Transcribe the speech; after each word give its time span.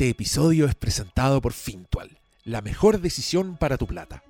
Este 0.00 0.08
episodio 0.08 0.64
es 0.64 0.74
presentado 0.74 1.42
por 1.42 1.52
Fintual, 1.52 2.16
la 2.44 2.62
mejor 2.62 3.02
decisión 3.02 3.58
para 3.58 3.76
tu 3.76 3.86
plata. 3.86 4.24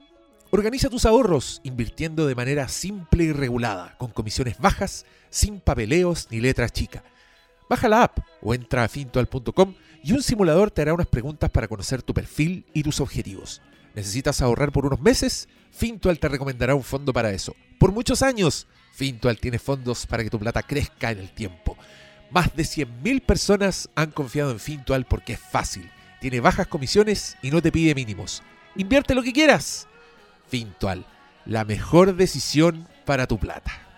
Organiza 0.51 0.91
tus 0.91 1.07
ahorros 1.07 1.61
invirtiendo 1.63 2.27
de 2.27 2.35
manera 2.35 2.67
simple 2.67 3.23
y 3.23 3.33
regulada, 3.33 3.97
con 3.97 4.11
comisiones 4.11 4.59
bajas, 4.59 5.07
sin 5.29 5.61
papeleos 5.61 6.27
ni 6.33 6.41
letras 6.41 6.73
chicas. 6.73 7.05
Baja 7.69 7.89
la 7.89 8.03
app 8.03 8.19
o 8.43 8.53
entra 8.53 8.83
a 8.83 8.89
fintual.com 8.89 9.77
y 10.03 10.13
un 10.13 10.25
simulador 10.25 10.73
te 10.73 10.83
hará 10.83 10.93
unas 10.93 11.07
preguntas 11.07 11.51
para 11.51 11.69
conocer 11.69 12.03
tu 12.03 12.15
perfil 12.15 12.67
y 12.75 12.83
tus 12.83 12.99
objetivos. 12.99 13.63
¿Necesitas 13.95 14.43
ahorrar 14.43 14.73
por 14.73 14.87
unos 14.87 15.01
meses? 15.01 15.49
Fintual 15.71 16.19
te 16.19 16.27
recomendará 16.27 16.75
un 16.75 16.83
fondo 16.83 17.13
para 17.13 17.31
eso. 17.31 17.55
Por 17.79 17.93
muchos 17.93 18.23
años, 18.23 18.67
Fintual 18.93 19.39
tiene 19.39 19.61
fondos 19.61 20.05
para 20.05 20.25
que 20.25 20.31
tu 20.31 20.39
plata 20.41 20.65
crezca 20.65 21.13
en 21.13 21.21
el 21.21 21.31
tiempo. 21.31 21.77
Más 22.31 22.55
de 22.55 22.63
100.000 22.63 23.23
personas 23.23 23.91
han 23.97 24.13
confiado 24.13 24.53
en 24.53 24.61
Fintual 24.61 25.05
porque 25.05 25.33
es 25.33 25.41
fácil, 25.41 25.91
tiene 26.21 26.39
bajas 26.41 26.69
comisiones 26.69 27.37
y 27.43 27.51
no 27.51 27.61
te 27.61 27.73
pide 27.73 27.95
mínimos. 27.95 28.43
Invierte 28.77 29.17
lo 29.17 29.23
que 29.23 29.33
quieras. 29.33 29.89
Fintual, 30.49 31.05
la 31.45 31.65
mejor 31.65 32.15
decisión 32.15 32.87
para 33.05 33.27
tu 33.27 33.39
plata. 33.39 33.90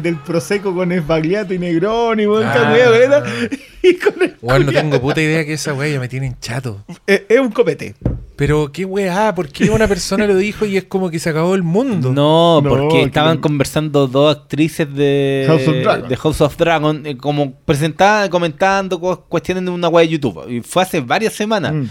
Del 0.00 0.16
Prosecco 0.16 0.74
con 0.74 0.92
Esbagliato 0.92 1.54
y 1.54 1.58
Negroni, 1.58 2.26
weón, 2.26 2.44
Ah. 2.46 2.72
weá. 2.72 3.22
Y 3.82 3.94
con 3.98 4.20
el 4.20 4.34
Bueno, 4.42 4.64
no 4.66 4.72
tengo 4.72 5.00
puta 5.00 5.20
idea 5.22 5.44
que 5.44 5.52
esa 5.52 5.72
wea 5.72 5.88
ya 5.92 6.00
me 6.00 6.08
tienen 6.08 6.36
chato. 6.40 6.84
Es, 7.06 7.22
es 7.28 7.38
un 7.38 7.52
copete. 7.52 7.94
Pero 8.34 8.70
qué 8.72 8.84
weá, 8.84 9.32
¿por 9.34 9.48
qué 9.48 9.70
una 9.70 9.86
persona 9.86 10.26
lo 10.26 10.36
dijo 10.36 10.66
y 10.66 10.76
es 10.76 10.84
como 10.84 11.08
que 11.08 11.18
se 11.20 11.30
acabó 11.30 11.54
el 11.54 11.62
mundo? 11.62 12.12
No, 12.12 12.60
No, 12.60 12.68
porque 12.68 12.88
que 12.88 13.02
estaban 13.04 13.38
conversando 13.38 14.08
dos 14.08 14.36
actrices 14.36 14.92
de 14.92 15.44
House 15.46 15.68
of 15.68 15.76
Dragon. 15.76 16.08
de 16.08 16.16
House 16.16 16.40
of 16.40 16.56
Dragon, 16.56 17.06
eh, 17.06 17.16
como 17.16 17.52
presentaban, 17.60 18.28
comentando 18.28 18.98
cu- 18.98 19.20
cuestiones 19.28 19.64
de 19.64 19.70
una 19.70 19.88
web 19.88 20.04
de 20.06 20.12
YouTube. 20.12 20.44
Y 20.50 20.60
fue 20.62 20.82
hace 20.82 21.00
varias 21.00 21.34
semanas. 21.34 21.72
Mm. 21.72 21.84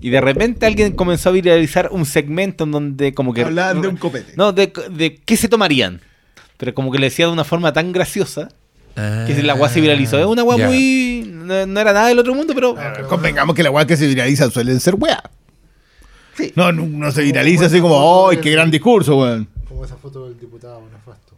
Y 0.00 0.10
de 0.10 0.20
repente 0.22 0.64
alguien 0.66 0.92
comenzó 0.92 1.28
a 1.28 1.32
viralizar 1.32 1.90
un 1.92 2.06
segmento 2.06 2.64
en 2.64 2.70
donde 2.72 3.12
como 3.14 3.32
que... 3.34 3.42
Hablaban 3.42 3.82
de 3.82 3.88
un 3.88 3.96
copete. 3.98 4.32
No, 4.36 4.52
de, 4.52 4.72
de 4.90 5.16
qué 5.16 5.36
se 5.36 5.48
tomarían. 5.48 6.00
Pero 6.56 6.74
como 6.74 6.90
que 6.92 6.98
le 6.98 7.06
decía 7.06 7.26
de 7.26 7.32
una 7.32 7.44
forma 7.44 7.72
tan 7.72 7.92
graciosa 7.92 8.48
que 8.94 9.40
la 9.42 9.54
weá 9.54 9.68
se 9.68 9.80
viralizó. 9.80 10.18
Es 10.18 10.26
una 10.26 10.44
weá 10.44 10.54
Ah, 10.56 10.58
Ya. 10.60 10.66
muy... 10.68 11.24
No, 11.26 11.66
no 11.66 11.80
era 11.80 11.92
nada 11.92 12.08
del 12.08 12.18
otro 12.20 12.34
mundo, 12.34 12.52
pero... 12.54 12.76
Ah, 12.78 12.92
Convengamos 13.08 13.54
que 13.56 13.62
las 13.64 13.72
weas 13.72 13.86
que 13.86 13.96
se 13.96 14.06
viralizan 14.06 14.50
suelen 14.52 14.78
ser 14.80 14.94
weá. 14.94 15.22
No, 16.56 16.70
no, 16.72 16.86
no 16.86 17.10
se 17.12 17.22
viraliza 17.22 17.66
así 17.66 17.80
como, 17.80 18.28
¡ay, 18.28 18.38
qué 18.38 18.50
gran 18.50 18.70
discurso, 18.70 19.16
weón! 19.18 19.48
Como 19.68 19.84
esa 19.84 19.96
foto 19.96 20.24
del 20.28 20.38
diputado 20.38 20.82
nefasto. 20.92 21.34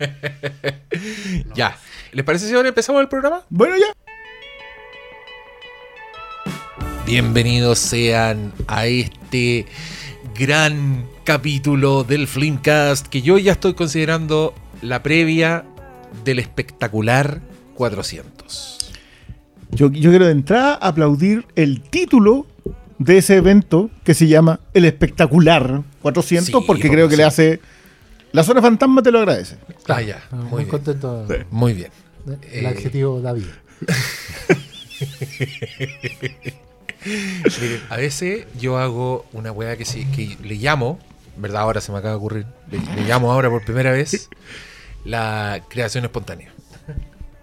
Ya. 1.54 1.76
¿Les 2.12 2.24
parece 2.24 2.48
si 2.48 2.54
ahora 2.54 2.68
empezamos 2.68 3.00
el 3.02 3.08
programa? 3.08 3.42
Bueno, 3.50 3.76
ya. 3.76 3.94
Bienvenidos 7.06 7.78
sean 7.78 8.52
a 8.66 8.86
este 8.86 9.66
gran 10.38 11.04
capítulo 11.24 12.04
del 12.04 12.26
Flimcast 12.26 13.06
que 13.06 13.22
yo 13.22 13.38
ya 13.38 13.52
estoy 13.52 13.74
considerando 13.74 14.54
la 14.82 15.02
previa 15.02 15.64
del 16.24 16.38
espectacular 16.38 17.40
400. 17.74 18.78
Yo, 19.72 19.90
yo 19.90 20.10
quiero 20.10 20.26
de 20.26 20.32
entrada 20.32 20.74
aplaudir 20.74 21.46
el 21.54 21.80
título 21.82 22.46
de 22.98 23.18
ese 23.18 23.36
evento 23.36 23.90
que 24.04 24.14
se 24.14 24.26
llama 24.26 24.60
El 24.74 24.84
Espectacular 24.84 25.82
400 26.02 26.46
Sí, 26.46 26.52
porque 26.52 26.66
porque 26.66 26.90
creo 26.90 27.08
que 27.08 27.14
sí. 27.14 27.18
le 27.18 27.24
hace... 27.24 27.60
La 28.32 28.44
zona 28.44 28.62
fantasma 28.62 29.02
te 29.02 29.10
lo 29.10 29.18
agradece. 29.18 29.56
Ah, 29.88 30.00
ya. 30.02 30.22
Muy, 30.30 30.44
Muy 30.44 30.56
bien. 30.58 30.68
contento. 30.70 31.26
Muy 31.50 31.72
bien. 31.74 31.90
El 32.52 32.64
Eh, 32.64 32.68
adjetivo 32.68 33.20
David. 33.20 33.46
Miren, 37.60 37.80
a 37.88 37.96
veces 37.96 38.46
yo 38.60 38.78
hago 38.78 39.26
una 39.32 39.52
weá 39.52 39.76
que, 39.76 39.84
sí, 39.84 40.04
que 40.14 40.36
le 40.46 40.56
llamo, 40.56 40.98
¿verdad? 41.40 41.62
Ahora 41.62 41.80
se 41.80 41.90
me 41.92 41.98
acaba 41.98 42.12
de 42.12 42.18
ocurrir. 42.18 42.46
Le, 42.70 42.78
le 42.96 43.08
llamo 43.08 43.32
ahora 43.32 43.48
por 43.50 43.64
primera 43.64 43.90
vez 43.92 44.28
la 45.04 45.62
creación 45.68 46.04
espontánea. 46.04 46.52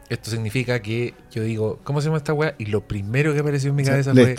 Esto 0.10 0.32
significa 0.32 0.82
que 0.82 1.14
yo 1.34 1.44
digo, 1.44 1.80
¿cómo 1.84 2.00
se 2.00 2.06
llama 2.06 2.18
esta 2.18 2.32
weá? 2.32 2.56
Y 2.58 2.68
lo 2.68 2.80
primero 2.82 3.34
que 3.34 3.40
apareció 3.40 3.72
en 3.72 3.76
mi 3.76 3.84
cabeza 3.84 4.14
fue 4.14 4.36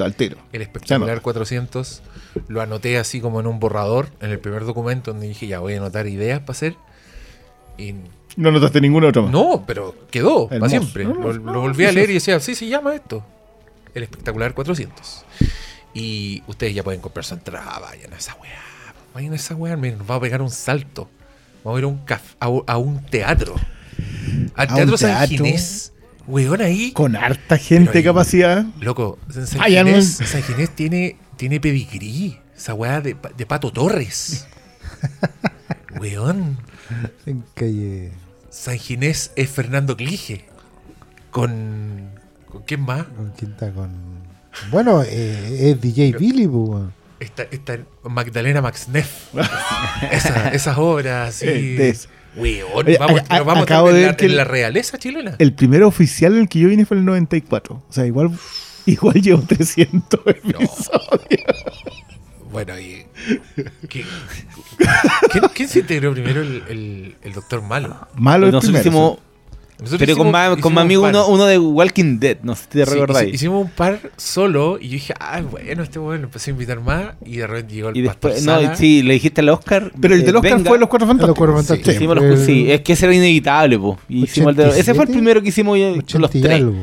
el 0.52 0.62
espectacular 0.62 1.16
no. 1.16 1.22
400. 1.22 2.02
Lo 2.48 2.62
anoté 2.62 2.96
así 2.96 3.20
como 3.20 3.38
en 3.40 3.46
un 3.46 3.60
borrador, 3.60 4.08
en 4.20 4.30
el 4.30 4.38
primer 4.38 4.64
documento, 4.64 5.12
donde 5.12 5.28
dije, 5.28 5.46
ya 5.46 5.58
voy 5.58 5.74
a 5.74 5.76
anotar 5.76 6.06
ideas 6.06 6.40
para 6.40 6.52
hacer. 6.52 6.74
Y 7.76 7.94
No 8.36 8.50
notaste 8.50 8.80
ningún 8.80 9.04
otro 9.04 9.24
más. 9.24 9.30
no, 9.30 9.64
pero 9.66 9.94
quedó 10.10 10.48
para 10.48 10.70
siempre. 10.70 11.04
No, 11.04 11.12
Lo, 11.14 11.34
no, 11.34 11.52
lo 11.52 11.60
volví 11.60 11.84
a 11.84 11.92
leer 11.92 12.08
y 12.10 12.14
decía, 12.14 12.40
sí, 12.40 12.54
se 12.54 12.66
llama 12.66 12.94
esto. 12.94 13.22
El 13.94 14.04
espectacular 14.04 14.54
400. 14.54 15.26
Y 15.92 16.42
ustedes 16.46 16.74
ya 16.74 16.82
pueden 16.82 17.02
comprar 17.02 17.26
su 17.26 17.34
entrada. 17.34 17.78
Vayan 17.78 18.14
a 18.14 18.16
esa 18.16 18.34
weá. 18.36 18.62
Vayan 19.18 19.32
a 19.32 19.36
esa 19.36 19.56
weá. 19.56 19.76
Miren, 19.76 19.98
nos 19.98 20.08
va 20.08 20.14
a 20.14 20.20
pegar 20.20 20.40
un 20.42 20.50
salto. 20.50 21.10
Vamos 21.64 21.76
a 21.76 21.80
ir 21.80 21.84
a 21.84 21.88
un, 21.88 22.06
caf- 22.06 22.36
a, 22.38 22.48
un- 22.48 22.62
a 22.68 22.78
un 22.78 23.04
teatro. 23.04 23.56
Al 24.54 24.68
A 24.70 24.74
teatro 24.76 24.92
un 24.92 24.98
San. 24.98 25.26
Ginés. 25.28 25.92
Weón 26.28 26.60
ahí. 26.62 26.92
Con 26.92 27.16
harta 27.16 27.58
gente 27.58 27.98
ahí- 27.98 28.04
capacidad. 28.04 28.64
Loco, 28.80 29.18
San 29.28 29.44
Ah, 29.60 29.68
no 29.68 29.86
Ginés, 29.86 30.06
San 30.24 30.40
Ginés 30.44 30.70
tiene, 30.70 31.16
tiene 31.36 31.58
pedigrí. 31.58 32.38
Esa 32.56 32.74
weá 32.74 33.00
de, 33.00 33.16
de 33.36 33.44
Pato 33.44 33.72
Torres. 33.72 34.46
Weón. 36.00 36.56
En 37.26 37.42
calle. 37.54 38.12
San 38.50 38.78
Ginés 38.78 39.32
es 39.34 39.50
Fernando 39.50 39.96
Clige. 39.96 40.44
Con. 41.32 42.10
¿Con 42.48 42.62
quién 42.62 42.82
más? 42.82 43.02
Con 43.02 43.32
quinta 43.32 43.72
con. 43.72 43.90
Bueno, 44.70 45.02
eh, 45.02 45.70
es 45.72 45.80
DJ 45.80 46.12
Billy, 46.18 46.46
pues, 46.46 46.84
weón. 47.18 47.30
Está, 47.30 47.42
está 47.50 47.78
Magdalena 48.04 48.60
Maxneff. 48.62 49.34
Esa- 50.12 50.48
esas 50.50 50.78
obras 50.78 51.40
de 51.40 51.88
eso. 51.90 52.08
Weón, 52.36 52.86
vamos, 53.00 53.20
a- 53.20 53.24
pero 53.24 53.42
a- 53.42 53.44
vamos 53.44 53.60
a 53.62 53.64
acabo 53.64 53.88
de 53.88 54.00
ver 54.00 54.06
la, 54.10 54.16
que 54.16 54.26
en 54.26 54.36
la 54.36 54.44
realeza 54.44 54.98
chilena. 54.98 55.34
El 55.38 55.54
primer 55.54 55.82
oficial 55.82 56.34
en 56.34 56.40
el 56.42 56.48
que 56.48 56.60
yo 56.60 56.68
vine 56.68 56.86
fue 56.86 56.96
en 56.96 57.00
el 57.00 57.06
94. 57.06 57.82
O 57.88 57.92
sea, 57.92 58.06
igual, 58.06 58.30
igual 58.86 59.14
llevo 59.20 59.42
300 59.42 60.20
episodios. 60.26 60.90
Bueno, 62.52 62.78
y. 62.78 63.04
¿qué- 63.88 64.04
¿Quién, 65.32 65.44
quién 65.54 65.68
se 65.68 65.80
integró 65.80 66.12
primero? 66.12 66.40
El, 66.42 66.62
el- 66.68 67.16
el 67.22 67.32
doctor 67.32 67.62
Malo. 67.62 68.08
Malo 68.14 68.46
el 68.46 68.52
Nosotros 68.52 68.80
primero. 68.82 68.88
hicimos... 68.88 69.18
Nosotros 69.80 70.00
Pero 70.00 70.16
con, 70.16 70.26
hicimos- 70.26 70.48
con 70.48 70.58
hicimos 70.58 70.72
mi 70.72 70.80
amigo 70.80 71.02
uno, 71.08 71.28
uno 71.28 71.46
de 71.46 71.56
Walking 71.58 72.18
Dead, 72.18 72.38
no 72.42 72.56
sé 72.56 72.62
si 72.64 72.68
te 72.70 72.84
Sí, 72.84 72.90
recordáis. 72.94 73.28
hici- 73.30 73.34
hicimos 73.34 73.64
un 73.64 73.70
par 73.70 74.00
solo 74.16 74.76
y 74.80 74.86
yo 74.88 74.92
dije, 74.94 75.14
ah, 75.20 75.40
bueno, 75.48 75.82
este 75.84 76.00
bueno, 76.00 76.24
empecé 76.24 76.50
a 76.50 76.52
invitar 76.54 76.80
más 76.80 77.14
y 77.24 77.36
de 77.36 77.46
repente 77.46 77.74
llegó 77.74 77.88
el 77.90 77.96
Y 77.96 78.02
pastor 78.06 78.32
después, 78.34 78.62
no, 78.64 78.76
sí, 78.76 79.02
le 79.04 79.14
dijiste 79.14 79.40
al 79.40 79.48
Oscar. 79.50 79.92
Pero 80.00 80.14
el 80.14 80.24
del 80.24 80.34
eh, 80.34 80.38
Oscar 80.38 80.52
venga. 80.56 80.68
fue 80.68 80.78
Los 80.80 80.88
Cuatro 80.88 81.04
En 81.04 81.16
los 81.18 81.26
Fantásticos. 81.26 81.38
Cuervos 81.38 81.60
Sí. 81.62 81.66
Fantásticos. 81.68 81.94
Hicimos 81.94 82.16
los- 82.16 82.24
el 82.40 82.46
sí, 82.46 82.72
es 82.72 82.80
que 82.80 82.92
ese 82.94 83.06
era 83.06 83.14
inevitable, 83.14 83.78
po. 83.78 83.98
Y 84.08 84.24
hicimos 84.24 84.50
el 84.50 84.56
de- 84.56 84.68
ese 84.70 84.72
fue 84.94 85.04
el 85.04 85.10
87, 85.10 85.12
primero 85.12 85.42
que 85.42 85.48
hicimos 85.50 85.78
yo- 85.78 85.90
los 85.94 85.98
80 86.30 86.38
y 86.38 86.40
tres. 86.42 86.54
algo. 86.56 86.74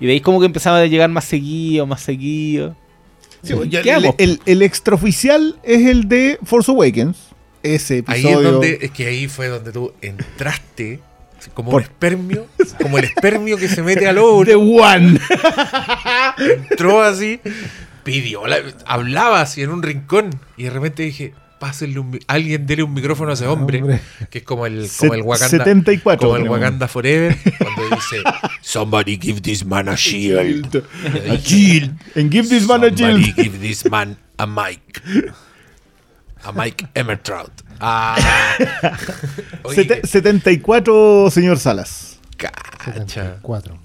Y 0.00 0.06
de 0.06 0.12
ahí 0.12 0.20
como 0.20 0.40
que 0.40 0.46
empezaba 0.46 0.78
a 0.78 0.86
llegar 0.86 1.10
más 1.10 1.24
seguido, 1.26 1.86
más 1.86 2.00
seguido. 2.00 2.74
Sí, 3.42 3.54
ya 3.68 3.80
el, 3.98 4.14
el- 4.18 4.40
el 4.46 4.62
extraoficial 4.62 5.56
es 5.64 5.86
el 5.86 6.08
de 6.08 6.38
Force 6.44 6.70
Awakens. 6.70 7.18
Ese 7.62 8.02
Ahí 8.06 8.20
episodio. 8.22 8.38
es 8.38 8.44
donde, 8.52 8.78
es 8.82 8.90
que 8.90 9.06
ahí 9.06 9.28
fue 9.28 9.48
donde 9.48 9.70
tú 9.70 9.92
entraste 10.00 10.98
como 11.50 11.70
Por- 11.70 11.80
un 11.82 11.88
espermio, 11.88 12.46
como 12.82 12.98
el 12.98 13.04
espermio 13.04 13.56
que 13.56 13.68
se 13.68 13.82
mete 13.82 14.06
al 14.08 14.18
óvulo. 14.18 14.44
The 14.46 14.54
One. 14.56 15.20
entró 16.70 17.02
así, 17.02 17.40
pidió, 18.04 18.46
la- 18.46 18.60
hablaba 18.86 19.40
así 19.40 19.62
en 19.62 19.70
un 19.70 19.82
rincón 19.82 20.30
y 20.56 20.64
de 20.64 20.70
repente 20.70 21.02
dije, 21.02 21.34
pásenle 21.58 22.00
un, 22.00 22.18
alguien 22.26 22.66
dele 22.66 22.82
un 22.82 22.92
micrófono 22.92 23.30
a 23.30 23.34
ese 23.34 23.46
hombre, 23.46 23.80
Hombre. 23.80 24.00
que 24.30 24.38
es 24.38 24.44
como 24.44 24.66
el, 24.66 24.88
como 24.98 25.14
el 25.14 25.22
Wakanda, 25.22 25.48
74. 25.64 26.28
como 26.28 26.36
el. 26.42 26.48
Wakanda 26.48 26.88
Forever, 26.88 27.36
cuando 27.58 27.94
dice, 27.96 28.22
somebody 28.60 29.18
give 29.20 29.40
this 29.40 29.64
man 29.64 29.88
a 29.88 29.94
shield. 29.94 30.84
A 31.30 31.36
shield. 31.36 31.92
And 32.16 32.32
give 32.32 32.48
this 32.48 32.66
man 32.66 32.84
a 32.84 32.88
Somebody 32.88 33.22
shield. 33.24 33.36
give 33.36 33.58
this 33.60 33.88
man 33.90 34.16
a 34.38 34.46
mic. 34.46 35.02
A 36.44 36.52
Mike 36.52 36.88
Emmertrout. 36.94 37.52
Ah. 37.80 38.16
Oye, 39.62 39.74
Sete- 39.76 40.06
74, 40.06 41.30
señor 41.30 41.58
Salas. 41.58 42.18
cacha. 42.36 42.84
74. 42.84 43.78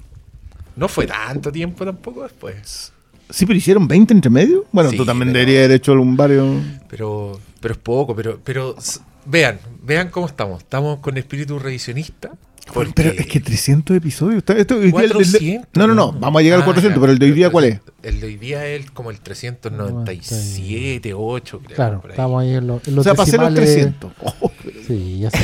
No 0.75 0.88
fue 0.88 1.07
tanto 1.07 1.51
tiempo 1.51 1.86
tampoco 1.86 2.24
después. 2.24 2.92
Sí, 3.30 3.45
pero 3.45 3.57
hicieron 3.57 3.88
20 3.88 4.13
entre 4.13 4.30
medio. 4.31 4.65
Bueno, 4.71 4.89
Sí, 4.92 4.98
tú 4.98 5.06
también 5.06 5.30
pero- 5.30 5.39
deberías 5.39 5.65
haber 5.65 5.75
hecho 5.77 5.94
un 5.94 6.15
varios. 6.15 6.63
Pero, 6.89 7.39
pero 7.59 7.74
es 7.74 7.80
poco, 7.80 8.15
pero, 8.15 8.39
pero 8.44 8.75
s- 8.77 9.00
vean, 9.25 9.60
vean 9.81 10.10
cómo 10.10 10.27
estamos. 10.27 10.60
Estamos 10.63 11.00
con 11.00 11.18
espíritu 11.18 11.60
revisionista. 11.60 12.31
Porque 12.73 12.91
Pero 12.95 13.09
es 13.11 13.25
que 13.27 13.39
300 13.39 13.95
episodios. 13.97 14.37
Está- 14.39 14.53
esto- 14.57 14.75
el- 14.77 14.85
el- 14.85 14.91
400, 14.91 15.69
no, 15.75 15.87
no, 15.87 15.93
no. 15.95 16.11
¿no? 16.11 16.19
Vamos 16.19 16.39
a 16.39 16.43
llegar 16.43 16.57
al 16.57 16.61
Ah, 16.63 16.65
400, 16.65 16.95
ya. 16.97 17.01
pero 17.01 17.11
el 17.13 17.19
de 17.19 17.25
hoy 17.25 17.31
día, 17.31 17.49
¿cuál 17.49 17.65
es? 17.65 17.79
El 18.03 18.19
de 18.19 18.27
hoy 18.27 18.35
día 18.37 18.65
es 18.67 18.91
como 18.91 19.09
el 19.11 19.19
397, 19.19 21.13
8, 21.13 21.61
creo. 21.63 21.75
Claro, 21.75 22.01
por 22.01 22.11
ahí. 22.11 22.13
estamos 22.13 22.41
ahí 22.41 22.53
en, 22.55 22.67
los 22.67 22.87
en 22.87 22.93
O 22.93 22.95
los 22.97 23.03
sea, 23.03 23.13
pasé 23.15 23.37
los 23.37 23.53
decimales. 23.53 23.73
300. 23.99 24.11
Oh, 24.21 24.51
Sí, 24.87 25.19
ya 25.19 25.29
se 25.31 25.37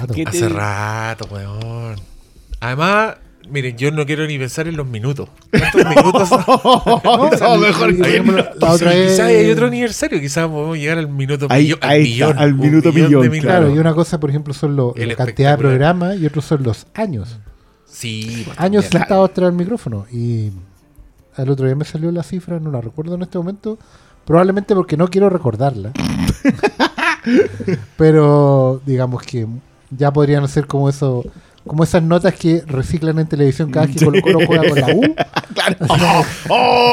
rato. 0.00 0.14
Hace 0.26 0.48
rato, 0.48 1.28
weón. 1.30 1.96
Además, 2.60 3.16
Miren, 3.48 3.76
yo 3.76 3.90
no 3.90 4.06
quiero 4.06 4.26
ni 4.26 4.38
pensar 4.38 4.68
en 4.68 4.76
los 4.76 4.86
minutos. 4.86 5.28
¿Cuántos 5.50 5.84
minutos 5.96 6.28
son? 6.28 6.44
No, 7.40 7.56
mejor 7.58 7.96
Por 7.96 8.02
que- 8.04 8.10
ejemplo, 8.10 8.36
la 8.60 8.72
otra 8.72 8.90
vez. 8.90 9.10
Quizás 9.12 9.26
hay 9.26 9.50
otro 9.50 9.66
aniversario, 9.66 10.20
quizás 10.20 10.46
podemos 10.48 10.76
llegar 10.78 10.98
al 10.98 11.08
minuto 11.08 11.46
Ahí- 11.48 11.64
millón. 11.64 11.78
ahí 11.82 12.20
está, 12.22 12.40
al 12.40 12.54
minuto 12.54 12.92
millón 12.92 13.08
millón, 13.08 13.22
de 13.22 13.28
minutos. 13.30 13.46
Claro, 13.50 13.60
Claro. 13.66 13.74
y 13.76 13.78
una 13.78 13.94
cosa, 13.94 14.20
por 14.20 14.30
ejemplo, 14.30 14.54
son 14.54 14.76
los, 14.76 14.96
la 14.96 15.14
cantidad 15.16 15.52
de 15.52 15.58
programas 15.58 16.16
y 16.18 16.26
otros 16.26 16.44
son 16.44 16.62
los 16.62 16.86
años. 16.94 17.38
Sí, 17.86 18.42
pues, 18.44 18.58
Años 18.60 18.84
sentados 18.84 19.32
tras 19.34 19.48
el 19.50 19.56
micrófono. 19.56 20.06
Y 20.12 20.50
el 21.36 21.50
otro 21.50 21.66
día 21.66 21.74
me 21.74 21.84
salió 21.84 22.12
la 22.12 22.22
cifra, 22.22 22.60
no 22.60 22.70
la 22.70 22.80
recuerdo 22.80 23.16
en 23.16 23.22
este 23.22 23.36
momento. 23.38 23.78
Probablemente 24.24 24.74
porque 24.76 24.96
no 24.96 25.08
quiero 25.08 25.28
recordarla. 25.28 25.90
Pero 27.96 28.80
digamos 28.86 29.22
que 29.22 29.46
ya 29.90 30.12
podrían 30.12 30.46
ser 30.48 30.66
como 30.66 30.88
eso. 30.88 31.24
Como 31.70 31.84
esas 31.84 32.02
notas 32.02 32.34
que 32.34 32.64
reciclan 32.66 33.16
en 33.20 33.28
televisión 33.28 33.70
cada 33.70 33.86
vez 33.86 33.94
que 33.94 34.04
Colo 34.04 34.20
Colo 34.20 34.40
juega 34.44 34.68
con 34.68 34.80
la 34.80 34.88
U. 34.88 35.14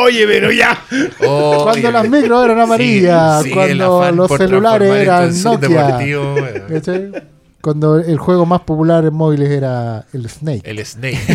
Oye, 0.05 0.27
pero 0.27 0.51
ya. 0.51 0.79
Oh, 1.25 1.61
Cuando 1.63 1.87
oye, 1.87 1.91
las 1.91 2.07
micros 2.07 2.45
eran 2.45 2.59
amarillas, 2.59 3.43
cuando 3.51 4.11
los 4.11 4.31
celulares 4.37 4.93
eran 4.93 5.33
Nokia. 5.41 5.97
Cuando 7.59 7.97
el 7.97 8.19
juego 8.19 8.45
más 8.45 8.61
popular 8.61 9.03
en 9.03 9.15
móviles 9.15 9.49
era 9.49 10.05
el 10.13 10.29
Snake. 10.29 10.61
El 10.63 10.85
Snake. 10.85 11.17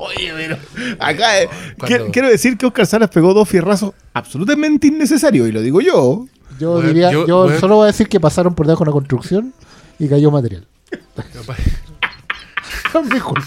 Oye, 0.00 0.32
pero 0.36 0.56
acá 0.98 1.42
eh, 1.42 1.48
Cuando- 1.78 2.10
quiero 2.10 2.28
decir 2.28 2.56
que 2.58 2.66
Oscar 2.66 2.86
Salas 2.86 3.08
pegó 3.08 3.32
dos 3.32 3.48
fierrazos 3.48 3.92
absolutamente 4.14 4.88
innecesarios, 4.88 5.48
y 5.48 5.52
lo 5.52 5.62
digo 5.62 5.80
yo. 5.80 6.26
Yo 6.58 6.72
Bueno, 6.72 6.88
diría, 6.88 7.12
yo- 7.12 7.24
yo, 7.24 7.44
bueno. 7.44 7.60
solo 7.60 7.76
voy 7.76 7.84
a 7.84 7.86
decir 7.86 8.08
que 8.08 8.18
pasaron 8.18 8.52
por 8.56 8.66
debajo 8.66 8.82
de 8.84 8.90
una 8.90 8.94
construcción 8.94 9.54
y 10.00 10.08
cayó 10.08 10.32
material. 10.32 10.66
Mi 13.10 13.20
culpa. 13.20 13.44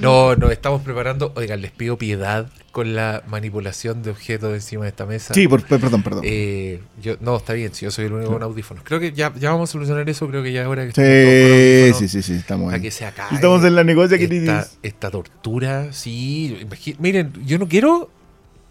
No, 0.00 0.34
nos 0.36 0.50
estamos 0.52 0.82
preparando. 0.82 1.32
Oigan, 1.36 1.60
les 1.60 1.70
pido 1.70 1.98
piedad 1.98 2.46
con 2.70 2.94
la 2.94 3.22
manipulación 3.28 4.02
de 4.02 4.10
objetos 4.10 4.54
encima 4.54 4.84
de 4.84 4.90
esta 4.90 5.04
mesa. 5.06 5.34
Sí, 5.34 5.46
por- 5.48 5.62
perdón, 5.64 6.02
perdón. 6.02 6.22
Eh, 6.24 6.80
yo, 7.02 7.16
no, 7.20 7.36
está 7.36 7.52
bien, 7.52 7.74
si 7.74 7.84
yo 7.84 7.90
soy 7.90 8.06
el 8.06 8.12
único 8.12 8.32
con 8.32 8.42
audífonos. 8.42 8.82
Creo 8.84 8.98
que 9.00 9.12
ya, 9.12 9.32
ya 9.38 9.50
vamos 9.50 9.70
a 9.70 9.72
solucionar 9.72 10.08
eso. 10.08 10.26
Creo 10.28 10.42
que 10.42 10.52
ya 10.52 10.62
es 10.62 10.66
hora 10.68 10.86
que 10.88 11.92
Sí, 11.92 11.98
sí, 11.98 12.08
sí, 12.08 12.22
sí, 12.22 12.34
estamos 12.38 12.66
para 12.66 12.76
ahí. 12.76 12.82
que 12.82 12.90
se 12.90 13.04
acabe. 13.04 13.34
Estamos 13.34 13.64
en 13.64 13.74
la 13.74 13.84
negocia 13.84 14.16
esta, 14.16 14.66
esta 14.82 15.10
tortura, 15.10 15.92
sí. 15.92 16.66
Miren, 16.98 17.32
yo 17.44 17.58
no 17.58 17.68
quiero, 17.68 18.10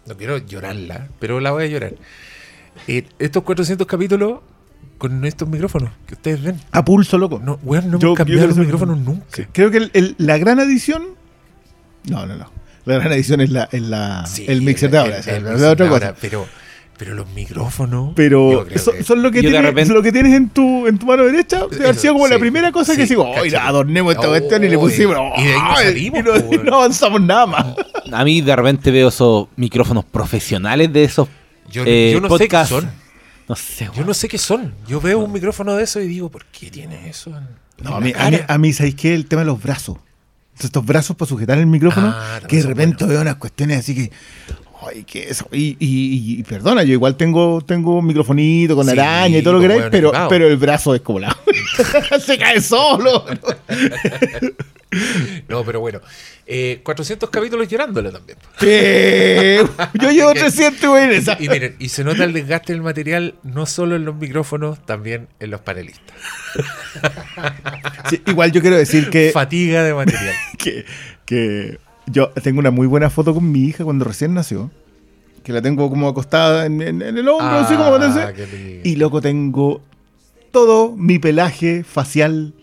no 0.06 0.16
quiero 0.16 0.38
llorarla, 0.38 1.08
pero 1.18 1.38
la 1.40 1.52
voy 1.52 1.64
a 1.64 1.66
llorar. 1.68 1.94
Eh, 2.88 3.06
estos 3.18 3.42
400 3.42 3.86
capítulos 3.86 4.40
con 5.02 5.24
estos 5.24 5.48
micrófonos 5.48 5.90
que 6.06 6.14
ustedes 6.14 6.40
ven. 6.42 6.60
A 6.70 6.84
pulso, 6.84 7.18
loco. 7.18 7.40
No, 7.44 7.58
weón, 7.64 7.90
no 7.90 7.98
Yo- 7.98 8.08
hemos 8.08 8.18
cambiado 8.18 8.46
los 8.46 8.56
micrófonos 8.56 8.98
nunca. 8.98 9.24
Sí, 9.34 9.42
Creo 9.52 9.70
que 9.72 9.78
el- 9.78 9.90
el- 9.94 10.14
la 10.18 10.38
gran 10.38 10.60
adición. 10.60 11.02
No, 12.08 12.24
no, 12.24 12.36
no. 12.36 12.50
La 12.84 12.94
gran 12.98 13.10
adición 13.12 13.40
es 13.40 13.50
la, 13.50 13.68
es 13.72 13.82
la 13.82 14.24
Sí, 14.26 14.44
el 14.48 14.62
mixer 14.62 14.90
de 14.90 14.98
ahora. 14.98 15.18
otra 15.18 15.34
de 15.40 15.76
cosa. 15.76 15.88
ahora, 15.88 16.14
Pero, 16.20 16.46
pero 16.98 17.14
los 17.14 17.28
micrófonos. 17.30 18.12
Pero 18.14 18.64
son, 18.78 18.96
que- 18.96 19.02
son 19.04 19.22
lo, 19.22 19.30
que 19.32 19.40
tienes, 19.40 19.60
repente- 19.62 19.92
lo 19.92 20.02
que 20.02 20.12
tienes 20.12 20.34
en 20.34 20.50
tu, 20.50 20.86
en 20.86 20.98
tu 20.98 21.06
mano 21.06 21.24
derecha. 21.24 21.62
Eso, 21.70 21.94
sido 21.94 22.12
como 22.14 22.28
la 22.28 22.38
primera 22.38 22.70
cosa 22.70 22.94
que 22.96 23.04
digo, 23.06 23.28
oye, 23.28 23.56
adornemos 23.56 24.14
esta 24.14 24.28
Oh, 24.28 24.30
cuestión 24.30 24.62
y 24.62 24.68
le 24.68 24.78
pusimos. 24.78 25.16
y 25.36 25.44
de 25.44 25.54
ahí 25.54 25.84
salimos, 25.84 26.20
y 26.20 26.22
no, 26.22 26.32
po, 26.32 26.38
y 26.38 26.56
weón. 26.56 26.66
no 26.66 26.74
avanzamos 26.76 27.20
nada 27.20 27.46
más. 27.46 27.66
A 28.12 28.24
mí 28.24 28.40
de 28.40 28.54
repente 28.54 28.90
veo 28.92 29.08
esos 29.08 29.48
micrófonos 29.56 30.04
profesionales 30.04 30.92
de 30.92 31.04
esos 31.04 31.28
yo, 31.70 31.82
eh, 31.86 32.10
yo 32.14 32.20
no 32.20 32.28
sé 32.28 32.34
qué 32.48 32.56
podcasts. 32.56 32.68
son. 32.74 33.01
No 33.48 33.56
sé, 33.56 33.88
Yo 33.94 34.04
no 34.04 34.14
sé 34.14 34.28
qué 34.28 34.38
son. 34.38 34.74
Yo 34.86 35.00
veo 35.00 35.18
un 35.18 35.32
micrófono 35.32 35.74
de 35.74 35.84
eso 35.84 36.00
y 36.00 36.06
digo, 36.06 36.30
¿por 36.30 36.44
qué 36.46 36.70
tiene 36.70 37.08
eso? 37.08 37.30
en- 37.30 37.48
No, 37.84 37.90
en 37.90 37.96
a 37.96 38.00
mí, 38.00 38.12
a 38.16 38.30
mí, 38.30 38.36
cara? 38.38 38.46
a 38.54 38.58
mí, 38.58 38.72
¿sabéis 38.72 38.94
qué? 38.94 39.14
El 39.14 39.26
tema 39.26 39.42
de 39.42 39.46
los 39.46 39.62
brazos. 39.62 39.96
Entonces, 39.96 40.66
estos 40.66 40.84
brazos 40.86 41.16
para 41.16 41.28
sujetar 41.28 41.58
el 41.58 41.66
micrófono, 41.66 42.08
Ah, 42.14 42.38
también 42.40 42.48
que 42.48 42.56
de 42.56 42.62
son 42.62 42.68
repente 42.70 43.04
veo 43.06 43.20
unas 43.22 43.36
cuestiones 43.36 43.78
así 43.78 43.94
que. 43.94 44.12
Ay, 44.86 45.04
que 45.04 45.28
eso. 45.28 45.48
Y, 45.52 45.76
y, 45.78 46.38
y 46.38 46.42
perdona, 46.42 46.82
yo 46.82 46.92
igual 46.92 47.16
tengo, 47.16 47.60
tengo 47.60 47.98
un 47.98 48.06
microfonito 48.06 48.74
con 48.74 48.86
Sí, 48.86 48.92
araña 48.92 49.38
y 49.38 49.42
todo 49.42 49.54
lo 49.54 49.60
que 49.60 49.68
queráis, 49.68 49.84
pero, 49.90 50.12
pero 50.28 50.48
el 50.48 50.56
brazo 50.56 50.94
es 50.94 51.00
como 51.00 51.20
la. 51.20 51.36
Se 52.20 52.38
cae 52.38 52.60
solo. 52.60 53.24
No, 55.48 55.64
pero 55.64 55.80
bueno. 55.80 56.00
Eh, 56.46 56.80
400 56.82 57.30
capítulos 57.30 57.66
llorándole 57.68 58.10
también. 58.10 58.36
¿Qué? 58.58 59.64
Yo 59.94 60.10
llevo 60.10 60.34
300 60.34 60.90
güey. 60.90 61.22
Y 61.38 61.48
miren, 61.48 61.76
y 61.78 61.88
se 61.88 62.04
nota 62.04 62.24
el 62.24 62.32
desgaste 62.32 62.72
del 62.72 62.82
material 62.82 63.34
no 63.42 63.64
solo 63.64 63.96
en 63.96 64.04
los 64.04 64.16
micrófonos, 64.16 64.84
también 64.84 65.28
en 65.40 65.50
los 65.50 65.60
panelistas. 65.60 66.14
Sí, 68.10 68.20
igual 68.26 68.52
yo 68.52 68.60
quiero 68.60 68.76
decir 68.76 69.08
que, 69.08 69.30
Fatiga 69.32 69.82
de 69.82 69.94
material. 69.94 70.34
que, 70.58 70.84
que 71.24 71.78
yo 72.06 72.28
tengo 72.42 72.60
una 72.60 72.70
muy 72.70 72.86
buena 72.86 73.10
foto 73.10 73.34
con 73.34 73.50
mi 73.50 73.60
hija 73.64 73.84
cuando 73.84 74.04
recién 74.04 74.34
nació. 74.34 74.70
Que 75.42 75.52
la 75.52 75.60
tengo 75.60 75.90
como 75.90 76.08
acostada 76.08 76.66
en, 76.66 76.80
en- 76.80 77.02
en 77.02 77.18
el 77.18 77.28
hombro, 77.28 77.48
así 77.48 77.74
como 77.74 77.94
Ah, 77.94 77.98
parece. 77.98 78.80
Y 78.84 78.94
loco, 78.96 79.20
tengo 79.20 79.80
todo 80.52 80.94
mi 80.96 81.18
pelaje 81.18 81.82
facial 81.82 82.54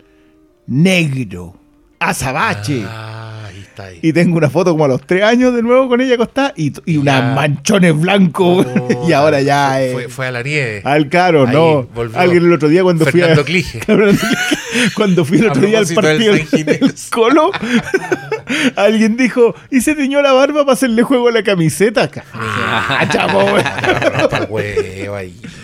negro, 0.66 1.56
azabache. 1.98 2.82
Ah, 2.86 3.44
ahí 3.48 3.58
está 3.60 3.84
ahí. 3.86 3.98
Y 4.00 4.12
tengo 4.14 4.38
una 4.38 4.48
foto 4.48 4.70
como 4.72 4.86
a 4.86 4.88
los 4.88 5.04
tres 5.06 5.22
años 5.24 5.54
de 5.54 5.62
nuevo 5.62 5.88
con 5.88 6.00
ella 6.00 6.14
acostada 6.14 6.54
y, 6.56 6.72
y 6.86 7.02
Ya. 7.02 7.18
unos 7.20 7.34
manchones 7.34 8.00
blancos. 8.00 8.66
Oh, 8.66 9.04
y 9.08 9.12
ahora 9.12 9.42
ya 9.42 9.72
fue, 9.74 9.86
es. 9.86 9.92
fue, 9.92 10.08
fue 10.08 10.26
a 10.28 10.30
la 10.30 10.42
nieve. 10.42 10.80
Al 10.84 11.08
caro, 11.10 11.46
Ahí 11.48 11.54
no. 11.54 11.82
volvió 11.94 12.18
Alguien 12.18 12.44
el 12.46 12.52
otro 12.54 12.68
día 12.70 12.82
cuando 12.82 13.04
fui 13.04 13.20
a. 13.20 13.24
Fernando 13.24 13.44
Clige. 13.44 13.80
cuando 14.94 15.24
fui 15.26 15.38
el 15.38 15.48
otro 15.48 15.62
día 15.66 15.80
al 15.80 15.86
partido 15.88 16.32
del 16.34 16.94
Colo, 17.10 17.50
alguien 18.76 19.16
dijo, 19.16 19.54
y 19.70 19.80
se 19.80 19.94
tiñó 19.94 20.22
la 20.22 20.32
barba 20.32 20.64
para 20.64 20.74
hacerle 20.74 21.02
juego 21.02 21.28
a 21.28 21.32
la 21.32 21.42
camiseta. 21.42 22.10
Ah, 22.32 23.06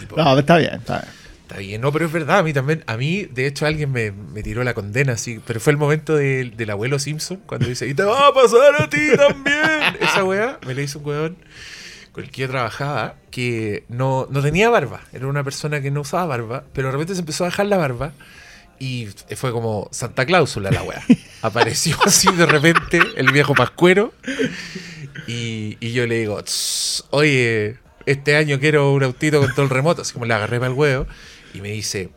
po. 0.09 0.17
No, 0.17 0.39
está 0.39 0.57
bien, 0.59 0.75
está 0.75 0.99
bien. 1.01 1.17
Está 1.43 1.59
bien, 1.59 1.81
no, 1.81 1.93
pero 1.93 2.07
es 2.07 2.13
verdad, 2.13 2.39
a 2.39 2.43
mí 2.43 2.53
también, 2.53 2.83
a 2.89 2.97
mí, 2.97 3.25
de 3.33 3.47
hecho, 3.47 3.67
alguien 3.67 3.93
me, 3.93 4.11
me 4.11 4.43
tiró 4.43 4.65
la 4.65 4.75
condena, 4.75 5.13
así, 5.13 5.41
pero 5.47 5.61
fue 5.61 5.71
el 5.71 5.77
momento 5.77 6.17
del- 6.17 6.57
del 6.57 6.71
abuelo 6.71 6.99
Simpson, 6.99 7.39
cuando 7.47 7.69
dice, 7.69 7.87
y 7.87 7.95
te 7.95 8.03
va 8.03 8.27
a 8.29 8.35
pasar 8.35 8.83
a 8.83 8.91
ti 8.91 8.99
también. 9.17 9.97
Esa 10.01 10.25
weá 10.25 10.59
me 10.67 10.75
la 10.75 10.83
hizo 10.83 10.99
un 10.99 11.07
weón 11.07 11.37
con 12.11 12.25
el 12.25 12.31
que 12.33 12.43
yo 12.43 12.49
trabajaba, 12.49 13.15
que 13.31 13.85
no, 13.89 14.27
no 14.29 14.43
tenía 14.43 14.69
barba, 14.71 15.03
era 15.13 15.29
una 15.29 15.45
persona 15.45 15.81
que 15.81 15.93
no 15.93 16.01
usaba 16.01 16.27
barba, 16.27 16.65
pero 16.73 16.89
de 16.89 16.93
repente 16.93 17.15
se 17.15 17.21
empezó 17.21 17.45
a 17.45 17.49
dejar 17.49 17.67
la 17.67 17.77
barba 17.77 18.13
y 18.79 19.07
fue 19.37 19.53
como 19.53 19.89
Santa 19.93 20.27
Cláusula 20.27 20.71
la 20.71 20.83
weá. 20.83 21.03
Apareció 21.43 21.97
así 22.05 22.31
de 22.33 22.47
repente 22.47 23.01
el 23.17 23.31
viejo 23.33 23.55
pascuero 23.55 24.13
y, 25.27 25.77
y 25.81 25.93
yo 25.93 26.07
le 26.07 26.19
digo, 26.21 26.43
"Tss, 26.43 27.05
oye, 27.11 27.79
este 28.07 28.37
año 28.37 28.59
quiero 28.61 28.93
un 28.93 29.03
autito 29.03 29.41
con 29.41 29.51
todo 29.55 29.63
el 29.65 29.71
remoto, 29.71 30.03
así 30.03 30.13
como 30.13 30.27
le 30.27 30.35
agarré 30.35 30.59
para 30.59 30.71
el 30.73 30.77
huevo 30.79 31.07
y 31.55 31.61
me 31.61 31.71
dice, 31.71 32.11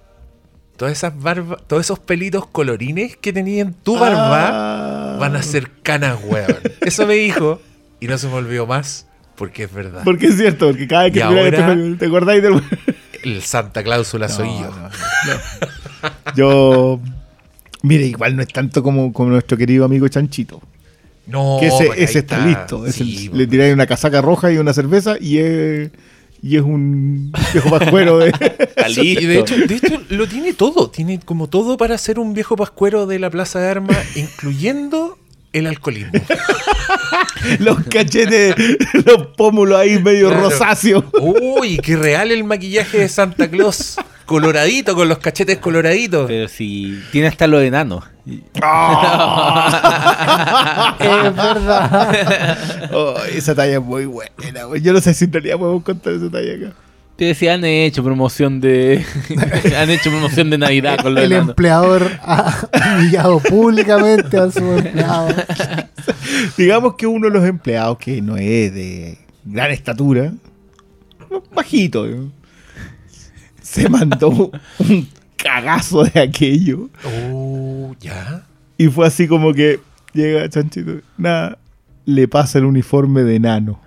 todas 0.77 0.93
esas 0.93 1.19
barbas, 1.19 1.59
todos 1.67 1.85
esos 1.85 1.99
pelitos 1.99 2.45
colorines 2.47 3.17
que 3.17 3.33
tenía 3.33 3.61
en 3.61 3.73
tu 3.73 3.97
barba 3.97 4.49
Ah. 4.51 5.17
van 5.19 5.35
a 5.35 5.43
ser 5.43 5.71
canas, 5.81 6.19
weón. 6.23 6.55
Eso 6.81 7.05
me 7.07 7.15
dijo 7.15 7.61
y 7.99 8.07
no 8.07 8.17
se 8.17 8.27
me 8.27 8.33
olvidó 8.35 8.65
más 8.67 9.07
porque 9.35 9.63
es 9.63 9.73
verdad. 9.73 10.01
Porque 10.03 10.27
es 10.27 10.37
cierto, 10.37 10.67
porque 10.67 10.87
cada 10.87 11.03
vez 11.03 11.13
que 11.13 11.23
ahora- 11.23 11.73
este- 11.73 11.95
te 11.97 12.05
acordáis 12.05 12.43
del. 12.43 12.61
El 13.23 13.41
Santa 13.41 13.83
Cláusula 13.83 14.29
soy 14.29 14.47
yo. 14.47 14.69
no, 14.69 14.89
no. 14.89 14.89
Yo. 16.35 16.99
Mire, 17.81 18.05
igual 18.07 18.35
no 18.35 18.41
es 18.41 18.49
tanto 18.49 18.83
como, 18.83 19.13
como 19.13 19.29
nuestro 19.29 19.57
querido 19.57 19.85
amigo 19.85 20.07
Chanchito. 20.07 20.61
No, 21.27 21.57
que 21.59 21.67
ese, 21.67 21.85
pues 21.87 21.99
ese 21.99 22.19
está, 22.19 22.45
listo. 22.45 22.83
Sí, 22.91 23.23
el- 23.25 23.29
pues. 23.29 23.37
le 23.39 23.47
tiráis 23.47 23.73
una 23.73 23.85
casaca 23.87 24.21
roja 24.21 24.51
y 24.51 24.57
una 24.57 24.73
cerveza 24.73 25.15
y 25.21 25.37
es, 25.37 25.91
y 26.41 26.55
es 26.57 26.61
un 26.61 27.31
viejo 27.53 27.69
pascuero 27.69 28.17
de. 28.17 28.29
Está 28.29 28.87
listo. 28.89 29.21
Y 29.21 29.25
de 29.25 29.39
hecho, 29.39 29.55
de 29.55 29.75
hecho, 29.75 30.01
lo 30.09 30.27
tiene 30.27 30.53
todo. 30.53 30.89
Tiene 30.89 31.19
como 31.19 31.47
todo 31.47 31.77
para 31.77 31.97
ser 31.97 32.19
un 32.19 32.33
viejo 32.33 32.55
pascuero 32.55 33.05
de 33.05 33.19
la 33.19 33.29
Plaza 33.29 33.59
de 33.59 33.67
Armas, 33.69 33.97
incluyendo 34.17 35.17
el 35.53 35.67
alcoholismo. 35.67 36.11
los 37.59 37.77
cachetes, 37.85 38.55
los 39.05 39.27
pómulos 39.37 39.79
ahí 39.79 40.01
medio 40.01 40.29
Claro. 40.29 40.49
rosáceos. 40.49 41.05
Uy, 41.21 41.77
qué 41.77 41.95
real 41.95 42.31
el 42.31 42.43
maquillaje 42.43 42.97
de 42.99 43.09
Santa 43.09 43.49
Claus. 43.49 43.95
Coloradito, 44.29 44.93
con 44.95 45.09
los 45.09 45.17
cachetes 45.17 45.57
coloraditos. 45.57 46.27
Pero 46.27 46.47
si 46.47 47.01
tiene 47.11 47.27
hasta 47.27 47.47
los 47.47 47.63
enanos. 47.63 48.03
Es 50.99 51.35
verdad. 51.35 52.89
Oh, 52.93 53.15
esa 53.33 53.55
talla 53.55 53.77
es 53.77 53.81
muy 53.81 54.05
buena, 54.05 54.65
güey. 54.65 54.81
Yo 54.81 54.93
no 54.93 55.01
sé 55.01 55.15
si 55.15 55.25
en 55.25 55.33
realidad 55.33 55.57
podemos 55.57 55.81
contar 55.81 56.13
esa 56.13 56.29
talla 56.29 56.53
acá. 56.53 56.75
Pero 57.17 57.33
si 57.33 57.47
han 57.47 57.65
hecho 57.65 58.03
promoción 58.03 58.61
de. 58.61 59.03
han 59.75 59.89
hecho 59.89 60.11
promoción 60.11 60.51
de 60.51 60.59
Navidad 60.59 60.99
con 61.01 61.15
los 61.15 61.23
El 61.23 61.31
empleador 61.31 62.11
ha 62.21 62.69
humillado 62.97 63.39
públicamente 63.39 64.37
a 64.37 64.51
su 64.51 64.59
empleado. 64.59 65.29
Digamos 66.55 66.93
que 66.93 67.07
uno 67.07 67.29
de 67.29 67.33
los 67.33 67.45
empleados 67.49 67.97
que 67.97 68.21
no 68.21 68.37
es 68.37 68.71
de 68.75 69.17
gran 69.43 69.71
estatura, 69.71 70.33
bajito. 71.55 72.05
Se 73.69 73.87
mandó 73.89 74.29
un 74.79 75.07
cagazo 75.37 76.03
de 76.03 76.19
aquello. 76.19 76.89
Oh, 77.31 77.95
ya. 77.99 78.43
Y 78.77 78.87
fue 78.87 79.05
así 79.07 79.27
como 79.27 79.53
que 79.53 79.79
llega 80.13 80.47
Chanchito, 80.49 81.01
nada, 81.17 81.57
le 82.05 82.27
pasa 82.27 82.57
el 82.59 82.65
uniforme 82.65 83.23
de 83.23 83.39
nano. 83.39 83.79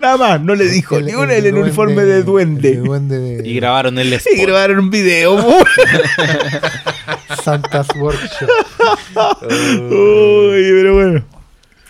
Nada 0.00 0.16
más, 0.16 0.40
no 0.40 0.54
le 0.54 0.64
dijo 0.64 0.98
ni 1.00 1.12
una 1.14 1.34
el, 1.34 1.44
duende- 1.44 1.60
uniforme 1.62 2.04
de 2.04 2.22
duende. 2.22 2.70
el 2.72 2.82
duende 2.84 3.18
de 3.18 3.46
Y 3.48 3.54
grabaron 3.54 3.98
el 3.98 4.08
Y 4.08 4.14
spot. 4.14 4.32
grabaron 4.46 4.78
un 4.78 4.90
video. 4.90 5.36
Santa's 7.44 7.86
Workshop. 7.96 8.48
Uy, 9.42 10.62
pero 10.72 10.94
bueno. 10.94 11.24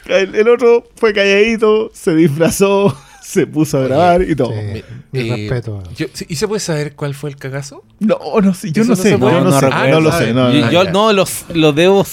El, 0.07 0.35
el 0.35 0.49
otro 0.49 0.89
fue 0.97 1.13
calladito, 1.13 1.91
se 1.95 2.15
disfrazó, 2.17 2.97
se 3.35 3.47
puso 3.47 3.79
a 3.79 3.83
grabar 3.83 4.23
y 4.23 4.35
todo. 4.35 4.53
Sí. 4.53 4.83
Mi 5.13 5.21
Eh, 5.21 5.37
respeto. 5.49 5.83
yo- 5.97 6.07
¿Y 6.29 6.37
se 6.37 6.49
puede 6.49 6.61
saber 6.61 6.95
cuál 6.95 7.15
fue 7.15 7.31
el 7.31 7.37
cagazo? 7.37 7.85
No, 7.99 8.19
no 8.43 8.55
sé, 8.55 8.73
yo 8.73 8.83
no 8.85 8.91
no 8.91 8.97
sé, 8.97 9.17
no, 9.19 9.45
no 9.45 9.53
sé, 9.53 9.67
recuerdo. 9.67 9.91
no 9.91 10.01
lo 10.01 10.13
sé. 10.13 10.33
No, 10.35 10.53
Yo, 10.53 10.61
no, 10.67 10.71
yo 10.73 10.85
ya. 10.85 10.91
no, 10.93 11.13
los, 11.13 11.45
los 11.55 11.75
debo. 11.75 12.07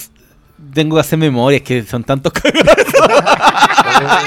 Tengo 0.72 0.96
que 0.96 1.00
hacer 1.00 1.18
memoria, 1.18 1.56
es 1.58 1.62
que 1.62 1.82
son 1.84 2.04
tantos 2.04 2.32
cagados. 2.34 2.84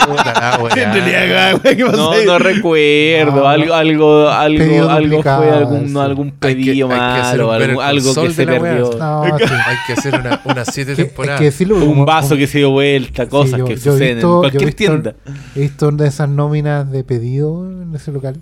Puta 0.08 0.34
la 0.34 0.60
weá. 0.64 0.84
En 0.84 0.94
realidad, 0.94 1.60
güey, 1.62 1.78
¿qué 1.78 1.86
pasó 1.86 1.98
No, 2.14 2.24
no 2.26 2.40
recuerdo. 2.40 3.32
No, 3.36 3.48
algo, 3.48 3.74
algo, 3.74 4.30
algo, 4.30 4.58
Pedido 4.58 4.90
algo 4.90 5.24
fue 5.24 5.52
algún, 5.52 5.88
sí. 5.90 5.98
algún 5.98 6.28
Hay 6.28 6.32
que- 6.34 6.38
pedido 6.48 6.92
hay 6.92 6.98
que 6.98 7.22
hacer 7.22 7.40
malo, 7.40 7.52
un 7.54 7.60
Better 7.60 7.80
algo, 7.82 8.16
que 8.16 8.30
se 8.32 8.46
perdió. 8.46 8.92
No, 9.00 9.24
sí. 9.38 9.44
Hay 9.44 9.76
que 9.88 9.94
hacer 9.94 10.20
una, 10.20 10.42
unas 10.46 10.68
siete 10.74 10.96
Que- 10.96 11.02
es 11.04 11.08
temporadas. 11.08 11.40
que 11.58 11.74
Un 11.74 12.06
vaso 12.06 12.30
como- 12.30 12.40
que 12.40 12.48
se 12.48 12.58
dio 12.60 12.72
vuelta, 12.72 13.28
cosas 13.28 13.52
Sí, 13.52 13.58
yo- 13.60 13.66
que 13.66 13.76
yo 13.78 13.92
suceden 13.94 14.16
visto- 14.18 14.18
en 14.18 14.22
yo 14.22 14.38
he 14.38 14.40
cualquier 14.42 14.66
visto- 14.66 14.78
tienda. 14.78 15.16
He 15.56 15.60
visto 15.62 15.88
una 15.88 16.04
de 16.04 16.10
esas 16.10 16.30
nóminas 16.30 16.92
de 16.92 17.04
pedido 17.04 17.66
en 17.70 17.96
ese 17.96 18.12
local. 18.12 18.42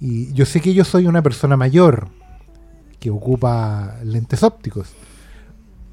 Y 0.00 0.32
yo 0.32 0.44
sé 0.46 0.60
que 0.60 0.74
yo 0.74 0.84
soy 0.84 1.06
una 1.06 1.22
persona 1.22 1.56
mayor 1.56 2.08
que 3.00 3.10
ocupa 3.10 3.94
lentes 4.04 4.42
ópticos. 4.42 4.88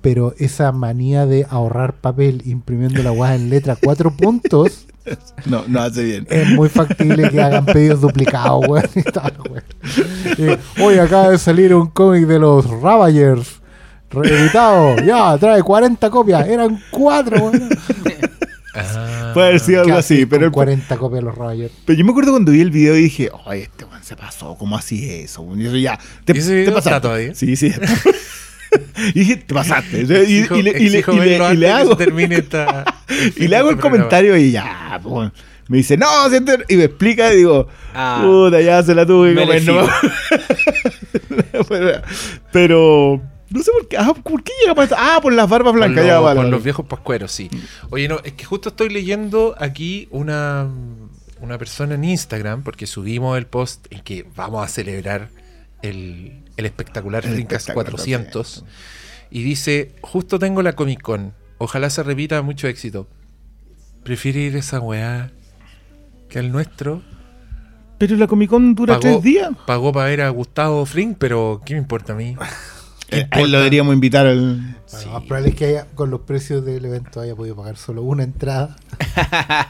Pero 0.06 0.36
esa 0.38 0.72
manía 0.72 1.26
de 1.26 1.48
ahorrar 1.50 1.94
papel 1.96 2.44
imprimiendo 2.46 3.02
la 3.02 3.10
guada 3.10 3.34
en 3.34 3.50
letra 3.50 3.76
cuatro 3.76 4.12
puntos 4.16 4.86
No, 5.48 5.64
no 5.68 5.82
hace 5.82 6.04
bien. 6.04 6.28
es 6.30 6.48
muy 6.52 6.70
factible 6.70 7.28
que 7.30 7.42
hagan 7.42 7.66
pedidos 7.66 8.02
duplicados, 8.02 8.66
weón. 8.68 8.86
y 8.96 9.02
tal, 9.02 9.34
weón. 9.50 10.60
Hoy 10.80 10.98
acaba 11.00 11.30
de 11.30 11.38
salir 11.40 11.74
un 11.74 11.88
cómic 11.88 12.26
de 12.28 12.38
los 12.40 12.70
Ravagers. 12.70 13.62
Reeditado, 14.12 14.98
ya, 15.04 15.36
trae 15.40 15.62
40 15.64 16.10
copias, 16.12 16.48
eran 16.48 16.80
4, 16.92 17.38
weón. 17.44 17.70
Ah. 18.76 19.32
Puede 19.34 19.48
haber 19.48 19.60
sido 19.60 19.84
¿Qué 19.84 19.90
algo 19.92 20.00
así, 20.00 20.26
pero, 20.26 20.52
con 20.52 20.70
el- 20.70 20.76
40 20.80 20.98
copias 20.98 21.20
de 21.22 21.26
los 21.26 21.36
Ravagers. 21.36 21.74
pero 21.86 21.98
yo 21.98 22.06
me 22.06 22.12
acuerdo 22.12 22.32
cuando 22.32 22.52
vi 22.52 22.62
el 22.62 22.72
video 22.72 22.96
y 22.96 23.04
dije, 23.04 23.30
ay, 23.46 23.62
este 23.62 23.86
weón 23.86 24.04
se 24.04 24.16
pasó, 24.16 24.56
¿cómo 24.58 24.78
así 24.78 25.10
eso? 25.10 25.42
weón? 25.42 25.62
Y 25.62 25.66
eso 25.66 25.78
ya, 25.78 25.98
te, 26.26 26.34
¿Y 26.34 26.40
ese 26.40 26.50
te 26.50 26.56
video 26.62 26.74
pasaste. 26.76 26.90
está 26.90 27.02
todavía? 27.02 27.34
Sí, 27.36 27.56
sí. 27.56 27.72
y 29.14 29.20
dije, 29.20 29.38
te 29.38 29.54
pasaste. 29.54 30.02
Y, 30.02 30.02
y- 30.02 30.40
Exijo- 30.42 30.58
y 30.58 30.62
le, 30.64 30.72
y 30.72 30.84
y 30.88 31.66
hago, 31.66 31.98
esta- 32.00 32.86
y 33.38 33.48
le 33.48 33.56
hago 33.58 33.70
el 33.70 33.76
este 33.76 33.82
programa. 33.82 33.82
comentario 33.82 34.38
y 34.38 34.52
ya, 34.52 35.00
pues, 35.04 35.32
me 35.68 35.78
dice, 35.78 35.98
no, 35.98 36.28
este-". 36.28 36.66
y 36.70 36.76
me 36.78 36.84
explica 36.86 37.34
y 37.34 37.38
digo, 37.38 37.68
Ah. 37.94 38.22
puta, 38.24 38.60
ya 38.62 38.84
se 38.84 38.94
la 38.94 39.06
tuve 39.06 39.34
que 39.34 39.42
comer. 39.42 39.64
¿no? 39.64 39.88
pero, 42.52 43.22
no 43.50 43.64
sé 43.64 43.72
por 43.72 43.88
qué, 43.88 43.98
ah, 43.98 44.14
¿por 44.22 44.44
qué 44.44 44.52
llegamos 44.62 44.82
a 44.82 44.84
esto? 44.84 44.96
Ah, 44.98 45.20
por 45.22 45.34
las 45.34 45.50
barbas 45.50 45.74
blancas, 45.74 46.06
ya, 46.06 46.20
vale. 46.20 46.36
por 46.36 46.44
vale. 46.46 46.50
los 46.52 46.64
viejos 46.64 46.86
pascueros, 46.86 47.32
sí. 47.32 47.50
Oye, 47.90 48.08
no, 48.08 48.20
es 48.24 48.34
que 48.34 48.44
justo 48.46 48.70
estoy 48.70 48.90
leyendo 48.90 49.56
aquí 49.60 50.08
una, 50.12 50.68
una 51.42 51.58
persona 51.58 51.96
en 51.96 52.04
Instagram, 52.04 52.64
porque 52.64 52.88
subimos 52.88 53.38
el 53.38 53.46
post 53.46 53.88
en 53.92 54.02
que 54.02 54.26
vamos 54.36 54.64
a 54.64 54.68
celebrar 54.68 55.30
el, 55.90 56.44
el 56.58 56.66
espectacular 56.66 57.26
El 57.26 57.34
espectacular 57.34 57.74
400. 57.92 58.66
Y 59.32 59.44
dice, 59.44 59.96
justo 60.02 60.40
tengo 60.40 60.62
la 60.62 60.74
Comic 60.74 61.02
Con. 61.02 61.34
Ojalá 61.58 61.90
se 61.90 62.04
repita 62.04 62.42
mucho 62.42 62.68
éxito. 62.68 63.08
Prefiere 64.04 64.40
ir 64.42 64.56
a 64.56 64.60
esa 64.60 64.80
weá 64.80 65.32
que 66.30 66.40
al 66.40 66.52
nuestro. 66.52 67.02
Pero 67.98 68.16
la 68.18 68.28
Comic 68.28 68.50
Con 68.50 68.76
dura 68.76 68.96
Pagó- 68.96 69.02
tres 69.02 69.24
días. 69.24 69.50
Pagó 69.66 69.92
para 69.92 70.08
ver 70.10 70.22
a 70.22 70.30
Gustavo 70.30 70.86
Fring, 70.86 71.16
pero 71.18 71.62
¿qué 71.66 71.74
me 71.74 71.80
importa 71.80 72.14
a 72.14 72.16
mí? 72.16 72.36
¿Qué 73.10 73.20
Eh, 73.20 73.28
a 73.32 73.42
él 73.42 73.52
lo 73.52 73.58
deberíamos 73.60 73.94
invitar 73.94 74.26
al. 74.28 74.76
Bueno, 74.92 75.06
lo 75.08 75.12
más 75.14 75.24
probable 75.24 75.50
es 75.50 75.56
que 75.56 75.66
haya, 75.66 75.88
con 75.96 76.10
los 76.10 76.22
precios 76.22 76.64
del 76.64 76.86
evento 76.86 77.20
haya 77.20 77.36
podido 77.36 77.56
pagar 77.56 77.76
solo 77.78 78.02
una 78.04 78.24
entrada 78.24 78.76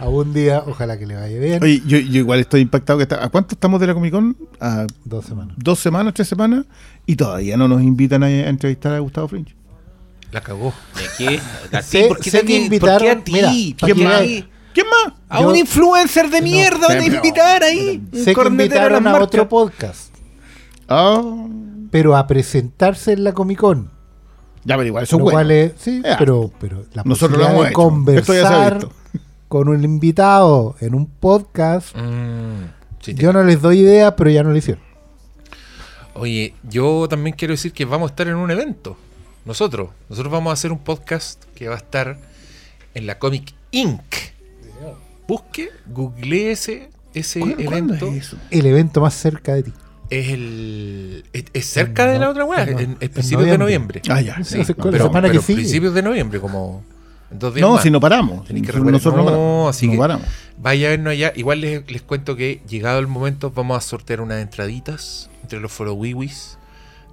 a 0.00 0.08
un 0.08 0.32
día. 0.32 0.62
Ojalá 0.66 0.98
que 0.98 1.06
le 1.06 1.16
vaya 1.16 1.38
bien. 1.38 1.62
Oye, 1.62 1.82
yo, 1.86 1.98
yo 1.98 2.18
igual 2.20 2.40
estoy 2.40 2.60
impactado. 2.62 2.98
que 2.98 3.02
está, 3.04 3.24
¿A 3.24 3.28
cuánto 3.28 3.54
estamos 3.54 3.80
de 3.80 3.86
la 3.88 3.94
Comic 3.94 4.12
Con? 4.12 4.36
A 4.60 4.86
Dos 5.04 5.24
semanas. 5.26 5.54
dos 5.58 5.78
semanas, 5.78 6.14
tres 6.14 6.28
semanas. 6.28 6.64
Y 7.06 7.16
todavía 7.16 7.56
no 7.56 7.68
nos 7.68 7.82
invitan 7.82 8.22
a, 8.22 8.26
a 8.26 8.48
entrevistar 8.48 8.94
a 8.94 8.98
Gustavo 9.00 9.28
Fringe. 9.28 9.54
La 10.32 10.40
cagó. 10.40 10.72
¿De 10.96 11.02
qué? 11.18 11.40
¿A 11.76 11.80
ti? 11.80 11.86
Sé- 11.86 12.08
¿Por 12.08 12.20
qué 12.20 12.30
sé 12.30 12.40
te- 12.40 12.46
que 12.46 12.52
por 12.52 12.58
qué 12.60 12.64
invitaron- 12.76 13.18
a 13.20 13.24
ti? 13.24 13.32
mira, 13.32 13.48
¿Por 13.78 13.86
¿quién 13.92 13.96
qué 13.98 14.06
a 14.06 14.08
más? 14.08 14.20
¿Quién 14.72 14.86
más? 14.86 15.14
A 15.28 15.40
Yo- 15.42 15.48
un 15.50 15.56
influencer 15.56 16.30
de 16.30 16.38
No, 16.40 16.44
mierda 16.46 16.86
van 16.88 16.98
a 17.00 17.04
invitar 17.06 17.62
ahí. 17.64 18.00
Un 18.12 18.18
Sé 18.24 18.34
que 18.34 18.40
invitaron 18.46 19.04
las 19.04 19.14
a 19.14 19.22
otro 19.22 19.48
podcast, 19.48 20.14
Ah, 20.88 21.20
pero 21.90 22.16
a 22.16 22.26
presentarse 22.26 23.12
en 23.12 23.24
la 23.24 23.32
Comic 23.32 23.58
Con. 23.58 23.90
ya, 24.64 24.76
pero 24.76 24.86
igual, 24.86 25.04
eso 25.04 25.16
lo 25.18 25.24
bueno. 25.24 25.36
cual 25.36 25.50
es, 25.50 25.72
sí, 25.78 26.02
Ya. 26.04 26.16
pero, 26.18 26.50
pero 26.60 26.84
la 26.92 27.02
Nosotros 27.04 27.38
lo 27.38 27.46
posibilidad 27.46 27.72
hemos 27.72 28.06
de 28.06 28.12
hecho. 28.12 28.18
Esto 28.20 28.34
ya 28.34 28.40
se 28.40 28.46
ha 28.46 28.48
conversar 28.48 28.74
visto. 28.78 28.92
con 29.48 29.68
un 29.68 29.82
invitado 29.84 30.76
en 30.80 30.94
un 30.94 31.06
podcast, 31.06 31.96
Mm, 31.96 32.64
sí, 33.00 33.14
yo 33.14 33.32
no 33.32 33.42
les 33.42 33.60
doy 33.60 33.80
idea, 33.80 34.14
pero 34.16 34.30
ya 34.30 34.42
no 34.42 34.50
lo 34.50 34.56
hicieron. 34.56 34.82
Oye, 36.14 36.54
yo 36.68 37.06
también 37.08 37.34
quiero 37.36 37.52
decir 37.52 37.72
que 37.72 37.84
vamos 37.84 38.10
a 38.10 38.12
estar 38.12 38.28
en 38.28 38.34
un 38.36 38.50
evento. 38.50 38.96
Nosotros. 39.44 39.88
Nosotros 40.08 40.30
vamos 40.32 40.50
a 40.50 40.54
hacer 40.54 40.70
un 40.72 40.78
podcast 40.78 41.44
que 41.54 41.68
va 41.68 41.74
a 41.74 41.78
estar 41.78 42.18
en 42.94 43.06
la 43.06 43.18
Comic 43.18 43.54
Inc. 43.70 44.02
Busque, 45.26 45.70
googlee 45.86 46.50
ese, 46.50 46.90
ese 47.14 47.40
¿Cuándo- 47.40 47.64
cuándo 47.64 47.94
evento. 47.94 48.06
es 48.16 48.26
eso? 48.26 48.36
El 48.50 48.66
evento 48.66 49.00
más 49.00 49.14
cerca 49.14 49.54
de 49.54 49.62
ti. 49.64 49.72
Es 50.10 50.28
el. 50.28 51.24
Es, 51.32 51.44
es 51.52 51.66
cerca 51.66 52.06
de 52.06 52.18
la 52.18 52.30
otra 52.30 52.44
weá. 52.44 52.62
en 52.64 52.72
no- 52.72 52.78
En, 52.80 52.90
en 52.90 52.96
en 53.00 53.10
principios 53.10 53.46
de 53.46 53.58
noviembre. 53.58 54.02
Ah, 54.08 54.20
ya. 54.20 54.42
Sí, 54.44 54.64
sí. 54.64 54.74
No, 54.76 54.84
la 54.86 54.90
pero, 54.90 55.06
semana 55.06 55.28
que 55.28 55.32
pero 55.34 55.42
sigue. 55.42 55.56
principios 55.60 55.94
de 55.94 56.02
noviembre, 56.02 56.40
como 56.40 56.82
en 57.30 57.38
dos 57.38 57.54
días 57.54 57.66
No, 57.66 57.74
más. 57.74 57.82
si 57.82 57.90
no 57.90 58.00
paramos. 58.00 58.44
Que 58.46 58.54
Nosotros 58.54 59.14
no 59.14 59.18
no, 59.18 59.24
paramos. 59.24 59.76
así 59.76 59.86
no 59.86 59.92
que- 59.92 59.98
paramos. 59.98 60.26
Vaya 60.58 60.88
a 60.88 60.90
vernos 60.90 61.12
allá. 61.12 61.32
Igual 61.36 61.60
les, 61.60 61.90
les 61.90 62.02
cuento 62.02 62.34
que 62.36 62.60
llegado 62.68 62.98
el 62.98 63.06
momento 63.06 63.50
vamos 63.54 63.78
a 63.78 63.80
sortear 63.80 64.20
unas 64.20 64.42
entraditas 64.42 65.30
entre 65.42 65.60
los 65.60 65.70
foro 65.72 65.94
wiwis 65.94 66.58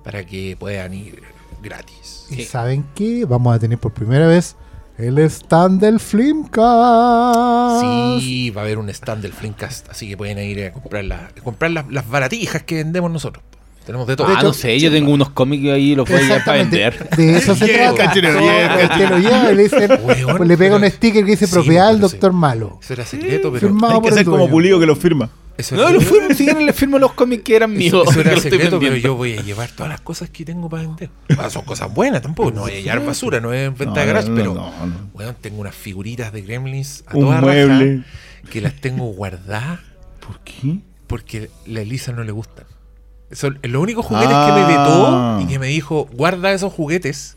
para 0.04 0.26
que 0.26 0.58
puedan 0.60 0.94
ir 0.94 1.22
gratis. 1.62 2.26
Y 2.30 2.44
saben 2.44 2.84
que 2.96 3.26
vamos 3.26 3.56
a 3.56 3.60
tener 3.60 3.78
por 3.78 3.94
primera 3.94 4.28
vez 4.28 4.56
el 4.98 5.18
stand 5.20 5.80
del 5.82 6.00
Flimcast. 6.00 7.84
Sí, 8.22 8.50
va 8.52 8.62
a 8.62 8.66
haber 8.66 8.78
un 8.78 8.90
stand 8.90 9.22
del 9.22 9.34
Flimcast, 9.34 9.90
así 9.90 10.08
que 10.10 10.18
pueden 10.18 10.38
ir 10.40 10.66
a 10.66 10.72
comprar, 10.72 11.04
la- 11.06 11.30
a 11.38 11.42
comprar 11.44 11.72
las, 11.72 11.90
las 11.92 12.08
baratijas 12.10 12.64
que 12.64 12.76
vendemos 12.76 13.12
nosotros. 13.12 13.44
Tenemos 13.86 14.06
de 14.08 14.18
todo. 14.18 14.28
Ah, 14.28 14.34
hecho, 14.34 14.48
no 14.48 14.54
sé, 14.54 14.78
yo 14.80 14.92
tengo 14.92 15.12
unos 15.14 15.30
cómics 15.30 15.70
ahí 15.70 15.96
los 15.96 16.10
voy 16.10 16.18
a 16.18 16.22
llevar 16.22 16.44
para 16.44 16.58
vender. 16.58 17.10
De 17.16 17.38
eso 17.38 17.56
se 17.56 17.68
trata. 17.74 18.06
cachero, 18.08 18.34
cachero. 18.38 19.10
lo 19.12 19.18
lleva 19.20 19.52
y 19.52 19.56
le, 19.56 19.64
dicen, 19.64 19.90
pues 20.04 20.18
le 20.48 20.58
pega 20.58 20.76
pero- 20.76 20.86
un 20.86 20.92
sticker 20.92 21.24
que 21.24 21.32
dice 21.32 21.48
Sí, 21.48 21.54
propiedad 21.54 21.88
del 21.88 21.96
sí. 21.98 22.02
doctor 22.02 22.34
malo. 22.34 22.80
Eso 22.84 22.94
era 22.94 23.06
secreto, 23.06 23.50
pero. 23.50 23.62
firmado. 23.68 23.94
Hay 23.94 24.02
que 24.02 24.12
ser 24.12 24.26
como 24.26 24.50
pulido 24.50 24.78
que 24.80 24.86
lo 24.86 24.96
firma. 24.98 25.30
Eso, 25.58 25.76
No, 25.76 25.90
lo 25.92 26.00
firmo, 26.02 26.30
si 26.36 26.46
quieren 26.46 26.66
les 26.68 26.76
firmo 26.76 27.00
los 27.00 27.14
cómics 27.14 27.44
que 27.44 27.56
eran 27.56 27.74
míos. 27.74 28.08
eso 28.12 28.22
era 28.22 28.32
lo 28.32 28.38
estoy 28.38 28.52
secreto, 28.52 28.80
pero 28.80 28.96
yo 28.96 29.16
voy 29.16 29.38
a 29.38 29.42
llevar 29.42 29.70
todas 29.72 29.90
las 29.90 30.02
cosas 30.02 30.30
que 30.30 30.46
tengo 30.46 30.70
para 30.70 30.84
vender. 30.84 31.10
Ah, 31.38 31.50
son 31.50 31.66
cosas 31.66 31.92
buenas 31.94 32.22
tampoco. 32.22 32.52
No 32.52 32.62
voy 32.62 32.74
a 32.74 32.80
llevar 32.80 33.04
basura, 33.06 33.40
no 33.40 33.52
es 33.54 33.70
venta 33.76 33.86
No, 33.86 33.94
de 34.02 34.06
garage, 34.06 34.30
no, 34.30 34.36
pero. 34.36 34.54
no, 34.54 34.86
no. 34.86 35.10
Weón, 35.14 35.36
tengo 35.42 35.60
unas 35.62 35.74
figuritas 35.76 36.32
de 36.32 36.42
gremlins 36.44 37.04
a 37.08 37.16
Un 37.16 37.22
toda 37.26 37.42
mueble. 37.42 37.96
raja 37.98 38.06
que 38.52 38.62
las 38.62 38.74
tengo 38.76 39.06
guardadas 39.06 39.80
¿Por 40.26 40.40
qué? 40.42 40.80
porque 41.08 41.50
a 41.66 41.80
Elisa 41.80 42.12
no 42.12 42.24
le 42.24 42.32
gustan. 42.32 42.66
Son 43.32 43.58
los 43.64 43.82
únicos 43.82 44.06
juguetes 44.06 44.30
que 44.30 44.52
me 44.54 44.62
Ah. 44.62 45.38
vetó 45.38 45.42
y 45.42 45.48
que 45.52 45.58
me 45.60 45.68
dijo, 45.68 46.08
guarda 46.14 46.52
esos 46.54 46.72
juguetes, 46.72 47.36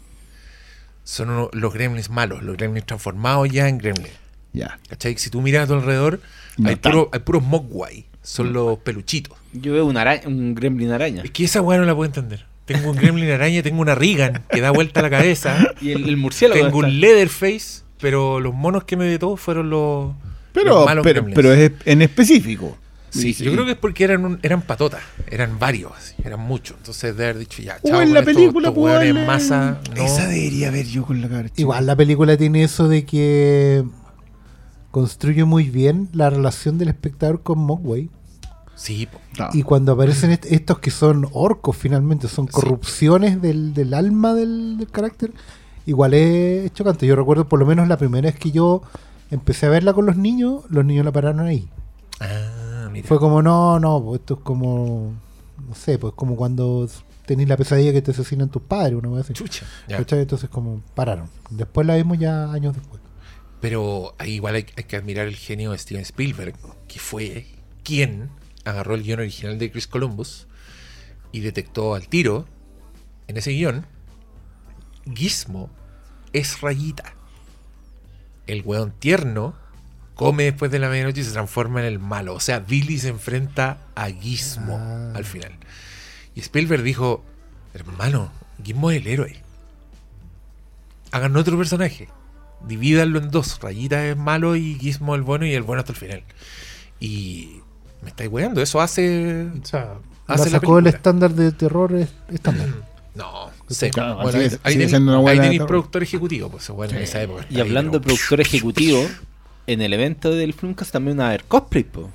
son 1.05 1.49
los 1.53 1.73
gremlins 1.75 2.11
malos, 2.11 2.43
los 2.43 2.57
gremlins 2.57 2.87
transformados 2.87 3.49
ya 3.50 3.69
en 3.69 3.79
gremlins. 3.79 4.15
Ya. 4.53 4.79
¿Cachai? 4.89 5.17
Si 5.17 5.31
tú 5.31 5.41
miras 5.41 5.65
a 5.65 5.67
tu 5.69 5.75
alrededor, 5.75 6.21
No 6.57 6.69
hay, 6.69 6.77
puro, 6.77 7.09
hay 7.12 7.21
puros 7.21 7.43
mogwai, 7.43 8.07
son 8.30 8.52
los 8.52 8.78
peluchitos. 8.78 9.37
Yo 9.52 9.72
veo 9.72 9.84
una 9.87 10.02
araña, 10.02 10.22
un 10.26 10.54
gremlin 10.54 10.90
araña. 10.92 11.22
Es 11.22 11.30
que 11.30 11.44
esa 11.44 11.60
weá 11.60 11.78
no 11.78 11.84
la 11.84 11.94
puedo 11.94 12.06
entender. 12.06 12.46
Tengo 12.64 12.90
un 12.90 12.96
gremlin 12.96 13.30
araña, 13.30 13.62
tengo 13.62 13.80
una 13.80 13.94
Regan 13.96 14.44
que 14.50 14.60
da 14.60 14.70
vuelta 14.70 15.00
a 15.00 15.02
la 15.02 15.10
cabeza, 15.10 15.58
Y 15.80 15.90
el, 15.90 16.08
el 16.08 16.16
murciélago. 16.16 16.62
tengo 16.62 16.78
un 16.78 17.00
Leatherface, 17.00 17.82
pero 18.00 18.38
los 18.38 18.54
monos 18.54 18.84
que 18.84 18.96
me 18.96 19.08
vetó 19.08 19.37
fueron 19.37 19.70
los, 19.70 20.12
Pero, 20.52 20.75
los 20.76 20.87
malos 20.87 21.02
pero, 21.02 21.22
gremlins. 21.22 21.34
pero 21.37 21.52
es 21.52 21.72
en 21.84 22.02
específico. 22.02 22.76
Sí, 23.12 23.32
yo 23.34 23.50
creo 23.50 23.64
que 23.64 23.72
es 23.72 23.76
porque 23.76 24.04
eran, 24.04 24.25
un- 24.25 24.38
eran 24.44 24.62
patotas, 24.62 25.02
eran 25.28 25.58
varios, 25.58 25.90
así, 25.99 26.14
eran 26.25 26.38
muchos. 26.38 26.76
Entonces 26.76 27.16
de 27.16 27.25
haber 27.25 27.38
dicho 27.38 27.60
ya, 27.60 27.78
O 27.82 27.88
chao, 27.88 28.02
en 28.02 28.12
la 28.14 28.20
estos- 28.20 28.34
película, 28.37 28.68
estos 28.68 28.80
pues, 28.80 28.92
hueones 28.94 29.14
la- 29.14 29.20
en 29.22 29.26
masa. 29.26 29.80
no. 29.96 30.04
Esa 30.04 30.28
debería 30.28 30.70
ver 30.70 30.87
yo 30.87 31.04
con 31.04 31.20
la 31.20 31.28
cara. 31.28 31.49
Igual 31.56 31.87
la 31.87 31.96
película 31.96 32.37
tiene 32.37 32.62
eso 32.62 32.87
de 32.87 33.04
que 33.04 33.82
construye 34.92 35.44
muy 35.44 35.64
bien 35.70 36.08
la 36.12 36.30
relación 36.30 36.78
del 36.78 36.88
espectador 36.88 37.42
con 37.42 37.58
Mogwai. 37.58 38.10
Sí. 38.80 39.08
No. 39.38 39.49
Y 39.52 39.62
cuando 39.62 39.92
aparecen 39.92 40.30
est- 40.30 40.46
estos 40.46 40.78
que 40.78 40.90
son 40.90 41.28
orcos 41.32 41.76
finalmente, 41.76 42.28
son 42.28 42.46
Sí. 42.46 42.52
corrupciones 42.52 43.42
del, 43.42 43.75
del 43.75 43.92
alma 43.92 44.32
del, 44.34 44.78
del 44.78 44.90
carácter, 44.90 45.32
igual 45.84 46.14
es 46.14 46.72
chocante. 46.72 47.06
Yo 47.06 47.14
recuerdo 47.14 47.46
por 47.46 47.58
lo 47.58 47.66
menos 47.66 47.88
la 47.88 47.99
primera 47.99 48.30
vez 48.30 48.38
que 48.38 48.50
yo 48.52 48.80
empecé 49.30 49.66
a 49.66 49.68
verla 49.68 49.92
con 49.92 50.06
los 50.06 50.16
niños, 50.16 50.64
los 50.70 50.84
niños 50.84 51.04
la 51.04 51.12
pararon 51.12 51.40
ahí. 51.46 51.68
Ah, 52.20 52.88
mira. 52.90 53.06
Fue 53.06 53.18
como, 53.18 53.42
no, 53.42 53.78
no, 53.78 54.02
pues 54.02 54.20
esto 54.20 54.34
es 54.34 54.40
como, 54.40 55.12
no 55.68 55.75
sé, 55.75 55.99
pues 55.99 56.14
como 56.14 56.37
cuando 56.37 56.88
tenés 57.26 57.49
la 57.49 57.56
pesadilla 57.58 57.92
que 57.92 58.02
te 58.02 58.10
asesinan 58.12 58.49
tus 58.49 58.62
padres, 58.62 58.99
una 58.99 59.10
vez 59.10 59.25
así. 59.25 59.34
Chucha. 59.34 59.66
Entonces 59.88 60.49
como 60.49 60.80
pararon. 60.94 61.28
Después 61.50 61.87
la 61.87 61.96
vimos 61.96 62.18
ya 62.18 62.50
años 62.50 62.75
después. 62.75 63.00
Pero 63.60 64.14
ahí 64.18 64.32
igual 64.37 64.54
hay, 64.54 64.64
hay 64.76 64.84
que 64.84 64.96
admirar 64.96 65.26
el 65.26 65.37
genio 65.37 65.72
de 65.72 65.78
Steven 65.78 66.02
Spielberg, 66.02 66.54
que 66.88 66.99
fue 66.99 67.46
quien 67.84 68.30
agarró 68.64 68.95
el 68.95 69.02
guion 69.02 69.21
original 69.21 69.59
de 69.59 69.71
Chris 69.71 69.87
Columbus 69.87 70.47
y 71.33 71.40
detectó 71.40 71.95
al 71.95 72.09
tiro 72.09 72.47
en 73.29 73.37
ese 73.37 73.52
guion 73.52 73.87
Gizmo 75.14 75.71
es 76.33 76.61
rayita. 76.61 77.14
El 78.47 78.62
weón 78.62 78.93
tierno 78.93 79.55
come 80.14 80.45
después 80.45 80.71
de 80.71 80.79
la 80.79 80.88
medianoche 80.88 81.21
y 81.23 81.25
se 81.25 81.33
transforma 81.33 81.81
en 81.81 81.87
el 81.87 81.99
malo. 81.99 82.35
O 82.35 82.40
sea, 82.40 82.61
Billy 82.61 82.99
se 82.99 83.09
enfrenta 83.09 83.79
a 83.95 84.09
Gizmo 84.11 84.76
Ah. 84.79 85.12
al 85.14 85.25
final. 85.25 85.52
Y 86.35 86.40
Spielberg 86.40 86.83
dijo, 86.83 87.25
hermano, 87.75 88.31
Gizmo 88.62 88.90
es 88.90 88.99
el 89.00 89.07
héroe. 89.07 89.43
Hagan 91.12 91.37
otro 91.37 91.57
personaje. 91.57 92.09
Divídanlo 92.67 93.19
en 93.19 93.31
dos. 93.31 93.59
Rayita 93.61 94.07
es 94.07 94.17
malo 94.17 94.55
y 94.57 94.75
Gizmo 94.79 95.14
el 95.14 95.23
bueno 95.23 95.47
y 95.47 95.55
el 95.55 95.62
bueno 95.62 95.81
hasta 95.81 95.93
el 95.93 95.99
final. 95.99 96.23
Y 97.00 97.60
me 98.02 98.09
estáis 98.11 98.30
weando. 98.30 98.61
Eso 98.62 98.80
hace... 98.80 99.47
O 99.62 99.66
sea, 99.66 99.95
Hace 100.26 100.45
la 100.47 100.57
la 100.57 100.61
sacó 100.61 100.78
el 100.78 100.87
estándar 100.87 101.33
de 101.35 101.50
terror 101.52 101.92
es- 101.95 102.09
estándar. 102.33 102.69
No, 103.14 103.50
sé. 103.69 103.90
Claro, 103.90 104.16
bueno, 104.23 104.30
sigue- 104.33 104.59
ahí, 104.62 104.75
ahí 104.83 105.38
tenéis- 105.38 105.66
productor 105.66 106.02
ejecutivo, 106.04 106.49
pues 106.49 106.69
bueno, 106.71 106.92
en 106.92 106.99
Sí. 107.00 107.04
esa 107.04 107.23
época. 107.23 107.45
Y 107.50 107.57
ahí, 107.57 107.61
hablando 107.62 107.99
de 107.99 108.00
productor 108.04 108.40
ejecutivo, 108.40 109.04
en 109.66 109.80
el 109.83 109.92
evento 109.92 110.30
del 110.30 110.54
Filmcast 110.54 110.92
también 110.92 111.19
va 111.19 111.25
a 111.25 111.28
haber 111.28 111.45
cosplay, 111.45 111.83
po. 111.85 112.09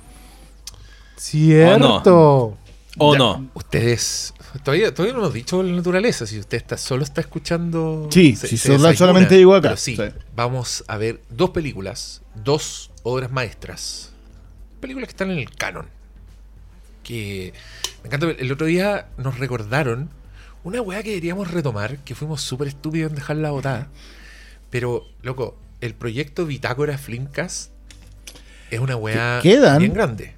Cierto. 1.16 2.56
¿O 2.98 3.12
Ya, 3.12 3.18
no? 3.18 3.50
Ustedes. 3.54 4.32
Todavía, 4.64 4.94
todavía 4.94 5.12
no 5.12 5.20
hemos 5.20 5.34
dicho 5.34 5.62
la 5.62 5.72
naturaleza. 5.72 6.26
Si 6.26 6.38
usted 6.38 6.56
está, 6.56 6.78
solo 6.78 7.04
está 7.04 7.20
escuchando. 7.20 8.08
Sí, 8.10 8.34
sí, 8.36 8.56
sola- 8.56 8.94
solamente 8.96 9.36
llegó 9.36 9.54
acá. 9.54 9.68
Pero 9.68 9.76
sí, 9.76 9.96
Sí. 9.96 10.02
vamos 10.34 10.82
a 10.88 10.96
ver 10.96 11.20
dos 11.28 11.50
películas, 11.50 12.22
dos 12.34 12.90
obras 13.02 13.30
maestras. 13.30 14.12
Películas 14.80 15.08
que 15.08 15.12
están 15.12 15.30
en 15.30 15.38
el 15.38 15.50
canon. 15.50 15.86
Que 17.02 17.52
me 18.02 18.08
encanta. 18.08 18.26
El 18.30 18.50
otro 18.52 18.66
día 18.66 19.08
nos 19.18 19.38
recordaron 19.38 20.10
una 20.64 20.80
weá 20.80 21.02
que 21.02 21.10
deberíamos 21.10 21.50
retomar, 21.50 21.98
que 21.98 22.14
fuimos 22.14 22.40
súper 22.42 22.68
estúpidos 22.68 23.10
en 23.10 23.16
dejarla 23.16 23.50
botada. 23.50 23.88
Pero, 24.70 25.04
loco, 25.22 25.56
el 25.80 25.94
proyecto 25.94 26.44
Bitácora 26.46 26.98
Flimcast 26.98 27.70
es 28.70 28.80
una 28.80 28.96
weá 28.96 29.38
quedan. 29.42 29.78
bien 29.78 29.94
grande. 29.94 30.34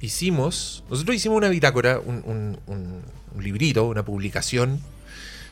Hicimos, 0.00 0.84
nosotros 0.90 1.16
hicimos 1.16 1.36
una 1.38 1.48
bitácora, 1.48 1.98
un, 2.00 2.22
un- 2.26 2.58
un- 2.66 3.02
un 3.34 3.44
librito, 3.44 3.86
una 3.86 4.04
publicación, 4.04 4.80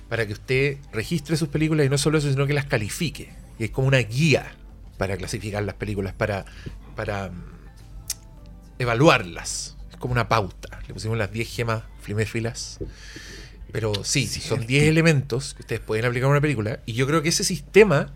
para 0.08 0.26
que 0.26 0.32
usted 0.32 0.78
registre 0.92 1.36
sus 1.36 1.48
películas 1.48 1.86
y 1.86 1.88
no 1.90 1.96
solo 1.98 2.18
eso, 2.18 2.30
sino 2.30 2.46
que 2.46 2.54
las 2.54 2.64
califique. 2.66 3.30
Y 3.58 3.64
es 3.64 3.70
como 3.70 3.88
una 3.88 3.98
guía 3.98 4.52
para 4.96 5.16
clasificar 5.16 5.62
las 5.62 5.74
películas, 5.76 6.12
para, 6.14 6.44
para 6.96 7.30
evaluarlas. 8.78 9.76
Es 9.90 9.96
como 9.96 10.12
una 10.12 10.28
pauta. 10.28 10.80
Le 10.86 10.94
pusimos 10.94 11.16
las 11.18 11.30
10 11.32 11.48
gemas 11.48 11.82
fliméfilas. 12.00 12.78
Pero 13.72 13.92
sí, 14.04 14.26
son 14.26 14.66
10 14.66 14.84
elementos 14.84 15.54
que 15.54 15.62
ustedes 15.62 15.80
pueden 15.80 16.04
aplicar 16.06 16.28
a 16.28 16.30
una 16.30 16.40
película. 16.40 16.80
Y 16.86 16.94
yo 16.94 17.06
creo 17.06 17.22
que 17.22 17.28
ese 17.28 17.44
sistema 17.44 18.12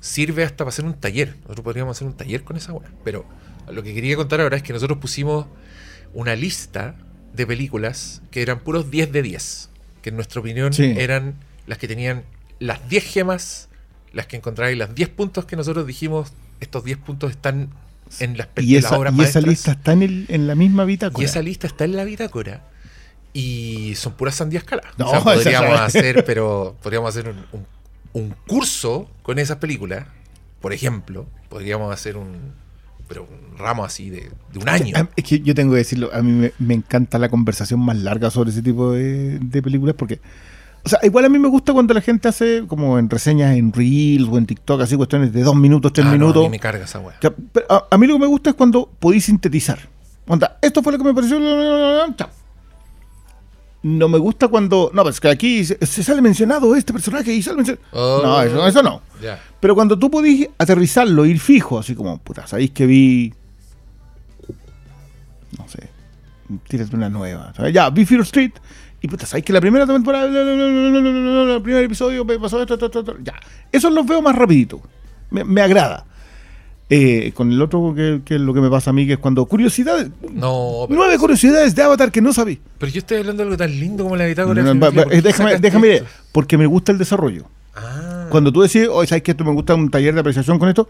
sirve 0.00 0.44
hasta 0.44 0.58
para 0.58 0.70
hacer 0.70 0.84
un 0.84 0.94
taller. 0.94 1.34
Nosotros 1.42 1.60
podríamos 1.64 1.96
hacer 1.96 2.06
un 2.08 2.16
taller 2.16 2.42
con 2.44 2.56
esa 2.56 2.72
weá. 2.72 2.88
Pero 3.04 3.26
lo 3.70 3.82
que 3.82 3.92
quería 3.94 4.16
contar 4.16 4.40
ahora 4.40 4.56
es 4.56 4.62
que 4.62 4.72
nosotros 4.72 4.98
pusimos 4.98 5.46
una 6.14 6.34
lista 6.36 6.94
de 7.34 7.46
películas 7.46 8.22
que 8.30 8.40
eran 8.40 8.60
puros 8.60 8.90
10 8.90 9.12
de 9.12 9.22
10. 9.22 9.68
Que 10.00 10.08
en 10.08 10.16
nuestra 10.16 10.40
opinión 10.40 10.72
Sí. 10.72 10.94
eran 10.96 11.34
las 11.66 11.76
que 11.76 11.86
tenían 11.86 12.24
las 12.60 12.88
10 12.88 13.04
gemas, 13.04 13.68
las 14.12 14.26
que 14.26 14.36
encontráis, 14.36 14.78
las 14.78 14.94
10 14.94 15.10
puntos 15.10 15.44
que 15.44 15.54
nosotros 15.56 15.86
dijimos, 15.86 16.32
estos 16.60 16.82
10 16.82 16.96
puntos 16.98 17.30
están 17.30 17.68
en 18.20 18.36
las, 18.36 18.46
pe- 18.48 18.62
Y 18.62 18.74
las 18.74 18.84
esa, 18.86 18.98
obras 18.98 19.12
y 19.12 19.16
esa 19.16 19.22
maestras. 19.22 19.44
lista 19.44 19.70
está 19.72 19.92
en, 19.92 20.02
el- 20.02 20.26
en 20.28 20.46
la 20.46 20.54
misma 20.54 20.84
bitácora. 20.84 21.22
Y 21.22 21.26
esa 21.26 21.42
lista 21.42 21.66
está 21.66 21.84
en 21.84 21.96
la 21.96 22.04
bitácora. 22.04 22.64
Y 23.32 23.94
son 23.96 24.14
puras 24.14 24.34
sandías 24.36 24.64
caladas. 24.64 24.92
No, 24.98 25.06
o 25.06 25.10
sea, 25.10 25.20
podríamos 25.24 25.80
hacer, 25.80 26.24
pero 26.24 26.76
podríamos 26.82 27.10
hacer 27.10 27.28
un, 27.28 27.36
un- 27.52 27.66
un 28.14 28.34
curso 28.46 29.10
con 29.22 29.38
esas 29.38 29.58
películas. 29.58 30.06
Por 30.60 30.72
ejemplo, 30.72 31.26
podríamos 31.48 31.92
hacer 31.92 32.16
un, 32.16 32.36
pero 33.06 33.22
un 33.30 33.56
ramo 33.58 33.84
así 33.84 34.10
de, 34.10 34.30
de 34.52 34.58
un 34.58 34.68
año. 34.68 34.94
Es 35.14 35.24
que 35.24 35.40
yo 35.40 35.54
tengo 35.54 35.72
que 35.72 35.78
decirlo, 35.78 36.10
a 36.12 36.20
mí 36.22 36.32
me, 36.32 36.52
me 36.58 36.74
encanta 36.74 37.18
la 37.18 37.28
conversación 37.28 37.78
más 37.80 37.96
larga 37.98 38.30
sobre 38.30 38.50
ese 38.50 38.62
tipo 38.62 38.92
de, 38.92 39.38
de 39.38 39.62
películas 39.62 39.94
porque, 39.96 40.20
o 40.84 40.88
sea, 40.88 40.98
igual 41.02 41.24
a 41.24 41.28
mí 41.28 41.38
me 41.38 41.48
gusta 41.48 41.72
cuando 41.72 41.92
la 41.94 42.00
gente 42.00 42.28
hace 42.28 42.64
como 42.66 42.98
en 42.98 43.08
reseñas 43.10 43.56
en 43.56 43.72
Reels 43.72 44.28
o 44.30 44.38
en 44.38 44.46
TikTok, 44.46 44.80
así 44.82 44.96
cuestiones 44.96 45.32
de 45.32 45.42
dos 45.42 45.56
minutos, 45.56 45.92
tres 45.92 46.06
Ah, 46.06 46.10
no, 46.10 46.18
minutos. 46.18 46.42
a 46.42 46.48
mí 46.48 46.50
me 46.50 46.58
carga 46.60 46.84
esa 46.84 47.00
a, 47.68 47.84
a 47.90 47.98
mí 47.98 48.06
lo 48.06 48.14
que 48.14 48.20
me 48.20 48.26
gusta 48.26 48.50
es 48.50 48.56
cuando 48.56 48.88
podéis 48.98 49.24
sintetizar. 49.24 49.78
Onda, 50.26 50.58
esto 50.62 50.82
fue 50.82 50.92
lo 50.92 50.98
que 50.98 51.04
me 51.04 51.14
pareció. 51.14 51.38
chao. 52.16 52.28
No 53.82 54.08
me 54.08 54.18
gusta 54.18 54.48
cuando. 54.48 54.90
No, 54.92 55.02
pues 55.04 55.20
que 55.20 55.28
aquí 55.28 55.64
se, 55.64 55.78
se 55.86 56.02
sale 56.02 56.20
mencionado 56.20 56.74
este 56.74 56.92
personaje 56.92 57.32
y 57.32 57.42
sale 57.42 57.58
mencionado. 57.58 57.86
Oh. 57.92 58.20
No, 58.22 58.42
eso, 58.42 58.66
eso 58.66 58.82
no. 58.82 59.00
Ya. 59.22 59.40
Pero 59.60 59.74
cuando 59.74 59.98
tú 59.98 60.10
podís 60.10 60.48
aterrizarlo, 60.58 61.24
ir 61.24 61.38
fijo, 61.38 61.78
así 61.78 61.94
como, 61.94 62.18
puta, 62.18 62.46
sabéis 62.46 62.72
que 62.72 62.86
vi. 62.86 63.32
No 65.56 65.66
sé. 65.68 65.88
Tírate 66.68 66.94
una 66.96 67.08
nueva. 67.08 67.52
¿sabes? 67.56 67.72
Ya, 67.72 67.88
vi 67.90 68.04
Fear 68.04 68.22
Street. 68.22 68.52
Y 69.00 69.08
puta, 69.08 69.26
sabéis 69.26 69.44
que 69.44 69.52
la 69.52 69.60
primera 69.60 69.86
temporada. 69.86 70.26
El 70.26 71.62
primer 71.62 71.84
episodio 71.84 72.26
pasó 72.40 72.60
esto, 72.60 72.74
esto, 72.74 72.86
esto, 72.86 72.98
esto. 73.00 73.16
Ya. 73.22 73.34
Eso 73.70 73.90
los 73.90 74.06
veo 74.06 74.20
más 74.22 74.34
rapidito. 74.34 74.80
Me, 75.30 75.44
me 75.44 75.60
agrada. 75.60 76.04
Eh, 76.90 77.32
con 77.34 77.52
el 77.52 77.60
otro, 77.60 77.92
que, 77.94 78.22
que 78.24 78.36
es 78.36 78.40
lo 78.40 78.54
que 78.54 78.62
me 78.62 78.70
pasa 78.70 78.90
a 78.90 78.92
mí, 78.94 79.06
que 79.06 79.12
es 79.14 79.18
cuando. 79.18 79.44
Curiosidades. 79.44 80.10
No, 80.32 80.86
Nueve 80.88 81.18
curiosidades 81.18 81.74
de 81.74 81.82
Avatar 81.82 82.10
que 82.10 82.22
no 82.22 82.32
sabí. 82.32 82.58
pero 82.78 82.90
yo 82.90 82.98
estoy 83.00 83.18
hablando 83.18 83.42
de 83.42 83.46
algo 83.48 83.56
tan 83.58 83.70
lindo 83.78 84.04
como 84.04 84.16
la 84.16 84.24
bitácora. 84.24 84.62
No, 84.62 84.74
no, 84.74 84.86
Fliméfila, 84.86 85.02
va- 85.02 85.04
¿por 85.04 85.12
qué 85.12 85.22
déjame, 85.22 85.58
déjame, 85.58 85.94
esto? 85.96 86.06
porque 86.32 86.56
me 86.56 86.66
gusta 86.66 86.90
el 86.92 86.98
desarrollo. 86.98 87.44
Ah, 87.76 88.26
Cuando 88.30 88.50
tú 88.52 88.62
decís, 88.62 88.88
oye, 88.90 89.06
¿sabes 89.06 89.22
que 89.22 89.32
esto 89.32 89.44
me 89.44 89.52
gusta 89.52 89.74
un 89.74 89.90
taller 89.90 90.14
de 90.14 90.20
apreciación 90.20 90.58
con 90.58 90.68
esto? 90.70 90.88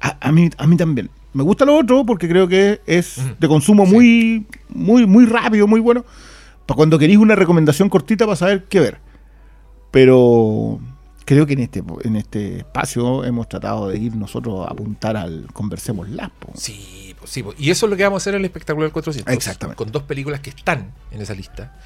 A, 0.00 0.16
a 0.28 0.32
mí, 0.32 0.48
a 0.56 0.66
mí 0.66 0.76
también. 0.78 1.10
Me 1.34 1.42
gusta 1.42 1.64
lo 1.66 1.76
otro 1.76 2.04
porque 2.06 2.26
creo 2.28 2.48
que 2.48 2.80
es 2.86 3.20
de 3.38 3.46
consumo 3.48 3.84
Sí. 3.86 3.92
muy, 3.92 4.46
muy, 4.70 5.06
muy 5.06 5.26
rápido, 5.26 5.66
muy 5.66 5.80
bueno. 5.80 6.04
Para 6.66 6.76
cuando 6.76 6.98
queréis 6.98 7.18
una 7.18 7.34
recomendación 7.34 7.88
cortita 7.88 8.24
para 8.24 8.36
saber 8.36 8.64
qué 8.64 8.80
ver. 8.80 8.98
Pero 9.90 10.80
creo 11.24 11.46
que 11.46 11.54
en 11.54 11.60
este, 11.60 11.82
en 12.02 12.16
este 12.16 12.58
espacio 12.58 13.24
hemos 13.24 13.48
tratado 13.48 13.88
de 13.88 13.98
ir 13.98 14.16
nosotros 14.16 14.66
a 14.66 14.70
apuntar 14.70 15.16
al 15.16 15.46
Conversemos 15.52 16.08
Lapo. 16.08 16.52
Sí, 16.54 17.14
pues 17.18 17.30
sí, 17.30 17.42
pues. 17.42 17.58
y 17.58 17.70
eso 17.70 17.86
es 17.86 17.90
lo 17.90 17.96
que 17.96 18.04
vamos 18.04 18.20
a 18.20 18.22
hacer 18.22 18.34
en 18.34 18.40
el 18.40 18.46
espectacular 18.46 18.90
400. 18.92 19.32
Exactamente. 19.32 19.76
Con 19.76 19.92
dos 19.92 20.02
películas 20.02 20.40
que 20.40 20.50
están 20.50 20.92
en 21.10 21.20
esa 21.20 21.34
lista. 21.34 21.76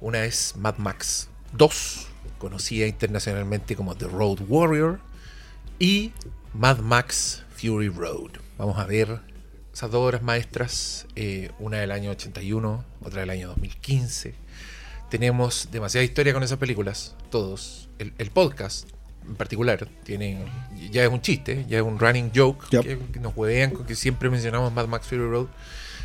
Una 0.00 0.24
es 0.24 0.54
Mad 0.56 0.78
Max 0.78 1.28
2, 1.52 2.08
conocida 2.38 2.86
internacionalmente 2.86 3.76
como 3.76 3.94
The 3.94 4.06
Road 4.06 4.40
Warrior, 4.48 5.00
y 5.78 6.12
Mad 6.54 6.78
Max 6.78 7.44
Fury 7.56 7.88
Road. 7.88 8.32
Vamos 8.58 8.78
a 8.78 8.86
ver 8.86 9.20
esas 9.72 9.90
dos 9.90 10.06
obras 10.06 10.22
maestras, 10.22 11.06
eh, 11.16 11.50
una 11.58 11.78
del 11.78 11.90
año 11.92 12.10
81, 12.10 12.84
otra 13.04 13.20
del 13.20 13.30
año 13.30 13.48
2015. 13.48 14.34
Tenemos 15.10 15.68
demasiada 15.70 16.04
historia 16.04 16.32
con 16.32 16.42
esas 16.42 16.58
películas, 16.58 17.14
todos. 17.30 17.88
El, 17.98 18.12
el 18.18 18.30
podcast 18.30 18.88
en 19.26 19.36
particular 19.36 19.86
tiene 20.04 20.38
ya 20.90 21.04
es 21.04 21.10
un 21.10 21.20
chiste, 21.20 21.64
ya 21.68 21.76
es 21.78 21.84
un 21.84 21.98
running 21.98 22.30
joke 22.34 22.66
Yep. 22.70 22.82
que, 22.82 22.98
que 23.12 23.20
nos 23.20 23.36
huevean 23.36 23.70
con 23.70 23.86
que 23.86 23.94
siempre 23.94 24.28
mencionamos 24.30 24.72
Mad 24.72 24.88
Max 24.88 25.06
Fury 25.06 25.22
Road. 25.28 25.46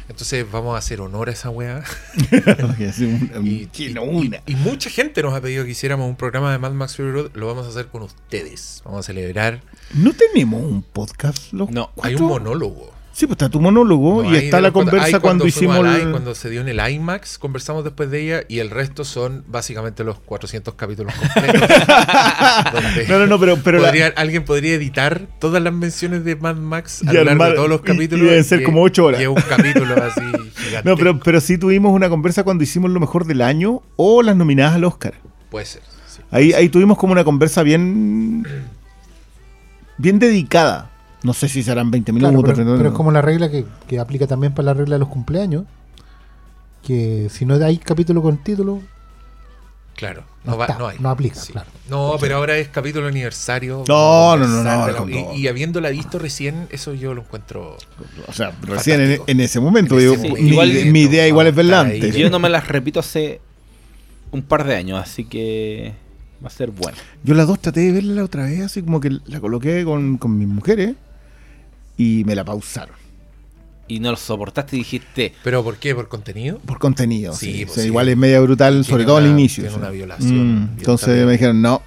Entonces 0.10 0.46
vamos 0.50 0.76
a 0.76 0.78
hacer 0.78 1.02
honor 1.02 1.28
a 1.28 1.32
esa 1.34 1.50
weá. 1.50 1.84
Y, 3.44 3.70
y- 3.84 3.94
no, 3.94 4.06
y- 4.24 4.32
y 4.46 4.56
mucha 4.56 4.90
gente 4.90 5.22
nos 5.22 5.34
ha 5.34 5.42
pedido 5.42 5.66
que 5.66 5.72
hiciéramos 5.72 6.08
un 6.08 6.16
programa 6.16 6.52
de 6.52 6.58
Mad 6.58 6.72
Max 6.72 6.96
Fury 6.96 7.12
Road. 7.12 7.32
Lo 7.34 7.48
vamos 7.48 7.66
a 7.66 7.70
hacer 7.70 7.88
con 7.88 8.04
ustedes. 8.04 8.82
Vamos 8.86 9.00
a 9.02 9.04
celebrar. 9.04 9.62
¿No 9.94 10.14
tenemos 10.14 10.62
un 10.62 10.82
podcast? 10.84 11.52
Los 11.54 11.70
No, 11.72 11.92
Hay 12.02 12.14
cuatro? 12.16 12.20
un 12.20 12.28
monólogo. 12.32 12.94
Sí, 13.18 13.26
pues 13.26 13.34
está 13.38 13.50
tu 13.50 13.60
monólogo 13.60 14.22
No, 14.22 14.32
y 14.32 14.36
está 14.38 14.62
la 14.62 14.70
conversa 14.72 15.20
cuando, 15.20 15.48
hicimos 15.48 15.80
el... 15.80 16.10
I- 16.10 16.12
cuando 16.12 16.36
se 16.36 16.52
dio 16.52 16.62
en 16.62 16.68
el 16.68 16.80
IMAX, 16.88 17.40
conversamos 17.40 17.84
después 17.84 18.12
de 18.12 18.22
ella 18.22 18.44
y 18.48 18.60
el 18.60 18.70
resto 18.70 19.04
son 19.04 19.44
básicamente 19.48 20.04
los 20.04 20.20
400 20.20 20.76
capítulos 20.76 21.16
completos. 21.16 21.68
No, 23.10 23.18
no, 23.18 23.26
no, 23.26 23.40
pero, 23.64 23.80
la- 23.80 24.14
alguien 24.18 24.46
podría 24.46 24.76
editar 24.76 25.22
todas 25.40 25.64
las 25.64 25.74
menciones 25.74 26.26
de 26.26 26.36
Mad 26.36 26.58
Max 26.58 27.02
a 27.08 27.12
lo 27.12 27.24
largo 27.24 27.44
de 27.46 27.54
todos 27.54 27.70
los 27.70 27.82
capítulos. 27.82 28.32
y 28.32 28.44
ser 28.44 28.62
como 28.62 28.84
ocho 28.84 29.06
horas. 29.06 29.20
Y 29.20 29.24
es 29.24 29.30
un 29.30 29.36
capítulo 29.36 29.96
así 29.96 30.22
gigante. 30.56 30.88
No, 30.88 30.96
pero, 30.96 31.20
pero 31.20 31.42
sí 31.42 31.58
tuvimos 31.58 31.94
una 31.94 32.10
conversa 32.10 32.44
cuando 32.44 32.64
hicimos 32.64 32.92
lo 32.92 33.00
mejor 33.00 33.26
del 33.26 33.42
año 33.42 33.82
o 33.96 34.22
las 34.22 34.36
nominadas 34.36 34.76
al 34.76 34.84
Oscar. 34.84 35.16
Puede 35.50 35.66
ser. 35.66 35.82
sí. 36.08 36.22
Ahí, 36.30 36.54
ahí 36.54 36.70
tuvimos 36.70 37.00
como 37.00 37.14
una 37.14 37.24
conversa 37.24 37.64
bien 37.64 38.46
bien 39.98 40.20
dedicada. 40.20 40.92
No 41.24 41.34
sé 41.34 41.50
si 41.50 41.64
serán 41.64 41.90
20 41.92 42.12
Claro, 42.14 42.28
minutos. 42.30 42.54
pero, 42.54 42.56
30 42.66 42.78
pero 42.78 42.90
es 42.90 42.96
como 42.96 43.12
la 43.12 43.22
regla 43.22 43.50
que, 43.50 43.66
que 43.88 44.00
aplica 44.00 44.28
también 44.28 44.54
para 44.54 44.68
la 44.68 44.74
regla 44.76 44.96
de 44.96 45.00
los 45.00 45.10
cumpleaños. 45.10 45.66
Que 46.84 47.28
si 47.30 47.46
no 47.46 47.56
hay 47.56 47.78
capítulo 47.78 48.22
con 48.22 48.38
título, 48.38 48.82
Claro, 49.96 50.24
No 50.46 50.52
no, 50.52 50.58
va- 50.60 50.66
está, 50.68 50.78
no 50.78 50.88
hay. 50.90 50.98
no 51.00 51.10
aplica, 51.10 51.42
claro. 51.52 51.68
No, 51.90 52.18
pero 52.22 52.36
ahora 52.38 52.56
es 52.58 52.68
capítulo 52.68 53.08
aniversario. 53.08 53.84
No, 53.88 54.38
no, 54.38 54.46
no, 54.48 54.62
no, 54.64 54.88
la- 54.88 54.94
todo. 54.96 55.10
y, 55.10 55.40
y 55.42 55.48
habiéndola 55.48 55.90
visto 55.90 56.20
recién, 56.20 56.68
eso 56.70 56.94
yo 56.94 57.16
lo 57.16 57.22
encuentro. 57.24 57.76
O 58.28 58.32
sea, 58.32 58.52
recién 58.62 59.20
en, 59.26 59.40
ese 59.40 59.60
momento. 59.60 59.96
En 59.96 60.02
digo, 60.02 60.14
ese 60.14 60.22
mi, 60.22 60.30
momento. 60.30 60.50
Igual- 60.54 60.86
mi 60.92 61.02
idea 61.02 61.28
igual 61.28 61.48
es 61.48 61.56
verla 61.56 61.82
Ahí. 61.82 61.96
antes. 61.96 62.16
Yo 62.16 62.30
no 62.30 62.38
me 62.38 62.48
las 62.48 62.68
repito 62.68 63.00
hace 63.00 63.42
un 64.32 64.44
par 64.44 64.66
de 64.68 64.76
años, 64.76 65.00
así 65.02 65.26
que 65.26 65.94
va 66.44 66.48
a 66.50 66.52
ser 66.52 66.70
bueno. 66.70 66.96
Yo 67.24 67.34
las 67.34 67.48
dos 67.48 67.60
traté 67.60 67.80
de 67.80 67.92
verla 67.94 68.14
la 68.14 68.24
otra 68.24 68.44
vez, 68.44 68.62
así 68.62 68.84
como 68.84 69.00
que 69.02 69.18
la 69.26 69.40
coloqué 69.40 69.84
con, 69.84 70.18
con 70.20 70.38
mis 70.38 70.48
mujeres 70.48 70.94
y 71.98 72.24
me 72.26 72.36
la 72.36 72.44
pausaron. 72.46 72.96
Y 73.90 74.00
no 74.02 74.12
lo 74.12 74.18
soportaste 74.18 74.76
y 74.76 74.80
dijiste, 74.80 75.34
¿Pero 75.44 75.64
por 75.64 75.78
qué? 75.78 75.96
¿Por 75.96 76.08
contenido? 76.10 76.60
Por 76.60 76.78
contenido. 76.78 77.34
Sí, 77.34 77.54
sí. 77.54 77.60
pues 77.66 77.72
O 77.72 77.74
sea, 77.76 77.84
sí. 77.84 77.88
Igual 77.90 78.10
es 78.10 78.18
media 78.18 78.40
brutal, 78.42 78.84
sobre 78.84 79.06
todo 79.06 79.18
al 79.18 79.28
inicio. 79.28 79.64
tiene 79.64 79.78
una 79.78 79.90
violación 79.90 80.66
Mm, 80.76 80.78
entonces 80.80 81.26
me 81.26 81.32
dijeron, 81.34 81.62
no, 81.62 81.82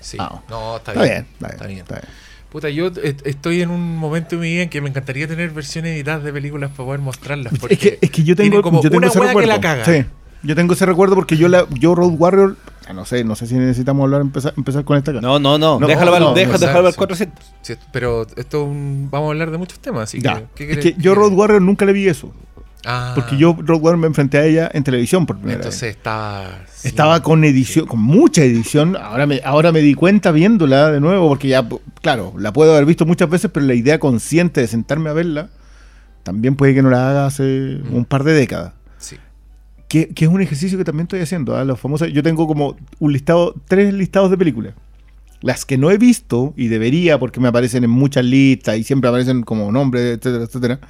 Sí. 0.00 0.16
Ah, 0.20 0.42
No, 0.48 0.76
está, 0.76 0.92
está 0.92 1.02
bien. 1.04 1.14
bien, 1.14 1.26
está 1.32 1.46
bien. 1.48 1.52
Está 1.54 1.66
bien. 1.66 1.78
está 1.80 1.94
bien. 2.00 2.08
Puta, 2.50 2.70
yo 2.70 2.86
eh, 2.86 3.16
estoy 3.24 3.60
en 3.62 3.70
un 3.70 3.96
momento 3.96 4.36
de 4.36 4.42
mi 4.42 4.52
vida 4.52 4.62
en 4.62 4.70
que 4.70 4.80
me 4.80 4.88
encantaría 4.88 5.28
tener 5.28 5.50
versiones 5.50 5.92
editadas 5.94 6.24
de 6.24 6.32
películas 6.32 6.70
para 6.70 6.84
poder 6.86 7.00
mostrarlas. 7.00 7.52
Porque 7.60 7.74
Es 7.74 7.80
que, 7.80 7.98
es 8.00 8.10
que 8.10 8.24
yo 8.24 8.34
tiene 8.34 8.50
tengo, 8.50 8.62
como 8.62 8.82
yo 8.82 8.88
tengo 8.90 8.98
una 8.98 9.08
ese 9.08 9.18
wea 9.20 9.28
que 9.28 9.34
recuerdo. 9.40 9.48
la 9.48 9.60
caga. 9.60 9.84
Sí, 9.84 10.04
yo 10.42 10.54
tengo 10.56 10.72
ese 10.74 10.86
recuerdo 10.86 11.14
porque 11.14 11.36
yo, 11.36 11.48
la, 11.48 11.66
yo 11.78 11.94
Road 11.94 12.14
Warrior, 12.16 12.56
ah, 12.88 12.92
no 12.92 13.04
sé, 13.04 13.22
no 13.24 13.34
sé 13.36 13.46
si 13.46 13.54
necesitamos 13.54 14.02
hablar, 14.04 14.20
empezar, 14.22 14.54
empezar 14.56 14.84
con 14.84 14.96
esta 14.96 15.12
no, 15.12 15.38
no, 15.38 15.58
no, 15.58 15.78
No, 15.78 15.86
déjalo 15.86 16.10
ver, 16.12 16.20
no, 16.22 16.34
deja, 16.34 16.52
no, 16.52 16.58
déjalo 16.58 16.82
ver 16.84 16.92
sí. 16.92 16.98
400. 16.98 17.46
Sí, 17.62 17.74
pero 17.92 18.22
esto 18.36 18.62
es 18.62 18.68
un- 18.68 19.08
vamos 19.10 19.28
a 19.28 19.30
hablar 19.32 19.50
de 19.50 19.58
muchos 19.58 19.78
temas, 19.80 20.04
así 20.04 20.20
Ya, 20.20 20.42
que 20.54 20.66
¿qué 20.66 20.72
es 20.72 20.78
que 20.78 20.94
yo? 20.98 21.14
Road 21.14 21.32
Warrior 21.32 21.62
nunca 21.62 21.84
le 21.84 21.92
vi 21.92 22.08
eso. 22.08 22.32
Ah, 22.86 23.12
Porque 23.16 23.36
yo 23.36 23.56
Road 23.58 23.80
Warrior 23.82 23.96
me 23.98 24.06
enfrenté 24.06 24.38
a 24.38 24.44
ella 24.44 24.70
en 24.72 24.84
televisión 24.84 25.26
por 25.26 25.36
primera 25.36 25.56
entonces 25.56 25.80
vez. 25.82 25.96
estaba 25.96 26.60
sí. 26.72 26.86
Estaba 26.88 27.22
con 27.22 27.42
edición, 27.44 27.86
con 27.86 28.00
mucha 28.00 28.42
edición. 28.44 28.96
Ahora 28.96 29.26
me, 29.26 29.40
ahora 29.44 29.72
me 29.72 29.80
di 29.80 29.94
cuenta 29.94 30.30
viéndola 30.30 30.90
de 30.92 31.00
nuevo, 31.00 31.28
porque 31.28 31.48
ya, 31.48 31.66
claro, 32.00 32.32
la 32.38 32.52
puedo 32.52 32.72
haber 32.72 32.86
visto 32.86 33.04
muchas 33.04 33.28
veces, 33.28 33.50
pero 33.52 33.66
la 33.66 33.74
idea 33.74 33.98
consciente 33.98 34.60
de 34.60 34.68
sentarme 34.68 35.10
a 35.10 35.12
verla, 35.12 35.48
también 36.22 36.54
puede 36.54 36.72
que 36.72 36.82
no 36.82 36.88
la 36.90 37.10
haga 37.10 37.26
hace 37.26 37.42
Mm. 37.82 37.94
un 37.96 38.04
par 38.04 38.22
de 38.22 38.32
décadas. 38.32 38.72
Que, 39.88 40.12
es 40.14 40.28
un 40.28 40.42
ejercicio 40.42 40.76
que 40.76 40.84
también 40.84 41.04
estoy 41.04 41.20
haciendo. 41.20 41.56
¿ah? 41.56 41.64
Los 41.64 41.80
famosos, 41.80 42.12
yo 42.12 42.22
tengo 42.22 42.46
como 42.46 42.76
un 42.98 43.12
listado, 43.12 43.54
tres 43.66 43.92
listados 43.94 44.30
de 44.30 44.36
películas. 44.36 44.74
Las 45.40 45.64
que 45.64 45.78
no 45.78 45.90
he 45.90 45.98
visto, 45.98 46.52
y 46.56 46.68
debería, 46.68 47.18
porque 47.18 47.40
me 47.40 47.48
aparecen 47.48 47.84
en 47.84 47.90
muchas 47.90 48.24
listas 48.24 48.76
y 48.76 48.84
siempre 48.84 49.08
aparecen 49.08 49.42
como 49.42 49.70
nombres, 49.72 50.18
etcétera, 50.18 50.44
etcétera. 50.44 50.80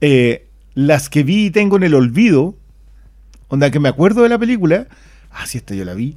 Eh, 0.00 0.46
las 0.74 1.08
que 1.10 1.22
vi 1.22 1.46
y 1.46 1.50
tengo 1.50 1.76
en 1.76 1.82
el 1.82 1.94
olvido, 1.94 2.54
onda 3.48 3.70
que 3.70 3.80
me 3.80 3.88
acuerdo 3.88 4.22
de 4.22 4.28
la 4.28 4.38
película, 4.38 4.86
ah, 5.30 5.44
esta 5.52 5.74
yo 5.74 5.84
la 5.84 5.94
vi. 5.94 6.16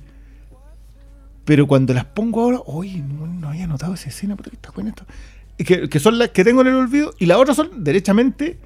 Pero 1.45 1.67
cuando 1.67 1.93
las 1.93 2.05
pongo 2.05 2.41
ahora, 2.41 2.59
oye, 2.65 3.01
no, 3.01 3.25
no 3.27 3.49
había 3.49 3.67
notado 3.67 3.95
esa 3.95 4.09
escena, 4.09 4.35
que 4.35 4.49
está 4.51 4.71
buena 4.71 4.91
esto. 4.91 5.05
Que, 5.57 5.89
que 5.89 5.99
son 5.99 6.19
las 6.19 6.29
que 6.29 6.43
tengo 6.43 6.61
en 6.61 6.67
el 6.67 6.75
olvido, 6.75 7.13
y 7.19 7.25
las 7.25 7.37
otras 7.37 7.57
son 7.57 7.83
derechamente 7.83 8.57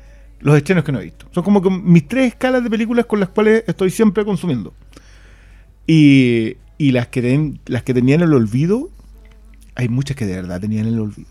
los 0.41 0.55
estrenos 0.57 0.83
que 0.83 0.91
no 0.91 0.99
he 0.99 1.05
visto. 1.05 1.27
Son 1.31 1.43
como 1.43 1.61
que 1.61 1.69
mis 1.69 2.07
tres 2.07 2.27
escalas 2.33 2.63
de 2.63 2.69
películas 2.69 3.05
con 3.05 3.19
las 3.19 3.29
cuales 3.29 3.63
estoy 3.67 3.89
siempre 3.89 4.25
consumiendo. 4.25 4.73
Y, 5.87 6.57
y 6.77 6.91
las, 6.91 7.07
que 7.07 7.21
ten- 7.21 7.59
las 7.65 7.83
que 7.83 7.93
tenían 7.93 8.21
el 8.21 8.33
olvido, 8.33 8.89
hay 9.75 9.89
muchas 9.89 10.15
que 10.17 10.25
de 10.25 10.35
verdad 10.35 10.59
tenían 10.61 10.87
el 10.87 10.99
olvido. 10.99 11.29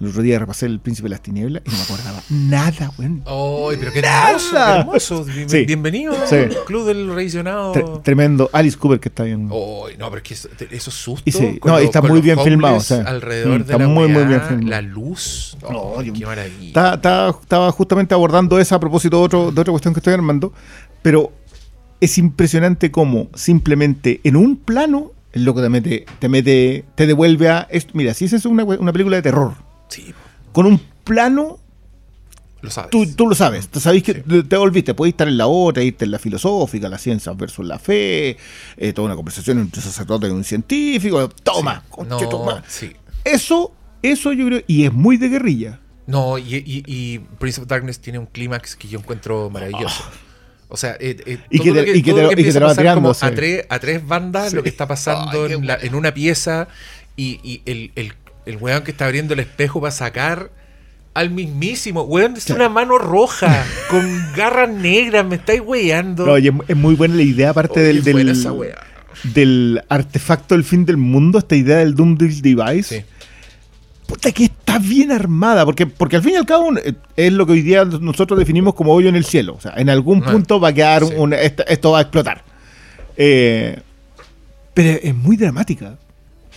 El 0.00 0.06
otro 0.08 0.22
día 0.22 0.38
repasé 0.38 0.64
El 0.64 0.80
Príncipe 0.80 1.06
de 1.06 1.10
las 1.10 1.20
Tinieblas 1.22 1.62
y 1.66 1.70
no 1.70 1.76
me 1.76 1.82
acordaba 1.82 2.22
nada, 2.30 2.90
weón. 2.98 3.22
Ay, 3.26 3.76
pero 3.78 3.92
qué 3.92 4.00
Nada. 4.00 4.30
hermoso, 4.30 4.54
qué 4.54 4.80
hermoso. 4.80 5.24
Bien- 5.24 5.50
Sí. 5.50 5.64
Bienvenido 5.66 6.14
Sí. 6.26 6.36
al 6.36 6.56
Club 6.64 6.86
del 6.86 7.12
Revisionado. 7.14 7.74
Tre- 7.74 8.02
tremendo. 8.02 8.48
Alice 8.54 8.78
Cooper 8.78 8.98
que 8.98 9.10
está 9.10 9.24
bien. 9.24 9.50
Ay, 9.52 9.96
no, 9.98 10.08
pero 10.08 10.16
es 10.16 10.22
que 10.22 10.32
eso- 10.34 10.48
esos 10.70 10.94
sustos. 10.94 11.22
Y 11.26 11.32
sí, 11.32 11.60
no, 11.62 11.76
está 11.78 12.00
muy 12.00 12.22
bien 12.22 12.38
filmado, 12.40 12.76
o 12.76 12.80
sea, 12.80 13.02
alrededor 13.02 13.48
mm, 13.52 13.56
de 13.56 13.60
está 13.72 13.78
la 13.78 13.88
muy, 13.88 14.08
muy 14.08 14.24
bien 14.24 14.40
filmado. 14.40 14.70
La 14.70 14.80
luz. 14.80 15.58
Ay, 15.98 16.06
yo- 16.06 16.12
qué 16.14 16.24
maravilla. 16.24 16.66
Está- 16.68 16.94
está- 16.94 17.28
estaba 17.38 17.70
justamente 17.70 18.14
abordando 18.14 18.58
esa 18.58 18.76
a 18.76 18.80
propósito 18.80 19.18
de, 19.18 19.22
otro, 19.24 19.52
de 19.52 19.60
otra 19.60 19.70
cuestión 19.70 19.92
que 19.92 20.00
estoy 20.00 20.14
armando, 20.14 20.54
pero 21.02 21.30
es 22.00 22.16
impresionante 22.16 22.90
cómo 22.90 23.28
simplemente 23.34 24.22
en 24.24 24.36
un 24.36 24.56
plano 24.56 25.12
es 25.32 25.42
lo 25.42 25.54
que 25.54 25.60
te 25.60 25.68
mete, 25.68 26.06
te 26.18 26.28
mete, 26.30 26.84
te 26.94 27.06
devuelve 27.06 27.50
a 27.50 27.68
esto. 27.70 27.90
Mira, 27.94 28.14
si 28.14 28.24
esa 28.24 28.36
es 28.36 28.46
una, 28.46 28.64
una 28.64 28.92
película 28.92 29.16
de 29.16 29.22
terror, 29.22 29.52
Sí, 29.90 30.14
con 30.52 30.66
un 30.66 30.80
plano, 31.04 31.58
lo 32.62 32.70
sabes. 32.70 32.90
tú, 32.90 33.06
tú 33.14 33.26
lo 33.28 33.34
sabes, 33.34 33.68
tú 33.68 33.80
sabes 33.80 34.02
que 34.02 34.14
Sí. 34.14 34.20
te, 34.22 34.42
te 34.44 34.56
volviste, 34.56 34.94
puedes 34.94 35.12
estar 35.12 35.28
en 35.28 35.36
la 35.36 35.46
otra, 35.46 35.82
irte 35.82 36.04
en 36.04 36.10
la 36.10 36.18
filosófica, 36.18 36.88
la 36.88 36.98
ciencia 36.98 37.32
versus 37.32 37.66
la 37.66 37.78
fe, 37.78 38.36
eh, 38.76 38.92
toda 38.92 39.06
una 39.06 39.16
conversación 39.16 39.58
entre 39.58 39.80
un 39.80 39.84
sacerdote 39.84 40.26
y 40.28 40.30
un 40.30 40.44
científico, 40.44 41.28
toma, 41.28 41.82
Sí. 41.84 41.86
conche 41.90 42.26
No, 42.26 42.62
sí. 42.68 42.92
Eso, 43.24 43.72
eso 44.02 44.32
yo 44.32 44.46
creo, 44.46 44.62
y 44.66 44.84
es 44.84 44.92
muy 44.92 45.16
de 45.16 45.28
guerrilla. 45.28 45.80
No, 46.06 46.38
y, 46.38 46.56
y, 46.56 46.82
y 46.86 47.18
Prince 47.38 47.60
of 47.60 47.66
Darkness 47.68 48.00
tiene 48.00 48.18
un 48.18 48.26
clímax 48.26 48.74
que 48.76 48.88
yo 48.88 48.98
encuentro 48.98 49.48
maravilloso. 49.50 50.02
O 50.68 50.76
sea, 50.76 50.96
eh, 51.00 51.16
eh, 51.26 51.38
Ah. 51.40 51.46
Y 51.50 51.58
que 51.60 51.70
lo 51.72 51.84
te- 51.84 51.96
y 51.96 52.02
que 52.02 52.10
todo 52.10 52.16
te 52.16 52.22
lo 52.22 52.26
lo- 52.28 52.32
y 52.32 52.34
que 52.36 52.40
empieza 52.42 52.56
te 52.56 52.60
lo 52.60 52.66
a 52.66 52.68
va 52.70 52.76
tirando, 52.76 53.14
sí. 53.14 53.26
a, 53.26 53.34
tres, 53.34 53.66
a 53.68 53.78
tres 53.78 54.06
bandas 54.06 54.50
Sí. 54.50 54.56
lo 54.56 54.62
que 54.62 54.68
está 54.68 54.86
pasando 54.86 55.44
Ay, 55.46 55.52
en, 55.54 55.66
la- 55.66 55.74
bueno. 55.76 55.88
en 55.88 55.94
una 55.96 56.14
pieza 56.14 56.68
y, 57.16 57.40
y 57.42 57.62
el, 57.66 57.90
el, 57.96 58.14
el 58.46 58.56
weón 58.56 58.82
que 58.82 58.90
está 58.90 59.06
abriendo 59.06 59.34
el 59.34 59.40
espejo 59.40 59.80
para 59.80 59.90
sacar 59.92 60.50
al 61.14 61.30
mismísimo. 61.30 62.02
Weón, 62.02 62.36
es 62.36 62.48
una 62.50 62.68
mano 62.68 62.98
roja 62.98 63.64
con 63.88 64.32
garras 64.36 64.70
negras, 64.70 65.24
me 65.24 65.36
estáis 65.36 65.60
weyando. 65.64 66.26
No, 66.26 66.38
y 66.38 66.48
es, 66.48 66.54
es 66.68 66.76
muy 66.76 66.94
buena 66.94 67.14
la 67.16 67.22
idea, 67.22 67.50
aparte 67.50 67.80
del, 67.80 68.28
esa 68.28 68.52
artefacto 69.88 70.54
del 70.54 70.64
fin 70.64 70.84
del 70.84 70.96
mundo, 70.96 71.38
esta 71.38 71.56
idea 71.56 71.78
del 71.78 71.94
Doom 71.94 72.16
Deal 72.16 72.40
Device. 72.40 73.00
Sí. 73.00 73.04
Puta 74.06 74.32
que 74.32 74.44
está 74.44 74.78
bien 74.78 75.12
armada, 75.12 75.64
porque, 75.64 75.86
porque 75.86 76.16
al 76.16 76.22
fin 76.22 76.32
y 76.32 76.36
al 76.36 76.46
cabo 76.46 76.76
eh, 76.76 76.94
es 77.16 77.32
lo 77.32 77.46
que 77.46 77.52
hoy 77.52 77.62
día 77.62 77.84
nosotros 77.84 78.38
definimos 78.38 78.74
como 78.74 78.92
hoyo 78.92 79.08
en 79.08 79.14
el 79.16 79.24
cielo. 79.24 79.54
O 79.56 79.60
sea, 79.60 79.74
en 79.76 79.88
algún 79.88 80.22
Ah, 80.26 80.32
punto 80.32 80.58
va 80.58 80.68
a 80.68 80.72
quedar 80.72 81.04
sí. 81.04 81.14
un, 81.16 81.32
esto, 81.32 81.64
esto 81.68 81.92
va 81.92 81.98
a 81.98 82.02
explotar. 82.02 82.42
Eh, 83.16 83.78
pero 84.74 84.98
es 85.02 85.14
muy 85.14 85.36
dramática. 85.36 85.96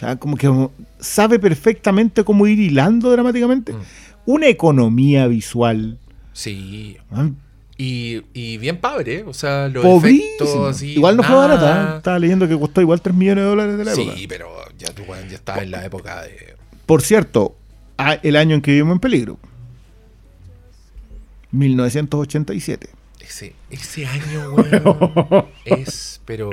O 0.04 0.08
sea, 0.08 0.16
como 0.18 0.36
que 0.38 0.70
sabe 1.00 1.40
perfectamente 1.40 2.24
cómo 2.24 2.46
ir 2.48 2.60
hilando 2.60 3.12
dramáticamente. 3.12 3.74
Mm. 3.74 3.82
Una 4.26 4.48
economía 4.48 5.28
visual. 5.28 5.98
Sí. 6.34 6.98
¿ah? 7.12 7.30
Y, 7.78 8.22
y 8.34 8.58
bien 8.58 8.78
padre, 8.78 9.16
¿eh? 9.20 9.24
o 9.26 9.34
sea, 9.34 9.68
los 9.68 9.84
Pobrísimo. 9.84 10.26
efectos 10.26 10.70
así. 10.76 10.92
igual 10.94 11.18
no 11.18 11.24
fue 11.24 11.36
nada. 11.36 11.48
barata. 11.48 11.94
¿eh? 11.94 11.98
Estaba 11.98 12.20
leyendo 12.20 12.48
que 12.48 12.58
costó 12.58 12.82
igual 12.82 13.02
3 13.02 13.16
millones 13.16 13.44
de 13.44 13.50
dólares 13.50 13.78
de 13.78 13.86
la 13.86 13.94
época. 13.94 14.16
Sí, 14.16 14.28
pero 14.28 14.50
ya 14.78 14.94
tú, 14.94 15.04
ya 15.08 15.36
estás 15.36 15.62
en 15.64 15.72
la 15.72 15.86
época 15.86 16.22
de. 16.24 16.56
Por 16.86 17.02
cierto, 17.02 17.56
el 18.22 18.36
año 18.36 18.56
en 18.56 18.62
que 18.62 18.72
vivimos 18.72 18.94
en 18.94 19.00
peligro. 19.00 19.40
1987. 21.52 22.90
Ese, 23.22 23.54
ese 23.70 24.06
año, 24.06 24.52
weón, 24.54 25.46
es, 25.66 26.20
pero... 26.26 26.50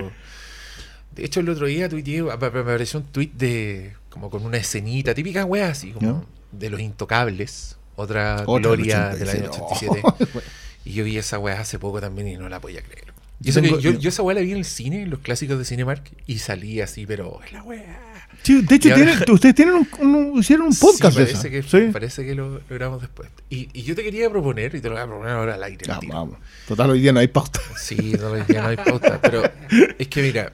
De 1.15 1.25
hecho, 1.25 1.41
el 1.41 1.49
otro 1.49 1.67
día 1.67 1.89
tuiteé, 1.89 2.23
me 2.23 2.31
apareció 2.33 3.01
un 3.01 3.07
tweet 3.07 3.31
de... 3.35 3.95
Como 4.11 4.29
con 4.31 4.45
una 4.45 4.57
escenita 4.57 5.15
típica, 5.15 5.45
weá, 5.45 5.69
así 5.71 5.91
como... 5.93 6.25
De 6.53 6.69
los 6.71 6.81
intocables. 6.81 7.77
Otra, 7.97 8.43
Otra 8.47 8.59
gloria 8.71 9.09
del 9.15 9.29
año 9.29 9.51
87. 9.51 10.03
87. 10.05 10.41
y 10.85 10.93
yo 10.95 11.05
vi 11.05 11.17
esa 11.19 11.39
weá 11.39 11.61
hace 11.61 11.79
poco 11.79 12.01
también 12.01 12.27
y 12.29 12.37
no 12.37 12.49
la 12.49 12.61
podía 12.61 12.83
creer. 12.83 13.13
Yo 13.41 13.55
que 13.55 13.61
tengo- 13.63 13.79
yo, 13.79 13.93
yo 13.93 14.09
esa 14.09 14.23
weá 14.23 14.35
la 14.35 14.41
vi 14.41 14.51
en 14.53 14.59
el 14.59 14.65
cine, 14.65 15.03
en 15.03 15.11
los 15.11 15.21
clásicos 15.21 15.59
de 15.59 15.65
Cinemark, 15.65 16.03
y 16.27 16.39
salí 16.39 16.81
así, 16.81 17.07
pero 17.07 17.41
es 17.45 17.53
la 17.53 17.63
weá. 17.63 18.01
Sí, 18.43 18.63
de 18.63 18.75
hecho, 18.75 18.89
Y 18.89 18.93
ahora- 18.93 19.05
tienen- 19.19 19.31
ustedes 19.31 19.55
tienen 19.55 19.75
un, 19.75 19.89
un- 20.01 20.39
hicieron 20.41 20.67
un 20.67 20.75
podcast 20.81 21.17
sí, 21.17 21.23
parece 21.25 21.51
que, 21.51 21.63
Sí. 21.63 21.91
parece 21.93 22.25
que 22.27 22.35
lo 22.35 22.61
logramos 22.69 23.01
después. 23.01 23.29
Y, 23.49 23.69
y 23.73 23.83
yo 23.83 23.95
te 23.95 24.03
quería 24.03 24.29
proponer, 24.29 24.75
y 24.75 24.81
te 24.81 24.89
lo 24.89 24.95
voy 24.95 25.03
a 25.03 25.07
proponer 25.07 25.33
ahora 25.33 25.55
al 25.55 25.63
aire. 25.63 25.85
vamos. 26.09 26.37
Total, 26.67 26.91
hoy 26.91 27.01
día 27.01 27.13
no 27.13 27.21
hay 27.21 27.29
pauta. 27.29 27.61
Sí, 27.81 28.15
no, 28.21 28.29
hoy 28.29 28.43
día 28.49 28.63
no 28.63 28.69
hay 28.69 28.77
pauta, 28.77 29.21
pero 29.23 29.43
es 29.99 30.09
que 30.09 30.23
mira, 30.23 30.53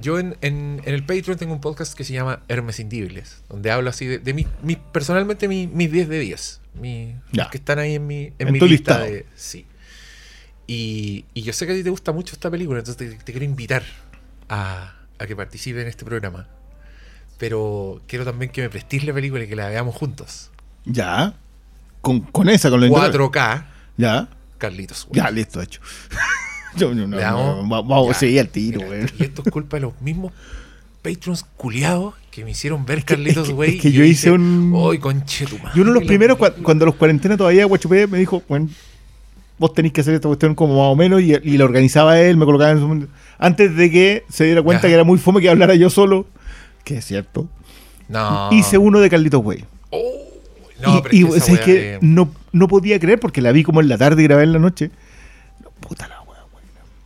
yo 0.00 0.18
en, 0.18 0.36
en- 0.40 0.80
en 0.84 0.94
el 0.94 1.04
Patreon 1.04 1.36
tengo 1.38 1.52
un 1.52 1.60
podcast 1.60 1.94
que 1.94 2.04
se 2.04 2.12
llama 2.12 2.40
Hermes 2.48 2.80
Indibles, 2.80 3.42
donde 3.48 3.70
hablo 3.70 3.90
así 3.90 4.06
de, 4.06 4.18
de 4.18 4.34
mi, 4.34 4.46
mi- 4.62 4.76
personalmente 4.76 5.48
mi- 5.48 5.66
mis 5.66 5.90
10 5.92 6.08
de 6.08 6.18
10. 6.20 6.60
Mi, 6.80 7.14
Ya. 7.32 7.42
los 7.44 7.50
que 7.50 7.58
están 7.58 7.78
ahí 7.78 7.94
en 7.96 8.06
mi, 8.06 8.32
en 8.38 8.48
En 8.48 8.52
mi 8.52 8.58
tu 8.58 8.66
lista 8.66 8.98
de. 8.98 9.26
Sí. 9.34 9.66
Y, 10.66 11.24
y 11.34 11.42
yo 11.42 11.52
sé 11.52 11.66
que 11.66 11.72
a 11.72 11.74
ti 11.74 11.82
te 11.82 11.90
gusta 11.90 12.12
mucho 12.12 12.34
esta 12.34 12.50
película, 12.50 12.78
entonces 12.78 12.96
te, 13.10 13.16
te 13.22 13.32
quiero 13.32 13.44
invitar 13.44 13.82
a, 14.48 14.94
a 15.18 15.26
que 15.26 15.36
participes 15.36 15.82
en 15.82 15.88
este 15.88 16.04
programa. 16.04 16.48
Pero 17.38 18.00
quiero 18.06 18.24
también 18.24 18.50
que 18.52 18.62
me 18.62 18.70
prestes 18.70 19.04
la 19.04 19.12
película 19.12 19.42
y 19.44 19.48
que 19.48 19.56
la 19.56 19.68
veamos 19.68 19.94
juntos. 19.94 20.50
Ya. 20.84 21.34
Con, 22.00 22.20
con 22.20 22.48
esa, 22.48 22.70
con 22.70 22.80
la 22.80 22.86
4K, 22.88 23.66
Ya. 23.96 24.28
Carlitos. 24.58 25.08
Ya, 25.10 25.30
listo, 25.30 25.60
hecho. 25.60 25.80
Yo, 26.76 26.94
no, 26.94 27.06
no, 27.06 27.18
no, 27.18 27.68
va- 27.68 27.82
vamos 27.82 28.08
a 28.10 28.12
Ya. 28.12 28.18
seguir 28.18 28.40
al 28.40 28.48
tiro, 28.48 28.78
Mira, 28.80 28.86
güey. 28.88 29.06
Y 29.18 29.22
esto 29.24 29.42
es 29.44 29.50
culpa 29.52 29.76
de 29.76 29.82
los 29.82 30.00
mismos 30.00 30.32
patrons 31.02 31.44
culiados 31.56 32.14
que 32.30 32.44
me 32.44 32.52
hicieron 32.52 32.84
ver 32.86 33.04
Carlitos, 33.04 33.42
es 33.44 33.48
que- 33.48 33.54
güey. 33.54 33.76
es 33.76 33.82
que 33.82 33.92
yo 33.92 34.04
hice 34.04 34.30
un- 34.30 34.72
¡Ay, 34.90 34.98
conche 34.98 35.46
tu 35.46 35.58
madre! 35.58 35.72
Y 35.74 35.80
uno 35.80 35.92
de 35.92 35.98
los 36.00 36.06
primeros, 36.08 36.38
cua- 36.38 36.54
cuando 36.62 36.86
los 36.86 36.94
cuarentena 36.94 37.36
todavía, 37.36 37.64
Guachupé 37.66 38.06
me 38.06 38.18
dijo, 38.18 38.42
bueno, 38.48 38.68
vos 39.58 39.74
tenéis 39.74 39.92
que 39.92 40.00
hacer 40.00 40.14
esta 40.14 40.28
cuestión 40.28 40.54
como 40.54 40.74
más 40.78 40.92
o 40.92 40.96
menos, 40.96 41.20
y, 41.20 41.34
y 41.34 41.58
la 41.58 41.64
organizaba 41.64 42.18
él, 42.20 42.36
me 42.36 42.44
colocaba 42.46 42.70
en 42.70 42.78
su... 42.78 43.08
Antes 43.38 43.76
de 43.76 43.90
que 43.90 44.24
se 44.28 44.44
diera 44.44 44.62
cuenta 44.62 44.82
Ya. 44.84 44.88
que 44.88 44.94
era 44.94 45.04
muy 45.04 45.18
fome 45.18 45.40
que 45.40 45.50
hablara 45.50 45.74
yo 45.74 45.90
solo, 45.90 46.26
que 46.84 46.98
es 46.98 47.04
cierto, 47.04 47.48
No. 48.08 48.48
hice 48.52 48.78
uno 48.78 49.00
de 49.00 49.10
Carlitos 49.10 49.42
Güey. 49.42 49.64
Oh, 49.90 50.00
no, 50.82 50.98
y 50.98 51.02
pero 51.02 51.14
y 51.14 51.36
es 51.36 51.60
que 51.60 51.98
no, 52.00 52.32
no 52.52 52.66
podía 52.68 52.98
creer 52.98 53.20
porque 53.20 53.40
la 53.42 53.52
vi 53.52 53.62
como 53.62 53.80
en 53.80 53.88
la 53.88 53.98
tarde 53.98 54.22
y 54.22 54.24
grabé 54.26 54.44
en 54.44 54.52
la 54.52 54.58
noche. 54.58 54.90
Puta 55.80 56.08
la. 56.08 56.21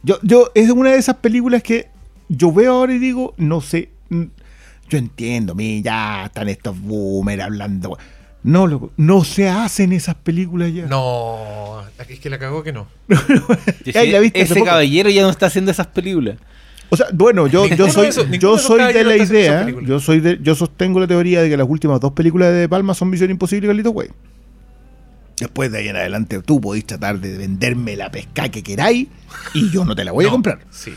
Yo, 0.06 0.18
yo, 0.22 0.52
es 0.54 0.70
una 0.70 0.92
de 0.92 0.98
esas 0.98 1.16
películas 1.16 1.64
que 1.64 1.88
yo 2.28 2.52
veo 2.52 2.74
ahora 2.74 2.94
y 2.94 2.98
digo, 3.00 3.34
no 3.38 3.60
sé, 3.60 3.90
yo 4.08 4.98
entiendo, 4.98 5.56
mi, 5.56 5.82
ya 5.82 6.26
están 6.26 6.48
estos 6.48 6.80
boomers 6.80 7.42
hablando. 7.42 7.98
No, 8.44 8.68
loco, 8.68 8.92
no 8.96 9.24
se 9.24 9.48
hacen 9.48 9.92
esas 9.92 10.14
películas 10.14 10.72
ya. 10.72 10.86
No, 10.86 11.82
es 12.08 12.20
que 12.20 12.30
la 12.30 12.38
cagó 12.38 12.62
que 12.62 12.72
no. 12.72 12.86
Ay, 13.96 14.12
la 14.12 14.20
viste 14.20 14.40
ese 14.42 14.62
caballero 14.62 15.10
ya 15.10 15.22
no 15.22 15.30
está 15.30 15.46
haciendo 15.46 15.72
esas 15.72 15.88
películas. 15.88 16.36
O 16.88 16.96
sea, 16.96 17.06
bueno, 17.12 17.48
yo, 17.48 17.66
yo 17.66 17.90
soy, 17.90 18.06
esos- 18.06 18.30
yo 18.38 18.58
soy 18.58 18.92
de 18.92 19.02
la 19.02 19.16
idea, 19.16 19.66
yo 19.84 19.98
soy 19.98 20.20
de, 20.20 20.38
yo 20.40 20.54
sostengo 20.54 21.00
la 21.00 21.08
teoría 21.08 21.42
de 21.42 21.50
que 21.50 21.56
las 21.56 21.66
últimas 21.68 21.98
dos 21.98 22.12
películas 22.12 22.50
de 22.52 22.58
De 22.60 22.68
Palma 22.68 22.94
son 22.94 23.10
Misión 23.10 23.28
Imposible 23.28 23.66
y 23.66 23.68
Carlitos 23.70 23.92
Güey. 23.92 24.10
Después 25.38 25.70
de 25.70 25.78
ahí 25.78 25.88
en 25.88 25.96
adelante 25.96 26.40
tú 26.42 26.60
podéis 26.60 26.86
tratar 26.86 27.20
de 27.20 27.36
venderme 27.36 27.94
la 27.96 28.10
pesca 28.10 28.48
que 28.48 28.62
queráis 28.62 29.08
y 29.54 29.70
yo 29.70 29.84
no 29.84 29.94
te 29.94 30.04
la 30.04 30.12
voy 30.12 30.24
a 30.26 30.30
comprar. 30.30 30.60
Sí. 30.70 30.94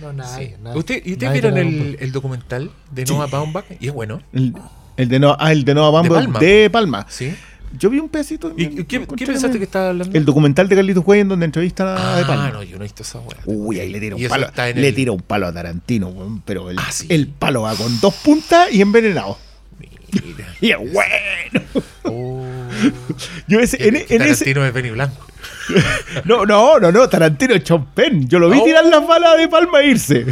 No, 0.00 0.10
sí. 0.10 0.16
nadie. 0.16 0.56
nadie. 0.62 0.78
¿Usted, 0.78 1.02
¿Y 1.04 1.12
ustedes 1.12 1.32
vieron 1.32 1.56
el, 1.56 1.96
el 2.00 2.12
documental 2.12 2.70
de 2.90 3.04
Noah 3.04 3.26
Baumbach? 3.26 3.64
Y 3.80 3.86
es 3.88 3.92
bueno. 3.94 4.20
El, 4.32 4.52
el 4.96 5.08
de 5.08 5.18
no, 5.20 5.36
ah, 5.38 5.52
el 5.52 5.64
de 5.64 5.74
Noah 5.74 5.90
Baumbach 5.90 6.24
Palma. 6.24 6.38
de 6.40 6.70
Palma. 6.70 7.06
¿Sí? 7.08 7.32
Yo 7.78 7.88
vi 7.88 7.98
un 8.00 8.10
pedacito. 8.10 8.52
¿Y 8.58 8.68
me- 8.68 8.86
qué, 8.86 9.00
pensaste 9.00 9.56
que 9.56 9.64
estaba 9.64 9.88
hablando? 9.90 10.18
El 10.18 10.26
documental 10.26 10.68
de 10.68 10.76
Carlitos 10.76 11.02
Güey 11.04 11.20
en 11.20 11.28
donde 11.28 11.46
entrevistan 11.46 11.88
a 11.88 12.16
De 12.16 12.22
ah, 12.24 12.26
Palma. 12.26 12.50
no, 12.50 12.62
yo 12.62 12.76
no 12.76 12.82
he 12.82 12.86
visto 12.86 13.02
esa 13.02 13.20
weá. 13.20 13.38
Uy, 13.46 13.80
ahí 13.80 13.88
le 13.90 13.98
tira 14.00 14.16
un 14.16 14.28
palo. 14.28 14.48
Le 14.74 14.88
el- 14.88 14.94
tira 14.94 15.12
un 15.12 15.22
palo 15.22 15.46
a 15.46 15.52
Tarantino, 15.54 16.42
pero 16.44 16.68
el, 16.68 16.78
Ah, 16.78 16.92
sí. 16.92 17.06
el 17.08 17.28
palo 17.28 17.62
va 17.62 17.74
con 17.74 17.98
dos 18.00 18.12
puntas 18.16 18.70
y 18.70 18.82
envenenado. 18.82 19.38
Mira. 19.78 20.44
Y 20.60 20.70
es 20.72 20.78
bueno. 20.92 21.66
Oh. 22.04 22.41
Yo 23.46 23.60
ese, 23.60 23.88
en, 23.88 23.96
en 23.96 24.02
ese, 24.22 24.44
Tarantino 24.44 24.64
es 24.66 24.72
Benny 24.72 24.90
Blanco. 24.90 25.26
No, 26.24 26.44
no, 26.44 26.78
no, 26.80 26.90
no, 26.92 27.08
Tarantino 27.08 27.54
es 27.54 27.62
Chompen. 27.64 28.28
Yo 28.28 28.38
lo 28.38 28.50
vi 28.50 28.58
Oh. 28.60 28.64
tirar 28.64 28.84
las 28.86 29.06
balas 29.06 29.38
de 29.38 29.48
palma 29.48 29.80
e 29.80 29.88
irse. 29.88 30.26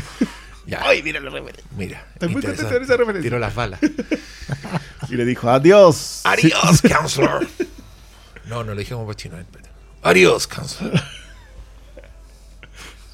Ya. 0.66 0.80
Ay, 0.84 1.02
mira 1.02 1.18
la 1.20 1.30
referencia. 1.30 1.64
Mira. 1.76 2.04
Te 2.18 2.28
fuiste 2.28 2.50
a 2.50 2.50
interesante. 2.50 2.66
hacer 2.66 2.82
esa 2.82 2.96
referencia. 2.96 3.22
Tiró 3.28 3.38
las 3.38 3.54
balas. 3.54 3.80
Y 5.08 5.16
le 5.16 5.24
dijo, 5.24 5.48
adiós. 5.50 6.20
Adiós, 6.24 6.82
counselor. 6.82 7.46
No, 8.46 8.62
no 8.62 8.74
le 8.74 8.80
dije 8.80 8.94
como 8.94 9.06
cochino. 9.06 9.36
eh, 9.38 9.44
Adiós, 10.02 10.46
counselor. 10.46 11.00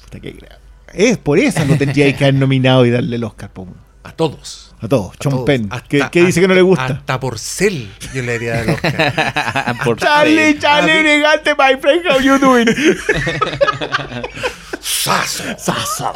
Puta, 0.03 0.19
qué 0.19 0.35
gra- 0.35 0.57
Es 0.93 1.17
por 1.17 1.39
eso 1.39 1.63
no 1.65 1.77
tendría 1.77 2.15
que 2.15 2.23
haber 2.25 2.35
nominado 2.35 2.85
y 2.85 2.91
darle 2.91 3.15
el 3.15 3.23
Oscar 3.23 3.49
po, 3.51 3.67
A 4.03 4.11
todos. 4.11 4.66
A 4.81 4.87
todos. 4.87 5.13
A 5.15 5.17
Chompen. 5.17 5.69
todos. 5.69 5.81
¿Qué, 5.83 5.97
Hasta- 5.97 6.11
qué 6.11 6.23
dice 6.25 6.41
que 6.41 6.47
no 6.47 6.53
le 6.53 6.61
gusta? 6.61 6.85
Hasta 6.85 7.19
por 7.19 7.39
cel 7.39 7.89
yo 8.13 8.21
le 8.21 8.35
haría 8.35 8.61
el 8.61 8.69
Oscar. 8.71 9.75
Por 9.83 9.97
Charlie. 9.99 10.57
Charlie, 10.59 10.91
sí. 10.91 10.97
elegante, 10.99 11.55
my 11.55 11.75
friend, 11.79 12.05
how 12.07 12.19
you 12.19 12.37
doing? 12.39 12.67
Sasso. 14.81 15.43
Sasso. 15.57 16.13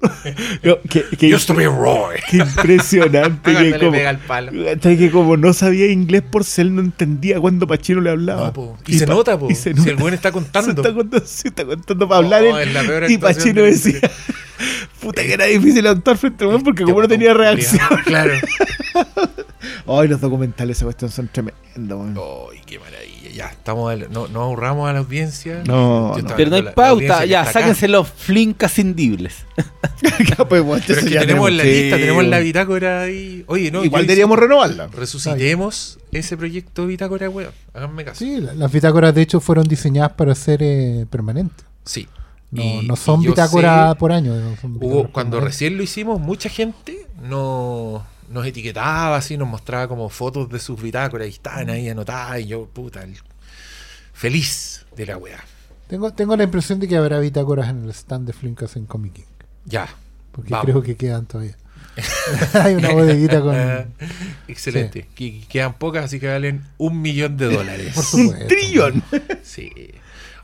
Yo, 0.62 0.78
qué- 0.88 1.34
Used 1.34 1.46
to 1.46 1.54
be 1.54 1.66
Roy. 1.66 2.16
qué 2.30 2.38
impresionante. 2.38 3.54
Que 3.54 3.78
como, 3.78 3.92
pega 3.92 4.10
el 4.10 4.18
palo. 4.18 4.70
hasta 4.70 4.96
que 4.96 5.10
como 5.10 5.36
no 5.36 5.52
sabía 5.52 5.86
inglés 5.90 6.22
por 6.22 6.44
ser, 6.44 6.66
no 6.70 6.80
entendía 6.80 7.40
cuando 7.40 7.66
Pachino 7.66 8.00
le 8.00 8.10
hablaba. 8.10 8.52
No. 8.54 8.76
Y, 8.86 8.98
se 8.98 9.06
nota, 9.06 9.38
po. 9.38 9.50
y 9.50 9.54
se 9.54 9.74
Si 9.74 9.88
el 9.88 9.96
buen 9.96 10.14
está 10.14 10.28
Se 10.28 10.32
contando. 10.34 10.70
está 10.82 10.94
contando, 10.94 11.26
se 11.26 11.48
está 11.48 11.64
contando 11.64 12.08
para 12.08 12.18
hablar 12.18 12.42
No, 12.44 12.58
él. 12.58 13.10
y 13.10 13.18
Pachino 13.18 13.62
decía, 13.62 13.98
puta 15.00 15.22
que 15.22 15.32
era 15.32 15.46
difícil 15.46 15.86
actuar 15.86 16.16
frente 16.16 16.44
a 16.44 16.48
él 16.48 16.60
porque 16.62 16.84
como 16.84 17.00
no 17.02 17.08
tenía 17.08 17.34
reacción. 17.34 17.80
Claro. 18.04 18.34
Ay, 19.86 20.08
los 20.08 20.20
documentales 20.20 20.76
esa 20.76 20.84
cuestión 20.86 21.10
son 21.10 21.28
tremendos. 21.28 22.16
Ay, 22.52 22.60
qué 22.66 22.78
maravilla. 22.78 23.17
Ya, 23.34 23.46
estamos 23.48 23.92
al- 23.92 24.10
no, 24.10 24.28
no 24.28 24.40
ahorramos 24.42 24.88
a 24.88 24.92
la 24.92 24.98
audiencia. 25.00 25.62
No, 25.66 26.14
Pero 26.36 26.50
no 26.50 26.56
hay 26.56 26.62
la- 26.62 26.74
pauta, 26.74 27.24
ya, 27.24 27.42
acá. 27.42 27.52
sáquense 27.52 27.88
los 27.88 28.08
flincas 28.08 28.78
indibles. 28.78 29.44
Pues, 30.48 30.62
bueno, 30.62 30.82
Pero 30.86 31.00
es 31.00 31.06
que 31.06 31.18
tenemos 31.18 31.50
la 31.52 31.62
sí, 31.64 31.68
lista, 31.68 31.96
tenemos 31.96 32.24
la 32.24 32.38
bitácora 32.38 33.02
ahí. 33.02 33.44
Oye, 33.48 33.70
no. 33.70 33.84
Igual 33.84 34.02
deberíamos 34.06 34.38
renovarla. 34.38 34.86
Resucitemos 34.88 35.98
ese 36.12 36.36
proyecto 36.36 36.86
bitácora, 36.86 37.28
weón. 37.28 37.50
Háganme 37.74 38.04
caso. 38.04 38.18
Sí, 38.20 38.40
la- 38.40 38.54
las 38.54 38.70
bitácoras 38.72 39.14
de 39.14 39.22
hecho 39.22 39.40
fueron 39.40 39.66
diseñadas 39.66 40.12
para 40.12 40.34
ser 40.34 40.62
eh, 40.62 41.06
permanentes. 41.10 41.66
Sí. 41.84 42.06
No, 42.50 42.62
Y- 42.62 42.86
no 42.86 42.96
son 42.96 43.20
bitácoras 43.22 43.96
por 43.96 44.12
año. 44.12 44.34
no 44.34 44.56
son 44.60 44.76
Hubo, 44.80 45.08
cuando 45.10 45.40
recién 45.40 45.76
lo 45.76 45.82
hicimos, 45.82 46.18
mucha 46.20 46.48
gente 46.48 47.06
no, 47.22 48.06
nos 48.30 48.46
etiquetaba 48.46 49.16
así, 49.16 49.36
nos 49.36 49.48
mostraba 49.48 49.88
como 49.88 50.08
fotos 50.08 50.48
de 50.48 50.58
sus 50.58 50.80
bitácoras 50.80 51.26
y 51.26 51.30
estaban 51.30 51.70
ahí 51.70 51.88
anotadas 51.88 52.40
y 52.40 52.46
yo, 52.46 52.66
puta, 52.66 53.02
el- 53.02 53.16
feliz 54.12 54.86
de 54.96 55.06
la 55.06 55.16
weá. 55.16 55.42
Tengo, 55.88 56.12
tengo 56.12 56.36
la 56.36 56.44
impresión 56.44 56.80
de 56.80 56.88
que 56.88 56.96
habrá 56.96 57.18
bitácoras 57.20 57.70
en 57.70 57.84
el 57.84 57.90
stand 57.90 58.26
de 58.26 58.32
Flinkas 58.32 58.76
en 58.76 58.86
Comic 58.86 59.14
King. 59.14 59.22
Ya. 59.64 59.88
Porque 60.32 60.50
Vamos. 60.50 60.66
creo 60.66 60.82
que 60.82 60.96
quedan 60.96 61.26
todavía. 61.26 61.56
Hay 62.54 62.74
una 62.74 62.92
bodeguita 62.92 63.40
con. 63.40 63.56
Excelente. 64.48 65.08
Que- 65.14 65.40
quedan 65.48 65.74
pocas, 65.74 66.04
así 66.04 66.20
que 66.20 66.28
valen 66.28 66.62
un 66.76 67.00
millón 67.00 67.36
de 67.36 67.46
dólares. 67.46 67.92
Por 67.94 68.04
supuesto. 68.04 68.42
Un 68.42 68.48
trillón. 68.48 69.02
Sí. 69.42 69.70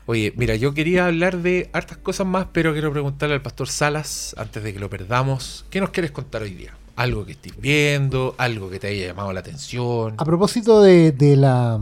Oye, 0.07 0.33
mira, 0.35 0.55
yo 0.55 0.73
quería 0.73 1.05
hablar 1.07 1.37
de 1.37 1.69
hartas 1.73 1.97
cosas 1.97 2.27
más, 2.27 2.47
pero 2.51 2.73
quiero 2.73 2.91
preguntarle 2.91 3.35
al 3.35 3.41
pastor 3.41 3.67
Salas, 3.69 4.35
antes 4.37 4.63
de 4.63 4.73
que 4.73 4.79
lo 4.79 4.89
perdamos, 4.89 5.65
¿qué 5.69 5.79
nos 5.81 5.89
quieres 5.91 6.11
contar 6.11 6.41
hoy 6.43 6.53
día? 6.53 6.73
Algo 6.95 7.25
que 7.25 7.33
estés 7.33 7.59
viendo, 7.59 8.35
algo 8.37 8.69
que 8.69 8.79
te 8.79 8.87
haya 8.87 9.07
llamado 9.07 9.33
la 9.33 9.41
atención. 9.41 10.15
A 10.17 10.23
propósito 10.25 10.81
de, 10.81 11.11
de 11.11 11.35
la 11.35 11.79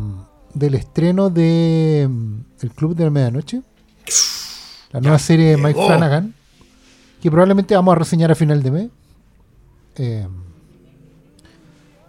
del 0.53 0.75
estreno 0.75 1.29
de 1.29 2.07
mm, 2.09 2.35
El 2.61 2.71
Club 2.71 2.95
de 2.95 3.03
la 3.05 3.09
Medianoche, 3.11 3.61
la 4.91 5.01
nueva 5.01 5.19
serie 5.19 5.49
de 5.51 5.57
Mike 5.57 5.73
llegó. 5.73 5.87
Flanagan, 5.87 6.33
que 7.21 7.29
probablemente 7.31 7.75
vamos 7.75 7.91
a 7.93 7.99
reseñar 7.99 8.31
a 8.31 8.35
final 8.35 8.61
de 8.63 8.71
mes. 8.71 8.89
Eh, 9.97 10.27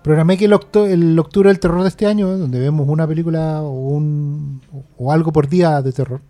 programé 0.03 0.37
que 0.37 0.45
el, 0.47 0.53
octo- 0.53 0.87
el 0.87 1.19
octubre 1.19 1.49
del 1.49 1.61
terror 1.61 1.83
de 1.83 1.89
este 1.89 2.07
año, 2.07 2.33
eh, 2.35 2.39
donde 2.39 2.59
vemos 2.59 2.89
una 2.89 3.07
película 3.07 3.63
o, 3.63 3.71
un, 3.89 4.61
o 4.99 5.13
algo 5.13 5.33
por 5.33 5.49
día 5.49 5.81
de 5.83 5.93
terror, 5.93 6.21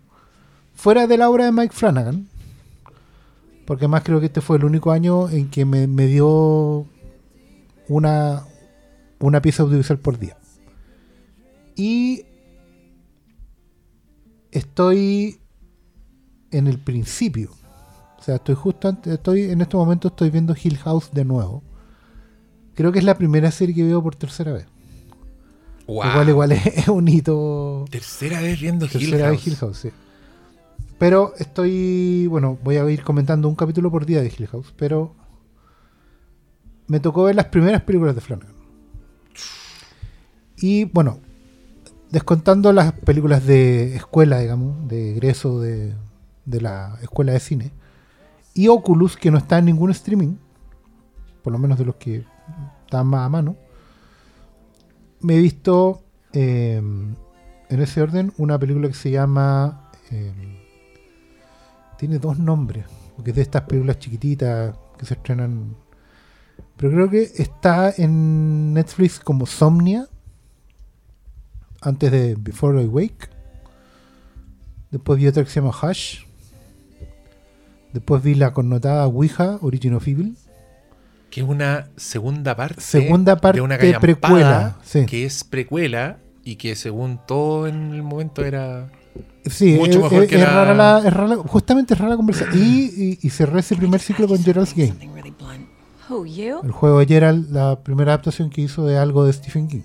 fuera 0.73 1.07
de 1.07 1.17
la 1.17 1.29
obra 1.29 1.45
de 1.45 1.51
Mike 1.51 1.73
Flanagan, 1.73 2.27
porque 3.65 3.87
más 3.87 4.03
creo 4.03 4.19
que 4.19 4.27
este 4.27 4.41
fue 4.41 4.57
el 4.57 4.65
único 4.65 4.91
año 4.91 5.29
en 5.29 5.49
que 5.49 5.65
me, 5.65 5.87
me 5.87 6.07
dio 6.07 6.85
una, 7.87 8.45
una 9.19 9.41
pieza 9.41 9.63
audiovisual 9.63 9.99
por 9.99 10.19
día. 10.19 10.37
Y 11.75 12.25
estoy 14.51 15.39
en 16.51 16.67
el 16.67 16.79
principio. 16.79 17.51
O 18.19 18.23
sea, 18.23 18.35
estoy 18.35 18.55
justo 18.55 18.87
antes, 18.87 19.13
estoy 19.13 19.43
en 19.43 19.61
este 19.61 19.77
momento 19.77 20.07
estoy 20.07 20.29
viendo 20.29 20.55
Hill 20.61 20.77
House 20.77 21.11
de 21.11 21.25
nuevo. 21.25 21.63
Creo 22.75 22.91
que 22.91 22.99
es 22.99 23.05
la 23.05 23.17
primera 23.17 23.51
serie 23.51 23.75
que 23.75 23.83
veo 23.83 24.01
por 24.01 24.15
tercera 24.15 24.53
vez. 24.53 24.67
Wow. 25.87 26.05
Igual 26.05 26.29
igual 26.29 26.51
es, 26.53 26.65
es 26.65 26.87
un 26.87 27.07
hito. 27.07 27.85
Tercera 27.89 28.41
vez 28.41 28.59
viendo 28.59 28.85
Hill 28.85 28.91
Tercera 28.91 29.29
vez 29.29 29.39
House. 29.39 29.47
Hill 29.47 29.55
House, 29.57 29.77
sí. 29.77 29.89
Pero 30.97 31.33
estoy, 31.37 32.25
bueno, 32.27 32.57
voy 32.63 32.77
a 32.77 32.89
ir 32.89 33.03
comentando 33.03 33.49
un 33.49 33.55
capítulo 33.55 33.91
por 33.91 34.05
día 34.05 34.21
de 34.21 34.27
Hill 34.35 34.47
House, 34.47 34.73
pero 34.77 35.13
me 36.87 37.01
tocó 37.01 37.23
ver 37.23 37.35
las 37.35 37.47
primeras 37.47 37.81
películas 37.81 38.15
de 38.15 38.21
Flanagan. 38.21 38.55
Y 40.57 40.85
bueno, 40.85 41.19
descontando 42.11 42.71
las 42.71 42.93
películas 42.93 43.45
de 43.45 43.97
escuela, 43.97 44.39
digamos, 44.39 44.87
de 44.87 45.11
egreso 45.11 45.59
de, 45.59 45.93
de 46.45 46.61
la 46.61 46.97
escuela 47.01 47.33
de 47.33 47.41
cine, 47.41 47.71
y 48.53 48.69
Oculus, 48.69 49.17
que 49.17 49.31
no 49.31 49.37
está 49.37 49.57
en 49.57 49.65
ningún 49.65 49.91
streaming, 49.91 50.37
por 51.43 51.51
lo 51.51 51.59
menos 51.59 51.77
de 51.77 51.83
los 51.83 51.95
que 51.95 52.23
están 52.85 53.07
más 53.07 53.25
a 53.25 53.29
mano, 53.29 53.57
me 55.19 55.35
he 55.35 55.41
visto 55.41 56.03
eh, 56.31 56.77
en 56.77 57.81
ese 57.81 58.01
orden 58.01 58.31
una 58.37 58.57
película 58.57 58.87
que 58.87 58.93
se 58.93 59.11
llama... 59.11 59.91
eh, 60.09 60.54
tiene 61.97 62.19
dos 62.19 62.39
nombres, 62.39 62.85
porque 63.15 63.31
es 63.31 63.35
de 63.35 63.41
estas 63.41 63.63
películas 63.63 63.99
chiquititas 63.99 64.75
que 64.97 65.05
se 65.05 65.13
estrenan. 65.15 65.75
Pero 66.77 66.91
creo 66.91 67.09
que 67.09 67.23
está 67.37 67.93
en 67.97 68.73
Netflix 68.73 69.19
como 69.19 69.45
Somnia, 69.45 70.07
antes 71.81 72.11
de 72.11 72.35
Before 72.35 72.81
I 72.81 72.87
Wake. 72.87 73.29
Después 74.91 75.19
vi 75.19 75.27
otra 75.27 75.43
que 75.43 75.49
se 75.49 75.61
llama 75.61 75.73
Hush. 75.81 76.23
Después 77.93 78.21
vi 78.23 78.35
la 78.35 78.53
connotada 78.53 79.07
Ouija, 79.07 79.57
Origin 79.61 79.93
of 79.93 80.07
Evil. 80.07 80.37
Que 81.29 81.41
es 81.41 81.47
una 81.47 81.89
segunda 81.95 82.55
parte. 82.55 82.81
Segunda 82.81 83.37
parte 83.37 83.59
de 83.59 83.61
una 83.61 83.77
precuela, 83.99 84.77
sí. 84.83 85.05
Que 85.05 85.25
es 85.25 85.43
precuela 85.43 86.17
y 86.43 86.55
que 86.57 86.75
según 86.75 87.19
todo 87.25 87.67
en 87.67 87.93
el 87.93 88.03
momento 88.03 88.43
era. 88.43 88.89
Sí, 89.49 89.75
Mucho 89.75 89.91
es, 89.99 90.03
mejor 90.03 90.23
es- 90.23 90.29
que 90.29 90.35
es 90.35 90.41
la- 90.41 90.47
rara 90.53 90.73
la- 90.73 91.07
es 91.07 91.13
rara- 91.13 91.37
justamente 91.37 91.93
es 91.93 91.99
rara 91.99 92.11
la 92.11 92.17
conversación. 92.17 92.57
Y, 92.57 92.85
y, 92.85 93.19
y 93.21 93.29
cerré 93.29 93.59
ese 93.59 93.75
primer 93.75 93.99
ciclo 94.01 94.27
con 94.27 94.41
Gerald's 94.43 94.73
Game. 94.75 94.95
El 96.63 96.71
juego 96.71 96.99
de 96.99 97.05
Gerald, 97.05 97.51
la 97.51 97.79
primera 97.81 98.13
adaptación 98.13 98.49
que 98.49 98.61
hizo 98.61 98.85
de 98.85 98.97
algo 98.97 99.23
de 99.25 99.33
Stephen 99.33 99.67
King. 99.67 99.81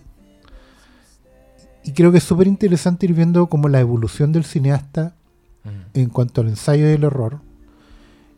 Y 1.85 1.93
creo 1.93 2.13
que 2.13 2.19
es 2.19 2.25
súper 2.25 2.47
interesante 2.47 3.07
ir 3.07 3.15
viendo 3.15 3.47
como 3.49 3.69
la 3.69 3.81
evolución 3.81 4.33
del 4.33 4.45
cineasta 4.45 5.15
en 5.95 6.09
cuanto 6.09 6.41
al 6.43 6.49
ensayo 6.49 6.89
y 6.89 6.93
el 6.93 7.05
error. 7.05 7.41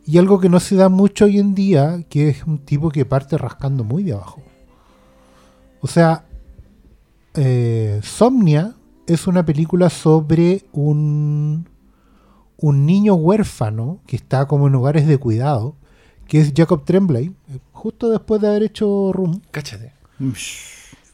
Y 0.05 0.17
algo 0.17 0.39
que 0.39 0.49
no 0.49 0.59
se 0.59 0.75
da 0.75 0.89
mucho 0.89 1.25
hoy 1.25 1.39
en 1.39 1.55
día, 1.55 2.03
que 2.09 2.29
es 2.29 2.43
un 2.45 2.57
tipo 2.59 2.89
que 2.89 3.05
parte 3.05 3.37
rascando 3.37 3.83
muy 3.85 4.03
de 4.03 4.13
abajo. 4.13 4.41
O 5.81 5.87
sea, 5.87 6.25
eh, 7.35 7.99
Somnia 8.03 8.75
es 9.07 9.27
una 9.27 9.45
película 9.45 9.89
sobre 9.89 10.65
un, 10.71 11.67
un 12.57 12.85
niño 12.85 13.15
huérfano 13.15 13.99
que 14.07 14.15
está 14.15 14.47
como 14.47 14.67
en 14.67 14.75
hogares 14.75 15.07
de 15.07 15.17
cuidado, 15.17 15.75
que 16.27 16.39
es 16.39 16.53
Jacob 16.55 16.85
Tremblay, 16.85 17.33
justo 17.71 18.09
después 18.09 18.41
de 18.41 18.47
haber 18.47 18.63
hecho 18.63 19.11
Room, 19.13 19.41
Cáchate. 19.51 19.91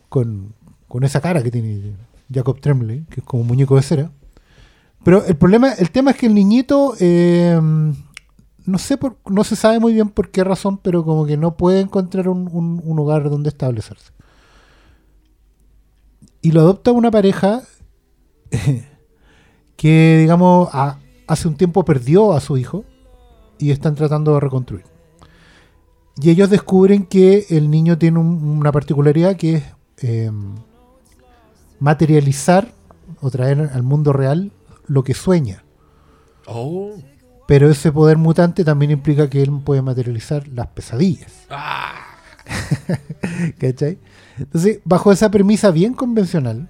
con, 0.07 0.53
con 0.87 1.03
esa 1.03 1.19
cara 1.21 1.41
que 1.43 1.51
tiene 1.51 1.93
Jacob 2.31 2.59
Tremblay, 2.61 3.05
que 3.09 3.21
es 3.21 3.25
como 3.25 3.41
un 3.41 3.47
muñeco 3.47 3.75
de 3.75 3.81
cera. 3.81 4.11
Pero 5.03 5.23
el 5.25 5.35
problema, 5.37 5.73
el 5.73 5.91
tema 5.91 6.11
es 6.11 6.17
que 6.17 6.25
el 6.27 6.35
niñito, 6.35 6.93
eh, 6.99 7.59
no 8.65 8.77
sé, 8.77 8.97
por, 8.97 9.17
no 9.29 9.43
se 9.43 9.55
sabe 9.55 9.79
muy 9.79 9.93
bien 9.93 10.09
por 10.09 10.29
qué 10.29 10.43
razón, 10.43 10.77
pero 10.77 11.03
como 11.03 11.25
que 11.25 11.37
no 11.37 11.55
puede 11.57 11.79
encontrar 11.79 12.27
un, 12.29 12.49
un- 12.51 12.81
un 12.83 12.99
hogar 12.99 13.29
donde 13.29 13.49
establecerse. 13.49 14.11
Y 16.41 16.51
lo 16.51 16.61
adopta 16.61 16.91
una 16.91 17.11
pareja 17.11 17.63
que, 19.75 20.17
digamos, 20.19 20.69
a- 20.73 20.97
hace 21.27 21.47
un 21.47 21.55
tiempo 21.55 21.85
perdió 21.85 22.33
a 22.33 22.39
su 22.41 22.57
hijo 22.57 22.83
y 23.57 23.71
están 23.71 23.95
tratando 23.95 24.33
de 24.33 24.39
reconstruir. 24.39 24.85
Y 26.21 26.29
ellos 26.31 26.49
descubren 26.49 27.05
que 27.05 27.45
el 27.49 27.69
niño 27.69 27.97
tiene 27.97 28.19
un- 28.19 28.57
una 28.59 28.71
particularidad 28.71 29.35
que 29.37 29.55
es 29.55 29.63
eh, 30.01 30.31
materializar 31.79 32.71
o 33.21 33.29
traer 33.29 33.69
al 33.73 33.83
mundo 33.83 34.13
real 34.13 34.51
lo 34.87 35.03
que 35.03 35.13
sueña. 35.13 35.63
Oh. 36.45 36.93
Pero 37.47 37.69
ese 37.69 37.91
poder 37.91 38.17
mutante 38.17 38.63
también 38.63 38.91
implica 38.91 39.29
que 39.29 39.41
él 39.41 39.51
puede 39.63 39.81
materializar 39.81 40.47
las 40.49 40.67
pesadillas. 40.67 41.31
¿Cachai? 43.59 43.97
Entonces, 44.37 44.79
bajo 44.85 45.11
esa 45.11 45.29
premisa 45.31 45.71
bien 45.71 45.93
convencional 45.93 46.69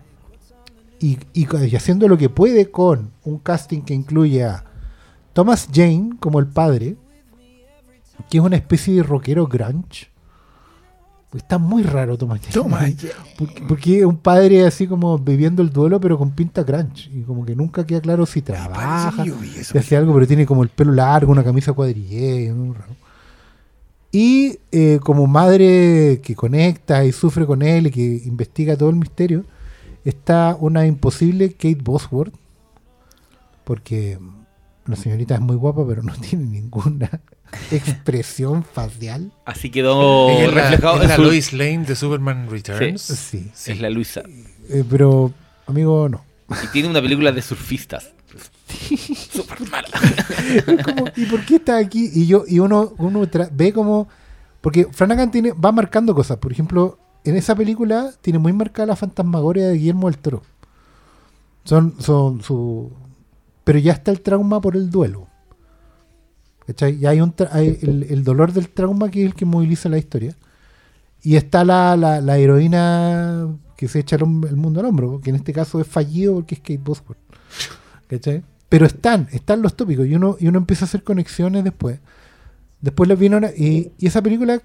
y, 0.99 1.17
y 1.33 1.75
haciendo 1.75 2.07
lo 2.07 2.17
que 2.17 2.29
puede 2.29 2.69
con 2.69 3.11
un 3.23 3.39
casting 3.39 3.81
que 3.81 3.93
incluye 3.93 4.43
a 4.43 4.65
Thomas 5.33 5.69
Jane 5.73 6.11
como 6.19 6.39
el 6.39 6.47
padre, 6.47 6.97
que 8.29 8.37
es 8.37 8.43
una 8.43 8.57
especie 8.57 8.93
de 8.95 9.03
rockero 9.03 9.47
grunge. 9.47 10.09
Está 11.33 11.59
muy 11.59 11.83
raro 11.83 12.17
Thomas 12.17 12.41
Jane. 12.41 12.53
Thomas 12.53 12.93
Porque, 13.37 13.63
porque 13.67 14.05
un 14.05 14.17
padre 14.17 14.65
así 14.65 14.87
como 14.87 15.17
viviendo 15.19 15.61
el 15.61 15.69
duelo, 15.69 16.01
pero 16.01 16.17
con 16.17 16.31
pinta 16.31 16.63
grunge. 16.63 17.09
Y 17.13 17.21
como 17.21 17.45
que 17.45 17.55
nunca 17.55 17.85
queda 17.85 18.01
claro 18.01 18.25
si 18.25 18.41
trabaja, 18.41 19.23
si 19.63 19.77
hace 19.77 19.95
algo, 19.95 20.13
pero 20.13 20.27
tiene 20.27 20.45
como 20.45 20.63
el 20.63 20.69
pelo 20.69 20.91
largo, 20.91 21.31
una 21.31 21.43
camisa 21.43 21.71
cuadrillé, 21.73 22.51
muy 22.51 22.75
raro. 22.75 22.95
Y 24.11 24.57
eh, 24.71 24.99
como 25.03 25.27
madre 25.27 26.19
que 26.23 26.35
conecta 26.35 27.05
y 27.05 27.11
sufre 27.11 27.45
con 27.45 27.61
él 27.61 27.87
y 27.87 27.91
que 27.91 28.21
investiga 28.25 28.75
todo 28.75 28.89
el 28.89 28.95
misterio, 28.95 29.45
está 30.05 30.55
una 30.59 30.85
imposible 30.85 31.51
Kate 31.53 31.79
Bosworth, 31.81 32.33
porque 33.63 34.17
la 34.85 34.95
señorita 34.95 35.35
es 35.35 35.41
muy 35.41 35.55
guapa, 35.55 35.85
pero 35.87 36.01
no 36.03 36.13
tiene 36.29 36.45
ninguna 36.45 37.09
expresión 37.71 38.63
facial. 38.63 39.31
Así 39.45 39.69
quedó 39.69 40.29
es 40.29 40.53
la, 40.53 40.61
reflejado 40.69 40.97
es 40.97 41.03
en 41.03 41.09
la 41.09 41.15
su- 41.15 41.21
Lois 41.23 41.53
Lane 41.53 41.85
de 41.85 41.95
Superman 41.95 42.49
Returns. 42.49 43.01
Sí, 43.01 43.51
Es 43.67 43.79
la 43.79 43.89
Luisa. 43.89 44.21
Eh, 44.69 44.83
pero 44.89 45.31
amigo, 45.67 46.09
no. 46.09 46.23
Y 46.63 46.67
tiene 46.67 46.89
una 46.89 47.01
película 47.01 47.31
de 47.31 47.41
surfistas. 47.41 48.11
Súper 49.31 49.61
mala. 49.69 49.87
Es 50.67 50.83
como, 50.83 51.05
¿y 51.15 51.25
por 51.25 51.43
qué 51.45 51.55
está 51.55 51.77
aquí? 51.77 52.09
Y 52.13 52.27
yo 52.27 52.43
y 52.47 52.59
uno, 52.59 52.93
uno 52.97 53.21
tra- 53.25 53.49
ve 53.51 53.73
como... 53.73 54.07
Porque 54.61 54.87
Flanagan 54.91 55.31
tiene, 55.31 55.53
va 55.53 55.71
marcando 55.71 56.13
cosas. 56.13 56.37
Por 56.37 56.51
ejemplo, 56.51 56.99
en 57.23 57.35
esa 57.35 57.55
película 57.55 58.11
tiene 58.21 58.39
muy 58.39 58.53
marcada 58.53 58.87
la 58.87 58.95
fantasmagoria 58.95 59.67
de 59.67 59.75
Guillermo 59.75 60.09
del 60.09 60.19
Toro. 60.19 60.41
Son, 61.63 61.95
son 61.99 62.41
su... 62.41 62.91
Pero 63.63 63.79
ya 63.79 63.93
está 63.93 64.11
el 64.11 64.21
trauma 64.21 64.61
por 64.61 64.75
el 64.75 64.89
duelo. 64.89 65.27
¿Cachai? 66.65 66.97
Ya 66.97 67.09
hay, 67.11 67.21
un 67.21 67.35
tra- 67.35 67.49
hay 67.51 67.77
el, 67.81 68.23
dolor 68.23 68.53
del 68.53 68.69
trauma 68.69 69.09
que 69.09 69.21
es 69.21 69.27
el 69.27 69.35
que 69.35 69.45
moviliza 69.45 69.89
la 69.89 69.97
historia. 69.97 70.35
Y 71.21 71.35
está 71.35 71.65
la, 71.65 71.95
la, 71.97 72.37
heroína 72.37 73.47
que 73.75 73.87
se 73.87 73.99
echa 73.99 74.15
el, 74.15 74.25
mundo 74.25 74.79
al 74.79 74.85
hombro, 74.85 75.19
que 75.21 75.29
en 75.29 75.35
este 75.35 75.53
caso 75.53 75.79
es 75.81 75.87
fallido 75.87 76.35
porque 76.35 76.55
es 76.55 76.61
Kate 76.61 76.77
Bosworth. 76.77 77.19
¿Cachai? 78.07 78.43
Pero 78.69 78.85
están, 78.85 79.27
están 79.31 79.61
los 79.61 79.75
tópicos 79.75 80.07
y 80.07 80.15
uno, 80.15 80.37
y 80.39 80.47
uno 80.47 80.59
empieza 80.59 80.85
a 80.85 80.87
hacer 80.87 81.03
conexiones 81.03 81.63
después. 81.63 81.99
Después 82.81 83.09
le 83.09 83.15
vino 83.15 83.39
y, 83.57 83.91
y 83.97 84.07
esa 84.07 84.21
película 84.21 84.61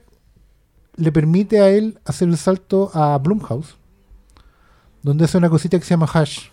le 0.97 1.13
permite 1.13 1.61
a 1.61 1.69
él 1.71 1.99
hacer 2.05 2.29
el 2.29 2.37
salto 2.37 2.91
a 2.95 3.19
Blumhouse, 3.19 3.77
donde 5.03 5.25
hace 5.25 5.39
una 5.39 5.51
cosita 5.51 5.79
que 5.79 5.85
se 5.85 5.91
llama 5.91 6.09
Hash, 6.13 6.49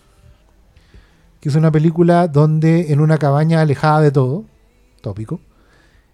que 1.40 1.50
es 1.50 1.56
una 1.56 1.72
película 1.72 2.28
donde 2.28 2.92
en 2.92 3.00
una 3.00 3.18
cabaña 3.18 3.62
alejada 3.62 4.02
de 4.02 4.12
todo, 4.12 4.46
tópico, 5.02 5.40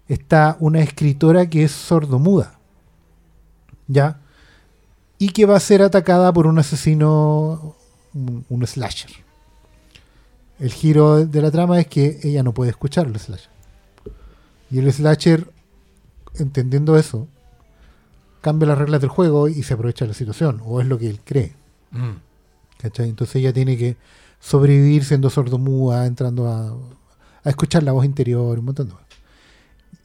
está 0.08 0.56
una 0.60 0.80
escritora 0.80 1.48
que 1.48 1.64
es 1.64 1.72
sordomuda, 1.72 2.58
¿ya? 3.86 4.20
Y 5.18 5.30
que 5.30 5.46
va 5.46 5.56
a 5.56 5.60
ser 5.60 5.82
atacada 5.82 6.32
por 6.32 6.46
un 6.46 6.58
asesino, 6.58 7.74
un, 8.14 8.44
un 8.48 8.66
slasher. 8.66 9.10
El 10.58 10.72
giro 10.72 11.26
de 11.26 11.42
la 11.42 11.50
trama 11.50 11.78
es 11.80 11.86
que 11.86 12.20
ella 12.22 12.42
no 12.42 12.52
puede 12.52 12.70
escuchar 12.70 13.06
el 13.06 13.18
slasher. 13.18 13.50
Y 14.70 14.78
el 14.78 14.92
slasher, 14.92 15.50
entendiendo 16.34 16.96
eso, 16.96 17.28
cambia 18.40 18.68
las 18.68 18.78
reglas 18.78 19.00
del 19.00 19.10
juego 19.10 19.48
y 19.48 19.62
se 19.62 19.74
aprovecha 19.74 20.04
de 20.04 20.08
la 20.10 20.14
situación, 20.14 20.60
o 20.64 20.80
es 20.80 20.86
lo 20.86 20.98
que 20.98 21.08
él 21.08 21.20
cree. 21.24 21.52
Mm. 21.90 22.28
¿cachai? 22.78 23.08
Entonces 23.08 23.36
ella 23.36 23.52
tiene 23.52 23.76
que 23.76 23.96
sobrevivir 24.40 25.04
siendo 25.04 25.30
sordomuda, 25.30 26.06
entrando 26.06 26.48
a, 26.48 26.76
a 27.44 27.50
escuchar 27.50 27.82
la 27.82 27.92
voz 27.92 28.04
interior, 28.04 28.58
un 28.58 28.64
montón 28.64 28.86
de 28.86 28.92
cosas. 28.92 29.08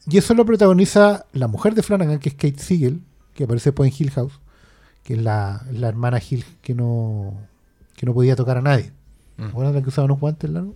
Y 0.06 0.18
eso 0.18 0.34
lo 0.34 0.44
protagoniza 0.44 1.24
la 1.32 1.48
mujer 1.48 1.74
de 1.74 1.82
Flanagan, 1.82 2.18
que 2.18 2.28
es 2.28 2.34
Kate 2.34 2.58
Siegel, 2.58 3.00
que 3.34 3.44
aparece 3.44 3.70
después 3.70 3.90
en 3.90 3.96
Hill 3.98 4.10
House, 4.12 4.40
que 5.02 5.14
es 5.14 5.22
la, 5.22 5.64
la 5.72 5.88
hermana 5.88 6.20
Hill 6.20 6.44
que 6.60 6.74
no, 6.74 7.34
que 7.96 8.04
no 8.04 8.12
podía 8.12 8.36
tocar 8.36 8.58
a 8.58 8.62
nadie. 8.62 8.92
Mm. 9.36 9.42
¿Se 9.42 9.48
acuerdan 9.48 9.74
la 9.74 9.82
que 9.82 9.88
usaba 9.88 10.04
unos 10.04 10.20
guantes 10.20 10.50
largos? 10.50 10.74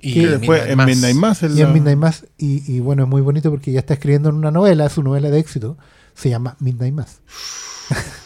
Y 0.00 0.14
Que 0.14 0.26
después 0.26 0.66
en 0.66 0.78
Midnight 0.84 1.16
Mass. 1.16 1.42
Y 1.42 1.60
en 1.60 1.72
Midnight 1.72 1.98
Mass, 1.98 2.26
y, 2.38 2.72
y 2.72 2.80
bueno, 2.80 3.02
es 3.04 3.08
muy 3.08 3.20
bonito 3.20 3.50
porque 3.50 3.72
ya 3.72 3.80
está 3.80 3.94
escribiendo 3.94 4.30
en 4.30 4.36
una 4.36 4.50
novela, 4.50 4.88
su 4.88 5.02
novela 5.02 5.28
de 5.30 5.38
éxito, 5.38 5.76
se 6.16 6.30
llama 6.30 6.56
Midnight 6.58 6.94
Mass. 6.94 7.20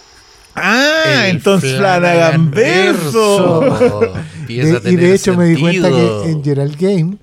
Ah, 0.62 1.26
El 1.29 1.37
entonces 1.37 1.76
Flanagan 1.79 2.50
verso. 2.50 3.61
De- 4.48 4.83
y 4.85 4.96
de 4.96 5.14
hecho 5.14 5.35
me 5.37 5.45
di 5.47 5.61
cuenta 5.61 5.88
que 5.88 6.30
en 6.30 6.43
Gerald 6.43 6.76
Game, 6.76 7.16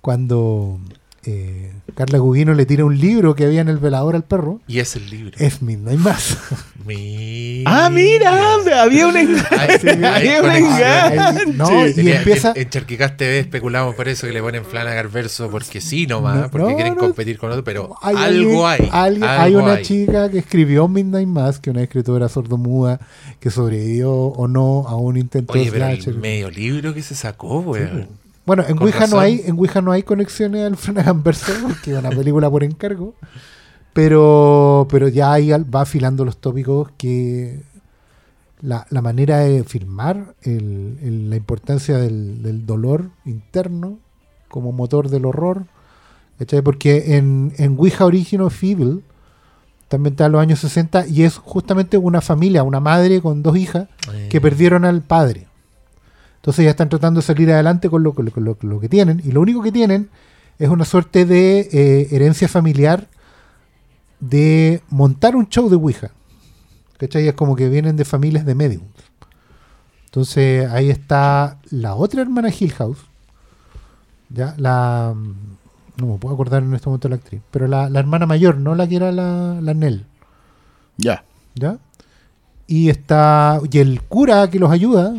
cuando 0.00 0.78
eh, 1.24 1.72
Carla 1.94 2.18
Gugino 2.18 2.52
le 2.54 2.66
tira 2.66 2.84
un 2.84 2.98
libro 2.98 3.34
que 3.34 3.44
había 3.44 3.60
en 3.60 3.68
el 3.68 3.78
velador 3.78 4.14
al 4.16 4.24
perro, 4.24 4.60
Y 4.66 4.78
es 4.80 4.96
el 4.96 5.08
libro. 5.10 5.36
es 5.38 5.62
Midnight 5.62 5.98
Mass. 6.00 6.36
Mira. 6.84 7.84
Ah, 7.84 7.90
mira, 7.90 8.82
había 8.82 9.06
un 9.06 9.16
engaño. 9.18 9.46
Hay- 9.50 9.68
hay 9.88 10.04
Había 10.04 10.40
un 10.40 10.46
conexión. 10.46 11.12
engaño. 11.12 11.52
No, 11.54 11.86
y 11.86 11.94
Tenía- 11.94 12.16
empieza- 12.18 12.52
En, 12.56 12.62
en 12.62 12.70
Charquicás 12.70 13.16
TV 13.16 13.38
especulamos 13.38 13.94
por 13.94 14.08
eso 14.08 14.26
que 14.26 14.32
le 14.32 14.40
ponen 14.42 14.64
Flanagan 14.64 15.10
verso 15.12 15.48
porque 15.48 15.80
sí 15.80 16.06
nomás, 16.08 16.36
No, 16.40 16.50
porque 16.50 16.70
no, 16.70 16.74
quieren 16.74 16.94
no. 16.94 17.00
competir 17.00 17.38
con 17.38 17.50
otro, 17.52 17.62
pero 17.62 17.94
Hay 18.02 18.16
algo 18.16 18.66
hay. 18.66 18.88
hay 18.90 19.22
algo 19.22 19.62
una 19.62 19.74
hay. 19.74 19.84
chica 19.84 20.28
que 20.28 20.38
escribió 20.38 20.88
Midnight 20.88 21.28
Mass, 21.28 21.60
que 21.60 21.70
es 21.70 21.74
una 21.74 21.84
escritora 21.84 22.28
sordomuda, 22.28 22.98
que 23.38 23.50
sobrevivió 23.50 24.12
o 24.12 24.48
no 24.48 24.84
a 24.88 24.96
un 24.96 25.16
intento 25.16 25.52
Oye, 25.52 25.66
de 25.66 25.70
pero 25.70 25.86
el 25.86 26.18
medio 26.18 26.50
libro 26.50 26.92
que 26.94 27.02
se 27.02 27.14
sacó, 27.14 27.60
weón. 27.60 28.08
Bueno, 28.44 28.64
en 28.66 28.76
Ouija, 28.82 29.06
no 29.06 29.20
hay, 29.20 29.42
en 29.44 29.58
Ouija 29.58 29.80
no 29.82 29.92
hay 29.92 30.02
conexiones 30.02 30.64
al 30.66 30.76
Flanagan 30.76 31.22
verso, 31.22 31.52
porque 31.62 31.92
es 31.92 31.98
una 31.98 32.10
película 32.10 32.50
por 32.50 32.64
encargo. 32.64 33.14
Pero, 33.92 34.86
pero 34.90 35.08
ya 35.08 35.32
ahí 35.32 35.50
va 35.50 35.82
afilando 35.82 36.24
los 36.24 36.38
tópicos 36.38 36.88
que 36.96 37.60
la, 38.60 38.86
la 38.90 39.02
manera 39.02 39.38
de 39.40 39.64
filmar, 39.64 40.34
el- 40.42 40.98
el- 41.02 41.30
la 41.30 41.36
importancia 41.36 41.98
del, 41.98 42.42
del 42.42 42.64
dolor 42.64 43.10
interno 43.26 43.98
como 44.48 44.72
motor 44.72 45.08
del 45.10 45.26
horror. 45.26 45.64
¿cachai? 46.38 46.62
Porque 46.62 47.16
en, 47.16 47.52
en 47.58 47.76
Ouija 47.78 48.04
Original 48.06 48.50
Feeble, 48.50 49.00
también 49.88 50.14
está 50.14 50.26
en 50.26 50.32
los 50.32 50.40
años 50.40 50.58
60, 50.60 51.06
y 51.06 51.24
es 51.24 51.36
justamente 51.36 51.98
una 51.98 52.20
familia, 52.22 52.62
una 52.62 52.80
madre 52.80 53.20
con 53.20 53.42
dos 53.42 53.56
hijas, 53.58 53.88
que 54.30 54.40
perdieron 54.40 54.84
al 54.86 55.02
padre. 55.02 55.46
Entonces 56.42 56.64
ya 56.64 56.70
están 56.70 56.88
tratando 56.88 57.20
de 57.20 57.26
salir 57.26 57.52
adelante 57.52 57.88
con 57.88 58.02
lo, 58.02 58.14
con 58.14 58.24
lo- 58.24 58.32
con 58.32 58.44
lo- 58.44 58.56
con 58.56 58.68
lo 58.68 58.80
que 58.80 58.88
tienen. 58.88 59.22
Y 59.24 59.30
lo 59.30 59.40
único 59.40 59.62
que 59.62 59.70
tienen 59.70 60.10
es 60.58 60.68
una 60.68 60.84
suerte 60.84 61.24
de 61.24 61.68
eh, 61.72 62.08
herencia 62.10 62.48
familiar 62.48 63.08
de 64.20 64.82
montar 64.90 65.36
un 65.36 65.48
show 65.48 65.68
de 65.68 65.76
Ouija. 65.76 66.10
¿Cachai? 66.98 67.28
Es 67.28 67.34
como 67.34 67.54
que 67.56 67.68
vienen 67.68 67.96
de 67.96 68.04
familias 68.04 68.44
de 68.44 68.54
mediums. 68.54 68.84
Entonces 70.06 70.68
ahí 70.70 70.90
está 70.90 71.58
la 71.70 71.94
otra 71.94 72.22
hermana 72.22 72.50
Hill 72.56 72.72
House. 72.72 72.98
Ya, 74.28 74.54
la. 74.58 75.14
No 75.96 76.06
me 76.06 76.18
puedo 76.18 76.34
acordar 76.34 76.62
en 76.62 76.72
este 76.74 76.88
momento 76.88 77.08
la 77.08 77.16
actriz. 77.16 77.40
Pero 77.50 77.66
la, 77.68 77.88
la 77.90 77.98
hermana 78.00 78.26
mayor, 78.26 78.56
no 78.56 78.74
la 78.74 78.86
que 78.88 78.96
era 78.96 79.12
la, 79.12 79.58
la 79.60 79.74
Nell. 79.74 80.06
Ya. 80.96 81.24
¿Ya? 81.54 81.78
Y 82.66 82.88
está. 82.88 83.60
Y 83.70 83.78
el 83.78 84.02
cura 84.02 84.48
que 84.50 84.58
los 84.58 84.70
ayuda 84.70 85.14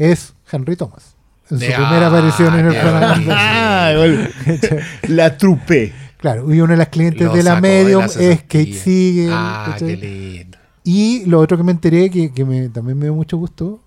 es 0.00 0.34
Henry 0.50 0.74
Thomas. 0.76 1.14
En 1.50 1.58
su 1.60 1.66
Ah, 1.66 1.76
primera 1.76 2.06
aparición 2.08 2.54
en 2.58 2.66
el. 2.66 2.72
Verse. 2.72 3.28
Ah, 3.30 3.90
igual. 3.94 4.30
La 5.08 5.36
trupé. 5.36 5.92
Claro, 6.18 6.52
y 6.52 6.60
una 6.60 6.72
de 6.72 6.78
las 6.78 6.88
clientes 6.88 7.26
lo 7.26 7.32
de 7.32 7.42
la 7.42 7.54
de 7.56 7.60
medium 7.60 8.00
la 8.02 8.06
es 8.22 8.42
Kate. 8.42 8.72
Siegel. 8.74 9.30
Ah, 9.32 9.68
¿cachai? 9.72 9.88
qué 10.00 10.06
lindo. 10.06 10.58
Y 10.84 11.24
lo 11.26 11.40
otro 11.40 11.56
que 11.56 11.62
me 11.64 11.72
enteré, 11.72 12.10
que, 12.10 12.32
que 12.32 12.44
me, 12.44 12.68
también 12.68 12.98
me 12.98 13.06
dio 13.06 13.14
mucho 13.14 13.36
gusto, 13.36 13.80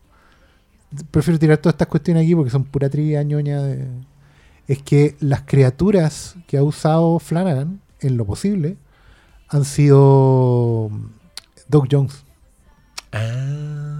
prefiero 1.11 1.39
tirar 1.39 1.57
todas 1.57 1.73
estas 1.75 1.87
cuestiones 1.87 2.23
aquí 2.23 2.35
porque 2.35 2.51
son 2.51 2.63
pura 2.65 2.89
trivia 2.89 3.21
ñoña, 3.23 3.61
de- 3.61 3.87
es 4.67 4.81
que 4.81 5.15
las 5.19 5.41
criaturas 5.41 6.35
que 6.47 6.57
ha 6.57 6.63
usado 6.63 7.19
Flanagan, 7.19 7.81
en 7.99 8.17
lo 8.17 8.25
posible, 8.25 8.77
han 9.49 9.63
sido 9.65 10.89
Doug 11.67 11.87
Jones. 11.91 12.23
Ah. 13.11 13.92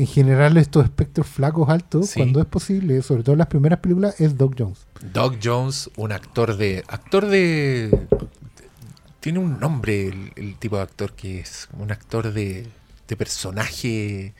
En 0.00 0.06
general 0.06 0.56
estos 0.56 0.84
espectros 0.84 1.26
flacos 1.26 1.68
altos, 1.68 2.08
Sí. 2.10 2.20
cuando 2.20 2.40
es 2.40 2.46
posible, 2.46 3.02
sobre 3.02 3.22
todo 3.22 3.32
en 3.34 3.38
las 3.38 3.48
primeras 3.48 3.80
películas, 3.80 4.18
es 4.20 4.36
Doug 4.38 4.54
Jones. 4.58 4.78
Doug 5.12 5.36
Jones, 5.42 5.90
un 5.96 6.12
actor 6.12 6.56
de. 6.56 6.82
Actor 6.88 7.26
de. 7.26 8.06
Tiene 9.20 9.38
un 9.40 9.60
nombre 9.60 10.06
el, 10.08 10.32
el 10.36 10.56
tipo 10.56 10.76
de 10.76 10.82
actor 10.82 11.12
que 11.12 11.40
es 11.40 11.68
un 11.78 11.92
actor 11.92 12.32
de, 12.32 12.66
de 13.08 13.16
personaje 13.16 14.32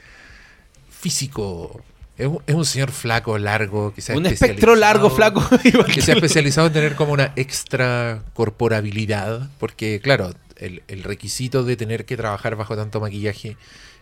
físico. 0.89 1.83
Es 2.17 2.27
un, 2.27 2.39
es 2.47 2.55
un 2.55 2.65
señor 2.65 2.91
flaco, 2.91 3.37
largo, 3.39 3.93
que 3.95 4.01
se 4.03 4.13
ha 4.13 4.17
Un 4.17 4.27
espectro 4.27 4.75
largo, 4.77 5.09
especializado- 5.09 5.49
flaco. 5.49 5.61
igual 5.69 5.87
que 5.87 5.93
que 5.93 6.01
se 6.03 6.13
ha 6.13 6.15
especializado 6.15 6.67
en 6.69 6.73
tener 6.73 6.95
como 6.97 7.13
una 7.13 7.33
extra 7.37 8.23
corporabilidad, 8.35 9.49
porque 9.59 10.01
claro, 10.03 10.33
el, 10.57 10.83
el 10.89 11.03
requisito 11.03 11.65
de 11.65 11.77
tener 11.77 12.05
que 12.05 12.17
trabajar 12.17 12.57
bajo 12.57 12.77
tanto 12.77 13.01
maquillaje 13.01 13.57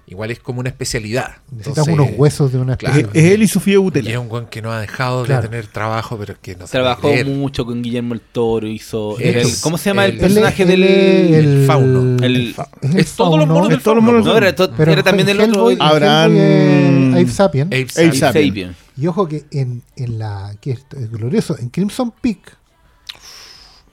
igual 0.09 0.30
es 0.30 0.40
como 0.40 0.61
una 0.61 0.68
especialidad. 0.70 1.36
Necesitas 1.50 1.86
Entonces, 1.88 1.94
unos 1.94 2.09
huesos 2.18 2.52
de 2.52 2.59
una 2.59 2.76
claro. 2.76 2.96
especie. 2.98 3.20
Es, 3.20 3.26
es 3.26 3.32
él 3.34 3.42
y 3.42 3.48
Sofía 3.48 3.72
Y 3.74 3.76
es 3.76 3.80
Butela. 3.82 4.20
un 4.20 4.28
guan 4.28 4.46
que 4.46 4.62
no 4.62 4.72
ha 4.72 4.80
dejado 4.80 5.24
Claro. 5.24 5.42
de 5.42 5.48
tener 5.48 5.66
trabajo, 5.66 6.16
pero 6.18 6.34
que 6.40 6.56
no 6.56 6.66
se 6.66 6.72
Trabajó 6.72 7.11
mucho 7.26 7.64
con 7.66 7.82
Guillermo 7.82 8.14
el 8.14 8.20
Toro, 8.20 8.66
hizo... 8.66 9.18
Es 9.18 9.36
el- 9.36 9.61
¿Cómo 9.62 9.78
se 9.78 9.90
llama 9.90 10.06
el, 10.06 10.12
el- 10.12 10.18
personaje 10.18 10.64
del... 10.64 10.82
el 10.82 11.66
fauno. 11.66 12.16
el- 12.24 12.54
es 12.96 13.12
todos 13.12 13.38
los 13.38 13.46
monos 13.46 13.68
del 13.68 13.78
Es 13.78 13.84
todos 13.84 13.96
los 13.96 14.04
fauno. 14.04 14.18
monos 14.20 14.24
No, 14.26 14.36
era, 14.38 14.54
to- 14.54 14.70
pero 14.76 14.92
era 14.92 15.02
también 15.02 15.28
el 15.28 15.40
otro... 15.40 15.68
Abraham- 15.80 17.14
Abe 17.14 17.28
Sapien. 17.28 17.68
Abe 17.72 18.12
Sapien. 18.14 18.74
Y 18.96 19.06
ojo 19.06 19.28
que 19.28 19.44
en, 19.52 19.82
en 19.96 20.18
la 20.18 20.54
que 20.61 20.72
esto 20.72 20.96
es 20.96 21.11
glorioso, 21.11 21.56
en 21.59 21.68
Crimson 21.68 22.12
Peak, 22.20 22.56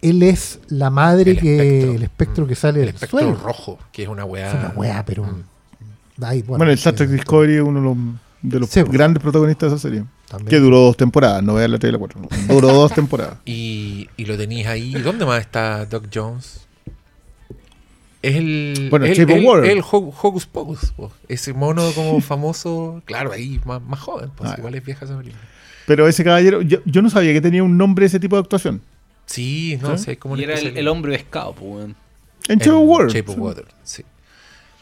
él 0.02 0.24
es 0.24 0.60
la 0.68 0.90
madre 0.90 1.32
El 1.32 1.40
que 1.40 1.56
espectro. 1.56 1.94
el 1.96 2.04
espectro 2.04 2.48
que 2.48 2.56
sale 2.56 2.80
El 2.80 2.86
del 2.88 2.96
espectro 2.96 3.20
suelo. 3.20 3.36
rojo, 3.36 3.80
que 3.92 4.04
es 4.04 4.10
una 4.10 4.26
weá. 4.26 4.50
Es 4.50 4.54
una 4.56 4.74
weá, 4.76 5.04
pero. 5.06 5.24
Mm. 5.24 5.44
Bueno, 6.18 6.44
Bueno, 6.48 6.64
el 6.66 6.72
Star 6.78 6.94
Trek 6.94 7.10
Discovery 7.10 7.56
es 7.56 7.62
uno 7.62 7.80
de 7.82 7.86
los, 7.86 7.98
de 8.42 8.60
los 8.60 8.70
Sí, 8.70 8.82
grandes 8.84 9.22
protagonistas 9.22 9.70
de 9.72 9.76
esa 9.78 9.82
serie. 9.90 10.04
también. 10.30 10.50
Que 10.50 10.60
duró 10.60 10.80
dos 10.80 10.98
temporadas, 10.98 11.44
no 11.44 11.54
vean 11.56 11.72
la 11.72 11.78
3 11.80 11.90
y 11.90 11.92
la 11.94 11.98
4. 12.00 12.22
Duró 12.48 12.68
dos 12.70 12.92
temporadas. 12.96 13.38
Y, 13.46 14.08
y 14.18 14.26
lo 14.26 14.38
tenéis 14.38 14.68
ahí. 14.68 14.96
¿Y 14.96 15.02
¿Dónde 15.02 15.26
más 15.26 15.42
está 15.42 15.86
Doc 15.86 16.06
Jones? 16.14 16.62
Es 18.22 18.36
el. 18.38 18.88
Bueno, 18.90 19.06
el, 19.06 19.14
Shape 19.16 19.34
of 19.34 19.40
el- 19.40 19.46
Water. 19.46 19.70
el 19.72 19.80
Ho- 19.82 20.14
Hocus 20.22 20.46
Pocus. 20.48 20.92
po. 20.96 21.12
Ese 21.28 21.54
mono 21.54 21.92
como 21.94 22.20
famoso. 22.22 23.02
Claro, 23.06 23.32
ahí 23.32 23.60
más, 23.66 23.82
más 23.84 24.00
joven. 24.00 24.32
Pues 24.36 24.50
Ah. 24.52 24.56
igual 24.58 24.74
es 24.76 24.84
vieja 24.84 25.06
esa 25.06 25.18
película. 25.18 25.42
Pero 25.86 26.08
ese 26.08 26.24
caballero, 26.24 26.62
yo, 26.64 26.80
yo 26.86 27.02
no 27.04 27.10
sabía 27.12 27.34
que 27.34 27.42
tenía 27.42 27.62
un 27.64 27.78
nombre 27.78 28.08
ese 28.08 28.20
tipo 28.20 28.36
de 28.36 28.42
actuación. 28.42 28.82
Sí, 29.28 29.78
no 29.82 29.96
¿Sí? 29.98 30.06
sé. 30.06 30.18
Como 30.18 30.38
Y 30.38 30.44
era 30.44 30.56
el, 30.56 30.76
el 30.76 30.88
hombre 30.88 31.12
pescado, 31.16 31.54
pues. 31.54 31.90
En 32.48 32.58
Shape 32.60 32.72
of 32.72 32.84
Water. 32.88 33.08
Shape 33.12 33.32
of 33.32 33.38
Water, 33.38 33.66
sí. 33.84 34.04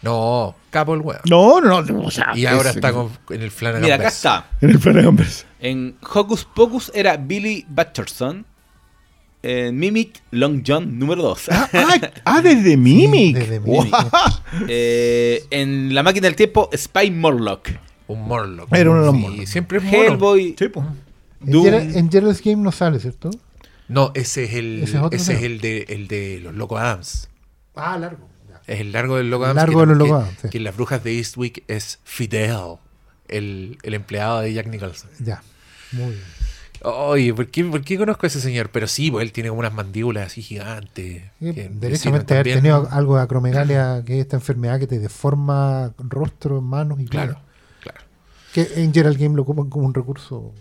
No, 0.03 0.53
Capo 0.69 0.93
el 0.93 1.01
weón. 1.01 1.21
No, 1.29 1.61
no, 1.61 1.81
no. 1.81 2.01
o 2.01 2.11
sea, 2.11 2.33
Y 2.35 2.45
ahora 2.45 2.71
está 2.71 2.91
con- 2.91 3.09
en 3.29 3.41
el 3.41 3.51
Flanagan 3.51 3.83
Mira, 3.83 3.95
acá 3.95 4.09
está. 4.09 4.47
En 4.61 4.69
el 4.71 4.79
Flanagan 4.79 5.15
Verse. 5.15 5.45
En 5.59 5.95
Hocus 6.13 6.45
Pocus 6.45 6.91
era 6.93 7.15
Billy 7.17 7.65
Butcherson. 7.69 8.45
En 9.41 9.77
Mimic 9.77 10.21
Long 10.31 10.63
John 10.65 10.97
número 10.99 11.21
2. 11.23 11.49
Ah, 11.51 11.69
ah, 11.73 12.11
ah, 12.25 12.41
desde 12.41 12.77
Mimic. 12.77 13.37
desde 13.37 13.59
Wow. 13.59 13.83
Mimic. 13.83 13.95
Eh, 14.67 15.45
en 15.49 15.93
La 15.93 16.03
Máquina 16.03 16.27
del 16.27 16.35
Tiempo, 16.35 16.69
Spy 16.75 17.11
Morlock. 17.11 17.69
Un 18.07 18.27
Morlock. 18.27 18.73
Era 18.73 18.89
uno 18.89 18.99
de 19.01 19.05
los 19.07 19.15
Sí, 19.15 19.21
Morlock. 19.21 19.45
Siempre 19.47 19.77
es 19.79 19.83
mono. 19.85 19.97
Hellboy. 20.03 20.55
Sí, 20.57 20.67
pues. 20.69 20.85
En, 21.45 22.09
Gerald's 22.11 22.41
Game 22.41 22.61
no 22.63 22.71
sale, 22.71 22.99
¿cierto? 22.99 23.31
No, 23.87 24.11
ese 24.15 24.45
es 24.45 24.53
el, 24.53 24.83
Ese 24.83 25.33
es 25.33 25.43
el 25.43 25.59
de, 25.59 25.85
el 25.89 26.07
de 26.07 26.39
los 26.41 26.53
Locos 26.55 26.79
Adams. 26.79 27.29
Ah, 27.75 27.97
largo. 27.97 28.32
Es 28.67 28.79
el 28.81 28.91
largo 28.91 29.17
del 29.17 29.33
Adams. 29.33 29.55
largo 29.55 29.81
que, 29.81 29.85
de 29.87 29.95
los 29.95 30.25
que- 30.41 30.49
sí. 30.49 30.57
en 30.57 30.63
las 30.63 30.75
brujas 30.75 31.03
de 31.03 31.17
Eastwick 31.17 31.63
es 31.67 31.99
Fidel, 32.03 32.77
el, 33.27 33.77
el 33.83 33.93
empleado 33.93 34.39
de 34.41 34.53
Jack 34.53 34.67
Nicholson. 34.67 35.09
Ya. 35.19 35.41
Muy 35.91 36.09
bien. 36.11 36.23
Oye, 36.85 37.33
¿por 37.33 37.47
qué, 37.47 37.63
por 37.63 37.81
qué 37.81 37.97
conozco 37.97 38.25
a 38.25 38.27
ese 38.27 38.41
señor? 38.41 38.69
Pero 38.69 38.87
sí, 38.87 39.09
pues 39.09 39.23
él 39.23 39.31
tiene 39.31 39.47
como 39.49 39.59
unas 39.59 39.73
mandíbulas 39.73 40.27
así 40.27 40.41
gigantes. 40.41 41.23
Derechamente 41.39 42.33
haber 42.33 42.55
tenido 42.55 42.87
algo 42.91 43.15
de 43.15 43.21
acromegalia, 43.23 44.03
que 44.05 44.15
es 44.19 44.21
esta 44.25 44.35
enfermedad 44.35 44.79
que 44.79 44.87
te 44.87 44.99
deforma 44.99 45.93
rostro, 45.97 46.59
manos 46.61 46.99
y 46.99 47.05
Claro, 47.05 47.33
todo. 47.35 47.41
claro. 47.81 48.01
Que 48.53 48.83
en 48.83 48.93
Gerald 48.93 49.17
Game 49.17 49.33
lo 49.35 49.43
ocupan 49.43 49.69
como 49.69 49.85
un 49.85 49.93
recurso 49.93 50.53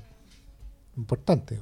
importante. 0.97 1.59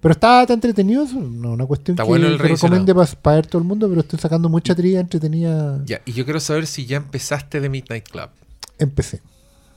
Pero 0.00 0.12
está 0.12 0.46
tan 0.46 0.54
entretenido, 0.54 1.04
eso, 1.04 1.20
no 1.20 1.52
una 1.52 1.66
cuestión 1.66 1.94
Está 1.94 2.04
que, 2.04 2.08
bueno 2.08 2.26
el 2.26 2.36
que 2.38 2.42
revisionado. 2.44 2.84
recomiende 2.84 3.16
para 3.20 3.36
ver 3.36 3.46
todo 3.46 3.60
el 3.60 3.68
mundo, 3.68 3.88
pero 3.88 4.00
estoy 4.00 4.18
sacando 4.18 4.48
mucha 4.48 4.74
trilla 4.74 5.00
entretenida. 5.00 5.80
Ya, 5.84 6.00
y 6.06 6.12
yo 6.12 6.24
quiero 6.24 6.40
saber 6.40 6.66
si 6.66 6.86
ya 6.86 6.96
empezaste 6.96 7.60
de 7.60 7.68
Midnight 7.68 8.08
Club. 8.08 8.28
Empecé. 8.78 9.20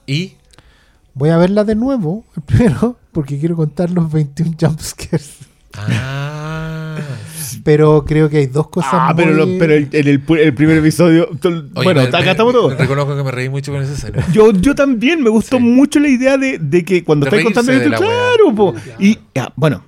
Y 0.08 0.34
Voy 1.16 1.30
a 1.30 1.38
verla 1.38 1.64
de 1.64 1.76
nuevo, 1.76 2.24
primero, 2.46 2.98
porque 3.12 3.38
quiero 3.38 3.56
contar 3.56 3.92
los 3.92 4.12
21 4.12 4.56
jumpscares. 4.60 5.36
Ah. 5.76 6.98
Pero 7.64 8.04
creo 8.06 8.30
que 8.30 8.38
hay 8.38 8.48
dos 8.48 8.68
cosas 8.70 8.90
Ah, 8.94 9.14
pero, 9.16 9.32
muy- 9.46 9.54
lo- 9.54 9.60
pero 9.60 9.74
el- 9.74 9.88
en 9.92 10.08
el, 10.08 10.22
primer 10.22 10.78
episodio. 10.78 11.30
Oye, 11.30 11.62
bueno, 11.74 12.02
me- 12.02 12.08
acá 12.08 12.22
me- 12.22 12.32
estamos 12.32 12.52
todos. 12.54 12.78
Reconozco 12.78 13.16
que 13.16 13.24
me 13.24 13.32
reí 13.32 13.48
mucho 13.48 13.72
con 13.72 13.82
esa 13.82 13.94
escena. 13.94 14.26
Yo, 14.34 14.52
yo 14.54 14.74
también 14.76 15.22
me 15.22 15.30
gustó 15.30 15.58
Sí. 15.58 15.64
mucho 15.64 16.00
la 16.00 16.10
idea 16.10 16.38
de, 16.38 16.58
de 16.58 16.84
que 16.84 17.04
cuando 17.04 17.26
De 17.26 17.30
estáis 17.30 17.46
contando 17.46 17.72
esto, 17.72 17.90
la 17.90 17.98
claro, 17.98 18.56
po. 18.56 18.74
Y 19.00 19.20
ya, 19.36 19.54
bueno, 19.56 19.84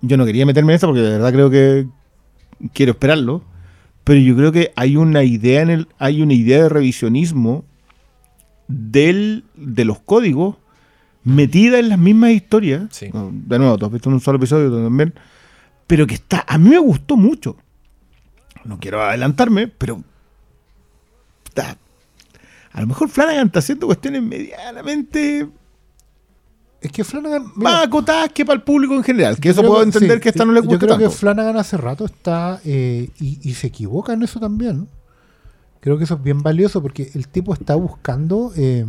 yo 0.00 0.16
no 0.16 0.26
quería 0.26 0.46
meterme 0.46 0.72
en 0.72 0.74
esto 0.76 0.86
porque 0.86 1.00
de 1.00 1.10
verdad 1.10 1.32
creo 1.32 1.50
que 1.50 1.86
quiero 2.72 2.92
esperarlo. 2.92 3.42
Pero 4.04 4.20
yo 4.20 4.36
creo 4.36 4.52
que 4.52 4.72
hay 4.76 4.96
una 4.96 5.24
idea 5.24 5.62
en 5.62 5.70
el, 5.70 5.88
hay 5.98 6.20
una 6.20 6.34
idea 6.34 6.62
de 6.62 6.68
revisionismo 6.68 7.64
del, 8.68 9.44
de 9.54 9.84
los 9.86 9.98
códigos 10.00 10.56
metida 11.24 11.78
en 11.78 11.88
las 11.88 11.98
mismas 11.98 12.32
historias. 12.32 12.84
Sí. 12.90 13.10
De 13.12 13.58
nuevo, 13.58 13.78
tú 13.78 13.86
has 13.86 13.92
visto 13.92 14.10
un 14.10 14.20
solo 14.20 14.36
episodio 14.36 14.70
también. 14.70 15.14
pero 15.86 16.06
que 16.06 16.14
está, 16.14 16.44
a 16.46 16.58
mí 16.58 16.68
me 16.70 16.78
gustó 16.78 17.16
mucho. 17.16 17.56
No 18.64 18.78
quiero 18.78 19.02
adelantarme, 19.02 19.68
pero 19.68 20.02
está, 21.44 21.76
a 22.72 22.80
lo 22.80 22.86
mejor 22.86 23.08
Flanagan 23.08 23.46
está 23.46 23.60
haciendo 23.60 23.86
cuestiones 23.86 24.22
medianamente 24.22 25.48
Es 26.84 26.92
que 26.92 27.02
Flanagan. 27.02 27.44
mira, 27.56 27.70
más 27.70 27.86
acotadas 27.86 28.28
que 28.32 28.44
para 28.44 28.56
el 28.56 28.62
público 28.62 28.94
en 28.94 29.02
general. 29.02 29.38
Que 29.38 29.48
eso 29.50 29.62
puedo 29.62 29.82
entender 29.82 30.18
sí, 30.18 30.20
que 30.20 30.28
esta 30.28 30.44
no 30.44 30.52
le 30.52 30.60
gusta 30.60 30.72
Yo 30.74 30.78
creo 30.78 30.90
tanto. 30.96 31.08
que 31.10 31.16
Flanagan 31.16 31.56
hace 31.56 31.76
rato 31.76 32.04
está. 32.04 32.60
eh, 32.64 33.08
y, 33.18 33.38
y 33.48 33.54
se 33.54 33.68
equivoca 33.68 34.12
en 34.12 34.22
eso 34.22 34.38
también. 34.38 34.88
Creo 35.80 35.98
que 35.98 36.04
eso 36.04 36.14
es 36.14 36.22
bien 36.22 36.42
valioso 36.42 36.82
porque 36.82 37.10
el 37.14 37.28
tipo 37.28 37.54
está 37.54 37.74
buscando. 37.74 38.52
eh, 38.56 38.84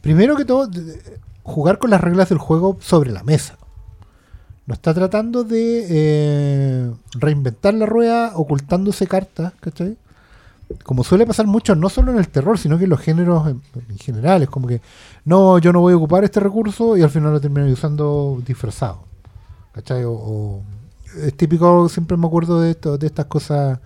primero 0.00 0.36
que 0.36 0.44
todo, 0.44 0.68
jugar 1.42 1.78
con 1.78 1.90
las 1.90 2.00
reglas 2.00 2.28
del 2.28 2.38
juego 2.38 2.78
sobre 2.80 3.10
la 3.12 3.22
mesa. 3.24 3.58
No 4.66 4.74
está 4.74 4.94
tratando 4.94 5.42
de 5.42 5.86
eh, 5.88 6.92
reinventar 7.14 7.74
la 7.74 7.86
rueda 7.86 8.32
ocultándose 8.36 9.06
cartas, 9.08 9.52
¿cachai? 9.60 9.96
Como 10.84 11.04
suele 11.04 11.26
pasar 11.26 11.46
mucho, 11.46 11.74
no 11.74 11.88
solo 11.88 12.12
en 12.12 12.18
el 12.18 12.28
terror, 12.28 12.58
sino 12.58 12.76
que 12.78 12.84
en 12.84 12.90
los 12.90 13.00
géneros 13.00 13.48
en, 13.48 13.62
en 13.88 13.98
general. 13.98 14.42
Es 14.42 14.48
como 14.50 14.66
que, 14.68 14.80
no, 15.24 15.58
yo 15.58 15.72
no 15.72 15.80
voy 15.80 15.92
a 15.92 15.96
ocupar 15.96 16.24
este 16.24 16.40
recurso 16.40 16.96
y 16.96 17.02
al 17.02 17.10
final 17.10 17.32
lo 17.32 17.40
terminan 17.40 17.70
usando 17.72 18.40
disfrazado. 18.46 19.04
¿Cachai? 19.72 20.04
O, 20.04 20.12
o- 20.12 20.62
es 21.22 21.34
típico, 21.36 21.88
siempre 21.88 22.16
me 22.16 22.26
acuerdo 22.26 22.60
de, 22.60 22.70
esto, 22.70 22.96
de 22.98 23.06
estas 23.06 23.26
cosas, 23.26 23.78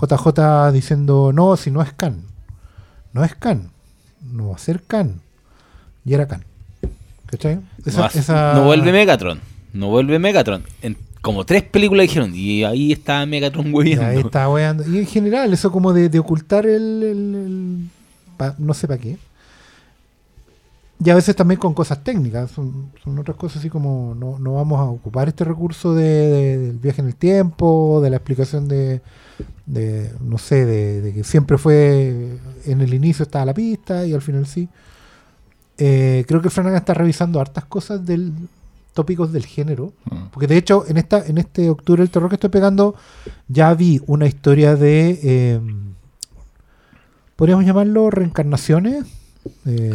JJ 0.00 0.72
diciendo, 0.72 1.32
no, 1.34 1.56
si 1.56 1.70
no 1.70 1.82
es 1.82 1.92
Khan. 1.92 2.22
No 3.12 3.22
es 3.24 3.34
Khan. 3.34 3.70
No 4.22 4.48
va 4.50 4.54
a 4.56 4.58
ser 4.58 4.82
Khan. 4.82 5.20
Y 6.04 6.14
era 6.14 6.26
Khan. 6.26 6.44
¿Cachai? 7.26 7.60
Esa- 7.84 7.98
no, 8.00 8.04
hace- 8.06 8.18
esa- 8.20 8.54
no 8.54 8.64
vuelve 8.64 8.92
Megatron. 8.92 9.40
No 9.72 9.88
vuelve 9.88 10.18
Megatron. 10.18 10.64
En 10.82 10.96
como 11.22 11.46
tres 11.46 11.62
películas 11.62 12.04
dijeron, 12.04 12.32
y 12.34 12.64
ahí 12.64 12.92
está 12.92 13.24
Megatron 13.24 13.68
Y 13.68 13.72
hueviendo. 13.72 14.04
ahí 14.04 14.18
está 14.18 14.48
weando. 14.50 14.86
Y 14.88 14.98
en 14.98 15.06
general, 15.06 15.52
eso 15.52 15.70
como 15.72 15.92
de, 15.92 16.08
de 16.08 16.18
ocultar 16.18 16.66
el. 16.66 17.02
el- 17.02 17.34
el- 17.34 17.88
pa- 18.36 18.54
no 18.58 18.74
sé 18.74 18.86
para 18.88 19.00
qué. 19.00 19.16
Y 21.04 21.10
a 21.10 21.14
veces 21.16 21.34
también 21.34 21.58
con 21.58 21.74
cosas 21.74 22.04
técnicas. 22.04 22.50
Son, 22.52 22.90
son 23.02 23.18
otras 23.18 23.36
cosas 23.36 23.58
así 23.58 23.68
como 23.70 24.14
no, 24.14 24.38
no 24.38 24.54
vamos 24.54 24.78
a 24.78 24.84
ocupar 24.84 25.28
este 25.28 25.44
recurso 25.44 25.94
de, 25.94 26.02
de- 26.04 26.58
del 26.58 26.78
viaje 26.78 27.00
en 27.00 27.08
el 27.08 27.16
tiempo, 27.16 28.00
de 28.02 28.10
la 28.10 28.16
explicación 28.16 28.68
de. 28.68 29.00
de, 29.66 30.10
no 30.20 30.38
sé, 30.38 30.64
de, 30.66 31.00
de 31.02 31.12
que 31.14 31.24
siempre 31.24 31.56
fue. 31.58 32.36
En 32.66 32.80
el 32.80 32.94
inicio 32.94 33.24
estaba 33.24 33.44
la 33.46 33.54
pista 33.54 34.06
y 34.06 34.12
al 34.12 34.22
final 34.22 34.46
sí. 34.46 34.68
Eh, 35.78 36.24
creo 36.28 36.40
que 36.42 36.50
Flanagan 36.50 36.78
está 36.78 36.94
revisando 36.94 37.40
hartas 37.40 37.64
cosas 37.64 38.04
del 38.06 38.32
tópicos 38.92 39.32
del 39.32 39.46
género. 39.46 39.92
Mm. 40.10 40.26
Porque 40.32 40.46
de 40.46 40.56
hecho, 40.56 40.84
en 40.88 40.96
esta 40.96 41.24
en 41.26 41.38
este 41.38 41.70
octubre 41.70 42.02
el 42.02 42.10
terror 42.10 42.28
que 42.28 42.36
estoy 42.36 42.50
pegando, 42.50 42.94
ya 43.48 43.72
vi 43.74 44.00
una 44.06 44.26
historia 44.26 44.76
de. 44.76 45.18
eh, 45.22 45.60
podríamos 47.36 47.64
llamarlo 47.64 48.10
reencarnaciones. 48.10 49.04
eh, 49.66 49.92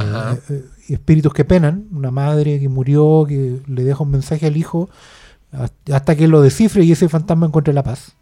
eh, 0.50 0.66
espíritus 0.90 1.34
que 1.34 1.46
penan. 1.46 1.88
Una 1.94 2.12
madre 2.12 2.60
que 2.60 2.68
murió, 2.68 3.24
que 3.28 3.62
le 3.68 3.84
deja 3.86 4.04
un 4.04 4.12
mensaje 4.12 4.46
al 4.46 4.58
hijo 4.58 4.90
hasta- 5.90 6.16
que 6.18 6.28
lo 6.28 6.42
descifre 6.42 6.84
y 6.84 6.92
ese 6.92 7.08
fantasma 7.08 7.46
encuentre 7.48 7.74
la 7.74 7.82
paz. 7.84 8.14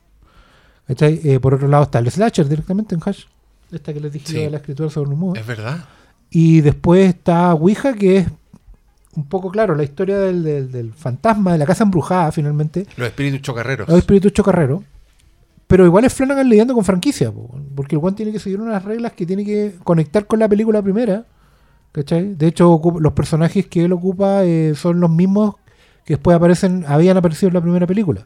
Eh, 0.87 1.39
por 1.39 1.55
otro 1.55 1.67
lado 1.67 1.83
está 1.85 1.97
el 1.97 2.11
slasher 2.11 2.47
directamente 2.47 2.93
en 2.93 3.01
Hash. 3.03 3.23
Esta 3.71 3.91
que 3.91 3.99
les 3.99 4.13
dije 4.13 4.27
Sí. 4.27 4.35
de 4.35 4.51
la 4.51 4.57
escritura 4.57 4.89
sobre 4.91 5.09
un 5.09 5.17
mudo. 5.19 5.35
Es 5.39 5.47
verdad. 5.47 5.85
Y 6.29 6.61
después 6.61 7.07
está 7.09 7.51
Ouija, 7.55 7.93
que 7.95 8.17
es 8.17 8.27
un 9.15 9.25
poco 9.25 9.49
claro 9.49 9.75
la 9.75 9.83
historia 9.83 10.17
del, 10.19 10.43
del- 10.43 10.71
del 10.71 10.93
fantasma 10.93 11.53
de 11.53 11.57
la 11.59 11.65
casa 11.65 11.83
embrujada, 11.83 12.31
finalmente. 12.31 12.85
Los 12.97 13.07
espíritus 13.07 13.41
chocarreros. 13.41 13.87
Los 13.87 13.97
espíritus 13.97 14.33
chocarreros. 14.33 14.81
Pero 15.67 15.85
igual 15.85 16.05
es 16.05 16.13
Flanagan 16.13 16.47
lidiando 16.47 16.73
con 16.75 16.83
franquicia, 16.85 17.31
po, 17.31 17.49
porque 17.75 17.95
el 17.95 18.01
Juan 18.01 18.15
tiene 18.15 18.31
que 18.31 18.39
seguir 18.39 18.61
unas 18.61 18.83
reglas 18.83 19.13
que 19.13 19.25
tiene 19.25 19.43
que 19.43 19.75
conectar 19.83 20.27
con 20.27 20.39
la 20.39 20.47
película 20.47 20.81
primera. 20.81 21.25
¿Cachai? 21.91 22.35
De 22.35 22.47
hecho, 22.47 22.79
los 22.99 23.13
personajes 23.13 23.67
que 23.67 23.85
él 23.85 23.93
ocupa 23.93 24.43
eh, 24.43 24.73
son 24.75 24.99
los 24.99 25.09
mismos 25.09 25.55
que 26.03 26.15
después 26.15 26.35
aparecen, 26.35 26.83
habían 26.87 27.17
aparecido 27.17 27.47
en 27.47 27.53
la 27.55 27.61
primera 27.61 27.87
película. 27.87 28.25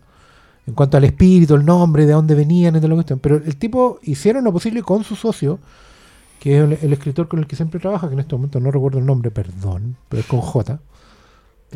En 0.68 0.74
cuanto 0.74 0.98
al 0.98 1.04
espíritu, 1.06 1.56
el 1.56 1.64
nombre, 1.66 2.06
de 2.06 2.14
dónde 2.14 2.36
venían 2.36 2.74
de 2.80 2.88
lo 2.88 2.96
que 2.96 3.02
están. 3.02 3.20
Pero 3.20 3.38
el 3.38 3.56
tipo 3.58 4.00
hicieron 4.04 4.44
lo 4.44 4.52
posible 4.52 4.82
con 4.84 5.04
su 5.04 5.16
socio, 5.16 5.60
que 6.40 6.58
es 6.58 6.64
el, 6.64 6.74
el 6.82 6.94
escritor 6.94 7.28
con 7.28 7.40
el 7.40 7.48
que 7.48 7.56
siempre 7.56 7.80
trabaja, 7.80 8.08
que 8.08 8.14
en 8.14 8.20
este 8.22 8.36
momento 8.36 8.60
no 8.60 8.72
recuerdo 8.72 9.00
el 9.00 9.06
nombre, 9.06 9.30
perdón, 9.30 9.98
pero 10.08 10.22
es 10.22 10.28
con 10.28 10.42
J. 10.42 10.80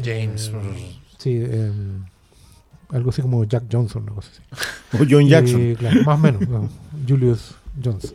James. 0.02 0.52
Eh, 0.54 0.96
sí, 1.18 1.38
eh, 1.44 1.72
algo 2.90 3.10
así 3.10 3.22
como 3.22 3.44
Jack 3.44 3.66
Johnson, 3.72 4.04
una 4.04 4.14
cosa 4.14 4.30
así. 4.32 4.42
O 5.02 5.06
John 5.10 5.28
Jackson. 5.28 5.62
Eh, 5.62 5.76
claro, 5.78 6.04
más 6.04 6.20
o 6.20 6.22
menos. 6.22 6.48
no, 6.48 6.70
Julius 7.08 7.56
Jones. 7.84 8.14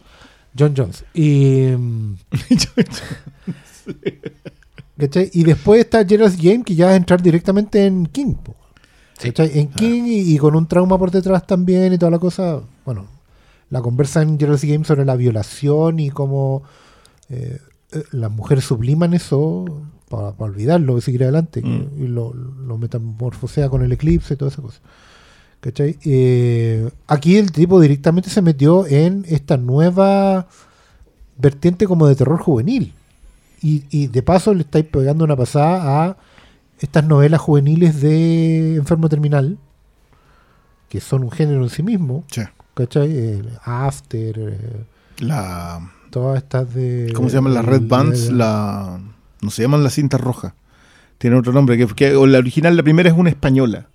John 0.58 0.74
Jones. 0.76 1.04
Y, 1.14 1.68
¿cachai? 4.98 5.30
y 5.32 5.44
después 5.44 5.80
está 5.80 6.04
Gerald 6.04 6.40
Game, 6.40 6.64
que 6.64 6.74
ya 6.74 6.86
va 6.86 6.92
a 6.92 6.96
entrar 6.96 7.22
directamente 7.22 7.84
en 7.84 8.06
King. 8.06 8.34
Sí. 9.18 9.32
En 9.36 9.68
King 9.68 10.04
y, 10.06 10.34
y 10.34 10.38
con 10.38 10.54
un 10.54 10.66
trauma 10.66 10.96
por 10.96 11.10
detrás 11.10 11.46
también 11.46 11.92
y 11.92 11.98
toda 11.98 12.10
la 12.12 12.18
cosa. 12.18 12.60
Bueno, 12.84 13.06
la 13.70 13.82
conversa 13.82 14.22
en 14.22 14.38
Gerald 14.38 14.62
Game 14.62 14.84
sobre 14.84 15.04
la 15.04 15.16
violación 15.16 16.00
y 16.00 16.10
cómo 16.10 16.62
eh, 17.28 17.58
eh, 17.92 18.02
las 18.12 18.30
mujeres 18.30 18.64
subliman 18.64 19.14
eso 19.14 19.64
para, 20.08 20.32
para 20.32 20.50
olvidarlo 20.50 20.98
y 20.98 21.00
seguir 21.00 21.22
adelante. 21.24 21.62
Mm. 21.62 22.02
Y 22.02 22.08
lo, 22.08 22.32
lo 22.32 22.78
metamorfosea 22.78 23.68
con 23.68 23.82
el 23.82 23.92
eclipse 23.92 24.34
y 24.34 24.36
toda 24.36 24.50
esa 24.50 24.62
cosa. 24.62 24.80
¿Cachai? 25.60 25.98
Eh, 26.04 26.88
aquí 27.08 27.36
el 27.36 27.50
tipo 27.50 27.80
directamente 27.80 28.30
se 28.30 28.42
metió 28.42 28.86
en 28.86 29.24
esta 29.28 29.56
nueva 29.56 30.46
vertiente 31.36 31.86
como 31.86 32.06
de 32.06 32.14
terror 32.14 32.40
juvenil. 32.40 32.94
Y, 33.60 33.84
y 33.90 34.06
de 34.06 34.22
paso 34.22 34.54
le 34.54 34.60
estáis 34.60 34.84
pegando 34.84 35.24
una 35.24 35.34
pasada 35.34 36.04
a 36.04 36.16
estas 36.78 37.04
novelas 37.04 37.40
juveniles 37.40 38.00
de 38.00 38.76
enfermo 38.76 39.08
terminal, 39.08 39.58
que 40.88 41.00
son 41.00 41.24
un 41.24 41.32
género 41.32 41.64
en 41.64 41.70
sí 41.70 41.82
mismo. 41.82 42.22
Sí. 42.30 42.42
¿Cachai? 42.78 43.08
Eh, 43.12 43.42
After, 43.64 44.38
eh, 44.38 44.84
La, 45.18 45.80
todas 46.10 46.38
estas 46.38 46.72
de... 46.72 47.10
¿Cómo 47.12 47.28
se 47.28 47.34
llaman 47.34 47.52
las 47.54 47.64
Red 47.64 47.82
Bands? 47.88 48.30
La, 48.30 49.00
no 49.40 49.50
se 49.50 49.62
llaman 49.62 49.82
las 49.82 49.94
cintas 49.94 50.20
rojas. 50.20 50.52
Tiene 51.18 51.34
otro 51.36 51.52
nombre. 51.52 51.76
Que, 51.76 51.86
que- 51.88 52.14
o 52.14 52.24
la 52.28 52.38
original, 52.38 52.76
la 52.76 52.84
primera 52.84 53.08
es 53.10 53.16
una 53.16 53.30
española. 53.30 53.88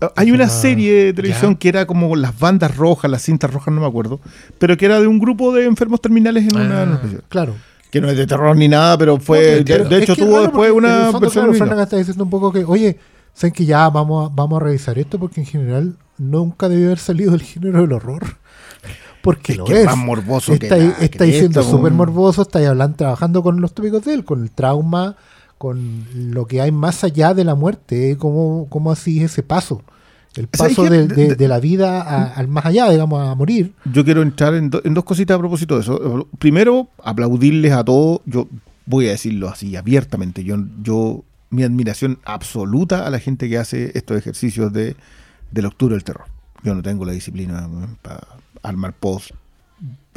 Ah, 0.00 0.12
Hay 0.14 0.30
una 0.30 0.44
Ah, 0.44 0.48
serie 0.48 1.06
de 1.06 1.12
televisión 1.12 1.56
que 1.56 1.68
era 1.70 1.86
como 1.86 2.14
las 2.14 2.38
bandas 2.38 2.76
rojas, 2.76 3.10
las 3.10 3.22
cintas 3.22 3.52
rojas, 3.52 3.74
no 3.74 3.80
me 3.80 3.86
acuerdo. 3.88 4.20
Pero 4.58 4.76
que 4.76 4.84
era 4.86 5.00
de 5.00 5.06
un 5.08 5.18
grupo 5.18 5.52
de 5.54 5.64
enfermos 5.64 6.00
terminales 6.00 6.44
en 6.44 6.56
una. 6.56 6.82
Ah. 6.82 7.00
una. 7.02 7.20
Claro. 7.28 7.56
Que 7.90 8.00
no 8.00 8.08
es 8.08 8.16
de 8.16 8.26
terror 8.26 8.54
ni 8.56 8.68
nada, 8.68 8.96
pero 8.98 9.18
fue. 9.18 9.64
No, 9.66 9.88
de, 9.88 9.98
hecho, 10.02 10.14
tuvo 10.14 10.40
después 10.42 10.68
el 10.70 10.76
una 10.76 11.10
versión. 11.18 11.50
claro, 11.56 11.80
está 11.82 11.96
diciendo 11.96 12.24
un 12.24 12.30
poco 12.30 12.52
que, 12.52 12.64
oye, 12.64 12.98
saben 13.36 13.52
que 13.52 13.66
ya 13.66 13.88
vamos 13.90 14.30
a, 14.30 14.34
vamos 14.34 14.60
a 14.60 14.64
revisar 14.64 14.98
esto 14.98 15.18
porque 15.18 15.40
en 15.42 15.46
general 15.46 15.96
nunca 16.18 16.68
debió 16.68 16.86
haber 16.86 16.98
salido 16.98 17.32
del 17.32 17.42
género 17.42 17.82
del 17.82 17.92
horror. 17.92 18.22
Porque 19.22 19.52
Es 19.52 19.58
lo 19.58 19.64
que 19.64 19.80
es. 19.80 19.86
más 19.86 19.96
morboso 19.96 20.56
que 20.56 20.66
está, 20.66 20.76
la 20.76 20.90
está 21.00 21.24
diciendo 21.24 21.60
súper 21.64 21.80
weón. 21.86 21.96
morboso, 21.96 22.42
está 22.42 22.60
ahí 22.60 22.64
hablando, 22.66 22.96
trabajando 22.96 23.42
con 23.42 23.60
los 23.60 23.74
tópicos 23.74 24.04
de 24.04 24.14
él, 24.14 24.24
con 24.24 24.40
el 24.42 24.52
trauma, 24.52 25.16
con 25.58 26.04
lo 26.14 26.46
que 26.46 26.60
hay 26.60 26.70
más 26.70 27.02
allá 27.02 27.34
de 27.34 27.42
la 27.42 27.56
muerte, 27.56 28.12
eh, 28.12 28.16
cómo, 28.16 28.68
cómo 28.70 28.92
así 28.92 29.18
es 29.18 29.32
ese 29.32 29.42
paso. 29.42 29.82
El 30.36 30.48
¿Sabes 30.52 30.76
paso 30.76 30.88
de, 30.88 31.08
De- 31.08 31.14
de- 31.16 31.26
de- 31.30 31.34
de 31.34 31.48
la 31.48 31.58
vida 31.58 32.02
a- 32.02 32.34
al 32.34 32.46
más 32.46 32.66
allá, 32.66 32.88
digamos, 32.90 33.20
a 33.20 33.34
morir. 33.34 33.72
Yo 33.92 34.04
quiero 34.04 34.22
entrar 34.22 34.54
en, 34.54 34.70
do- 34.70 34.82
en 34.84 34.94
dos 34.94 35.02
cositas 35.02 35.34
a 35.34 35.38
propósito 35.40 35.74
de 35.74 35.80
eso. 35.80 36.28
Primero, 36.38 36.88
aplaudirles 37.02 37.72
a 37.72 37.82
todos. 37.84 38.20
Yo 38.26 38.46
voy 38.84 39.08
a 39.08 39.10
decirlo 39.10 39.48
así 39.48 39.74
abiertamente. 39.74 40.44
Yo, 40.44 40.56
yo 40.84 41.24
mi 41.50 41.62
admiración 41.62 42.18
absoluta 42.24 43.06
a 43.06 43.10
la 43.10 43.18
gente 43.18 43.48
que 43.48 43.58
hace 43.58 43.92
estos 43.94 44.16
ejercicios 44.18 44.72
de 44.72 44.96
del 45.50 45.66
octubre 45.66 45.94
del 45.94 46.04
terror. 46.04 46.24
Yo 46.64 46.74
no 46.74 46.82
tengo 46.82 47.04
la 47.04 47.12
disciplina 47.12 47.68
para 48.02 48.26
armar 48.62 48.92
post, 48.94 49.30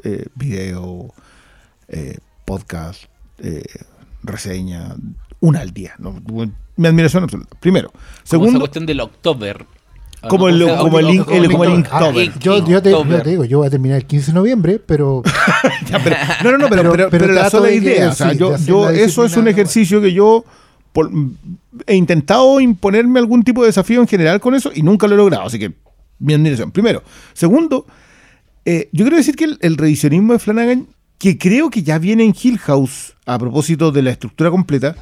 eh, 0.04 0.26
video, 0.36 1.14
eh, 1.88 2.18
podcast, 2.46 3.04
eh, 3.40 3.62
reseña, 4.24 4.96
una 5.40 5.60
al 5.60 5.72
día. 5.72 5.94
¿no? 6.00 6.16
Mi 6.78 6.88
admiración 6.88 7.24
absoluta. 7.24 7.56
Primero. 7.60 7.90
Como 7.92 8.04
esa 8.04 8.22
Segundo, 8.24 8.60
cuestión 8.60 8.86
del 8.86 9.00
October. 9.02 9.66
Como 10.28 10.48
Ah, 10.48 10.50
el- 10.50 10.60
como 10.78 11.00
el 11.00 11.24
como 11.52 11.64
el. 11.64 11.70
Inktober. 11.76 12.30
Ah, 12.36 12.40
Yo, 12.42 12.58
yo, 12.68 12.82
te, 12.82 12.90
yo 12.92 13.00
Inktober. 13.00 13.24
te 13.24 13.30
digo, 13.30 13.46
yo 13.46 13.60
voy 13.60 13.68
a 13.68 13.70
terminar 13.70 13.98
el 14.00 14.06
15 14.06 14.28
de 14.32 14.34
noviembre, 14.36 14.80
pero 14.86 15.22
Ya, 15.90 16.04
pero- 16.04 16.16
no, 16.44 16.52
no, 16.52 16.58
no, 16.58 16.70
pero, 16.70 16.82
Pero- 16.82 16.92
pero, 16.92 17.10
pero 17.10 17.26
pero 17.28 17.34
la 17.34 17.50
sola 17.50 17.68
de- 17.68 17.76
idea. 17.76 18.10
o 18.10 18.14
sea, 18.14 18.32
sí, 18.32 18.38
yo, 18.38 18.58
de 18.58 18.66
yo- 18.66 18.90
eso 18.90 19.24
es 19.24 19.38
un 19.38 19.48
ejercicio 19.48 20.02
que 20.02 20.12
yo 20.12 20.44
he 21.86 21.96
intentado 21.96 22.60
imponerme 22.60 23.20
algún 23.20 23.44
tipo 23.44 23.62
de 23.62 23.68
desafío 23.68 24.02
en 24.02 24.08
general 24.08 24.40
con 24.40 24.56
eso 24.56 24.72
y 24.74 24.82
nunca 24.82 25.08
lo 25.08 25.14
he 25.14 25.18
logrado. 25.18 25.46
Así 25.46 25.60
que, 25.60 25.74
mi 26.20 26.34
admiración. 26.34 26.72
Primero. 26.72 27.04
Segundo, 27.34 27.86
eh, 28.66 28.90
yo 28.92 29.06
quiero 29.06 29.18
decir 29.18 29.36
que 29.36 29.46
el, 29.46 29.58
el 29.62 29.78
revisionismo 29.78 30.34
de 30.34 30.40
Flanagan, 30.40 30.88
que 31.18 31.38
creo 31.38 31.70
que 31.70 31.84
ya 31.84 31.98
viene 31.98 32.24
en 32.24 32.36
Hill 32.40 32.58
House 32.60 33.16
a 33.26 33.38
propósito 33.38 33.92
de 33.92 34.02
la 34.02 34.12
estructura 34.12 34.50
completa, 34.50 34.96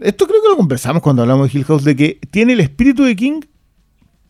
Esto 0.00 0.26
creo 0.26 0.42
que 0.42 0.48
lo 0.48 0.56
conversamos 0.56 1.02
cuando 1.02 1.22
hablamos 1.22 1.52
de 1.52 1.58
Hill 1.58 1.64
House, 1.66 1.84
de 1.84 1.94
que 1.94 2.18
tiene 2.30 2.54
el 2.54 2.60
espíritu 2.60 3.04
de 3.04 3.14
King, 3.14 3.40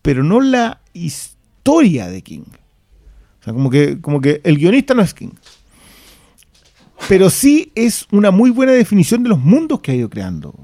pero 0.03 0.25
no 0.25 0.41
la 0.41 0.81
historia 0.93 2.09
de 2.09 2.23
King. 2.23 2.45
O 3.41 3.45
sea, 3.45 3.53
como 3.53 3.71
que, 3.71 4.01
como 4.01 4.21
que 4.21 4.41
el 4.45 4.59
guionista 4.59 4.95
no 4.95 5.03
es 5.03 5.15
King. 5.15 5.31
Pero 7.09 7.31
sí 7.31 7.73
es 7.75 8.07
una 8.11 8.31
muy 8.31 8.51
buena 8.51 8.73
definición 8.73 9.23
de 9.23 9.31
los 9.31 9.39
mundos 9.39 9.81
que 9.81 9.93
ha 9.93 9.95
ido 9.95 10.11
creando. 10.11 10.55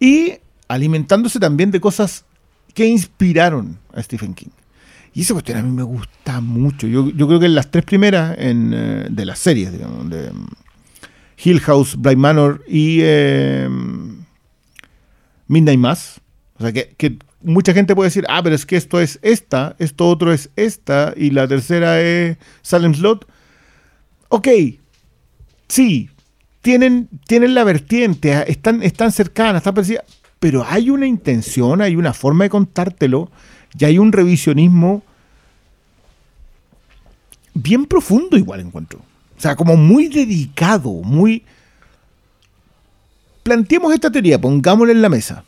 Y 0.00 0.32
alimentándose 0.66 1.38
también 1.38 1.70
de 1.70 1.80
cosas 1.80 2.24
que 2.74 2.86
inspiraron 2.86 3.78
a 3.92 4.02
Stephen 4.02 4.34
King. 4.34 4.50
Y 5.12 5.22
esa 5.22 5.34
cuestión 5.34 5.58
a 5.58 5.62
mí 5.62 5.70
me 5.70 5.82
gusta 5.82 6.40
mucho. 6.40 6.86
Yo, 6.86 7.10
yo 7.10 7.26
creo 7.26 7.40
que 7.40 7.46
en 7.46 7.54
las 7.54 7.70
tres 7.70 7.84
primeras 7.84 8.36
eh, 8.38 9.06
de 9.10 9.24
las 9.24 9.38
series, 9.38 9.72
de 9.72 9.78
mm, 10.32 10.46
Hill 11.44 11.60
House, 11.60 11.96
Blind 11.96 12.18
Manor 12.18 12.64
y 12.68 13.00
eh, 13.02 13.68
Midnight 15.48 15.78
Mass, 15.78 16.20
o 16.58 16.62
sea, 16.62 16.72
que, 16.72 16.94
que 16.96 17.18
mucha 17.42 17.72
gente 17.72 17.94
puede 17.94 18.08
decir, 18.08 18.24
ah, 18.28 18.42
pero 18.42 18.54
es 18.54 18.66
que 18.66 18.76
esto 18.76 19.00
es 19.00 19.18
esta, 19.22 19.74
esto 19.78 20.08
otro 20.08 20.32
es 20.32 20.50
esta, 20.56 21.12
y 21.16 21.30
la 21.30 21.48
tercera 21.48 22.00
es 22.00 22.36
Salem 22.62 22.94
Slot. 22.94 23.26
Ok, 24.28 24.48
sí, 25.66 26.10
tienen, 26.62 27.08
tienen 27.26 27.54
la 27.54 27.64
vertiente, 27.64 28.34
ah, 28.34 28.42
están, 28.42 28.82
están 28.82 29.12
cercanas, 29.12 29.56
están 29.56 29.74
parecidas, 29.74 30.04
pero 30.38 30.64
hay 30.66 30.90
una 30.90 31.06
intención, 31.06 31.80
hay 31.80 31.96
una 31.96 32.12
forma 32.12 32.44
de 32.44 32.50
contártelo, 32.50 33.30
y 33.78 33.84
hay 33.84 33.98
un 33.98 34.12
revisionismo 34.12 35.02
bien 37.54 37.86
profundo 37.86 38.36
igual 38.36 38.60
encuentro. 38.60 39.00
O 39.36 39.40
sea, 39.40 39.56
como 39.56 39.76
muy 39.76 40.08
dedicado, 40.08 40.90
muy... 40.90 41.44
Planteemos 43.42 43.94
esta 43.94 44.10
teoría, 44.10 44.40
pongámosla 44.40 44.92
en 44.92 45.02
la 45.02 45.08
mesa, 45.08 45.44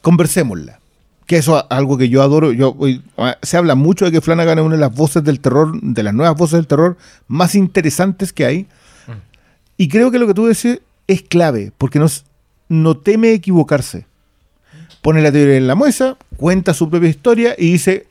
conversémosla. 0.00 0.80
Que 1.26 1.36
eso 1.36 1.56
es 1.56 1.64
algo 1.70 1.96
que 1.96 2.08
yo 2.08 2.20
adoro. 2.20 2.52
Yo, 2.52 2.76
ah, 3.16 3.36
se 3.42 3.56
habla 3.56 3.74
mucho 3.74 4.04
de 4.04 4.12
que 4.12 4.20
Flanagan 4.20 4.58
es 4.58 4.64
una 4.64 4.74
de 4.74 4.80
las 4.80 4.94
voces 4.94 5.22
del 5.22 5.40
terror, 5.40 5.80
de 5.80 6.02
las 6.02 6.14
nuevas 6.14 6.36
voces 6.36 6.58
del 6.58 6.66
terror 6.66 6.96
más 7.28 7.54
interesantes 7.54 8.32
que 8.32 8.44
hay. 8.44 8.66
Y 9.82 9.88
creo 9.88 10.12
que 10.12 10.20
lo 10.20 10.28
que 10.28 10.34
tú 10.34 10.46
decís 10.46 10.80
es 11.08 11.22
clave, 11.22 11.72
porque 11.76 11.98
nos, 11.98 12.24
no 12.68 12.96
teme 12.98 13.32
equivocarse. 13.32 14.06
Pone 15.02 15.20
la 15.20 15.32
teoría 15.32 15.56
en 15.56 15.66
la 15.66 15.74
mesa, 15.74 16.16
cuenta 16.36 16.72
su 16.72 16.88
propia 16.88 17.08
historia 17.08 17.56
y 17.58 17.72
dice, 17.72 18.06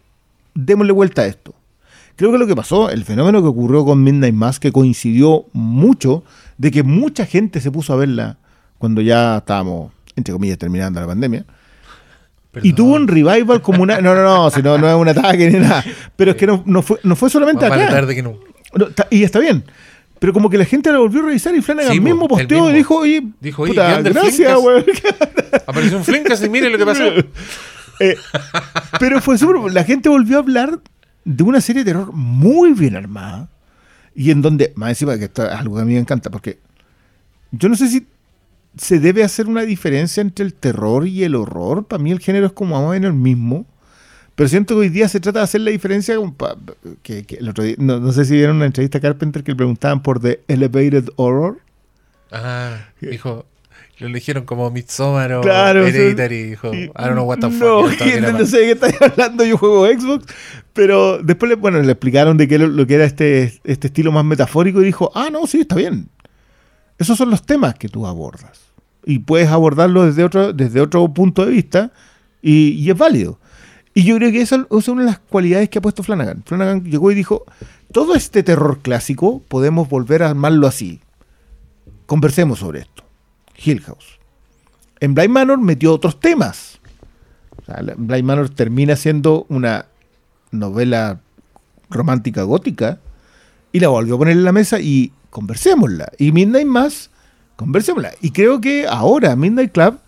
démosle 0.54 0.92
vuelta 0.92 1.22
a 1.22 1.28
esto. 1.28 1.56
Creo 2.18 2.30
que 2.34 2.38
lo 2.38 2.46
que 2.46 2.58
pasó, 2.58 2.90
el 2.90 3.06
fenómeno 3.06 3.42
que 3.42 3.48
ocurrió 3.48 3.86
con 3.86 4.04
Midnight 4.04 4.36
Mass, 4.36 4.60
que 4.60 4.74
coincidió 4.74 5.46
mucho 5.54 6.26
de 6.58 6.72
que 6.72 6.84
mucha 6.84 7.26
gente 7.26 7.62
se 7.62 7.72
puso 7.72 7.94
a 7.94 7.96
verla 7.96 8.36
cuando 8.78 9.00
ya 9.00 9.38
estábamos, 9.38 9.94
entre 10.18 10.34
comillas, 10.34 10.58
terminando 10.58 11.00
la 11.00 11.08
pandemia. 11.08 11.46
Y 12.64 12.74
tuvo 12.74 12.96
un 12.96 13.08
revival 13.08 13.62
como 13.62 13.82
una... 13.82 14.02
No, 14.02 14.14
no, 14.14 14.24
no, 14.24 14.50
si 14.50 14.62
no, 14.62 14.78
no 14.78 14.90
es 14.90 14.96
un 14.96 15.08
ataque 15.08 15.50
ni 15.50 15.58
nada. 15.58 15.86
Pero 16.18 16.32
es 16.32 16.36
que 16.36 16.48
no, 16.48 16.64
no 16.66 16.82
fue, 16.82 17.00
no 17.04 17.16
fue 17.16 17.30
solamente 17.30 17.70
Más 17.70 17.80
acá. 17.80 17.92
tarde 17.92 18.14
que. 18.14 18.22
No, 18.22 18.38
y 19.10 19.24
está 19.24 19.40
bien. 19.40 19.64
Pero 20.22 20.34
como 20.34 20.52
que 20.52 20.58
la 20.60 20.66
gente 20.66 20.92
la 20.92 21.00
volvió 21.00 21.22
a 21.22 21.26
revisar 21.26 21.56
y 21.56 21.64
Flanagan 21.64 21.94
Sí, 21.94 22.00
mismo 22.00 22.28
posteó 22.28 22.58
mismo. 22.60 22.70
y 22.70 22.74
dijo, 22.74 22.96
oye, 22.96 23.24
Dijo, 23.40 23.64
oye, 23.64 23.72
puta, 23.74 23.88
¿qué 23.88 23.96
onda 23.96 24.10
el 24.10 24.14
gracias, 24.14 24.58
weón. 24.60 24.86
Apareció 25.66 25.98
un 25.98 26.04
Flinkas 26.04 26.44
y 26.44 26.50
mire 26.50 26.70
lo 26.70 26.78
que 26.78 26.86
pasó. 26.86 27.04
Eh, 28.04 28.18
pero 29.00 29.22
fue 29.22 29.38
súper. 29.38 29.72
La 29.72 29.84
gente 29.84 30.10
volvió 30.10 30.38
a 30.38 30.40
hablar 30.40 30.80
de 31.24 31.44
una 31.44 31.62
serie 31.62 31.84
de 31.84 31.92
terror 31.92 32.12
muy 32.14 32.74
bien 32.74 32.96
armada. 32.96 33.50
Y 34.16 34.30
en 34.32 34.42
donde, 34.44 34.74
más 34.76 34.90
encima 34.90 35.18
que 35.20 35.26
esto 35.26 35.44
es 35.46 35.52
algo 35.52 35.76
que 35.76 35.82
a 35.82 35.86
mí 35.86 35.94
me 35.94 36.00
encanta, 36.00 36.30
porque 36.32 36.58
yo 37.52 37.70
no 37.70 37.76
sé 37.76 37.88
si 37.90 38.08
se 38.78 39.00
debe 39.00 39.24
hacer 39.24 39.48
una 39.48 39.62
diferencia 39.64 40.22
entre 40.22 40.46
el 40.46 40.54
terror 40.54 41.08
y 41.08 41.24
el 41.24 41.36
horror. 41.36 41.86
Para 41.86 42.02
mí 42.02 42.12
el 42.12 42.20
género 42.20 42.46
es 42.48 42.54
como 42.54 42.76
más 42.76 42.88
o 42.88 42.92
menos 42.92 43.10
el 43.10 43.18
mismo. 43.18 43.66
Pero 44.36 44.50
siento 44.50 44.76
que 44.76 44.82
hoy 44.82 44.90
día 44.90 45.08
se 45.08 45.20
trata 45.20 45.40
de 45.40 45.44
hacer 45.44 45.62
la 45.62 45.72
diferencia. 45.72 46.16
que, 47.04 47.24
que 47.26 47.36
el 47.36 47.50
otro 47.50 47.64
día- 47.64 47.76
no, 47.78 48.00
no 48.00 48.12
sé 48.12 48.26
si 48.26 48.34
vieron 48.36 48.56
una 48.58 48.66
entrevista 48.66 48.98
a 48.98 49.02
Carpenter 49.02 49.44
que 49.44 49.52
le 49.52 49.56
preguntaban 49.58 50.02
por 50.02 50.20
The 50.20 50.42
Elevated 50.48 51.10
Horror. 51.16 51.60
Ah, 52.32 52.78
dijo. 53.00 53.46
Lo 54.00 54.08
eligieron 54.08 54.46
como 54.46 54.72
Midsommar 54.72 55.32
o 55.34 55.42
Claro. 55.42 55.86
Hereditary. 55.86 56.44
Dijo, 56.52 56.74
I 56.74 56.88
don't 56.96 57.12
know 57.12 57.26
what 57.26 57.38
the 57.38 57.52
fuck. 57.52 58.00
No, 58.00 58.06
era 58.06 58.32
no 58.32 58.46
sé 58.48 58.58
de 58.58 58.64
qué 58.66 58.72
estáis 58.72 58.96
hablando, 59.02 59.44
yo 59.46 59.58
juego 59.60 59.86
Xbox. 59.86 60.26
Pero 60.74 61.20
después 61.22 61.50
le, 61.50 61.56
bueno, 61.56 61.80
le 61.82 61.92
explicaron 61.92 62.36
de 62.38 62.48
qué 62.48 62.58
lo, 62.58 62.68
lo 62.68 62.88
que 62.88 62.96
era 62.96 63.06
este, 63.06 63.60
este 63.64 63.88
estilo 63.88 64.12
más 64.12 64.26
metafórico 64.26 64.82
y 64.82 64.86
dijo, 64.86 65.12
ah, 65.14 65.30
no, 65.32 65.46
sí, 65.46 65.60
está 65.62 65.76
bien. 65.76 66.10
Esos 66.98 67.16
son 67.16 67.30
los 67.30 67.44
temas 67.46 67.76
que 67.76 67.90
tú 67.90 68.08
abordas. 68.08 68.60
Y 69.06 69.20
puedes 69.20 69.50
abordarlo 69.50 70.04
desde 70.06 70.24
otro, 70.24 70.52
desde 70.52 70.82
otro 70.82 71.08
punto 71.14 71.46
de 71.46 71.52
vista 71.52 71.92
y, 72.42 72.70
y 72.70 72.90
es 72.90 72.98
válido. 72.98 73.40
Y 73.94 74.04
yo 74.04 74.16
creo 74.18 74.32
que 74.32 74.42
esa 74.42 74.66
es 74.70 74.88
una 74.88 75.02
de 75.02 75.08
las 75.08 75.20
cualidades 75.20 75.70
que 75.70 75.80
ha 75.80 75.82
puesto 75.82 76.04
Flanagan. 76.04 76.44
Flanagan 76.46 76.84
llegó 76.86 77.12
y 77.12 77.16
dijo, 77.16 77.46
todo 77.92 78.16
este 78.16 78.42
terror 78.44 78.80
clásico 78.80 79.42
podemos 79.48 79.90
volver 79.90 80.24
a 80.24 80.30
armarlo 80.30 80.68
así. 80.68 81.02
Conversemos 82.06 82.60
sobre 82.60 82.82
esto. 82.82 83.04
Hill 83.64 83.82
House. 83.82 84.20
En 85.00 85.14
Blind 85.14 85.32
Manor 85.32 85.60
metió 85.60 85.94
otros 85.94 86.20
temas. 86.20 86.80
O 87.62 87.66
sea, 87.66 87.82
Blind 87.98 88.24
Manor 88.24 88.50
termina 88.50 88.96
siendo 88.96 89.46
una 89.50 89.88
novela 90.52 91.20
romántica 91.90 92.44
gótica 92.44 93.00
y 93.72 93.80
la 93.80 93.90
volvió 93.90 94.16
a 94.16 94.18
poner 94.20 94.38
en 94.38 94.46
la 94.46 94.52
mesa 94.52 94.80
y 94.80 95.12
conversémosla. 95.30 96.12
Y 96.18 96.32
Midnight 96.32 96.68
Mass, 96.68 97.10
conversémosla. 97.56 98.14
Y 98.22 98.32
creo 98.32 98.62
que 98.62 98.88
ahora 98.88 99.36
Midnight 99.36 99.74
Club 99.74 100.00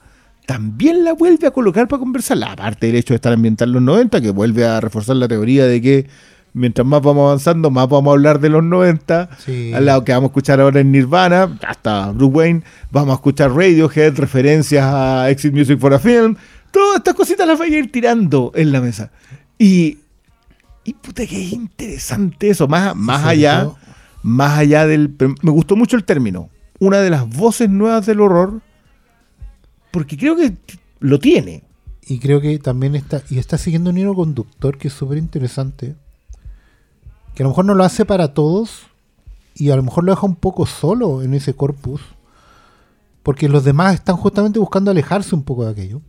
también 0.46 1.04
la 1.04 1.14
vuelve 1.14 1.48
a 1.48 1.52
colocar 1.52 1.88
para 1.88 2.00
conversarla. 2.00 2.52
Aparte 2.52 2.88
del 2.88 2.96
hecho 2.98 3.14
de 3.14 3.16
estar 3.16 3.34
ambientada 3.34 3.68
en 3.70 3.74
los 3.74 3.82
90, 3.82 4.22
que 4.22 4.32
vuelve 4.32 4.66
a 4.66 4.80
reforzar 4.82 5.16
la 5.16 5.28
teoría 5.28 5.66
de 5.66 5.82
que 5.82 6.08
mientras 6.54 6.86
más 6.86 7.02
vamos 7.02 7.28
avanzando, 7.28 7.72
más 7.72 7.90
vamos 7.90 8.12
a 8.12 8.14
hablar 8.14 8.40
de 8.40 8.50
los 8.50 8.64
90. 8.64 9.30
Sí. 9.38 9.74
Al 9.74 9.86
lado 9.86 10.04
que 10.04 10.12
vamos 10.12 10.30
a 10.30 10.32
escuchar 10.32 10.62
ahora 10.62 10.80
en 10.80 10.92
Nirvana, 10.92 11.58
hasta 11.68 12.12
Bruce 12.12 12.34
Wayne, 12.34 12.64
vamos 12.92 13.12
a 13.12 13.16
escuchar 13.16 13.52
Radiohead, 13.52 14.18
referencias 14.18 14.86
a 14.86 15.30
Exit 15.30 15.54
Music 15.54 15.80
for 15.80 15.94
a 15.94 16.00
Film. 16.00 16.36
Todas 16.72 16.98
estas 16.98 17.14
cositas 17.14 17.48
las 17.48 17.58
voy 17.58 17.74
a 17.74 17.78
ir 17.80 17.92
tirando 17.92 18.52
en 18.56 18.72
la 18.72 18.82
mesa. 18.82 19.12
Y, 19.58 20.00
y 20.84 20.94
puta 20.94 21.26
que 21.26 21.42
es 21.42 21.54
interesante 21.54 22.50
eso, 22.50 22.68
más, 22.68 22.96
más 22.96 23.26
allá, 23.26 23.70
más 24.24 24.58
allá 24.58 24.88
del... 24.88 25.16
Me 25.42 25.52
gustó 25.52 25.76
mucho 25.76 25.96
el 25.96 26.04
término. 26.04 26.50
Una 26.80 27.00
de 27.00 27.10
las 27.10 27.30
voces 27.30 27.70
nuevas 27.70 28.06
del 28.06 28.22
horror, 28.22 28.62
porque 29.94 30.18
creo 30.18 30.36
que 30.36 30.56
lo 31.02 31.20
tiene. 31.20 31.62
Y 32.02 32.18
creo 32.18 32.42
que 32.42 32.58
también 32.58 32.96
está, 32.96 33.22
y 33.30 33.38
está 33.38 33.60
siguiendo 33.60 33.92
un 33.92 33.98
hilo 34.00 34.16
conductor 34.16 34.80
que 34.80 34.88
es 34.88 34.94
súper 34.94 35.20
interesante. 35.20 35.96
Que 37.36 37.44
a 37.44 37.46
lo 37.46 37.52
mejor 37.52 37.66
no 37.66 37.76
lo 37.76 37.84
hace 37.84 38.04
para 38.04 38.34
todos. 38.34 38.88
Y 39.54 39.70
a 39.70 39.76
lo 39.76 39.84
mejor 39.84 40.04
lo 40.04 40.12
deja 40.12 40.26
un 40.26 40.36
poco 40.36 40.66
solo 40.66 41.22
en 41.22 41.36
ese 41.36 41.54
corpus. 41.54 42.02
Porque 43.22 43.48
los 43.48 43.64
demás 43.64 43.94
están 43.94 44.18
justamente 44.18 44.58
buscando 44.58 44.90
alejarse 44.90 45.36
un 45.36 45.44
poco 45.44 45.64
de 45.64 45.72
aquello. 45.72 46.02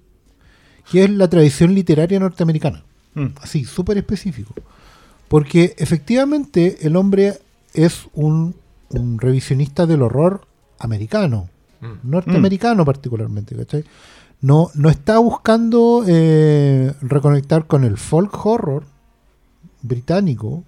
Que 0.90 1.04
es 1.04 1.10
la 1.10 1.28
tradición 1.28 1.74
literaria 1.74 2.18
norteamericana. 2.18 2.84
Mm. 3.12 3.26
Así, 3.42 3.66
súper 3.66 3.98
específico. 3.98 4.54
Porque 5.28 5.74
efectivamente 5.76 6.86
el 6.86 6.96
hombre 6.96 7.38
es 7.74 8.06
un, 8.14 8.56
un 8.88 9.18
revisionista 9.18 9.84
del 9.84 10.00
horror 10.00 10.46
americano. 10.78 11.50
Mm. 12.02 12.10
Norteamericano 12.10 12.84
particularmente, 12.84 13.54
¿cachai? 13.56 13.84
No, 14.40 14.70
no 14.74 14.90
está 14.90 15.18
buscando 15.18 16.04
eh, 16.06 16.92
reconectar 17.02 17.66
con 17.66 17.84
el 17.84 17.96
folk 17.96 18.44
horror 18.46 18.84
británico, 19.82 20.64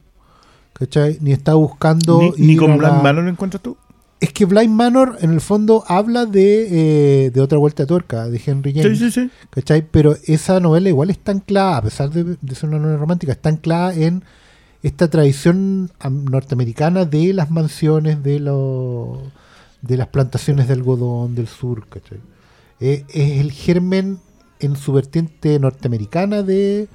¿cachai? 0.72 1.18
Ni 1.20 1.32
está 1.32 1.54
buscando... 1.54 2.20
Ni, 2.36 2.56
con 2.56 2.78
Blind 2.78 2.82
la- 2.82 3.02
Manor 3.02 3.24
lo 3.24 3.30
encuentras 3.30 3.62
tú. 3.62 3.76
Es 4.18 4.32
que 4.32 4.46
Blind 4.46 4.72
Manor 4.72 5.18
en 5.20 5.30
el 5.30 5.42
fondo 5.42 5.84
habla 5.88 6.24
de, 6.24 7.26
eh, 7.26 7.30
de 7.30 7.40
otra 7.42 7.58
vuelta 7.58 7.82
de 7.82 7.86
tuerca, 7.86 8.28
de 8.28 8.40
Henry 8.44 8.72
James. 8.72 8.98
Sí, 8.98 9.10
sí, 9.10 9.20
sí. 9.26 9.30
¿Cachai? 9.50 9.86
Pero 9.90 10.16
esa 10.24 10.58
novela 10.58 10.88
igual 10.88 11.10
está 11.10 11.32
anclada, 11.32 11.76
a 11.76 11.82
pesar 11.82 12.08
de, 12.10 12.36
de 12.40 12.54
ser 12.54 12.70
una 12.70 12.78
novela 12.78 12.96
romántica, 12.98 13.32
está 13.32 13.50
anclada 13.50 13.94
en 13.94 14.24
esta 14.82 15.08
tradición 15.10 15.90
am- 16.00 16.24
norteamericana 16.24 17.04
de 17.04 17.34
las 17.34 17.50
mansiones, 17.50 18.22
de 18.22 18.40
los 18.40 19.18
de 19.82 19.96
las 19.96 20.08
plantaciones 20.08 20.66
de 20.68 20.74
algodón 20.74 21.34
del 21.34 21.48
sur, 21.48 21.86
¿cachai? 21.88 22.18
Eh, 22.80 23.04
es 23.08 23.40
el 23.40 23.52
germen 23.52 24.18
en 24.60 24.76
su 24.76 24.92
vertiente 24.92 25.58
norteamericana 25.58 26.42
de... 26.42 26.88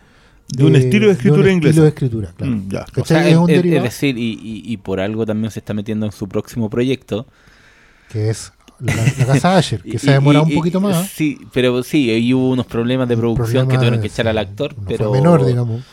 De 0.49 0.65
un 0.65 0.75
estilo 0.75 1.07
de 1.07 1.13
escritura 1.13 1.43
un 1.43 1.49
inglesa. 1.51 1.69
estilo 1.69 1.83
de 1.83 1.89
escritura, 1.89 2.33
claro. 2.35 2.51
Mm, 2.53 2.69
ya. 2.69 2.85
¿Cachai? 2.85 3.01
O 3.01 3.05
sea, 3.05 3.25
es 3.27 3.31
es, 3.31 3.37
un 3.37 3.49
es- 3.49 3.65
es 3.65 3.83
decir, 3.83 4.17
y, 4.17 4.31
y- 4.33 4.63
y 4.65 4.77
por 4.77 4.99
algo 4.99 5.25
también 5.25 5.49
se 5.51 5.59
está 5.59 5.73
metiendo 5.73 6.05
en 6.05 6.11
su 6.11 6.27
próximo 6.27 6.69
proyecto. 6.69 7.25
que 8.11 8.29
es 8.29 8.51
la, 8.79 8.93
la 8.95 9.25
casa 9.27 9.55
Asher, 9.57 9.81
que 9.81 9.91
Y- 9.95 9.99
se 9.99 10.09
ha 10.09 10.13
demorado 10.15 10.45
y- 10.47 10.51
un 10.51 10.57
poquito 10.57 10.79
y- 10.79 10.81
más. 10.81 11.07
Sí, 11.07 11.37
pero 11.53 11.81
sí, 11.83 12.09
ahí 12.09 12.33
hubo 12.33 12.49
unos 12.49 12.65
problemas 12.65 13.07
de 13.07 13.15
producción 13.15 13.47
que 13.47 13.53
Problema, 13.75 13.79
tuvieron 13.79 14.01
que 14.01 14.07
echar 14.07 14.27
al 14.27 14.37
actor, 14.39 14.75
no 14.77 14.83
pero, 14.87 15.09
fue 15.09 15.19
menor, 15.19 15.45
digamos. 15.45 15.83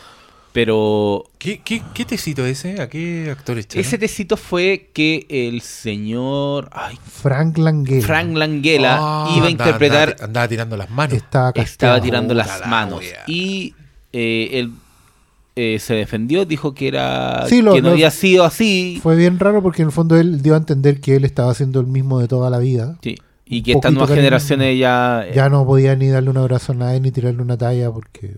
Pero 0.59 1.23
¿Qué, 1.39 1.61
qué, 1.65 1.81
qué 1.95 2.05
tecito 2.05 2.45
ese? 2.45 2.81
¿A 2.83 2.89
qué 2.89 3.29
actor 3.31 3.57
echaron? 3.59 3.81
ese 3.87 3.97
tecito 3.97 4.37
fue 4.37 4.91
que 4.93 5.25
el 5.31 5.61
señor 5.61 6.69
ay, 6.73 6.99
Frank 7.09 7.59
Langella 7.59 8.05
Frank 8.05 8.37
Langella 8.37 8.97
Ah, 9.01 9.35
iba 9.37 9.47
a 9.47 9.51
interpretar 9.51 10.09
Andaba, 10.09 10.25
andaba 10.25 10.49
tirando 10.49 10.77
las 10.77 10.91
manos. 10.91 11.17
estaba 11.17 11.53
estaba 11.55 12.01
tirando 12.01 12.35
las 12.35 12.59
la 12.59 12.67
manos 12.67 13.05
y 13.29 13.73
eh, 14.13 14.49
él 14.55 14.73
eh, 15.55 15.79
se 15.79 15.95
defendió 15.95 16.45
dijo 16.45 16.75
que 16.75 16.89
era 16.89 17.47
Sí, 17.49 17.63
lo- 17.63 17.75
que 17.75 17.81
no 17.81 17.89
lo- 17.91 17.95
había 17.95 18.11
sido 18.11 18.43
así 18.45 18.99
Fue 19.01 19.15
bien 19.15 19.39
raro 19.39 19.63
porque 19.63 19.83
en 19.83 19.89
el 19.89 19.93
fondo 19.93 20.17
él 20.17 20.43
dio 20.43 20.55
a 20.55 20.57
entender 20.57 21.01
que 21.01 21.15
él 21.15 21.25
estaba 21.25 21.53
haciendo 21.53 21.79
el 21.79 21.87
mismo 21.87 22.19
de 22.19 22.27
toda 22.27 22.51
la 22.51 22.59
vida. 22.59 22.99
Sí, 23.01 23.15
y 23.47 23.63
que 23.63 23.75
estas 23.75 23.93
nuevas 23.93 24.11
generaciones 24.11 24.77
ya 24.77 25.23
eh, 25.25 25.35
Ya 25.37 25.49
no 25.51 25.65
podía 25.65 25.95
ni 25.95 26.09
darle 26.09 26.31
un 26.31 26.37
abrazo 26.39 26.73
a 26.73 26.75
nadie 26.75 26.99
ni 26.99 27.13
tirarle 27.13 27.43
una 27.43 27.57
talla 27.57 27.93
porque 27.93 28.35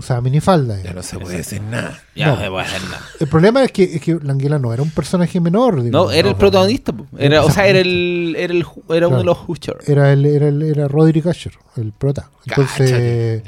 usaba 0.00 0.20
minifalda. 0.20 0.82
Ya 0.82 0.92
no 0.92 1.02
se 1.02 1.18
puede 1.18 1.36
decir 1.38 1.62
nada. 1.62 2.02
ya 2.14 2.26
no. 2.26 2.34
no 2.36 2.40
se 2.42 2.50
puede 2.50 2.66
hacer 2.66 2.82
nada. 2.84 3.02
El 3.20 3.28
problema 3.28 3.62
es 3.64 3.72
que, 3.72 3.84
es 3.84 4.00
que 4.02 4.18
Langella 4.22 4.58
no 4.58 4.72
era 4.74 4.82
un 4.82 4.90
personaje 4.90 5.40
menor. 5.40 5.82
No, 5.84 6.10
era 6.10 6.28
el 6.28 6.34
No, 6.34 6.38
protagonista. 6.38 6.92
Era, 7.18 7.44
o 7.44 7.50
sea, 7.50 7.66
era 7.68 7.78
el, 7.80 8.34
era 8.36 8.52
el 8.52 8.66
era 8.90 9.08
uno 9.08 9.18
de 9.18 9.24
los 9.24 9.38
Hutcher. 9.46 9.76
Era, 9.86 10.12
el, 10.12 10.26
era, 10.26 10.48
el, 10.48 10.62
era 10.62 10.88
Roderick 10.88 11.26
Asher, 11.26 11.52
el 11.76 11.92
prota. 11.92 12.30
Entonces 12.46 13.42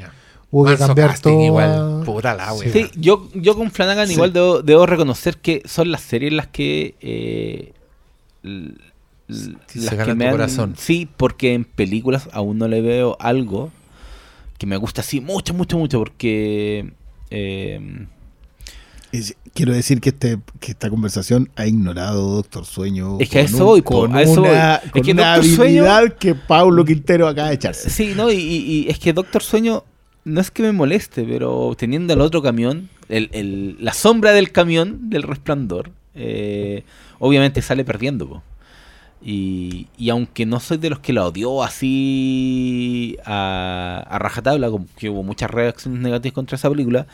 hubo 0.51 0.65
que 0.65 0.77
cambiar 0.77 1.19
todo. 1.19 1.43
igual. 1.43 2.01
Puta 2.05 2.35
la 2.35 2.53
wea. 2.53 2.71
Sí, 2.71 2.89
yo, 2.95 3.27
yo 3.33 3.55
con 3.55 3.71
Flanagan 3.71 4.07
Sí. 4.07 4.13
igual 4.13 4.31
debo, 4.33 4.61
debo 4.61 4.85
reconocer 4.85 5.37
que 5.37 5.61
son 5.65 5.91
las 5.91 6.01
series 6.01 6.31
las 6.33 6.47
que 6.47 6.95
eh, 7.01 7.73
l- 8.43 8.75
l- 9.29 9.55
Sí, 9.67 9.79
las 9.79 9.85
se 9.85 9.89
que 9.91 9.95
ganan 9.95 10.17
me 10.17 10.25
tu 10.25 10.29
han- 10.29 10.31
corazón. 10.35 10.75
Sí, 10.77 11.09
porque 11.17 11.53
en 11.53 11.63
películas 11.65 12.29
aún 12.33 12.57
no 12.59 12.67
le 12.67 12.81
veo 12.81 13.17
algo 13.19 13.71
que 14.63 14.67
me 14.67 14.77
gusta 14.77 15.01
así 15.01 15.19
mucho, 15.19 15.53
mucho, 15.53 15.77
mucho, 15.77 15.99
porque 15.99 16.93
eh, 17.29 18.07
Es- 19.11 19.35
Quiero 19.53 19.71
decir 19.73 20.01
que 20.01 20.09
este 20.09 20.39
que 20.59 20.71
esta 20.71 20.89
conversación 20.89 21.47
ha 21.55 21.67
ignorado 21.67 22.37
Doctor 22.37 22.65
Sueño. 22.65 23.17
Es 23.19 23.29
que 23.29 23.39
a 23.39 23.41
eso 23.41 23.65
voy, 23.65 23.81
con 23.83 24.15
a 24.15 24.21
eso 24.23 24.41
una, 24.41 24.79
voy. 24.79 24.85
Es 24.85 24.91
con 24.91 25.01
que 25.03 25.11
una 25.11 25.35
Doctor 25.35 25.51
Sueño- 25.55 25.83
habilidad 25.85 26.17
que 26.17 26.33
Paulo 26.33 26.83
Quintero 26.83 27.27
acaba 27.27 27.49
de 27.49 27.55
echarse. 27.55 27.89
Sí, 27.91 28.13
no, 28.15 28.31
y, 28.31 28.35
y- 28.37 28.63
y 28.65 28.89
es 28.89 28.97
que 28.97 29.13
Doctor 29.13 29.43
Sueño 29.43 29.83
no 30.25 30.41
es 30.41 30.49
que 30.49 30.63
me 30.63 30.71
moleste, 30.71 31.23
pero 31.25 31.75
teniendo 31.77 32.13
el 32.13 32.21
otro 32.21 32.41
camión, 32.41 32.89
el, 33.09 33.29
el- 33.33 33.75
la 33.79 33.93
sombra 33.93 34.31
del 34.31 34.51
camión 34.51 35.09
del 35.11 35.21
resplandor, 35.21 35.91
eh, 36.15 36.83
obviamente 37.19 37.61
sale 37.61 37.83
perdiendo. 37.85 38.27
po. 38.27 38.43
Y, 39.25 39.87
y 39.97 40.09
aunque 40.09 40.45
no 40.45 40.59
soy 40.59 40.77
de 40.77 40.89
los 40.89 40.99
que 40.99 41.13
la 41.13 41.25
odió 41.25 41.63
así 41.63 43.17
a, 43.25 44.05
a 44.09 44.19
rajatabla, 44.19 44.69
como 44.69 44.85
que 44.97 45.09
hubo 45.09 45.23
muchas 45.23 45.49
reacciones 45.49 46.01
negativas 46.01 46.33
contra 46.33 46.57
esa 46.57 46.69
película, 46.69 47.07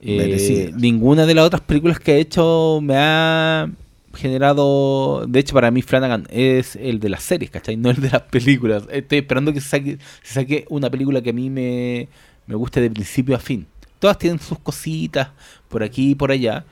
eh, 0.00 0.72
ninguna 0.76 1.26
de 1.26 1.34
las 1.34 1.44
otras 1.44 1.60
películas 1.60 2.00
que 2.00 2.12
ha 2.12 2.16
hecho 2.16 2.80
me 2.82 2.94
ha 2.96 3.70
generado. 4.14 5.26
De 5.26 5.40
hecho, 5.40 5.54
para 5.54 5.70
mí, 5.70 5.82
Flanagan 5.82 6.26
es 6.30 6.76
el 6.76 7.00
de 7.00 7.10
las 7.10 7.22
series, 7.22 7.50
¿cachai? 7.50 7.76
No 7.76 7.90
el 7.90 8.00
de 8.00 8.10
las 8.10 8.22
películas. 8.22 8.84
Estoy 8.90 9.18
esperando 9.18 9.52
que 9.52 9.60
se 9.60 9.68
saque, 9.68 9.98
se 10.22 10.34
saque 10.34 10.66
una 10.68 10.90
película 10.90 11.20
que 11.20 11.30
a 11.30 11.34
mí 11.34 11.50
me, 11.50 12.08
me 12.46 12.54
guste 12.54 12.80
de 12.80 12.90
principio 12.90 13.36
a 13.36 13.38
fin. 13.38 13.66
Todas 13.98 14.18
tienen 14.18 14.40
sus 14.40 14.58
cositas 14.58 15.28
por 15.68 15.82
aquí 15.82 16.10
y 16.10 16.14
por 16.14 16.32
allá. 16.32 16.64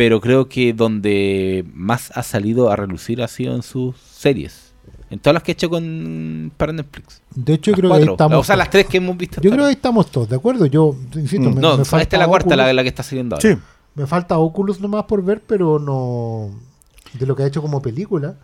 Pero 0.00 0.18
creo 0.18 0.48
que 0.48 0.72
donde 0.72 1.62
más 1.74 2.10
ha 2.14 2.22
salido 2.22 2.70
a 2.70 2.76
relucir 2.76 3.20
ha 3.22 3.28
sido 3.28 3.54
en 3.54 3.62
sus 3.62 3.98
series. 3.98 4.72
En 5.10 5.18
todas 5.18 5.34
las 5.34 5.42
que 5.42 5.50
he 5.50 5.54
hecho 5.54 5.68
con 5.68 6.50
para 6.56 6.72
Netflix. 6.72 7.20
De 7.34 7.52
hecho, 7.52 7.70
Las 7.72 7.80
creo 7.80 7.90
que 7.90 7.96
ahí 7.98 8.04
estamos. 8.08 8.38
o 8.38 8.44
sea, 8.44 8.56
las 8.56 8.70
tres 8.70 8.86
que 8.86 8.96
hemos 8.96 9.14
visto. 9.18 9.42
Yo 9.42 9.50
creo 9.50 9.64
que 9.64 9.68
ahí 9.68 9.74
estamos 9.74 10.10
todos, 10.10 10.30
¿de 10.30 10.36
acuerdo? 10.36 10.64
Yo, 10.64 10.96
insisto, 11.16 11.50
Mm. 11.50 11.54
me, 11.54 11.60
No, 11.60 11.76
me 11.76 11.82
esta 11.82 11.98
falta 11.98 12.16
es 12.16 12.20
la 12.20 12.26
cuarta, 12.28 12.56
la, 12.56 12.72
la 12.72 12.82
que 12.82 12.88
está 12.88 13.02
saliendo 13.02 13.36
ahora. 13.36 13.46
Sí. 13.46 13.60
me 13.94 14.06
falta 14.06 14.38
Oculus 14.38 14.80
nomás 14.80 15.04
por 15.04 15.22
ver, 15.22 15.42
pero 15.46 15.78
no. 15.78 16.48
De 17.18 17.26
lo 17.26 17.36
que 17.36 17.42
ha 17.42 17.46
hecho 17.46 17.60
como 17.60 17.82
película. 17.82 18.36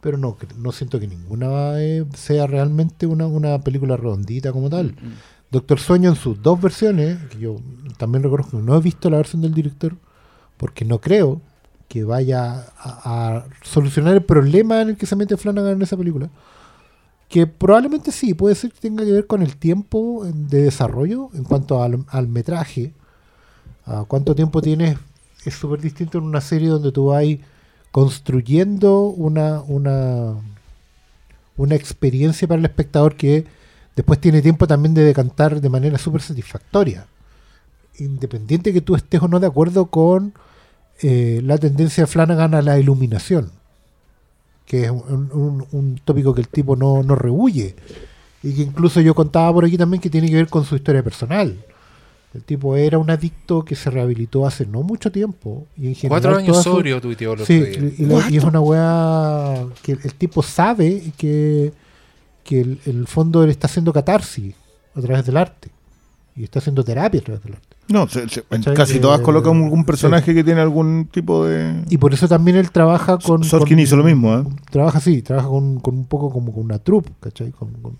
Pero 0.00 0.18
no, 0.18 0.36
no 0.58 0.72
siento 0.72 0.98
que 0.98 1.06
ninguna 1.06 1.80
eh, 1.80 2.04
sea 2.14 2.48
realmente 2.48 3.06
una, 3.06 3.28
una 3.28 3.60
película 3.60 3.96
redondita 3.96 4.50
como 4.50 4.68
tal. 4.70 4.86
Mm. 5.00 5.52
Doctor 5.52 5.78
Sueño 5.78 6.10
en 6.10 6.16
sus 6.16 6.42
dos 6.42 6.60
versiones, 6.60 7.16
que 7.30 7.38
yo 7.38 7.58
también 7.96 8.24
reconozco 8.24 8.56
que 8.56 8.62
no 8.64 8.76
he 8.76 8.80
visto 8.80 9.08
la 9.08 9.18
versión 9.18 9.42
del 9.42 9.54
director, 9.54 9.94
porque 10.56 10.84
no 10.84 11.00
creo 11.00 11.40
que 11.88 12.04
vaya 12.04 12.66
a, 12.78 13.44
solucionar 13.62 14.14
el 14.14 14.24
problema 14.24 14.82
en 14.82 14.90
el 14.90 14.96
que 14.96 15.06
se 15.06 15.16
mete 15.16 15.36
Flanagan 15.36 15.72
en 15.72 15.82
esa 15.82 15.96
película. 15.96 16.30
Que 17.28 17.46
probablemente 17.46 18.12
sí, 18.12 18.34
puede 18.34 18.54
ser 18.54 18.72
que 18.72 18.80
tenga 18.80 19.04
que 19.04 19.12
ver 19.12 19.26
con 19.26 19.42
el 19.42 19.56
tiempo 19.56 20.24
de 20.24 20.62
desarrollo 20.62 21.30
en 21.34 21.44
cuanto 21.44 21.82
al, 21.82 22.04
al 22.08 22.28
metraje. 22.28 22.92
A 23.84 24.04
cuánto 24.04 24.34
tiempo 24.34 24.62
tienes 24.62 24.98
es 25.44 25.54
súper 25.54 25.80
distinto 25.80 26.18
en 26.18 26.24
una 26.24 26.40
serie 26.40 26.68
donde 26.68 26.92
tú 26.92 27.06
vas 27.06 27.24
construyendo 27.92 29.02
una, 29.02 29.62
una, 29.62 30.34
una 31.56 31.74
experiencia 31.74 32.46
para 32.46 32.58
el 32.58 32.64
espectador 32.64 33.16
que 33.16 33.46
después 33.94 34.20
tiene 34.20 34.42
tiempo 34.42 34.66
también 34.66 34.92
de 34.94 35.02
decantar 35.02 35.60
de 35.60 35.68
manera 35.68 35.98
súper 35.98 36.20
satisfactoria. 36.20 37.06
Independiente 37.98 38.72
que 38.72 38.82
tú 38.82 38.94
estés 38.96 39.22
o 39.22 39.28
no 39.28 39.40
de 39.40 39.46
acuerdo 39.46 39.86
con 39.86 40.34
eh, 41.02 41.40
la 41.44 41.58
tendencia 41.58 42.04
de 42.04 42.06
Flanagan 42.06 42.54
a 42.54 42.62
la 42.62 42.78
iluminación, 42.78 43.50
que 44.64 44.84
es 44.84 44.90
un, 44.90 45.30
un- 45.32 45.66
un 45.72 46.00
tópico 46.04 46.34
que 46.34 46.40
el 46.40 46.48
tipo 46.48 46.76
no, 46.76 47.02
no 47.02 47.14
rehuye. 47.14 47.76
Y 48.42 48.52
que 48.54 48.62
incluso 48.62 49.00
yo 49.00 49.14
contaba 49.14 49.52
por 49.52 49.64
aquí 49.64 49.76
también 49.76 50.00
que 50.00 50.10
tiene 50.10 50.28
que 50.28 50.36
ver 50.36 50.48
con 50.48 50.64
su 50.64 50.76
historia 50.76 51.02
personal. 51.02 51.56
El 52.34 52.42
tipo 52.42 52.76
era 52.76 52.98
un 52.98 53.08
adicto 53.10 53.64
que 53.64 53.74
se 53.74 53.88
rehabilitó 53.90 54.46
hace 54.46 54.66
no 54.66 54.82
mucho 54.82 55.10
tiempo. 55.10 55.66
Y 55.76 55.86
en 55.88 55.94
general 55.94 56.20
Cuatro 56.22 56.36
años 56.38 56.62
sobrio 56.62 57.00
tuiteó 57.00 57.32
el 57.32 57.40
otro 57.40 57.46
Sí, 57.46 57.60
día. 57.60 57.92
y, 57.98 58.04
la- 58.04 58.30
y 58.30 58.36
es 58.36 58.44
una 58.44 58.60
weá 58.60 59.66
que 59.82 59.92
el, 59.92 60.00
el 60.04 60.14
tipo 60.14 60.42
sabe 60.42 61.12
que, 61.16 61.72
que 62.44 62.60
el, 62.60 62.78
el 62.86 63.06
fondo 63.06 63.42
él 63.42 63.50
está 63.50 63.66
haciendo 63.68 63.92
catarsis 63.92 64.54
a 64.94 65.00
través 65.00 65.24
del 65.24 65.36
arte. 65.38 65.70
Y 66.36 66.44
está 66.44 66.58
haciendo 66.58 66.84
terapia 66.84 67.20
a 67.20 67.24
través 67.24 67.42
del 67.42 67.54
arte. 67.54 67.75
No, 67.88 68.08
se- 68.08 68.28
se- 68.28 68.40
en 68.50 68.62
¿Cachai? 68.62 68.74
casi 68.74 68.96
Eh, 68.96 69.00
todas 69.00 69.20
colocan 69.20 69.62
algún 69.62 69.84
personaje 69.84 70.34
que 70.34 70.42
tiene 70.42 70.60
algún 70.60 71.08
tipo 71.10 71.44
de. 71.46 71.84
Y 71.88 71.98
por 71.98 72.12
eso 72.12 72.26
también 72.26 72.56
él 72.56 72.70
trabaja 72.70 73.18
con... 73.18 73.44
Sorkin 73.44 73.76
con- 73.76 73.80
hizo 73.80 73.96
lo 73.96 74.02
mismo, 74.04 74.34
¿eh? 74.34 74.44
Trabaja 74.70 74.98
así, 74.98 75.22
trabaja 75.22 75.48
con, 75.48 75.78
con 75.80 75.96
un 75.96 76.06
poco 76.06 76.30
como 76.30 76.52
con 76.52 76.64
una 76.64 76.78
troupe, 76.80 77.12
¿cachai? 77.20 77.52
Con- 77.52 77.72
con- 77.74 77.98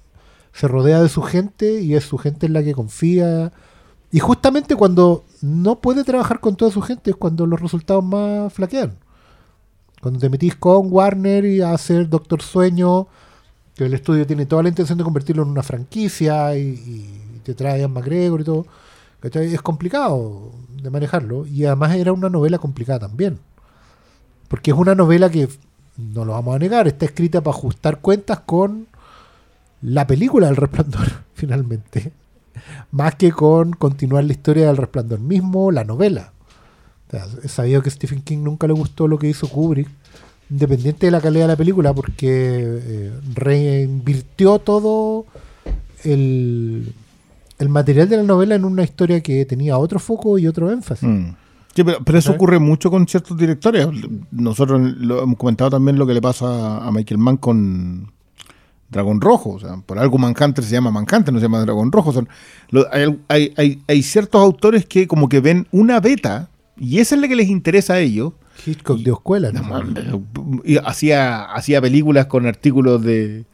se 0.52 0.66
rodea 0.68 1.02
de 1.02 1.08
su 1.08 1.22
gente 1.22 1.80
y 1.82 1.94
es 1.94 2.04
su 2.04 2.18
gente 2.18 2.46
en 2.46 2.52
la 2.54 2.62
que 2.62 2.72
confía. 2.74 3.52
Y 4.10 4.18
justamente 4.20 4.74
cuando 4.74 5.24
no 5.42 5.80
puede 5.80 6.02
trabajar 6.02 6.40
con 6.40 6.56
toda 6.56 6.70
su 6.70 6.80
gente 6.80 7.10
es 7.10 7.16
cuando 7.16 7.44
los 7.46 7.60
resultados 7.60 8.02
más 8.04 8.52
flaquean. 8.52 8.94
Cuando 10.00 10.20
te 10.20 10.28
metís 10.30 10.54
con 10.56 10.88
Warner 10.92 11.44
y 11.44 11.60
a 11.60 11.72
hacer 11.72 12.08
Doctor 12.08 12.40
Sueño, 12.42 13.06
que 13.74 13.84
el 13.84 13.94
estudio 13.94 14.26
tiene 14.26 14.46
toda 14.46 14.62
la 14.62 14.68
intención 14.68 14.96
de 14.98 15.04
convertirlo 15.04 15.42
en 15.42 15.48
una 15.50 15.62
franquicia 15.62 16.56
y, 16.56 16.60
y 16.62 17.40
te 17.42 17.54
trae 17.54 17.82
a 17.84 17.88
McGregor 17.88 18.40
y 18.40 18.44
todo. 18.44 18.66
Es 19.32 19.62
complicado 19.62 20.52
de 20.82 20.90
manejarlo. 20.90 21.46
Y 21.46 21.64
además 21.64 21.94
era 21.96 22.12
una 22.12 22.28
novela 22.28 22.58
complicada 22.58 23.00
también. 23.00 23.38
Porque 24.48 24.70
es 24.70 24.76
una 24.76 24.94
novela 24.94 25.30
que, 25.30 25.48
no 25.96 26.24
lo 26.24 26.32
vamos 26.32 26.54
a 26.54 26.58
negar, 26.58 26.86
está 26.86 27.06
escrita 27.06 27.40
para 27.40 27.56
ajustar 27.56 28.00
cuentas 28.00 28.40
con 28.40 28.86
la 29.82 30.06
película 30.06 30.46
del 30.46 30.56
resplandor, 30.56 31.08
finalmente. 31.34 32.12
Más 32.90 33.14
que 33.16 33.32
con 33.32 33.72
continuar 33.72 34.24
la 34.24 34.32
historia 34.32 34.66
del 34.66 34.76
resplandor 34.76 35.20
mismo, 35.20 35.70
la 35.70 35.84
novela. 35.84 36.32
He 37.42 37.48
sabido 37.48 37.82
que 37.82 37.90
Stephen 37.90 38.22
King 38.22 38.38
nunca 38.38 38.66
le 38.66 38.72
gustó 38.72 39.06
lo 39.06 39.18
que 39.18 39.28
hizo 39.28 39.48
Kubrick, 39.48 39.88
independiente 40.50 41.06
de 41.06 41.12
la 41.12 41.20
calidad 41.20 41.44
de 41.44 41.52
la 41.52 41.56
película, 41.56 41.94
porque 41.94 42.28
eh, 42.30 43.12
reinvirtió 43.34 44.58
todo 44.58 45.26
el, 46.02 46.92
el 47.58 47.68
material 47.68 48.08
de 48.08 48.16
la 48.18 48.22
novela 48.22 48.54
en 48.54 48.64
una 48.64 48.82
historia 48.82 49.20
que 49.22 49.44
tenía 49.46 49.78
otro 49.78 49.98
foco 49.98 50.38
y 50.38 50.46
otro 50.46 50.70
énfasis. 50.70 51.08
Mm. 51.08 51.34
Sí, 51.74 51.84
pero, 51.84 51.98
pero 52.04 52.18
eso 52.18 52.32
ocurre 52.32 52.58
mucho 52.58 52.90
con 52.90 53.06
ciertos 53.06 53.36
directores. 53.36 53.86
Nosotros 54.30 54.80
lo 54.98 55.22
hemos 55.22 55.36
comentado 55.36 55.70
también 55.70 55.98
lo 55.98 56.06
que 56.06 56.14
le 56.14 56.22
pasa 56.22 56.78
a 56.86 56.90
Michael 56.90 57.18
Mann 57.18 57.36
con 57.36 58.10
Dragón 58.88 59.20
Rojo. 59.20 59.50
O 59.50 59.60
sea, 59.60 59.76
por 59.84 59.98
algo 59.98 60.16
Manhunter 60.16 60.64
se 60.64 60.70
llama 60.72 60.90
Manhunter, 60.90 61.32
no 61.34 61.38
se 61.38 61.44
llama 61.44 61.60
Dragón 61.60 61.92
Rojo. 61.92 62.14
Lo- 62.70 62.86
hay, 62.92 63.18
hay- 63.28 63.52
hay- 63.58 63.82
hay 63.88 64.02
ciertos 64.02 64.40
autores 64.40 64.86
que 64.86 65.06
como 65.06 65.28
que 65.28 65.40
ven 65.40 65.66
una 65.70 66.00
beta 66.00 66.48
y 66.78 66.98
esa 66.98 67.14
es 67.14 67.20
la 67.20 67.28
que 67.28 67.36
les 67.36 67.48
interesa 67.48 67.94
a 67.94 67.98
ellos. 68.00 68.32
Hitchcock 68.66 68.98
de 69.00 69.10
escuela, 69.10 69.52
¿no? 69.52 70.22
Y 70.64 70.78
hacía, 70.78 71.42
hacía 71.44 71.80
películas 71.82 72.24
con 72.24 72.46
artículos 72.46 73.02
de, 73.02 73.44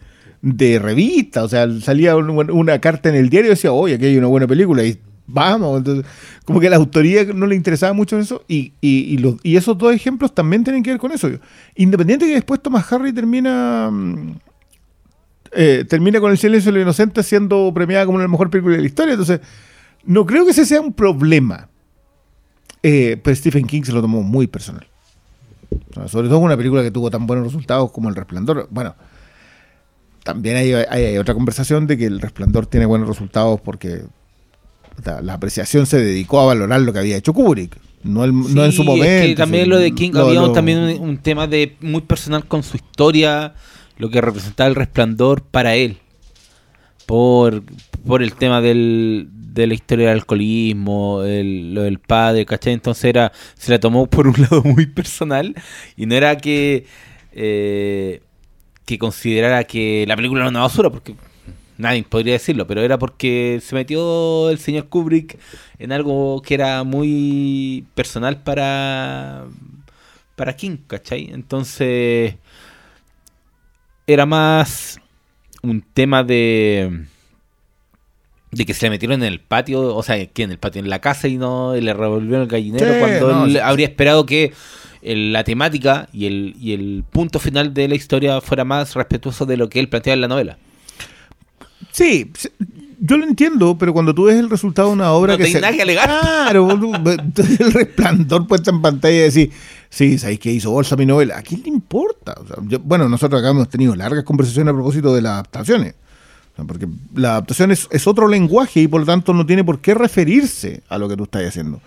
de 0.43 0.79
revista, 0.79 1.45
o 1.45 1.49
sea, 1.49 1.67
salía 1.81 2.17
un- 2.17 2.51
una 2.51 2.79
carta 2.81 3.09
en 3.09 3.15
el 3.15 3.31
diario 3.31 3.49
y 3.49 3.55
decía, 3.55 3.73
oye, 3.73 3.95
aquí 3.95 4.07
hay 4.07 4.19
una 4.19 4.27
buena 4.27 4.47
película, 4.47 4.85
y 4.85 4.99
vamos, 5.27 5.79
entonces, 5.79 6.05
como 6.45 6.59
que 6.61 6.67
a 6.67 6.71
la 6.71 6.77
autoría 6.77 7.25
no 7.25 7.47
le 7.47 7.55
interesaba 7.55 7.93
mucho 7.93 8.19
eso, 8.19 8.43
y, 8.49 8.73
y, 8.81 9.15
y 9.15 9.19
los- 9.19 9.37
y 9.45 9.57
esos 9.57 9.79
dos 9.79 9.95
ejemplos 9.95 10.35
también 10.35 10.65
tienen 10.65 10.83
que 10.83 10.91
ver 10.91 10.99
con 10.99 11.13
eso. 11.13 11.31
Independiente 11.77 12.27
que 12.27 12.35
después 12.35 12.61
Thomas 12.61 12.93
Harry 12.93 13.13
termina... 13.13 13.89
mm, 13.91 14.33
eh, 15.55 15.85
termina 15.89 16.19
con 16.19 16.31
el 16.31 16.39
silencio 16.39 16.73
de 16.73 16.79
los 16.79 16.85
inocentes 16.87 17.27
siendo 17.27 17.71
premiada 17.75 18.07
como 18.07 18.19
la 18.19 18.27
mejor 18.27 18.49
película 18.51 18.75
de 18.77 18.81
la 18.83 18.87
historia, 18.87 19.13
entonces 19.13 19.41
No 20.05 20.27
creo 20.27 20.45
que 20.45 20.51
ese 20.51 20.65
sea 20.67 20.81
un 20.81 20.93
problema. 20.93 21.69
Eh, 22.83 23.21
pero 23.23 23.37
Stephen 23.37 23.67
King 23.67 23.83
se 23.83 23.93
lo 23.93 24.01
tomó 24.01 24.23
muy 24.23 24.49
personal. 24.49 24.87
Sobre 26.07 26.29
todo 26.29 26.39
una 26.39 26.57
película 26.57 26.83
que 26.83 26.91
tuvo 26.91 27.11
tan 27.11 27.27
buenos 27.27 27.47
resultados 27.47 27.93
como 27.93 28.09
El 28.09 28.17
Resplandor. 28.17 28.67
Bueno, 28.71 28.97
también 30.25 30.57
hay, 30.57 30.73
hay- 30.73 31.05
hay 31.05 31.19
otra 31.19 31.35
conversación 31.35 31.87
de 31.87 31.97
que 31.99 32.07
El 32.07 32.21
Resplandor 32.21 32.67
tiene 32.67 32.87
buenos 32.87 33.09
resultados 33.09 33.61
porque 33.61 34.03
la, 35.05 35.21
la 35.23 35.35
apreciación 35.35 35.87
se 35.87 35.99
dedicó 35.99 36.41
a 36.41 36.47
valorar 36.47 36.81
lo 36.81 36.93
que 36.93 36.99
había 37.01 37.17
hecho 37.17 37.33
Kubrick. 37.33 37.77
No, 38.05 38.25
el- 38.25 38.33
no 38.55 38.65
en 38.65 38.73
su 38.73 38.83
momento. 38.85 39.07
Es 39.07 39.27
que 39.29 39.35
también 39.37 39.69
lo 39.69 39.79
de 39.79 39.93
King 39.95 40.11
lo- 40.13 40.27
había 40.27 40.41
lo- 40.41 40.53
también 40.53 40.79
un, 40.79 41.01
un 41.01 41.19
tema 41.19 41.47
de 41.47 41.77
muy 41.81 42.01
personal 42.03 42.45
con 42.47 42.63
su 42.63 42.77
historia, 42.77 43.55
lo 43.99 44.11
que 44.11 44.21
representaba 44.21 44.69
el 44.69 44.75
resplandor 44.75 45.43
para 45.43 45.75
él. 45.77 45.99
Por, 47.07 47.63
por 48.07 48.23
el 48.23 48.35
tema 48.35 48.61
del, 48.61 49.29
de 49.33 49.67
la 49.67 49.75
historia 49.75 50.09
del 50.09 50.19
alcoholismo, 50.19 51.23
el- 51.25 51.75
lo 51.75 51.83
del 51.83 51.99
padre, 51.99 52.47
¿cachai? 52.47 52.73
Entonces 52.73 53.05
era, 53.05 53.33
se 53.57 53.71
la 53.73 53.81
tomó 53.81 54.07
por 54.07 54.27
un 54.29 54.35
lado 54.41 54.63
muy 54.63 54.87
personal 54.87 55.55
y 55.97 56.07
no 56.07 56.15
era 56.15 56.37
que, 56.39 56.87
eh, 57.33 58.23
que 58.87 58.99
considerara 58.99 59.65
que 59.65 60.05
la 60.07 60.17
película 60.17 60.43
era 60.43 60.51
una 60.51 60.61
basura, 60.61 60.91
porque 60.91 61.15
nadie 61.79 62.03
podría 62.05 62.35
decirlo, 62.35 62.67
pero 62.67 62.83
era 62.83 62.99
porque 62.99 63.61
se 63.63 63.75
metió 63.75 64.51
el 64.51 64.59
señor 64.59 64.89
Kubrick 64.89 65.39
en 65.79 65.93
algo 65.93 66.43
que 66.43 66.55
era 66.55 66.85
muy 66.85 67.87
personal 67.95 68.43
para, 68.43 69.47
para 70.37 70.57
King, 70.57 70.79
¿cachai? 70.87 71.31
Entonces 71.33 72.37
era 74.07 74.27
más 74.27 75.01
un 75.63 75.83
tema 75.83 76.25
de 76.25 77.07
de 78.53 78.67
que 78.67 78.75
se 78.75 78.85
le 78.85 78.91
metieron 78.91 79.23
en 79.23 79.33
el 79.33 79.41
patio, 79.41 79.97
o 79.97 80.03
sea, 80.03 80.27
que 80.27 80.43
en 80.43 80.51
el 80.51 80.59
patio, 80.59 80.81
en 80.81 80.91
la 80.91 81.01
casa 81.01 81.27
y 81.27 81.39
no 81.39 81.75
y 81.75 81.81
le 81.81 81.95
revolvieron 81.95 82.43
el 82.43 82.49
gallinero 82.49 82.93
Sí, 82.93 83.01
cuando 83.01 83.33
no, 83.33 83.45
él 83.47 83.53
sí, 83.53 83.59
habría 83.59 83.87
esperado 83.87 84.27
que 84.27 84.53
el- 85.03 85.33
la 85.33 85.45
temática 85.45 86.09
y 86.13 86.27
el, 86.27 86.57
y 86.61 86.73
el 86.73 87.05
punto 87.11 87.39
final 87.39 87.75
de 87.75 87.89
la 87.89 87.95
historia 87.95 88.41
fuera 88.41 88.65
más 88.65 88.95
respetuoso 88.95 89.47
de 89.47 89.57
lo 89.57 89.69
que 89.69 89.81
él 89.81 89.89
planteaba 89.89 90.15
en 90.15 90.21
la 90.23 90.29
novela. 90.29 90.59
Sí, 91.91 92.31
yo 93.01 93.17
lo 93.17 93.25
entiendo, 93.25 93.77
pero 93.77 93.93
cuando 93.93 94.15
tú 94.15 94.25
ves 94.25 94.37
el 94.37 94.49
resultado 94.49 94.89
de 94.89 94.95
una 94.95 95.13
obra 95.13 95.33
No 95.33 95.39
que 95.39 95.45
tenés 95.45 95.61
nada 95.61 95.75
que 95.75 95.83
alegar. 95.83 96.09
Claro, 96.09 96.71
el 97.59 97.73
resplandor 97.73 98.47
puesto 98.47 98.71
en 98.71 98.81
pantalla 98.81 99.17
y 99.17 99.21
decir, 99.21 99.51
sí, 99.91 100.17
¿sabéis 100.19 100.39
que 100.39 100.53
hizo 100.53 100.71
bolsa 100.71 100.97
mi 100.97 101.05
novela? 101.05 101.37
¿A 101.39 101.43
quién 101.43 101.63
le 101.63 101.69
importa? 101.69 102.35
O 102.41 102.47
sea, 102.47 102.57
yo- 102.67 102.79
bueno, 102.79 103.09
nosotros 103.09 103.41
acá 103.41 103.51
hemos 103.51 103.69
tenido 103.69 103.95
largas 103.97 104.25
conversaciones 104.25 104.71
a 104.73 104.75
propósito 104.75 105.15
de 105.15 105.23
las 105.23 105.33
adaptaciones. 105.33 105.95
O 106.53 106.57
sea, 106.57 106.65
porque 106.65 106.87
la 107.15 107.31
adaptación 107.33 107.73
es, 107.73 107.89
es 107.91 108.07
otro 108.07 108.29
lenguaje 108.29 108.81
y 108.81 108.87
por 108.89 109.01
lo 109.01 109.07
tanto 109.07 109.35
no 109.35 109.45
tiene 109.45 109.65
por 109.65 109.81
qué 109.81 109.95
referirse 109.95 110.83
a 110.89 110.99
lo 110.99 111.09
que 111.09 111.17
tú 111.17 111.25
estás 111.25 111.45
haciendo. 111.47 111.81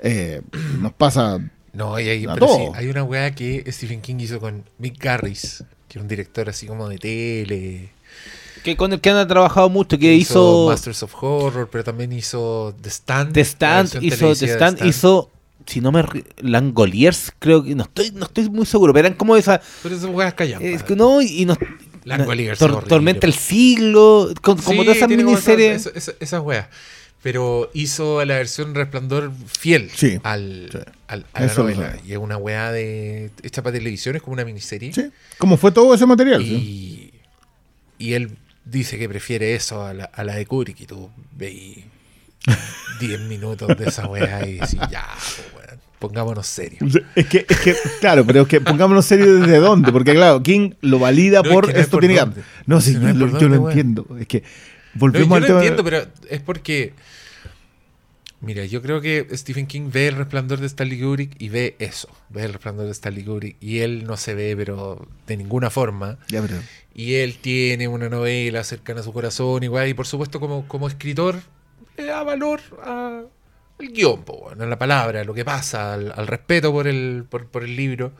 Eh, 0.00 0.40
nos 0.80 0.92
pasa 0.92 1.38
No, 1.72 1.98
y 1.98 2.08
hay, 2.08 2.26
pero 2.26 2.48
sí, 2.54 2.62
hay 2.74 2.88
una 2.88 3.02
weá 3.02 3.34
que 3.34 3.64
Stephen 3.72 4.00
King 4.02 4.16
hizo 4.20 4.40
con 4.40 4.64
Mick 4.78 5.02
Garris, 5.02 5.64
que 5.88 5.98
es 5.98 6.02
un 6.02 6.08
director 6.08 6.48
así 6.50 6.66
como 6.66 6.88
de 6.88 6.98
tele. 6.98 7.88
Que 8.62 8.76
con 8.76 8.92
el 8.92 9.00
que 9.00 9.10
han 9.10 9.26
trabajado 9.26 9.68
mucho, 9.70 9.98
que 9.98 10.12
hizo, 10.14 10.66
Masters 10.68 11.02
of 11.02 11.14
Horror, 11.22 11.68
pero 11.70 11.82
también 11.82 12.12
hizo 12.12 12.74
The 12.80 12.90
Stand. 12.90 13.32
The 13.32 13.40
Stand, 13.40 14.02
hizo 14.02 14.34
The 14.36 14.46
Stand, 14.54 14.84
hizo, 14.86 15.30
si 15.66 15.80
no 15.80 15.90
me 15.90 16.04
Langoliers, 16.38 17.32
creo 17.38 17.64
que 17.64 17.74
no 17.74 17.84
estoy, 17.84 18.10
no 18.12 18.26
estoy 18.26 18.48
muy 18.50 18.66
seguro, 18.66 18.92
pero 18.92 19.06
eran 19.08 19.16
como 19.18 19.36
esa, 19.36 19.60
Pero 19.82 19.96
esas 19.96 20.10
weas 20.10 20.34
callan. 20.34 20.62
es 20.62 20.82
que 20.82 20.94
no, 20.94 21.20
y 21.22 21.44
nos 21.44 21.58
Langoliers 22.04 22.58
Tor- 22.60 22.84
Tormenta 22.86 23.26
el 23.26 23.32
siglo, 23.32 24.28
con- 24.42 24.58
como 24.58 24.82
todas 24.82 24.96
esas 24.98 25.08
miniseries. 25.08 25.86
esas 26.20 26.40
weas. 26.42 26.66
Pero 27.22 27.70
hizo 27.72 28.24
la 28.24 28.34
versión 28.34 28.74
Resplandor 28.74 29.30
fiel 29.46 29.90
Sí, 29.94 30.18
al, 30.24 30.68
sí. 30.72 30.78
al- 31.06 31.26
a 31.32 31.40
la 31.44 31.54
novela. 31.54 31.96
Y 32.04 32.12
es 32.12 32.18
una 32.18 32.36
wea 32.36 32.72
de, 32.72 33.30
hecha 33.44 33.62
para 33.62 33.76
televisión, 33.78 34.16
es 34.16 34.22
como 34.22 34.34
una 34.34 34.44
miniserie. 34.44 34.92
Sí, 34.92 35.10
como 35.38 35.56
fue 35.56 35.70
todo 35.70 35.94
ese 35.94 36.04
material. 36.04 36.42
Y, 36.42 37.12
y 37.98 38.14
él 38.14 38.36
dice 38.64 38.98
que 38.98 39.08
prefiere 39.08 39.54
eso 39.54 39.84
a 39.86 39.94
la, 39.94 40.04
a 40.06 40.24
la 40.24 40.34
de 40.34 40.46
Kubrick. 40.46 40.80
Y 40.80 40.86
tú 40.86 41.10
veis 41.36 41.78
10 43.00 43.20
minutos 43.22 43.68
de 43.78 43.84
esa 43.88 44.06
weá 44.08 44.44
y 44.46 44.54
decís, 44.54 44.80
ya, 44.90 45.06
weón, 45.54 45.80
pongámonos 46.00 46.44
serios. 46.46 46.98
Es 47.14 47.26
que, 47.26 47.46
es 47.48 47.60
que, 47.60 47.76
claro, 48.00 48.26
pero 48.26 48.42
es 48.42 48.48
que 48.48 48.60
pongámonos 48.60 49.06
serio 49.06 49.36
desde 49.36 49.58
dónde, 49.58 49.92
porque 49.92 50.12
claro, 50.14 50.42
King 50.42 50.72
lo 50.80 50.98
valida 50.98 51.40
No, 51.42 51.48
es 51.48 51.54
por 51.54 51.66
que 51.68 51.72
no 51.74 51.78
esto 51.78 51.90
por 51.92 52.00
tiene 52.00 52.14
que-. 52.16 52.40
No, 52.66 52.80
sí, 52.80 52.94
No 52.94 53.12
yo, 53.28 53.38
yo 53.38 53.48
lo 53.48 53.68
entiendo. 53.68 54.06
Es 54.18 54.26
que 54.26 54.42
No, 54.94 55.00
volvemos 55.00 55.28
yo 55.28 55.34
al 55.36 55.46
tema. 55.46 55.58
entiendo, 55.58 55.84
pero 55.84 56.06
es 56.28 56.40
porque. 56.40 56.92
Mira, 58.40 58.64
yo 58.64 58.82
creo 58.82 59.00
que 59.00 59.28
Stephen 59.34 59.68
King 59.68 59.90
ve 59.92 60.08
el 60.08 60.16
resplandor 60.16 60.58
de 60.58 60.66
Stanley 60.66 61.00
Kubrick 61.00 61.40
y 61.40 61.48
ve 61.48 61.76
eso. 61.78 62.08
Ve 62.28 62.42
el 62.42 62.52
resplandor 62.52 62.86
de 62.86 62.92
Stanley 62.92 63.22
Kubrick 63.24 63.56
y 63.60 63.78
él 63.80 64.04
no 64.04 64.16
se 64.16 64.34
ve, 64.34 64.56
pero 64.56 65.06
de 65.28 65.36
ninguna 65.36 65.70
forma. 65.70 66.18
Ya, 66.28 66.42
pero- 66.42 66.56
Y 66.92 67.14
él 67.14 67.38
tiene 67.40 67.86
una 67.86 68.08
novela 68.08 68.64
cercana 68.64 69.00
a 69.00 69.04
su 69.04 69.12
corazón, 69.12 69.62
igual. 69.62 69.88
Y 69.88 69.94
por 69.94 70.06
supuesto, 70.08 70.40
como, 70.40 70.66
como 70.66 70.88
escritor, 70.88 71.40
le 71.96 72.04
da 72.04 72.24
valor 72.24 72.60
a- 72.84 73.22
al 73.78 73.88
guion, 73.92 74.24
weón, 74.26 74.60
a 74.60 74.66
la 74.66 74.76
palabra, 74.78 75.20
a 75.20 75.24
lo 75.24 75.34
que 75.34 75.44
pasa, 75.44 75.94
al, 75.94 76.12
al 76.14 76.26
respeto 76.26 76.72
por 76.72 76.88
el, 76.88 77.24
por, 77.30 77.46
por 77.46 77.62
el 77.62 77.76
libro. 77.76 78.12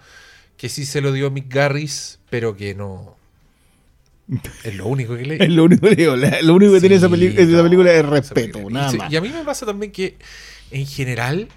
Que 0.56 0.68
sí 0.68 0.86
se 0.86 1.00
lo 1.00 1.10
dio 1.10 1.32
Mick 1.32 1.52
Garris, 1.52 2.20
pero 2.30 2.56
que 2.56 2.76
no. 2.76 3.16
Es 4.64 4.74
lo 4.76 4.86
único 4.86 5.16
que 5.16 5.24
leí. 5.26 5.38
Es 5.40 5.48
lo 5.50 5.64
único 5.64 5.88
que 5.88 5.96
digo, 5.96 6.16
lo 6.16 6.54
único 6.54 6.72
que 6.74 6.80
tiene 6.80 6.94
esa, 6.96 7.08
Sí, 7.08 7.34
esa 7.36 7.62
película 7.62 7.92
es 7.92 8.04
respeto, 8.06 8.52
película. 8.52 8.80
nada 8.80 8.92
más. 8.92 9.12
y 9.12 9.16
a 9.16 9.20
mí 9.20 9.28
me 9.28 9.44
pasa 9.44 9.66
también 9.66 9.92
que, 9.92 10.16
en 10.70 10.86
general, 10.86 11.48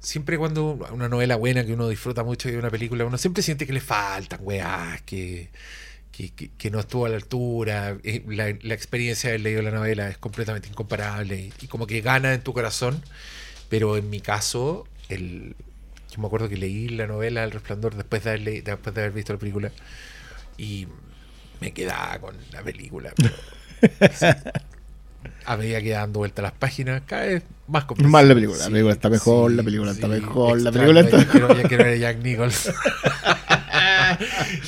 siempre 0.00 0.36
cuando 0.38 0.78
una 0.92 1.08
novela 1.08 1.36
buena 1.36 1.64
que 1.64 1.72
uno 1.72 1.88
disfruta 1.88 2.24
mucho 2.24 2.48
de 2.48 2.58
una 2.58 2.70
película, 2.70 3.04
uno 3.04 3.18
siempre 3.18 3.42
siente 3.42 3.66
que 3.66 3.72
le 3.72 3.80
faltan 3.80 4.40
weás, 4.42 5.00
que, 5.02 5.48
que, 6.10 6.30
que- 6.30 6.50
que 6.58 6.70
no 6.70 6.80
estuvo 6.80 7.06
a 7.06 7.08
la 7.08 7.16
altura. 7.16 7.96
eh, 8.04 8.22
La, 8.28 8.54
la 8.62 8.74
experiencia 8.74 9.30
de 9.30 9.34
haber 9.36 9.40
leído 9.42 9.62
la 9.62 9.70
novela 9.70 10.08
es 10.08 10.18
completamente 10.18 10.68
incomparable 10.68 11.36
y, 11.36 11.52
y 11.62 11.66
como 11.68 11.86
que 11.86 12.00
gana 12.00 12.34
en 12.34 12.42
tu 12.42 12.52
corazón. 12.52 13.02
Pero 13.68 13.96
en 13.96 14.10
mi 14.10 14.20
caso, 14.20 14.86
el, 15.08 15.54
yo 16.10 16.20
me 16.20 16.26
acuerdo 16.26 16.48
que 16.48 16.56
leí 16.56 16.88
la 16.90 17.06
novela 17.06 17.42
El 17.44 17.52
Resplandor 17.52 17.94
después 17.94 18.22
de 18.24 18.30
haber, 18.30 18.42
leí- 18.42 18.62
después 18.62 18.94
de 18.94 19.00
haber 19.00 19.12
visto 19.12 19.32
la 19.32 19.38
película 19.38 19.72
y 20.58 20.86
me 21.62 21.72
quedaba 21.72 22.18
con 22.18 22.34
la 22.52 22.62
película. 22.62 23.12
pero, 23.16 24.12
sí. 24.12 24.26
a 25.44 25.56
medida 25.56 25.80
que 25.80 25.90
dando 25.90 26.18
vuelta 26.18 26.42
las 26.42 26.52
páginas, 26.52 27.02
cada 27.06 27.22
vez 27.26 27.42
más 27.68 27.84
complejo. 27.84 28.10
Más 28.10 28.24
la 28.24 28.34
película, 28.34 28.58
la 28.58 28.66
película 28.70 28.92
está 28.92 29.08
mejor, 29.10 29.52
la 29.52 29.62
película 29.62 29.92
está 29.92 30.08
mejor, 30.08 30.60
la 30.60 30.72
película 30.72 31.00
está- 31.00 31.18
Ya 31.18 31.28
quiero, 31.28 31.54
ya 31.56 31.68
quiero 31.68 31.84
ver 31.84 31.94
a 31.94 31.96
Jack 31.96 32.18
Nichols. 32.22 32.72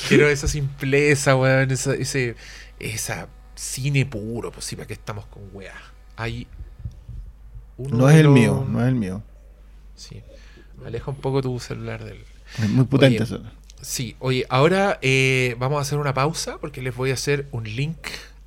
quiero 0.07 0.27
esa 0.29 0.47
simpleza, 0.47 1.35
weón, 1.35 1.71
esa, 1.71 1.93
ese, 1.93 2.35
esa 2.79 3.27
cine 3.55 4.05
puro, 4.05 4.51
pues 4.51 4.65
sí, 4.65 4.75
para 4.75 4.87
qué 4.87 4.93
estamos 4.93 5.25
con 5.27 5.43
weá. 5.53 5.73
Hay 6.17 6.47
uno 7.77 7.97
No 7.97 8.09
es 8.09 8.15
el 8.17 8.29
mío, 8.29 8.65
no 8.69 8.81
es 8.81 8.87
el 8.87 8.95
mío. 8.95 9.21
Sí. 9.95 10.21
Aleja 10.85 11.11
un 11.11 11.17
poco 11.17 11.41
tu 11.41 11.59
celular 11.59 12.03
del. 12.03 12.23
Es 12.61 12.69
muy 12.69 12.85
potente 12.85 13.23
Oye, 13.23 13.23
eso. 13.23 13.41
Sí, 13.81 14.15
oye, 14.19 14.45
ahora 14.49 14.97
eh, 15.01 15.55
vamos 15.59 15.77
a 15.77 15.81
hacer 15.81 15.99
una 15.99 16.13
pausa 16.13 16.57
porque 16.59 16.81
les 16.81 16.95
voy 16.95 17.11
a 17.11 17.13
hacer 17.13 17.47
un 17.51 17.63
link 17.65 17.97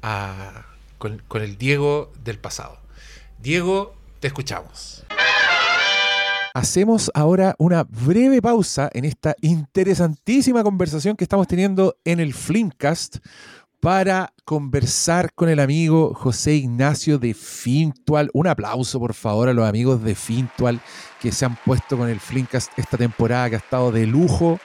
a- 0.03 0.65
con, 0.99 1.23
con 1.29 1.43
el 1.43 1.57
Diego 1.59 2.13
del 2.25 2.39
pasado. 2.39 2.77
Diego, 3.41 3.95
te 4.21 4.27
escuchamos. 4.27 5.05
Hacemos 6.55 7.09
ahora 7.15 7.55
una 7.59 7.85
breve 7.85 8.43
pausa 8.43 8.91
en 8.93 9.05
esta 9.05 9.37
interesantísima 9.43 10.65
conversación 10.65 11.15
que 11.17 11.23
estamos 11.23 11.47
teniendo 11.47 11.97
en 12.05 12.19
el 12.19 12.35
Flimcast 12.35 13.19
para 13.79 14.33
conversar 14.45 15.33
con 15.35 15.49
el 15.49 15.61
amigo 15.61 16.15
José 16.15 16.55
Ignacio 16.55 17.21
de 17.21 17.33
Fintual. 17.33 18.29
Un 18.33 18.49
aplauso, 18.49 18.99
por 18.99 19.15
favor, 19.15 19.49
a 19.49 19.53
los 19.53 19.69
amigos 19.69 20.03
de 20.03 20.17
Fintual 20.17 20.81
que 21.21 21.31
se 21.31 21.45
han 21.45 21.55
puesto 21.65 21.97
con 21.97 22.09
el 22.09 22.19
Flimcast 22.19 22.77
esta 22.77 22.97
temporada 22.97 23.51
que 23.51 23.55
ha 23.57 23.59
estado 23.59 23.93
de 23.93 24.05
lujo. 24.07 24.59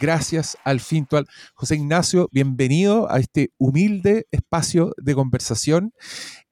Gracias 0.00 0.56
al 0.64 0.80
Fintual. 0.80 1.26
José 1.54 1.74
Ignacio, 1.76 2.28
bienvenido 2.32 3.10
a 3.12 3.18
este 3.18 3.52
humilde 3.58 4.26
espacio 4.30 4.94
de 4.96 5.14
conversación. 5.14 5.92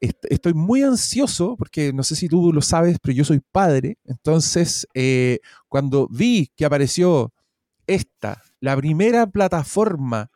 Est- 0.01 0.24
Estoy 0.28 0.53
muy 0.53 0.82
ansioso 0.82 1.57
porque 1.57 1.92
no 1.94 2.03
sé 2.03 2.14
si 2.14 2.28
tú 2.28 2.53
lo 2.53 2.61
sabes, 2.61 2.99
pero 3.03 3.14
yo 3.14 3.24
soy 3.24 3.40
padre. 3.40 3.96
Entonces, 4.05 4.86
eh, 4.92 5.38
cuando 5.68 6.09
vi 6.11 6.51
que 6.57 6.66
apareció 6.66 7.32
esta, 7.86 8.42
la 8.61 8.76
primera 8.76 9.26
plataforma 9.26 10.30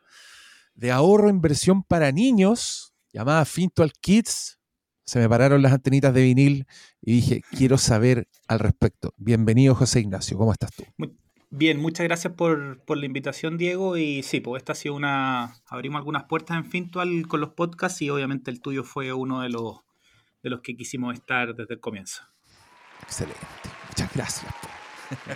de 0.73 0.91
ahorro 0.91 1.27
e 1.27 1.31
inversión 1.31 1.83
para 1.83 2.11
niños, 2.11 2.93
llamada 3.13 3.45
Fintual 3.45 3.93
Kids, 4.01 4.57
se 5.05 5.19
me 5.19 5.29
pararon 5.29 5.61
las 5.61 5.73
antenitas 5.73 6.13
de 6.15 6.23
vinil 6.23 6.65
y 7.01 7.13
dije, 7.17 7.41
quiero 7.51 7.77
saber 7.77 8.27
al 8.47 8.57
respecto. 8.59 9.13
Bienvenido, 9.17 9.75
José 9.75 9.99
Ignacio. 9.99 10.35
¿Cómo 10.37 10.51
estás 10.51 10.71
tú? 10.75 10.83
Mu- 10.97 11.07
Bien, 11.55 11.79
muchas 11.79 12.05
gracias 12.05 12.33
por, 12.33 12.79
por 12.83 12.97
la 12.97 13.05
invitación, 13.05 13.59
Diego. 13.59 13.95
Y 13.95 14.23
sí, 14.23 14.39
pues 14.39 14.61
esta 14.61 14.71
ha 14.71 14.75
sido 14.75 14.95
una. 14.95 15.53
Abrimos 15.67 15.99
algunas 15.99 16.23
puertas 16.23 16.57
en 16.57 16.65
Fintual 16.65 17.27
con 17.27 17.41
los 17.41 17.51
podcasts 17.51 18.01
y 18.01 18.09
obviamente 18.09 18.49
el 18.49 18.59
tuyo 18.59 18.83
fue 18.83 19.13
uno 19.13 19.41
de 19.41 19.49
los 19.49 19.81
de 20.41 20.49
los 20.49 20.61
que 20.61 20.75
quisimos 20.75 21.13
estar 21.13 21.53
desde 21.53 21.75
el 21.75 21.79
comienzo. 21.79 22.23
Excelente. 23.03 23.39
Muchas 23.87 24.15
gracias. 24.15 24.51
pues. 25.09 25.27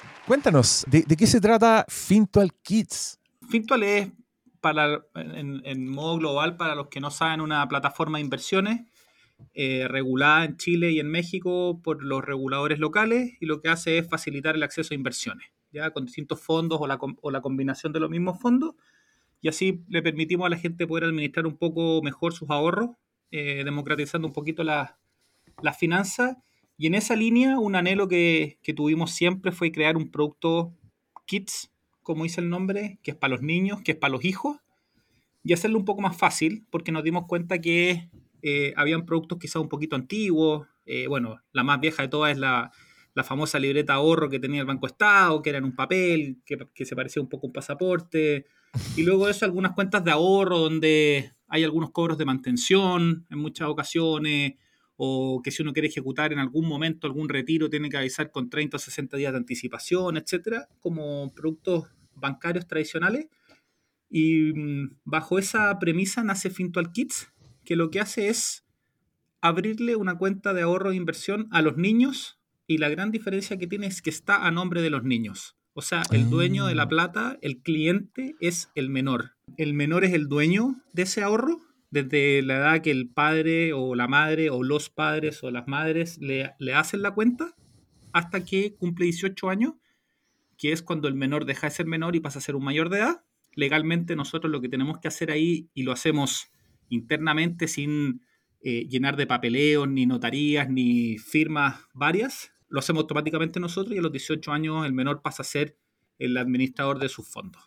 Cuéntanos, 0.26 0.86
¿de, 0.88 1.02
de 1.02 1.14
qué 1.14 1.26
se 1.26 1.42
trata 1.42 1.84
Fintual 1.90 2.54
Kids? 2.62 3.20
Fintual 3.46 3.82
es, 3.82 4.12
para, 4.62 5.02
en, 5.14 5.60
en 5.66 5.90
modo 5.90 6.16
global, 6.16 6.56
para 6.56 6.74
los 6.74 6.88
que 6.88 7.00
no 7.00 7.10
saben, 7.10 7.42
una 7.42 7.68
plataforma 7.68 8.16
de 8.16 8.24
inversiones 8.24 8.80
eh, 9.54 9.86
regulada 9.88 10.44
en 10.44 10.56
Chile 10.56 10.90
y 10.92 11.00
en 11.00 11.08
México 11.10 11.80
por 11.82 12.02
los 12.04 12.24
reguladores 12.24 12.78
locales 12.78 13.32
y 13.40 13.46
lo 13.46 13.60
que 13.60 13.68
hace 13.68 13.98
es 13.98 14.08
facilitar 14.08 14.54
el 14.56 14.62
acceso 14.62 14.94
a 14.94 14.96
inversiones, 14.96 15.48
ya 15.72 15.90
con 15.90 16.06
distintos 16.06 16.40
fondos 16.40 16.78
o 16.80 16.86
la, 16.86 16.98
o 17.00 17.30
la 17.30 17.40
combinación 17.42 17.92
de 17.92 18.00
los 18.00 18.10
mismos 18.10 18.40
fondos 18.40 18.74
y 19.40 19.48
así 19.48 19.82
le 19.88 20.02
permitimos 20.02 20.46
a 20.46 20.50
la 20.50 20.56
gente 20.58 20.86
poder 20.86 21.04
administrar 21.04 21.46
un 21.46 21.56
poco 21.56 22.02
mejor 22.02 22.32
sus 22.34 22.50
ahorros, 22.50 22.90
eh, 23.30 23.62
democratizando 23.64 24.28
un 24.28 24.34
poquito 24.34 24.64
la- 24.64 24.98
las 25.62 25.78
finanzas. 25.78 26.36
Y 26.78 26.86
en 26.86 26.94
esa 26.94 27.16
línea 27.16 27.58
un 27.58 27.76
anhelo 27.76 28.08
que, 28.08 28.58
que 28.62 28.74
tuvimos 28.74 29.12
siempre 29.12 29.52
fue 29.52 29.72
crear 29.72 29.96
un 29.96 30.10
producto 30.10 30.74
Kids, 31.26 31.70
como 32.02 32.24
dice 32.24 32.40
el 32.40 32.50
nombre, 32.50 32.98
que 33.02 33.12
es 33.12 33.16
para 33.16 33.32
los 33.34 33.42
niños, 33.42 33.82
que 33.82 33.92
es 33.92 33.98
para 33.98 34.12
los 34.12 34.24
hijos, 34.24 34.58
y 35.42 35.52
hacerlo 35.52 35.78
un 35.78 35.84
poco 35.84 36.02
más 36.02 36.16
fácil, 36.16 36.66
porque 36.70 36.92
nos 36.92 37.04
dimos 37.04 37.26
cuenta 37.26 37.60
que 37.60 38.10
eh, 38.42 38.72
habían 38.76 39.06
productos 39.06 39.38
quizás 39.38 39.62
un 39.62 39.68
poquito 39.68 39.96
antiguos. 39.96 40.66
eh, 40.86 41.06
bueno, 41.06 41.40
la 41.52 41.62
más 41.64 41.80
vieja 41.80 42.02
de 42.02 42.08
todas 42.08 42.32
es 42.32 42.38
la, 42.38 42.72
la 43.14 43.24
famosa 43.24 43.58
libreta 43.58 43.94
ahorro 43.94 44.28
que 44.28 44.38
tenía 44.38 44.60
el 44.60 44.66
Banco 44.66 44.86
Estado, 44.86 45.42
que 45.42 45.50
era 45.50 45.58
en 45.58 45.64
un 45.64 45.76
papel, 45.76 46.38
que, 46.44 46.58
que 46.74 46.84
se 46.84 46.96
parecía 46.96 47.22
un 47.22 47.28
poco 47.28 47.46
a 47.46 47.48
un 47.48 47.52
pasaporte. 47.52 48.46
Y 48.96 49.02
luego 49.02 49.28
eso, 49.28 49.44
algunas 49.44 49.72
cuentas 49.72 50.04
de 50.04 50.10
ahorro 50.10 50.58
donde 50.58 51.32
hay 51.48 51.64
algunos 51.64 51.90
cobros 51.90 52.16
de 52.18 52.24
mantención 52.24 53.26
en 53.28 53.38
muchas 53.38 53.68
ocasiones, 53.68 54.54
o 54.96 55.40
que 55.42 55.50
si 55.50 55.62
uno 55.62 55.72
quiere 55.72 55.88
ejecutar 55.88 56.32
en 56.32 56.38
algún 56.38 56.68
momento 56.68 57.06
algún 57.06 57.28
retiro, 57.28 57.68
tiene 57.68 57.88
que 57.88 57.96
avisar 57.96 58.30
con 58.30 58.50
30 58.50 58.76
o 58.76 58.80
60 58.80 59.16
días 59.16 59.32
de 59.32 59.38
anticipación, 59.38 60.16
etcétera, 60.16 60.68
como 60.78 61.32
productos 61.34 61.88
bancarios 62.14 62.68
tradicionales. 62.68 63.26
Y 64.08 64.52
mm, 64.52 64.98
bajo 65.04 65.38
esa 65.38 65.78
premisa 65.78 66.22
nace 66.22 66.50
Fintual 66.50 66.92
Kids, 66.92 67.32
que 67.70 67.76
lo 67.76 67.92
que 67.92 68.00
hace 68.00 68.30
es 68.30 68.66
abrirle 69.40 69.94
una 69.94 70.18
cuenta 70.18 70.52
de 70.52 70.62
ahorro 70.62 70.90
e 70.90 70.96
inversión 70.96 71.46
a 71.52 71.62
los 71.62 71.76
niños 71.76 72.40
y 72.66 72.78
la 72.78 72.88
gran 72.88 73.12
diferencia 73.12 73.58
que 73.58 73.68
tiene 73.68 73.86
es 73.86 74.02
que 74.02 74.10
está 74.10 74.44
a 74.44 74.50
nombre 74.50 74.82
de 74.82 74.90
los 74.90 75.04
niños. 75.04 75.56
O 75.72 75.80
sea, 75.80 76.02
el 76.10 76.28
dueño 76.28 76.66
de 76.66 76.74
la 76.74 76.88
plata, 76.88 77.38
el 77.42 77.58
cliente 77.62 78.34
es 78.40 78.72
el 78.74 78.90
menor. 78.90 79.36
El 79.56 79.74
menor 79.74 80.04
es 80.04 80.14
el 80.14 80.26
dueño 80.26 80.82
de 80.94 81.02
ese 81.02 81.22
ahorro 81.22 81.60
desde 81.92 82.42
la 82.42 82.56
edad 82.56 82.82
que 82.82 82.90
el 82.90 83.08
padre 83.08 83.72
o 83.72 83.94
la 83.94 84.08
madre 84.08 84.50
o 84.50 84.64
los 84.64 84.90
padres 84.90 85.44
o 85.44 85.52
las 85.52 85.68
madres 85.68 86.18
le, 86.18 86.54
le 86.58 86.74
hacen 86.74 87.02
la 87.02 87.14
cuenta 87.14 87.54
hasta 88.12 88.44
que 88.44 88.74
cumple 88.74 89.04
18 89.04 89.48
años, 89.48 89.74
que 90.58 90.72
es 90.72 90.82
cuando 90.82 91.06
el 91.06 91.14
menor 91.14 91.44
deja 91.44 91.68
de 91.68 91.74
ser 91.74 91.86
menor 91.86 92.16
y 92.16 92.20
pasa 92.20 92.40
a 92.40 92.42
ser 92.42 92.56
un 92.56 92.64
mayor 92.64 92.88
de 92.88 92.98
edad. 92.98 93.22
Legalmente 93.54 94.16
nosotros 94.16 94.50
lo 94.50 94.60
que 94.60 94.68
tenemos 94.68 94.98
que 94.98 95.06
hacer 95.06 95.30
ahí 95.30 95.70
y 95.72 95.84
lo 95.84 95.92
hacemos 95.92 96.50
internamente 96.90 97.66
sin 97.68 98.22
eh, 98.62 98.86
llenar 98.88 99.16
de 99.16 99.26
papeleos, 99.26 99.88
ni 99.88 100.04
notarías, 100.06 100.68
ni 100.68 101.16
firmas 101.18 101.80
varias, 101.94 102.52
lo 102.68 102.78
hacemos 102.80 103.02
automáticamente 103.02 103.58
nosotros 103.60 103.94
y 103.94 103.98
a 103.98 104.02
los 104.02 104.12
18 104.12 104.52
años 104.52 104.84
el 104.86 104.92
menor 104.92 105.22
pasa 105.22 105.42
a 105.42 105.46
ser 105.46 105.78
el 106.18 106.36
administrador 106.36 106.98
de 106.98 107.08
sus 107.08 107.26
fondos. 107.28 107.62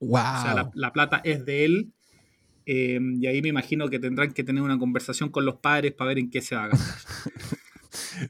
¡Wow! 0.00 0.20
O 0.34 0.36
sea, 0.36 0.54
la, 0.54 0.70
la 0.74 0.92
plata 0.92 1.20
es 1.24 1.44
de 1.46 1.64
él. 1.64 1.92
eh, 2.66 3.00
y 3.20 3.26
ahí 3.26 3.42
me 3.42 3.48
imagino 3.50 3.88
que 3.88 3.98
tendrán 4.00 4.32
que 4.34 4.44
tener 4.44 4.62
una 4.62 4.78
conversación 4.78 5.30
con 5.30 5.44
los 5.46 5.56
padres 5.56 5.92
para 5.94 6.08
ver 6.08 6.18
en 6.18 6.30
qué 6.30 6.42
se 6.42 6.56
va 6.56 6.64
a 6.64 6.68
gastar. 6.68 7.32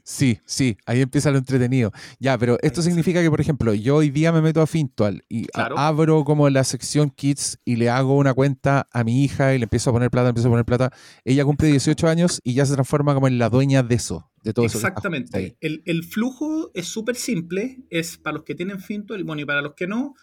Sí, 0.03 0.39
sí, 0.45 0.77
ahí 0.85 1.01
empieza 1.01 1.31
lo 1.31 1.37
entretenido. 1.37 1.91
Ya, 2.19 2.37
pero 2.37 2.57
esto 2.61 2.81
significa 2.81 3.21
que, 3.21 3.29
por 3.29 3.41
ejemplo, 3.41 3.73
yo 3.73 3.95
hoy 3.97 4.09
día 4.09 4.31
me 4.31 4.41
meto 4.41 4.61
a 4.61 4.67
Fintual 4.67 5.23
y 5.29 5.45
Claro. 5.47 5.77
abro 5.77 6.23
como 6.23 6.49
la 6.49 6.63
sección 6.63 7.09
Kids 7.09 7.59
y 7.65 7.75
le 7.77 7.89
hago 7.89 8.15
una 8.17 8.33
cuenta 8.33 8.87
a 8.91 9.03
mi 9.03 9.23
hija 9.23 9.53
y 9.53 9.59
le 9.59 9.63
empiezo 9.63 9.89
a 9.89 9.93
poner 9.93 10.09
plata, 10.11 10.29
empiezo 10.29 10.47
a 10.49 10.51
poner 10.51 10.65
plata. 10.65 10.91
Ella 11.25 11.45
cumple 11.45 11.69
18 11.69 12.07
años 12.07 12.41
y 12.43 12.53
ya 12.53 12.65
se 12.65 12.73
transforma 12.73 13.13
como 13.13 13.27
en 13.27 13.37
la 13.37 13.49
dueña 13.49 13.83
de 13.83 13.95
eso, 13.95 14.29
de 14.43 14.53
todo 14.53 14.65
eso. 14.65 14.77
Exactamente. 14.77 15.37
ahí. 15.37 15.57
El, 15.61 15.83
el 15.85 16.03
flujo 16.03 16.71
es 16.73 16.87
súper 16.87 17.15
simple, 17.15 17.79
es 17.89 18.17
para 18.17 18.35
los 18.35 18.43
que 18.43 18.55
tienen 18.55 18.79
Fintual, 18.79 19.23
bueno, 19.23 19.41
y 19.41 19.45
para 19.45 19.61
los 19.61 19.73
que 19.75 19.87
no, 19.87 20.15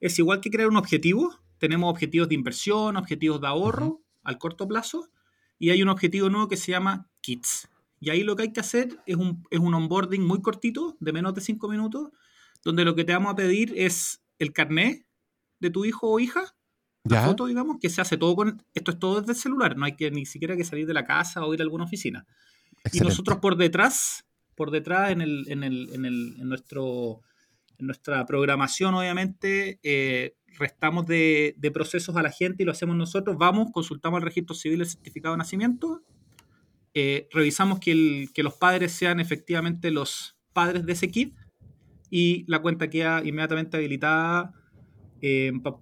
es 0.00 0.18
igual 0.18 0.40
que 0.40 0.50
crear 0.50 0.68
un 0.68 0.76
objetivo. 0.76 1.34
Tenemos 1.58 1.90
objetivos 1.90 2.28
de 2.28 2.34
inversión, 2.34 2.96
objetivos 2.96 3.40
de 3.40 3.46
ahorro 3.46 4.02
al 4.22 4.38
corto 4.38 4.66
plazo, 4.66 5.08
y 5.58 5.70
hay 5.70 5.82
un 5.82 5.88
objetivo 5.88 6.28
nuevo 6.30 6.48
que 6.48 6.56
se 6.56 6.72
llama 6.72 7.08
Kids. 7.20 7.68
Y 8.04 8.10
ahí 8.10 8.22
lo 8.22 8.36
que 8.36 8.42
hay 8.42 8.52
que 8.52 8.60
hacer 8.60 8.98
es 9.06 9.16
un, 9.16 9.46
es 9.50 9.58
un 9.58 9.72
onboarding 9.72 10.22
muy 10.22 10.42
cortito, 10.42 10.94
de 11.00 11.10
menos 11.10 11.34
de 11.34 11.40
5 11.40 11.68
minutos, 11.68 12.10
donde 12.62 12.84
lo 12.84 12.94
que 12.94 13.04
te 13.04 13.14
vamos 13.14 13.32
a 13.32 13.34
pedir 13.34 13.72
es 13.76 14.22
el 14.38 14.52
carnet 14.52 15.06
de 15.58 15.70
tu 15.70 15.86
hijo 15.86 16.10
o 16.10 16.20
hija, 16.20 16.54
la 17.04 17.22
¿Ya? 17.22 17.26
foto, 17.26 17.46
digamos, 17.46 17.78
que 17.80 17.88
se 17.88 18.02
hace 18.02 18.18
todo 18.18 18.36
con. 18.36 18.62
Esto 18.74 18.90
es 18.90 18.98
todo 18.98 19.20
desde 19.20 19.32
el 19.32 19.38
celular, 19.38 19.78
no 19.78 19.86
hay 19.86 19.96
que 19.96 20.10
ni 20.10 20.26
siquiera 20.26 20.54
que 20.54 20.64
salir 20.64 20.86
de 20.86 20.92
la 20.92 21.06
casa 21.06 21.46
o 21.46 21.54
ir 21.54 21.60
a 21.60 21.62
alguna 21.62 21.84
oficina. 21.84 22.26
Y 22.92 23.00
nosotros 23.00 23.38
por 23.38 23.56
detrás, 23.56 24.26
por 24.54 24.70
detrás 24.70 25.10
en, 25.10 25.22
el, 25.22 25.46
en, 25.48 25.64
el, 25.64 25.88
en, 25.94 26.04
el, 26.04 26.36
en, 26.38 26.48
nuestro, 26.48 27.22
en 27.78 27.86
nuestra 27.86 28.26
programación, 28.26 28.94
obviamente, 28.94 29.80
eh, 29.82 30.36
restamos 30.58 31.06
de, 31.06 31.54
de 31.56 31.70
procesos 31.70 32.16
a 32.16 32.22
la 32.22 32.30
gente 32.30 32.62
y 32.62 32.66
lo 32.66 32.72
hacemos 32.72 32.96
nosotros. 32.96 33.38
Vamos, 33.38 33.68
consultamos 33.72 34.18
el 34.18 34.24
registro 34.26 34.54
civil, 34.54 34.82
el 34.82 34.86
certificado 34.86 35.32
de 35.32 35.38
nacimiento, 35.38 36.02
eh, 36.94 37.28
revisamos 37.32 37.80
que, 37.80 37.92
el, 37.92 38.30
que 38.32 38.42
los 38.42 38.54
padres 38.54 38.92
sean 38.92 39.20
efectivamente 39.20 39.90
los 39.90 40.36
padres 40.52 40.86
de 40.86 40.92
ese 40.92 41.10
kit 41.10 41.34
y 42.10 42.44
la 42.46 42.60
cuenta 42.60 42.88
queda 42.88 43.22
inmediatamente 43.24 43.76
habilitada 43.76 44.52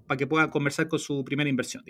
para 0.07 0.17
que 0.17 0.27
puedan 0.27 0.51
conversar 0.51 0.87
con 0.87 1.01
su 1.01 1.25
primera 1.25 1.51
inversión. 1.51 1.83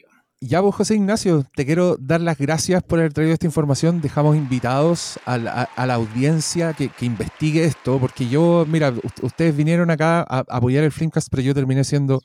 Ya 0.44 0.60
vos, 0.60 0.74
José 0.74 0.96
Ignacio, 0.96 1.46
te 1.54 1.64
quiero 1.64 1.96
dar 2.00 2.20
las 2.20 2.36
gracias 2.36 2.82
por 2.82 2.98
haber 2.98 3.12
traído 3.12 3.32
esta 3.32 3.46
información. 3.46 4.00
Dejamos 4.00 4.36
invitados 4.36 5.20
a 5.24 5.38
la, 5.38 5.94
audiencia 5.94 6.72
que, 6.72 6.88
que 6.88 7.06
investigue 7.06 7.64
esto, 7.64 8.00
porque 8.00 8.28
yo, 8.28 8.66
mira, 8.68 8.92
ustedes 9.22 9.56
vinieron 9.56 9.88
acá 9.92 10.26
a, 10.28 10.44
apoyar 10.48 10.82
el 10.82 10.90
Flimcast, 10.90 11.28
pero 11.30 11.44
yo 11.44 11.54
terminé 11.54 11.84
siendo 11.84 12.20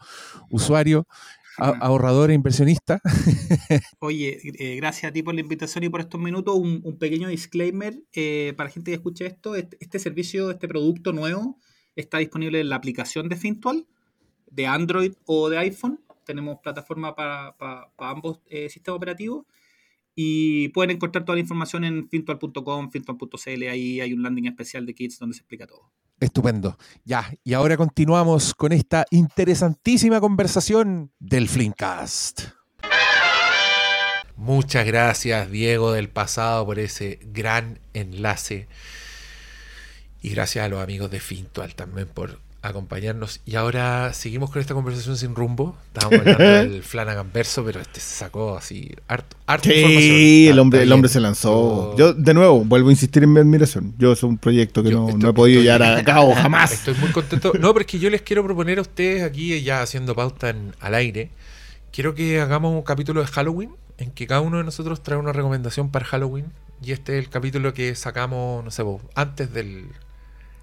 usuario, 0.50 1.06
ahorrador 1.58 2.32
e 2.32 2.34
inversionista. 2.34 3.00
Oye, 4.00 4.40
eh, 4.44 4.76
gracias 4.76 5.10
a 5.10 5.14
ti 5.14 5.24
por 5.24 5.34
la 5.34 5.42
invitación 5.42 5.84
y 5.84 5.90
por 5.90 6.02
estos 6.02 6.20
minutos. 6.20 6.56
Un, 6.56 6.98
pequeño 7.00 7.28
disclaimer 7.30 8.04
eh, 8.14 8.54
para 8.58 8.70
gente 8.70 8.92
que 8.92 8.96
escuche 8.96 9.26
esto. 9.26 9.56
Este, 9.56 9.78
este 9.80 10.00
servicio, 10.00 10.52
este 10.52 10.68
producto 10.68 11.14
nuevo, 11.14 11.58
está 11.96 12.20
disponible 12.20 12.60
en 12.60 12.70
la 12.70 12.76
aplicación 12.76 13.30
de 13.30 13.36
Fintual, 13.36 13.88
de 14.50 14.68
Android 14.68 15.14
o 15.26 15.50
de 15.50 15.58
iPhone. 15.58 16.00
Tenemos 16.26 16.60
plataforma 16.62 17.16
para, 17.16 17.56
ambos 17.98 18.42
eh, 18.48 18.70
sistemas 18.70 18.98
operativos. 18.98 19.46
Y 20.16 20.70
pueden 20.70 20.92
encontrar 20.92 21.26
toda 21.26 21.36
la 21.36 21.42
información 21.42 21.84
en 21.84 22.10
fintual.com, 22.10 22.90
fintual.cl. 22.92 23.64
Ahí 23.70 24.02
hay 24.02 24.14
un 24.14 24.24
landing 24.24 24.48
especial 24.48 24.86
de 24.86 24.96
Kids 24.96 25.20
donde 25.20 25.36
se 25.36 25.42
explica 25.42 25.68
todo. 25.68 25.92
Estupendo. 26.20 26.78
Ya, 27.06 27.32
y 27.44 27.54
ahora 27.54 27.78
continuamos 27.78 28.56
con 28.56 28.72
esta 28.72 29.06
interesantísima 29.12 30.20
conversación 30.20 31.12
del 31.20 31.48
Flimcast. 31.48 32.42
Muchas 34.36 34.86
gracias, 34.86 35.52
Diego 35.52 35.92
del 35.92 36.10
pasado, 36.10 36.66
por 36.66 36.80
ese 36.80 37.20
gran 37.24 37.80
enlace. 37.94 38.68
Y 40.22 40.30
gracias 40.30 40.66
a 40.66 40.70
los 40.70 40.82
amigos 40.82 41.12
de 41.12 41.20
Fintual 41.20 41.76
también 41.76 42.08
por 42.08 42.40
acompañarnos. 42.62 43.40
Y 43.46 43.56
ahora 43.56 44.14
seguimos 44.14 44.50
con 44.52 44.60
esta 44.62 44.74
conversación 44.74 45.16
sin 45.18 45.36
rumbo. 45.36 45.78
Estábamos 45.94 46.20
hablando 46.20 46.44
del 46.74 46.84
Flanagan 46.84 47.32
verso, 47.34 47.64
pero 47.64 47.80
este 47.80 48.00
se 48.00 48.16
sacó 48.16 48.58
así 48.58 48.92
harto, 49.08 49.36
información. 49.70 49.92
Sí, 50.02 50.48
el 50.50 50.60
hombre, 50.60 50.84
el 50.84 50.92
hombre 50.92 51.10
se 51.10 51.20
lanzó. 51.20 51.96
Yo- 51.98 52.14
de 52.14 52.34
nuevo, 52.34 52.64
vuelvo 52.66 52.90
a 52.90 52.92
insistir 52.92 53.24
en 53.24 53.34
mi 53.34 53.40
admiración. 53.40 53.94
Yo 53.98 54.12
es 54.12 54.24
un 54.24 54.38
proyecto 54.38 54.84
que 54.84 54.92
Yo 54.92 55.00
no, 55.00 55.08
estoy- 55.10 55.22
no 55.22 55.30
he 55.30 55.34
podido 55.34 55.62
estoy- 55.62 55.74
llevar 55.80 55.98
a 56.00 56.04
cabo 56.04 56.34
jamás. 56.36 56.72
Estoy 56.74 56.96
muy 56.96 57.12
contento. 57.12 57.54
No, 57.60 57.74
pero 57.74 57.82
es 57.82 57.88
que 57.88 58.00
yo 58.00 58.10
les 58.10 58.22
quiero 58.22 58.44
proponer 58.44 58.80
a 58.80 58.82
ustedes 58.82 59.24
aquí, 59.24 59.62
ya 59.62 59.82
haciendo 59.82 60.16
pauta 60.16 60.50
en- 60.50 60.74
al 60.80 60.96
aire, 60.96 61.30
quiero 61.92 62.16
que 62.16 62.40
hagamos 62.42 62.74
un 62.74 62.82
capítulo 62.82 63.22
de 63.22 63.28
Halloween 63.28 63.72
en 63.98 64.12
que 64.12 64.28
cada 64.28 64.42
uno 64.42 64.58
de 64.58 64.64
nosotros 64.64 65.02
trae 65.02 65.18
una 65.18 65.32
recomendación 65.34 65.90
para 65.90 66.06
Halloween. 66.06 66.46
Y 66.84 66.92
este 66.92 67.18
es 67.18 67.24
el 67.26 67.30
capítulo 67.32 67.74
que 67.74 67.96
sacamos, 67.96 68.64
no 68.64 68.70
sé, 68.70 68.84
vos, 68.84 69.02
antes 69.16 69.52
del, 69.52 69.86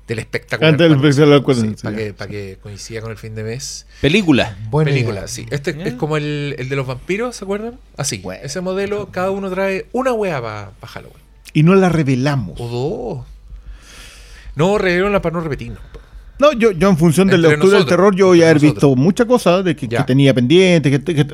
del 0.07 0.18
espectacular. 0.18 0.72
Antes 0.74 0.88
del 0.88 0.96
para- 0.98 1.09
espectacular, 1.11 1.57
sí, 1.57 1.74
sí, 1.76 1.82
para, 1.82 1.96
que, 1.96 2.12
para 2.14 2.30
que 2.30 2.59
coincida 2.62 3.00
con 3.00 3.11
el 3.11 3.16
fin 3.16 3.34
de 3.34 3.42
mes. 3.44 3.86
Película. 4.00 4.57
Buena 4.70 4.90
Película, 4.90 5.20
idea. 5.20 5.28
sí. 5.28 5.46
Este 5.50 5.76
es 5.88 5.94
como 5.94 6.16
el, 6.16 6.55
el 6.59 6.68
de 6.68 6.76
los 6.76 6.86
vampiros, 6.86 7.36
¿se 7.36 7.44
acuerdan? 7.44 7.78
Así. 7.96 8.18
Bueno. 8.18 8.40
Ese 8.44 8.61
modelo, 8.61 9.09
cada 9.11 9.30
uno 9.30 9.50
trae 9.50 9.86
una 9.92 10.12
wea 10.12 10.40
para 10.42 10.72
Halloween. 10.82 11.22
Y 11.52 11.62
no 11.62 11.74
la 11.74 11.88
revelamos. 11.88 12.61
O 12.61 12.68
dos. 12.68 13.26
No, 14.57 14.78
reverónla 14.78 15.20
para 15.22 15.34
no 15.34 15.40
repetirnos. 15.40 15.80
No, 16.38 16.52
yo, 16.52 16.72
yo 16.72 16.88
en 16.90 16.96
función 16.98 17.28
de 17.28 17.38
la 17.38 17.46
Entre 17.48 17.57
lectura 17.59 17.78
del 17.78 17.86
terror, 17.86 18.14
yo 18.16 18.26
voy 18.26 18.42
a 18.42 18.46
haber 18.50 18.59
visto 18.61 18.94
muchas 18.96 19.24
cosas 19.26 19.64
de 19.64 19.76
que, 19.76 19.86
tenía 20.05 20.34
pendientes, 20.34 20.98
que, 21.00 21.14
que- 21.14 21.26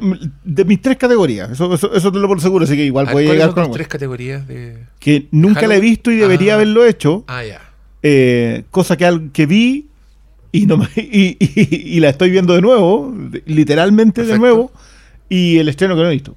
de 0.45 0.65
mis 0.67 0.83
tres 0.83 0.99
categorías. 0.99 1.51
Eso, 1.51 1.75
eso, 1.75 1.95
eso 1.95 2.13
te 2.13 2.19
lo 2.19 2.29
por 2.29 2.39
seguro, 2.41 2.65
así 2.67 2.77
que 2.77 2.85
igual 2.85 3.09
A 3.09 3.13
puede 3.13 3.25
¿Cuáles 3.27 3.43
llegar 3.47 3.55
con 3.55 3.73
tres 3.73 3.89
categorías 3.89 4.47
de...? 4.47 4.85
Que 4.99 5.27
nunca 5.31 5.67
la 5.67 5.77
he 5.77 5.81
visto 5.81 6.11
y 6.11 6.17
debería 6.17 6.53
Ah. 6.53 6.57
haberlo 6.57 6.85
hecho. 6.85 7.25
Ah, 7.29 7.43
ya. 7.43 7.63
Eh, 8.03 8.65
cosa 8.71 8.97
que, 8.97 9.31
que 9.33 9.47
vi 9.47 9.89
y, 10.53 10.67
no 10.67 10.77
me- 10.79 10.89
y, 10.97 11.37
y- 11.39 11.97
y 11.97 12.01
la 12.01 12.09
estoy 12.11 12.31
viendo 12.31 12.55
de 12.55 12.61
nuevo, 12.61 13.15
literalmente 13.47 14.25
de 14.25 14.39
nuevo, 14.39 14.73
y 15.29 15.59
el 15.59 15.69
estreno 15.69 15.95
que 15.97 16.03
no 16.03 16.09
he 16.09 16.13
visto. 16.13 16.35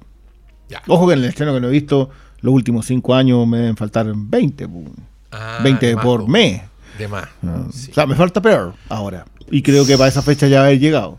Ya. 0.68 0.82
Ojo 0.88 1.06
que 1.06 1.14
en 1.14 1.20
el 1.20 1.24
estreno 1.26 1.52
que 1.54 1.60
no 1.60 1.68
he 1.68 1.72
visto, 1.72 2.10
los 2.40 2.54
últimos 2.54 2.86
cinco 2.86 3.14
años 3.14 3.46
me 3.46 3.58
deben 3.58 3.76
faltar 3.76 4.06
20, 4.14 4.68
pu. 4.68 4.84
Ah, 5.32 5.60
20 5.62 5.86
de 5.86 5.96
más, 5.96 6.04
por 6.04 6.20
po. 6.22 6.26
mes. 6.28 6.62
De 6.98 7.08
más. 7.08 7.28
Ah, 7.44 7.64
Sí. 7.72 7.90
O 7.90 7.94
sea, 7.94 8.06
me 8.06 8.14
falta 8.14 8.40
peor 8.40 8.74
ahora. 8.88 9.24
Y 9.50 9.62
creo 9.62 9.84
que 9.84 9.96
para 9.98 10.08
esa 10.08 10.22
fecha 10.22 10.46
ya 10.46 10.62
haber 10.64 10.78
llegado. 10.78 11.18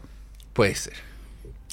Puede 0.53 0.73
ser. 0.75 0.93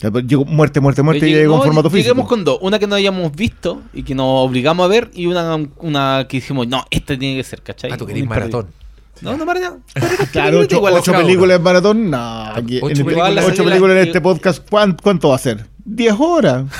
Después 0.02 0.26
llegó 0.26 0.44
muerte, 0.44 0.80
muerte, 0.80 1.02
muerte 1.02 1.28
y 1.28 1.32
llegó 1.32 1.54
en 1.54 1.58
no, 1.60 1.64
formato 1.64 1.88
físico. 1.90 2.08
Lleguemos 2.08 2.28
con 2.28 2.44
dos. 2.44 2.58
Una 2.60 2.78
que 2.78 2.86
no 2.86 2.96
hayamos 2.96 3.32
visto 3.34 3.82
y 3.94 4.02
que 4.02 4.14
nos 4.14 4.26
obligamos 4.48 4.84
a 4.84 4.88
ver 4.88 5.10
y 5.14 5.26
una, 5.26 5.56
una 5.78 6.26
que 6.28 6.38
dijimos, 6.38 6.66
no, 6.66 6.84
esta 6.90 7.16
tiene 7.18 7.36
que 7.36 7.44
ser, 7.44 7.62
¿cachai? 7.62 7.92
Ah, 7.92 7.96
tú 7.96 8.04
querés 8.06 8.26
maratón. 8.26 8.66
No, 9.20 9.36
no, 9.36 9.44
maratón. 9.46 9.84
Claro, 10.32 10.58
ocho, 10.60 10.82
películas 11.12 11.56
en 11.58 11.62
maratón. 11.62 12.10
No, 12.10 12.18
aquí, 12.46 12.78
Ocho 12.78 12.86
en 12.86 12.92
este- 12.92 13.04
películas. 13.04 13.44
ocho 13.46 13.64
películas 13.64 13.96
en 13.96 14.02
este 14.08 14.20
podcast. 14.20 14.68
¿cuán- 14.68 14.96
¿Cuánto 15.00 15.28
va 15.28 15.36
a 15.36 15.38
ser? 15.38 15.66
10 15.84 16.14
horas. 16.18 16.64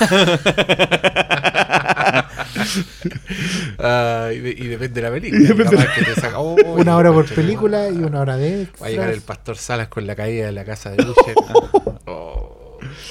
Y, 4.33 4.39
de- 4.39 4.55
y 4.57 4.67
depende 4.69 5.01
de 5.01 5.03
la 5.03 5.11
película. 5.11 5.49
depende 5.49 5.77
Capaz 5.77 5.95
que 5.95 6.05
te 6.05 6.15
saca- 6.21 6.39
Oh, 6.39 6.55
Una 6.77 6.97
hora 6.97 7.13
por 7.13 7.27
película 7.35 7.89
y 7.89 7.97
una 7.99 8.21
hora 8.21 8.37
de 8.37 8.69
Va 8.81 8.87
a 8.87 8.91
llegar 8.91 9.11
el 9.11 9.21
pastor 9.21 9.57
Salas 9.57 9.89
con 9.89 10.07
la 10.07 10.15
caída 10.15 10.47
de 10.47 10.53
la 10.53 10.65
casa 10.65 10.91
de 10.91 11.03
Usher. 11.03 11.35
Oh. 12.07 12.59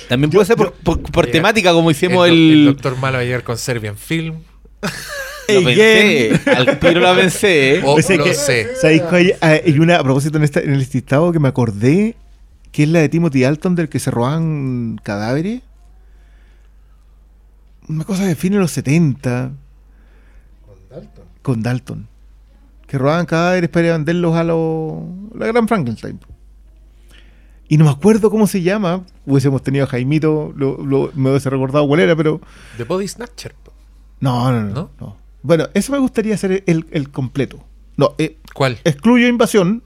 También 0.09 0.29
puede 0.31 0.45
ser 0.45 0.55
por, 0.55 0.73
por- 0.73 1.01
por 1.01 1.25
Mira, 1.25 1.33
temática, 1.33 1.71
como 1.73 1.89
hicimos 1.91 2.27
el, 2.27 2.33
el. 2.33 2.39
do- 2.65 2.69
el 2.69 2.75
doctor 2.75 2.97
Malo 2.97 3.17
va 3.17 3.21
a 3.21 3.23
llegar 3.25 3.43
con 3.43 3.57
Serbian 3.57 3.97
Film. 3.97 4.35
Lo 5.47 5.63
pensé, 5.65 6.39
al 6.49 6.79
tiro 6.79 7.01
la 7.01 7.13
pensé. 7.15 7.75
¿eh? 7.75 7.81
O 7.83 7.93
Pues 7.95 8.09
es 8.09 8.17
lo 8.17 8.23
que- 8.23 8.33
sé. 8.33 8.69
¿Sabéis 8.79 9.01
cuál 9.01 9.15
hay, 9.15 9.31
ah, 9.41 9.57
hay 9.65 9.79
una, 9.79 9.97
a 9.97 10.03
propósito, 10.03 10.37
en, 10.37 10.43
esta, 10.45 10.61
en 10.61 10.71
el 10.71 10.79
listado 10.79 11.31
que 11.33 11.39
me 11.39 11.49
acordé, 11.49 12.15
que 12.71 12.83
es 12.83 12.89
la 12.89 12.99
de 12.99 13.09
Timothy 13.09 13.43
Alton, 13.43 13.75
del 13.75 13.89
que 13.89 13.99
se 13.99 14.11
roban 14.11 14.97
cadáveres? 15.03 15.61
Una 17.89 18.05
cosa 18.05 18.25
de 18.25 18.35
fin 18.35 18.53
de 18.53 18.59
los 18.59 18.71
70, 18.71 19.51
con 21.41 21.61
Dalton. 21.61 22.07
Que 22.87 22.97
robaban 22.97 23.25
cadáveres 23.25 23.69
para 23.69 23.91
venderlos 23.93 24.35
a 24.35 24.43
los, 24.43 24.99
la 25.35 25.47
gran 25.47 25.67
Frankenstein. 25.67 26.19
Y 27.71 27.77
no 27.77 27.85
me 27.85 27.91
acuerdo 27.91 28.29
cómo 28.29 28.47
se 28.47 28.61
llama. 28.61 29.05
Hubiésemos 29.25 29.63
tenido 29.63 29.85
a 29.85 29.87
Jaimito, 29.87 30.53
lo, 30.57 30.77
lo- 30.83 31.09
me 31.15 31.29
hubiese 31.29 31.49
recordado 31.49 31.87
cuál 31.87 32.01
era, 32.01 32.17
pero... 32.17 32.41
The 32.75 32.83
Body 32.83 33.07
Snatcher. 33.07 33.55
No, 34.19 34.51
no, 34.51 34.61
no. 34.61 34.73
¿No? 34.73 34.91
no. 34.99 35.17
Bueno, 35.41 35.69
eso 35.73 35.93
me 35.93 35.97
gustaría 35.99 36.35
hacer 36.35 36.63
el, 36.67 36.85
el 36.91 37.09
completo. 37.11 37.63
No, 37.95 38.13
eh, 38.17 38.39
¿Cuál? 38.53 38.77
excluyo 38.83 39.25
Invasión, 39.27 39.83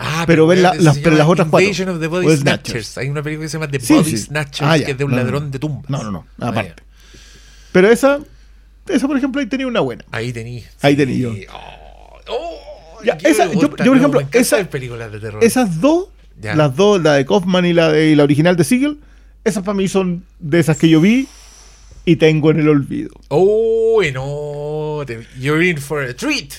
Ah, 0.00 0.24
pero 0.26 0.48
ver 0.48 0.58
la- 0.58 0.72
se 0.72 0.82
las- 0.82 0.98
pero 0.98 1.14
las 1.16 1.28
otras 1.28 1.46
cuatro. 1.48 1.68
Of 1.70 2.00
the 2.00 2.08
Body 2.08 2.24
Snatchers. 2.36 2.40
Snatchers. 2.40 2.98
Hay 2.98 3.08
una 3.10 3.22
película 3.22 3.44
que 3.44 3.48
se 3.48 3.58
llama 3.58 3.70
The 3.70 3.78
Sí, 3.78 3.94
Body 3.94 4.10
sí. 4.10 4.18
Snatchers, 4.18 4.68
Ah, 4.70 4.78
que 4.84 4.90
es 4.90 4.98
de 4.98 5.04
un 5.04 5.12
No, 5.12 5.16
ladrón 5.18 5.50
de 5.52 5.58
tumbas. 5.60 5.88
No, 5.88 6.02
no, 6.02 6.10
no, 6.10 6.26
Ah, 6.40 6.48
aparte. 6.48 6.82
Pero 7.70 7.88
esa, 7.92 8.18
esa 8.88 9.06
por 9.06 9.16
ejemplo, 9.16 9.40
ahí 9.40 9.46
tenía 9.46 9.68
una 9.68 9.78
buena. 9.78 10.04
Ahí 10.10 10.32
tení. 10.32 10.64
Ahí 10.82 10.96
tení 10.96 11.18
yo. 11.18 11.30
Oh, 11.30 12.18
oh, 12.28 13.04
yo- 13.04 13.14
yo, 13.60 13.70
por 13.70 13.96
ejemplo, 13.96 14.20
ver 14.32 14.68
películas 14.68 15.12
de 15.12 15.20
terror. 15.20 15.44
Esas 15.44 15.80
dos, 15.80 16.08
Ya. 16.40 16.54
las 16.56 16.74
dos, 16.76 17.02
la 17.02 17.14
de 17.14 17.24
Kaufman 17.24 17.64
y 17.64 17.72
la 17.72 17.90
de 17.90 18.10
y 18.10 18.14
la 18.14 18.24
original 18.24 18.56
de 18.56 18.64
Siegel, 18.64 18.98
esas 19.44 19.62
para 19.62 19.74
mí 19.74 19.88
son 19.88 20.24
de 20.40 20.60
esas 20.60 20.76
que 20.76 20.88
yo 20.88 21.00
vi 21.00 21.28
y 22.04 22.16
tengo 22.16 22.50
en 22.50 22.60
el 22.60 22.68
olvido. 22.68 23.10
Uy, 23.30 24.12
no. 24.12 25.02
te- 25.06 25.26
You're 25.40 25.66
in 25.66 25.78
for 25.78 26.02
a 26.02 26.14
treat. 26.14 26.52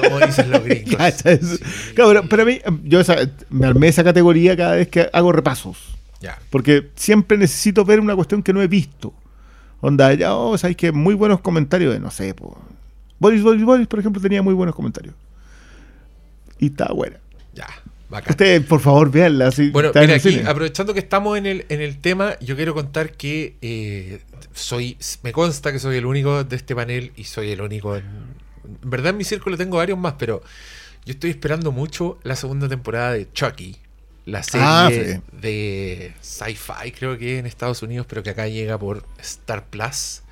Como 0.00 0.20
dicen 0.24 0.50
los 0.50 0.62
gringos. 0.64 0.94
Sí. 1.16 1.58
Claro, 1.94 2.10
pero, 2.10 2.28
pero 2.28 2.42
a 2.42 2.46
mí, 2.46 2.60
yo 2.84 3.00
esa- 3.00 3.16
me 3.50 3.66
armé 3.66 3.88
esa 3.88 4.04
categoría 4.04 4.56
cada 4.56 4.76
vez 4.76 4.88
que 4.88 5.08
hago 5.12 5.32
repasos. 5.32 5.76
Ya. 6.20 6.38
Porque 6.50 6.90
siempre 6.94 7.36
necesito 7.36 7.84
ver 7.84 7.98
una 7.98 8.14
cuestión 8.14 8.42
que 8.44 8.52
no 8.52 8.62
he 8.62 8.68
visto. 8.68 9.12
Onda, 9.80 10.14
ya, 10.14 10.36
oh, 10.36 10.56
sabéis 10.56 10.76
que 10.76 10.92
muy 10.92 11.14
buenos 11.14 11.40
comentarios 11.40 11.92
de, 11.92 11.98
no 11.98 12.12
sé, 12.12 12.32
po. 12.34 12.56
Boris, 13.18 13.42
Boris, 13.42 13.64
Boris, 13.64 13.88
por 13.88 13.98
ejemplo, 13.98 14.22
tenía 14.22 14.40
muy 14.40 14.54
buenos 14.54 14.74
comentarios. 14.76 15.14
Y 16.60 16.66
está 16.66 16.92
buena. 16.92 17.16
Ya. 17.54 17.66
Bacán. 18.12 18.30
Ustedes, 18.30 18.64
por 18.64 18.80
favor, 18.80 19.10
véanla. 19.10 19.50
Si 19.50 19.70
Bueno, 19.70 19.90
mira, 19.94 20.14
aquí, 20.14 20.30
cine. 20.30 20.48
aprovechando 20.48 20.94
que 20.94 21.00
estamos 21.00 21.36
en 21.38 21.46
el, 21.46 21.66
en 21.68 21.80
el 21.80 21.98
tema, 22.00 22.38
yo 22.40 22.54
quiero 22.54 22.74
contar 22.74 23.12
que 23.12 23.56
eh, 23.62 24.20
soy, 24.52 24.96
me 25.22 25.32
consta 25.32 25.72
que 25.72 25.78
soy 25.80 25.96
el 25.96 26.06
único 26.06 26.44
de 26.44 26.54
este 26.56 26.74
panel 26.76 27.12
y 27.16 27.24
soy 27.24 27.50
el 27.50 27.60
único 27.60 27.96
en, 27.96 28.04
en 28.04 28.90
verdad 28.90 29.10
en 29.10 29.16
mi 29.16 29.24
círculo 29.24 29.56
tengo 29.56 29.78
varios 29.78 29.98
más, 29.98 30.14
pero 30.18 30.42
yo 31.04 31.12
estoy 31.14 31.30
esperando 31.30 31.72
mucho 31.72 32.18
la 32.22 32.36
segunda 32.36 32.68
temporada 32.68 33.12
de 33.12 33.26
Chucky, 33.32 33.76
la 34.26 34.42
serie 34.42 34.66
Ah, 34.68 34.88
sí. 34.92 35.20
de 35.40 36.12
sci-fi, 36.20 36.92
creo 36.92 37.18
que 37.18 37.38
en 37.38 37.46
Estados 37.46 37.82
Unidos, 37.82 38.06
pero 38.08 38.22
que 38.22 38.30
acá 38.30 38.46
llega 38.46 38.78
por 38.78 39.04
Star 39.20 39.64
Plus. 39.66 40.22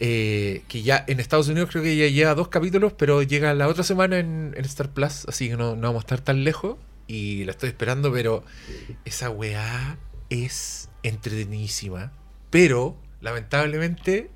Eh, 0.00 0.62
que 0.68 0.82
ya 0.82 1.04
en 1.08 1.18
Estados 1.18 1.48
Unidos 1.48 1.70
creo 1.72 1.82
que 1.82 1.96
ya 1.96 2.06
lleva 2.06 2.34
dos 2.34 2.48
capítulos, 2.48 2.92
pero 2.92 3.22
llega 3.22 3.52
la 3.54 3.66
otra 3.66 3.82
semana 3.82 4.18
en, 4.18 4.54
en 4.56 4.64
Star 4.64 4.90
Plus, 4.90 5.24
así 5.26 5.48
que 5.48 5.56
no, 5.56 5.74
no 5.74 5.88
vamos 5.88 6.00
a 6.02 6.04
estar 6.04 6.20
tan 6.20 6.44
lejos. 6.44 6.76
Y 7.08 7.44
la 7.44 7.52
estoy 7.52 7.70
esperando, 7.70 8.12
pero 8.12 8.44
esa 9.04 9.30
weá 9.30 9.96
es 10.30 10.88
entretenidísima. 11.02 12.12
Pero, 12.50 12.96
lamentablemente, 13.20 14.30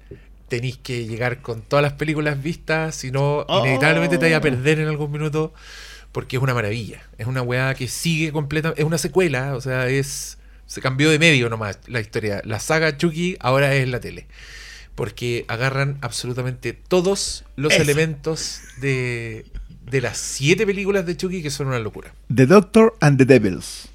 tenéis 0.48 0.78
que 0.78 1.06
llegar 1.06 1.42
con 1.42 1.62
todas 1.62 1.82
las 1.82 1.92
películas 1.94 2.42
vistas, 2.42 2.94
si 2.96 3.10
no, 3.10 3.44
Oh. 3.48 3.60
inevitablemente 3.64 4.18
te 4.18 4.24
vaya 4.24 4.38
a 4.38 4.40
perder 4.40 4.80
en 4.80 4.88
algún 4.88 5.10
minuto, 5.12 5.52
porque 6.12 6.36
es 6.36 6.42
una 6.42 6.54
maravilla. 6.54 7.02
Es 7.18 7.26
una 7.26 7.42
weá 7.42 7.74
que 7.74 7.88
sigue 7.88 8.32
completa, 8.32 8.74
es 8.76 8.84
una 8.84 8.98
secuela, 8.98 9.54
o 9.54 9.60
sea, 9.60 9.88
es. 9.88 10.38
Se 10.66 10.80
cambió 10.80 11.10
de 11.10 11.18
medio 11.18 11.50
nomás 11.50 11.78
la 11.86 12.00
historia. 12.00 12.40
La 12.44 12.58
saga 12.58 12.96
Chucky 12.96 13.36
ahora 13.40 13.74
es 13.74 13.86
la 13.88 14.00
tele. 14.00 14.26
Porque 14.94 15.44
agarran 15.48 15.96
absolutamente 16.02 16.72
todos 16.74 17.44
los 17.56 17.72
Eso. 17.72 17.82
elementos 17.82 18.60
de, 18.80 19.46
de 19.90 20.00
las 20.00 20.18
siete 20.18 20.66
películas 20.66 21.06
de 21.06 21.16
Chucky 21.16 21.42
que 21.42 21.50
son 21.50 21.68
una 21.68 21.78
locura. 21.78 22.12
The 22.34 22.46
Doctor 22.46 22.94
and 23.00 23.16
the 23.18 23.24
Devils. 23.24 23.88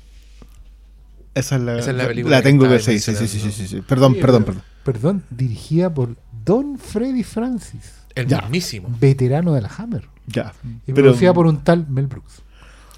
Esa 1.35 1.57
es 1.57 1.61
la, 1.61 1.77
Esa 1.77 1.91
es 1.91 1.97
la 1.97 2.07
película 2.07 2.37
la 2.37 2.41
que 2.41 2.49
tengo 2.49 2.67
que 2.67 2.75
estaba 2.77 2.97
sí, 2.97 2.99
sí, 3.15 3.27
sí, 3.27 3.39
sí, 3.39 3.51
sí, 3.51 3.67
sí. 3.67 3.81
Perdón, 3.81 4.15
Sí, 4.15 4.21
perdón, 4.21 4.43
perdón. 4.43 4.63
Perdón, 4.83 5.23
dirigida 5.29 5.93
por 5.93 6.15
Don 6.43 6.79
Freddy 6.79 7.23
Francis, 7.23 7.91
El 8.15 8.25
Ya. 8.27 8.41
mismísimo. 8.41 8.89
veterano 8.99 9.53
de 9.53 9.61
la 9.61 9.69
Hammer. 9.77 10.05
Ya. 10.25 10.53
Y 10.87 10.93
Pero- 10.93 10.95
producida 11.09 11.33
por 11.33 11.45
un 11.45 11.63
tal 11.63 11.87
Mel 11.87 12.07
Brooks. 12.07 12.41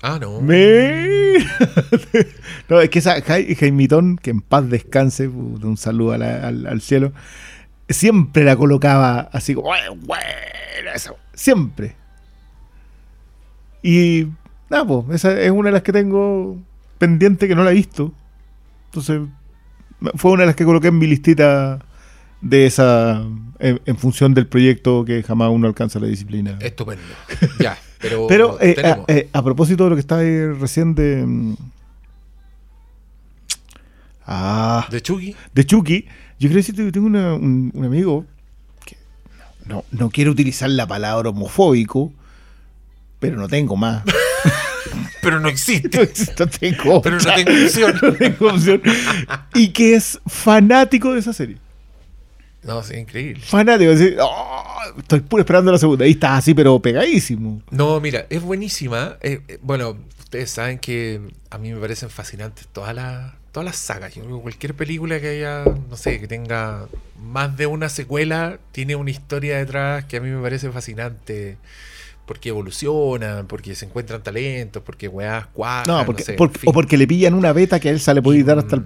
Ah, 0.01 0.17
no. 0.21 0.39
Me... 0.39 1.39
no, 2.69 2.79
es 2.79 2.89
que 2.89 2.99
esa 2.99 3.17
Jai- 3.21 3.53
Jaimitón, 3.57 4.15
que 4.17 4.29
en 4.29 4.39
paz 4.39 4.69
descanse, 4.69 5.27
un 5.27 5.75
saludo 5.75 6.13
a 6.13 6.17
la- 6.17 6.47
al, 6.47 6.65
al 6.67 6.79
cielo, 6.81 7.11
siempre 7.89 8.43
la 8.43 8.55
colocaba 8.55 9.29
así 9.31 9.53
como, 9.55 9.67
"Bueno, 9.67 10.23
eso", 10.93 11.17
siempre. 11.33 11.95
Y 13.81 14.27
nada, 14.69 14.85
pues, 14.85 15.05
esa 15.15 15.39
es 15.39 15.51
una 15.51 15.67
de 15.69 15.73
las 15.73 15.83
que 15.83 15.91
tengo 15.93 16.57
pendiente 16.97 17.47
que 17.47 17.55
no 17.55 17.63
la 17.63 17.71
he 17.71 17.75
visto. 17.75 18.11
Entonces, 18.85 19.21
fue 20.15 20.31
una 20.31 20.41
de 20.43 20.47
las 20.47 20.55
que 20.55 20.65
coloqué 20.65 20.87
en 20.89 20.97
mi 20.97 21.07
listita 21.07 21.79
de 22.41 22.65
esa, 22.65 23.21
en, 23.59 23.81
en 23.85 23.97
función 23.97 24.33
del 24.33 24.47
proyecto 24.47 25.03
que 25.05 25.23
jamás 25.23 25.49
uno 25.51 25.67
alcanza 25.67 25.99
la 25.99 26.07
disciplina. 26.07 26.57
Estupendo. 26.61 27.03
Ya, 27.59 27.77
pero, 27.99 28.27
Pero 28.29 28.57
eh, 28.61 28.75
a, 28.83 28.99
eh, 29.07 29.29
a 29.33 29.43
propósito 29.43 29.83
de 29.85 29.89
lo 29.91 29.95
que 29.95 29.99
estaba 30.01 30.21
ahí 30.21 30.47
recién 30.53 30.95
de. 30.95 31.23
mm, 31.25 31.55
Ah, 34.31 34.87
de 34.91 35.01
Chucky. 35.01 35.35
de 35.53 35.65
Chucky, 35.65 36.05
yo 36.39 36.47
quiero 36.47 36.55
decirte 36.55 36.85
que 36.85 36.91
tengo 36.91 37.07
una- 37.07 37.33
un, 37.35 37.71
un 37.73 37.85
amigo 37.85 38.25
que 38.85 38.97
no, 39.65 39.83
no 39.91 40.09
quiero 40.09 40.31
utilizar 40.31 40.69
la 40.69 40.87
palabra 40.87 41.29
homofóbico, 41.29 42.11
pero 43.19 43.37
no 43.37 43.47
tengo 43.47 43.75
más. 43.75 44.03
Pero 45.21 45.35
no 45.35 45.41
No 45.43 45.49
existe. 45.49 46.01
existe, 46.01 46.33
no 46.39 46.47
tengo 46.49 47.01
Pero 47.01 47.17
no 47.17 47.33
tengo 47.35 47.51
opción. 47.65 47.99
No 48.01 48.13
tengo 48.13 48.47
opción. 48.49 48.81
Y 49.53 49.69
que 49.69 49.93
es 49.95 50.17
fanático 50.25 51.11
de 51.13 51.19
esa 51.19 51.33
serie. 51.33 51.57
No, 52.63 52.81
sí, 52.83 52.95
increíble. 52.95 53.43
Fanático. 53.45 53.91
así, 53.91 54.15
"Oh, 54.21 54.77
estoy 54.97 55.19
puro 55.19 55.41
esperando 55.41 55.73
la 55.73 55.77
segunda. 55.77 56.05
Ahí 56.05 56.11
está 56.11 56.37
así, 56.37 56.53
pero 56.53 56.79
pegadísimo. 56.81 57.61
No, 57.69 57.99
mira, 57.99 58.25
es 58.29 58.41
buenísima. 58.41 59.17
Eh, 59.21 59.41
eh, 59.49 59.59
bueno, 59.61 59.97
ustedes 60.19 60.51
saben 60.51 60.79
que 60.79 61.19
a 61.49 61.57
mí 61.57 61.73
me 61.73 61.79
parecen 61.81 62.09
fascinantes 62.09 62.67
todas 62.71 62.95
las 62.95 63.33
todas 63.51 63.65
las 63.65 63.75
sagas. 63.77 64.13
Cualquier 64.41 64.75
película 64.75 65.19
que 65.19 65.27
haya, 65.29 65.63
no 65.89 65.97
sé, 65.97 66.19
que 66.19 66.27
tenga 66.27 66.87
más 67.21 67.55
de 67.57 67.65
una 67.67 67.89
secuela, 67.89 68.59
tiene 68.71 68.95
una 68.95 69.11
historia 69.11 69.57
detrás 69.57 70.05
que 70.05 70.17
a 70.17 70.21
mí 70.21 70.29
me 70.29 70.41
parece 70.41 70.69
fascinante. 70.71 71.57
porque 72.25 72.49
evolucionan, 72.49 73.47
porque 73.47 73.73
se 73.73 73.85
encuentran 73.85 74.21
talentos, 74.21 74.83
porque 74.83 75.07
weás 75.07 75.47
cuajan, 75.47 75.87
No, 75.87 75.97
no 75.99 76.05
porque, 76.05 76.23
sé, 76.23 76.37
fin. 76.37 76.49
o 76.65 76.73
porque 76.73 76.95
le 76.95 77.07
pillan 77.07 77.33
una 77.33 77.53
beta 77.53 77.79
que 77.79 77.89
a 77.89 77.91
él 77.91 77.99
se 77.99 78.13
le 78.13 78.21
puede 78.21 78.43
dar 78.43 78.59
hasta 78.59 78.75
el, 78.75 78.85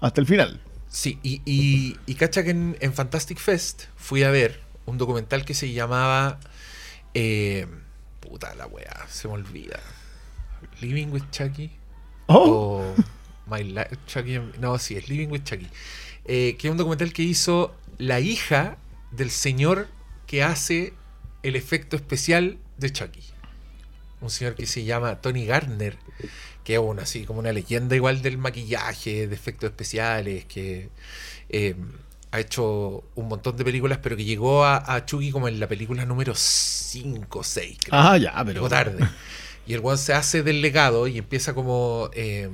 hasta 0.00 0.20
el 0.20 0.26
final. 0.26 0.60
Sí, 0.88 1.18
y, 1.22 1.40
y, 1.46 1.96
y 2.06 2.14
cacha 2.16 2.44
que 2.44 2.50
en, 2.50 2.76
en 2.80 2.92
Fantastic 2.92 3.38
Fest 3.38 3.84
fui 3.96 4.22
a 4.22 4.30
ver 4.30 4.60
un 4.84 4.98
documental 4.98 5.46
que 5.46 5.54
se 5.54 5.72
llamaba. 5.72 6.38
eh, 7.14 7.66
puta 8.20 8.54
la 8.54 8.66
weá, 8.66 9.06
se 9.08 9.28
me 9.28 9.34
olvida. 9.34 9.80
Living 10.82 11.06
with 11.08 11.22
Chucky. 11.30 11.70
Oh, 12.26 12.82
O 12.82 12.94
My 13.46 13.62
Life, 13.62 13.96
Chucky. 14.06 14.40
No, 14.60 14.78
sí, 14.78 14.96
es 14.96 15.08
Living 15.08 15.28
with 15.28 15.42
Chucky. 15.44 15.68
Eh, 16.24 16.56
que 16.58 16.68
es 16.68 16.70
un 16.70 16.76
documental 16.78 17.12
que 17.12 17.22
hizo 17.22 17.74
la 17.98 18.20
hija 18.20 18.78
del 19.12 19.30
señor 19.30 19.88
que 20.26 20.42
hace 20.42 20.94
el 21.42 21.56
efecto 21.56 21.96
especial 21.96 22.58
de 22.78 22.90
Chucky. 22.92 23.20
Un 24.20 24.30
señor 24.30 24.54
que 24.54 24.66
se 24.66 24.84
llama 24.84 25.20
Tony 25.20 25.44
Gardner, 25.44 25.98
que 26.64 26.74
es 26.74 26.80
una, 26.80 27.02
así 27.02 27.24
como 27.24 27.40
una 27.40 27.52
leyenda 27.52 27.94
igual 27.94 28.22
del 28.22 28.38
maquillaje, 28.38 29.26
de 29.26 29.34
efectos 29.34 29.68
especiales, 29.68 30.46
que 30.46 30.88
eh, 31.50 31.76
ha 32.30 32.40
hecho 32.40 33.04
un 33.14 33.28
montón 33.28 33.56
de 33.58 33.64
películas, 33.64 33.98
pero 34.02 34.16
que 34.16 34.24
llegó 34.24 34.64
a, 34.64 34.94
a 34.94 35.04
Chucky 35.04 35.30
como 35.30 35.46
en 35.46 35.60
la 35.60 35.68
película 35.68 36.06
número 36.06 36.32
5 36.34 37.38
o 37.38 37.44
6. 37.44 37.78
creo. 37.84 38.00
ah, 38.00 38.16
ya, 38.16 38.32
pero. 38.38 38.54
Llegó 38.54 38.68
tarde. 38.70 39.06
Y 39.66 39.74
el 39.74 39.80
weón 39.80 39.98
se 39.98 40.14
hace 40.14 40.42
del 40.42 40.62
legado 40.62 41.06
y 41.06 41.18
empieza 41.18 41.54
como. 41.54 42.10
eh, 42.14 42.48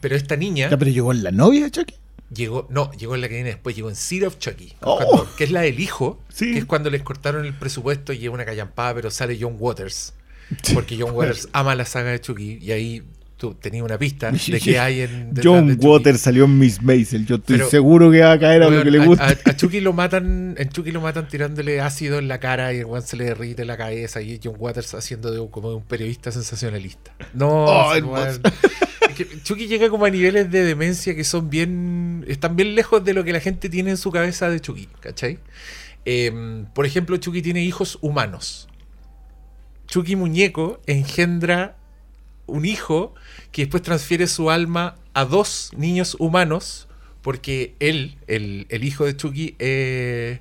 pero 0.00 0.16
esta 0.16 0.36
niña 0.36 0.70
Ya, 0.70 0.76
pero 0.76 0.90
llegó 0.90 1.12
en 1.12 1.22
la 1.22 1.30
novia 1.30 1.64
de 1.64 1.70
Chucky. 1.70 1.94
llegó. 2.34 2.66
No, 2.70 2.90
llegó 2.92 3.14
en 3.14 3.20
la 3.20 3.28
que 3.28 3.34
viene 3.34 3.50
después, 3.50 3.76
llegó 3.76 3.88
en 3.90 3.96
Seed 3.96 4.26
of 4.26 4.38
Chucky. 4.38 4.72
Oh. 4.80 4.96
cuando- 4.96 5.36
que 5.36 5.44
es 5.44 5.50
la 5.50 5.60
del 5.62 5.78
hijo. 5.80 6.18
Sí. 6.28 6.52
Que 6.52 6.58
es 6.60 6.64
cuando 6.64 6.90
les 6.90 7.02
cortaron 7.02 7.44
el 7.44 7.54
presupuesto 7.54 8.12
y 8.12 8.24
es 8.24 8.28
una 8.30 8.44
callampada, 8.44 8.94
pero 8.94 9.10
sale 9.10 9.36
John 9.40 9.56
Waters. 9.58 10.14
Porque 10.74 10.96
John 11.00 11.12
Waters 11.14 11.48
ama 11.52 11.74
la 11.74 11.84
saga 11.84 12.10
de 12.10 12.20
Chucky 12.20 12.58
y 12.60 12.72
ahí 12.72 13.02
tú 13.36 13.54
tenías 13.54 13.84
una 13.84 13.98
pista 13.98 14.30
de 14.46 14.60
que 14.60 14.78
hay 14.78 15.00
en. 15.00 15.32
John. 15.42 15.76
Waters 15.80 16.20
salió 16.20 16.44
en 16.44 16.58
Miss 16.58 16.80
Maisel. 16.82 17.26
Yo 17.26 17.36
estoy 17.36 17.56
Pero- 17.56 17.70
seguro 17.70 18.10
que 18.10 18.20
va 18.20 18.32
a 18.32 18.38
caer 18.38 18.62
a 18.62 18.70
lo 18.70 18.82
que 18.84 18.90
le 18.90 18.98
gusta. 19.04 19.26
A, 19.26 19.30
a 19.50 19.56
Chucky 19.56 19.80
lo 19.80 19.92
matan, 19.92 20.54
en 20.58 20.68
Chucky 20.68 20.90
lo 20.92 21.00
matan 21.00 21.26
tirándole 21.28 21.80
ácido 21.80 22.18
en 22.18 22.28
la 22.28 22.38
cara 22.38 22.72
y 22.72 22.78
el 22.78 22.84
weón 22.86 23.02
se 23.04 23.16
le 23.16 23.24
derrite 23.24 23.64
la 23.64 23.76
cabeza 23.76 24.20
y 24.22 24.38
John 24.42 24.54
Waters 24.58 24.94
haciendo 24.94 25.30
de, 25.32 25.50
como 25.50 25.70
de 25.70 25.76
un 25.76 25.82
periodista 25.84 26.30
sensacionalista. 26.32 27.12
No, 27.34 27.64
Oh, 27.66 27.94
Chucky 29.42 29.66
llega 29.66 29.88
como 29.90 30.04
a 30.04 30.10
niveles 30.10 30.50
de 30.50 30.64
demencia 30.64 31.14
que 31.14 31.24
son 31.24 31.50
bien. 31.50 32.24
están 32.28 32.56
bien 32.56 32.74
lejos 32.74 33.04
de 33.04 33.14
lo 33.14 33.24
que 33.24 33.32
la 33.32 33.40
gente 33.40 33.68
tiene 33.68 33.90
en 33.90 33.96
su 33.96 34.10
cabeza 34.10 34.48
de 34.48 34.60
Chucky, 34.60 34.88
¿cachai? 35.00 35.38
Em, 36.04 36.66
por 36.66 36.86
ejemplo, 36.86 37.16
Chucky 37.16 37.42
tiene 37.42 37.62
hijos 37.62 37.98
humanos. 38.00 38.68
Chucky 39.86 40.16
Muñeco 40.16 40.80
engendra 40.86 41.76
un 42.46 42.64
hijo 42.64 43.14
que 43.50 43.62
después 43.62 43.82
transfiere 43.82 44.26
su 44.26 44.50
alma 44.50 44.96
a 45.14 45.24
dos 45.24 45.70
niños 45.76 46.16
humanos 46.18 46.88
porque 47.22 47.74
él, 47.78 48.16
el, 48.26 48.66
el 48.68 48.84
hijo 48.84 49.04
de 49.04 49.16
Chucky, 49.16 49.54
eh, 49.58 50.40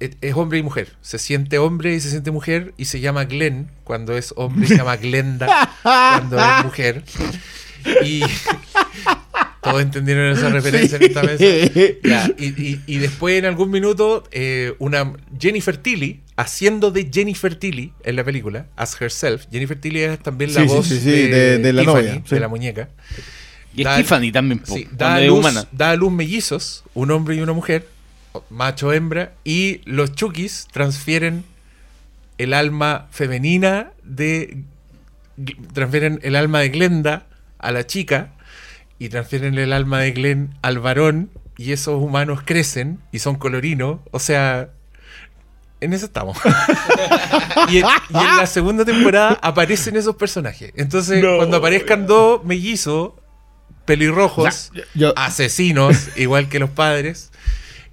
es, 0.00 0.16
es 0.20 0.34
hombre 0.34 0.58
y 0.58 0.62
mujer. 0.62 0.96
Se 1.00 1.18
siente 1.18 1.58
hombre 1.58 1.94
y 1.94 2.00
se 2.00 2.10
siente 2.10 2.30
mujer 2.30 2.74
y 2.76 2.86
se 2.86 3.00
llama 3.00 3.24
Glenn 3.24 3.70
cuando 3.84 4.16
es 4.16 4.32
hombre 4.36 4.66
y 4.66 4.68
se 4.68 4.76
llama 4.76 4.96
Glenda 4.96 5.70
cuando 5.82 6.38
es 6.38 6.64
mujer. 6.64 7.04
Y 8.04 8.20
todos 9.62 9.82
entendieron 9.82 10.30
esa 10.32 10.48
referencia 10.50 10.96
en 10.96 11.02
esta 11.04 11.22
mesa. 11.22 11.44
Ya, 12.04 12.30
y, 12.38 12.46
y- 12.62 12.80
y 12.86 12.98
después 12.98 13.38
en 13.38 13.44
algún 13.46 13.70
minuto, 13.70 14.24
eh, 14.30 14.74
una 14.78 15.12
Jennifer 15.40 15.76
Tilly, 15.76 16.20
haciendo 16.36 16.90
de 16.90 17.08
Jennifer 17.12 17.54
Tilly 17.54 17.92
en 18.04 18.16
la 18.16 18.24
película, 18.24 18.66
as 18.76 19.00
herself. 19.00 19.46
Jennifer 19.50 19.78
Tilly 19.78 20.02
es 20.02 20.18
también 20.20 20.54
la 20.54 20.62
Sí, 20.62 20.66
voz 20.68 20.86
sí, 20.86 20.98
sí, 21.00 21.10
de, 21.10 21.28
de- 21.28 21.58
de 21.58 21.72
la 21.72 21.82
Tiffany, 21.82 21.96
novia, 22.04 22.22
sí. 22.24 22.34
de 22.34 22.40
la 22.40 22.48
muñeca. 22.48 22.88
Y 23.74 23.84
Da- 23.84 23.96
Tiffany 23.96 24.30
también, 24.32 24.60
po, 24.60 24.74
Sí, 24.74 24.84
cuando 24.84 25.04
da, 25.04 25.14
a 25.16 25.22
es 25.22 25.28
luz, 25.28 25.38
humana. 25.38 25.66
da 25.72 25.90
a 25.90 25.96
luz 25.96 26.12
mellizos, 26.12 26.84
un 26.94 27.10
hombre 27.10 27.36
y 27.36 27.40
una 27.40 27.52
mujer, 27.52 27.88
o- 28.32 28.44
macho 28.50 28.92
hembra, 28.92 29.32
y 29.44 29.80
los 29.84 30.14
Chukis 30.14 30.68
transfieren 30.72 31.44
el 32.38 32.54
alma 32.54 33.08
femenina 33.10 33.90
de. 34.04 34.58
transfieren 35.74 36.20
el 36.22 36.36
alma 36.36 36.60
de 36.60 36.68
Glenda 36.70 37.25
a 37.58 37.70
la 37.72 37.86
chica 37.86 38.32
y 38.98 39.08
transfieren 39.08 39.56
el 39.58 39.72
alma 39.72 40.00
de 40.00 40.12
Glenn 40.12 40.54
al 40.62 40.78
varón 40.78 41.30
y 41.58 41.72
esos 41.72 42.02
humanos 42.02 42.40
crecen 42.44 42.98
y 43.12 43.18
son 43.18 43.36
colorinos, 43.36 44.00
o 44.10 44.18
sea, 44.18 44.70
en 45.80 45.92
eso 45.92 46.06
estamos. 46.06 46.36
y, 47.68 47.78
en, 47.78 47.84
y 48.10 48.16
en 48.18 48.36
la 48.36 48.46
segunda 48.46 48.84
temporada 48.84 49.38
aparecen 49.42 49.96
esos 49.96 50.16
personajes. 50.16 50.72
Entonces, 50.76 51.22
No. 51.22 51.36
cuando 51.36 51.58
aparezcan 51.58 52.06
dos 52.06 52.44
mellizos, 52.44 53.12
pelirrojos, 53.84 54.72
yo- 54.94 55.12
asesinos, 55.16 56.08
igual 56.16 56.48
que 56.48 56.58
los 56.58 56.70
padres, 56.70 57.30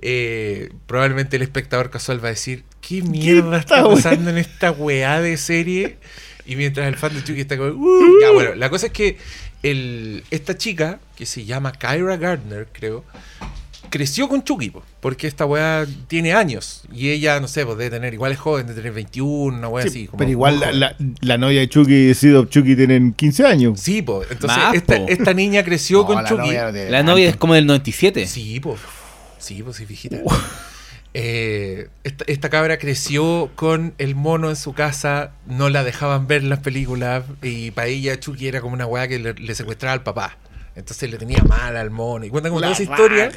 eh, 0.02 0.72
probablemente 0.88 1.36
el 1.38 1.42
espectador 1.44 1.90
casual 1.90 2.24
va 2.24 2.28
a 2.30 2.32
decir, 2.32 2.64
¿qué 2.82 3.02
mierda 3.02 3.58
está 3.60 3.84
pasando 3.84 4.30
en 4.30 4.38
esta 4.38 4.72
weá 4.72 5.22
de 5.22 5.38
serie? 5.38 5.98
Y 6.46 6.58
mientras 6.58 6.88
el 6.88 6.96
fan 6.98 7.14
de 7.14 7.24
Chucky 7.24 7.42
está 7.42 7.56
como, 7.58 7.70
"Uh". 7.70 8.20
ya 8.22 8.32
bueno, 8.32 8.56
la 8.56 8.70
cosa 8.70 8.88
es 8.88 8.92
que 8.92 9.18
el, 9.64 10.24
esta 10.32 10.58
chica, 10.58 11.00
que 11.16 11.26
se 11.26 11.46
llama 11.46 11.72
Kyra 11.72 12.18
Gardner, 12.18 12.68
creo, 12.72 13.04
creció 13.90 14.28
con 14.28 14.44
Chucky, 14.44 14.72
po, 14.72 14.84
porque 15.00 15.28
esta 15.28 15.46
weá 15.46 15.86
tiene 16.08 16.34
años. 16.34 16.84
Y 16.92 17.10
ella, 17.10 17.40
no 17.40 17.48
sé, 17.48 17.66
pues 17.66 17.78
debe 17.78 17.90
tener, 17.92 18.14
igual 18.14 18.32
es 18.32 18.40
joven, 18.40 18.66
debe 18.68 18.78
tener 18.80 18.94
21, 18.94 19.58
una 19.58 19.68
weá 19.70 19.84
Sí, 19.84 19.90
así. 19.90 20.06
como 20.08 20.18
pero 20.20 20.32
igual 20.32 20.60
la, 20.60 20.72
la, 20.72 20.96
la 21.22 21.38
novia 21.38 21.60
de 21.62 21.70
Chucky 21.70 22.10
y 22.10 22.14
Sid 22.14 22.38
of 22.38 22.50
Chucky 22.50 22.76
tienen 22.76 23.14
15 23.14 23.46
años. 23.46 23.80
Sí, 23.80 24.02
pues. 24.02 24.30
Entonces, 24.32 24.58
Más, 24.58 24.76
esta, 24.76 24.98
po. 24.98 25.06
esta 25.08 25.34
niña 25.34 25.64
creció 25.64 26.00
No, 26.00 26.06
con 26.08 26.16
la 26.24 26.30
Chucky. 26.30 26.42
novia 26.48 26.66
no 26.66 26.74
tiene 26.74 26.90
La 26.90 27.04
novia 27.04 27.30
es 27.30 27.36
como 27.38 27.54
del 27.54 27.66
97. 27.68 28.28
Sí, 28.28 28.60
pues. 28.60 28.80
Sí, 29.38 29.62
pues 29.62 29.78
sí, 29.78 29.86
viejita. 29.86 30.18
Eh, 31.14 31.90
esta, 32.04 32.26
esta 32.28 32.50
cabra 32.50 32.78
creció 32.78 33.52
con 33.56 33.94
el 33.98 34.16
mono 34.16 34.50
en 34.50 34.56
su 34.56 34.74
casa, 34.74 35.34
no 35.46 35.70
la 35.70 35.84
dejaban 35.84 36.28
ver 36.28 36.44
las 36.44 36.60
películas 36.60 37.24
y 37.44 37.72
para 37.72 37.88
ella 37.88 38.20
Chucky 38.20 38.48
era 38.48 38.62
como 38.62 38.74
una 38.74 38.88
weá 38.88 39.08
que 39.08 39.20
le, 39.20 39.34
le 39.34 39.56
secuestraba 39.56 39.94
al 39.94 40.04
papá. 40.04 40.38
Entonces 40.76 41.10
le 41.12 41.18
tenía 41.18 41.44
mal 41.44 41.78
al 41.78 41.92
mono. 41.92 42.26
Y 42.26 42.30
cuentan 42.30 42.52
como 42.52 42.62
toda 42.62 42.74
esa 42.74 42.84
historia 42.84 43.32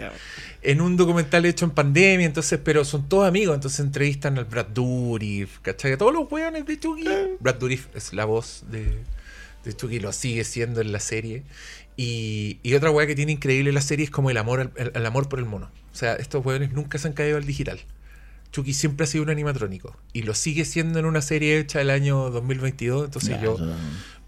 en 0.62 0.80
un 0.80 0.96
documental 0.96 1.44
hecho 1.44 1.64
en 1.64 1.70
pandemia, 1.70 2.26
entonces, 2.26 2.58
pero 2.62 2.84
son 2.84 3.08
todos 3.08 3.28
amigos, 3.28 3.54
entonces 3.54 3.80
entrevistan 3.80 4.38
al 4.38 4.46
Brad 4.46 4.66
Dourif, 4.66 5.60
¿cachai? 5.60 5.92
A 5.92 5.98
todos 5.98 6.12
los 6.12 6.30
weones 6.30 6.66
de 6.66 6.80
Chucky. 6.80 7.04
Brad 7.38 7.56
Dourif 7.56 7.86
es 7.94 8.12
la 8.12 8.24
voz 8.24 8.64
de, 8.70 9.02
de 9.66 9.76
Chucky, 9.76 10.00
lo 10.00 10.12
sigue 10.12 10.44
siendo 10.44 10.80
en 10.80 10.92
la 10.92 11.00
serie. 11.00 11.42
Y, 11.96 12.58
y 12.62 12.74
otra 12.74 12.90
weá 12.90 13.06
que 13.06 13.14
tiene 13.14 13.32
increíble 13.32 13.72
la 13.72 13.80
serie 13.80 14.04
es 14.04 14.10
como 14.10 14.30
el 14.30 14.36
amor, 14.36 14.60
al- 14.60 14.72
el, 14.76 14.92
el 14.94 15.06
amor 15.06 15.28
por 15.28 15.38
el 15.38 15.44
mono. 15.44 15.70
O 15.92 15.96
sea, 15.96 16.14
estos 16.14 16.44
weones 16.44 16.72
nunca 16.72 16.98
se 16.98 17.08
han 17.08 17.14
caído 17.14 17.36
al 17.36 17.44
digital. 17.46 17.78
Chucky 18.52 18.72
siempre 18.74 19.04
ha 19.04 19.06
sido 19.06 19.24
un 19.24 19.30
animatrónico 19.30 19.96
y 20.12 20.22
lo 20.22 20.32
sigue 20.34 20.64
siendo 20.64 20.98
en 20.98 21.04
una 21.04 21.20
serie 21.20 21.58
hecha 21.58 21.80
el 21.80 21.90
año 21.90 22.30
2022, 22.30 23.06
entonces 23.06 23.36
yo 23.42 23.56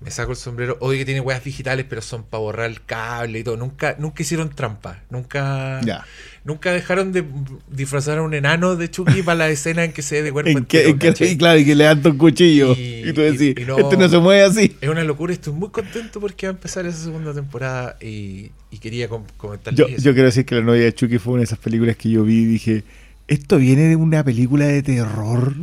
me 0.00 0.10
saco 0.12 0.30
el 0.30 0.36
sombrero. 0.36 0.76
Odio 0.80 0.98
que 0.98 1.04
tiene 1.04 1.20
weas 1.20 1.42
digitales, 1.42 1.84
pero 1.88 2.00
son 2.02 2.22
para 2.22 2.40
borrar 2.40 2.70
el 2.70 2.82
cable 2.84 3.40
y 3.40 3.44
todo. 3.44 3.56
Nunca, 3.56 3.96
nunca 3.98 4.22
hicieron 4.22 4.50
trampa. 4.50 5.02
Nunca, 5.10 5.80
Ya. 5.84 6.04
nunca 6.44 6.72
dejaron 6.72 7.10
de 7.12 7.24
disfrazar 7.68 8.18
a 8.18 8.22
un 8.22 8.32
enano 8.32 8.76
de 8.76 8.88
Chucky 8.90 9.22
para 9.22 9.38
la 9.38 9.48
escena 9.50 9.82
en 9.84 9.92
que 9.92 10.02
se 10.02 10.16
ve 10.16 10.22
de 10.22 10.32
cuerpo 10.32 10.50
En 10.56 10.64
que, 10.66 10.78
entero, 10.78 10.90
en 10.92 10.98
que- 11.00 11.08
¿cachai? 11.08 11.30
y 11.32 11.36
claro, 11.36 11.58
y 11.58 11.64
que 11.64 11.74
le 11.74 11.84
dan 11.84 12.00
un 12.06 12.16
cuchillo. 12.16 12.74
Y- 12.76 13.08
Y, 13.08 13.12
tú 13.12 13.22
decís, 13.22 13.54
y- 13.58 13.64
no- 13.64 13.76
este 13.78 13.96
no 13.96 14.08
se 14.08 14.18
mueve 14.18 14.42
así. 14.44 14.76
Es 14.80 14.88
una 14.88 15.02
locura. 15.02 15.32
Estoy 15.32 15.52
muy 15.54 15.70
contento 15.70 16.20
porque 16.20 16.46
va 16.46 16.52
a 16.52 16.54
empezar 16.54 16.86
esa 16.86 16.98
segunda 17.04 17.34
temporada 17.34 17.96
y, 18.00 18.50
quería 18.80 19.08
com- 19.08 19.24
comentarles 19.36 19.78
Yo, 19.78 19.86
eso. 19.86 20.02
yo 20.04 20.12
quiero 20.12 20.26
decir 20.26 20.44
que 20.44 20.54
la 20.54 20.60
novia 20.60 20.82
de 20.84 20.94
Chucky 20.94 21.18
fue 21.18 21.32
una 21.32 21.40
de 21.40 21.44
esas 21.46 21.58
películas 21.58 21.96
que 21.96 22.10
yo 22.10 22.22
vi 22.22 22.42
y 22.42 22.44
dije, 22.44 22.84
¿esto 23.26 23.58
viene 23.58 23.82
de 23.88 23.96
una 23.96 24.22
película 24.22 24.66
de 24.66 24.82
terror? 24.82 25.54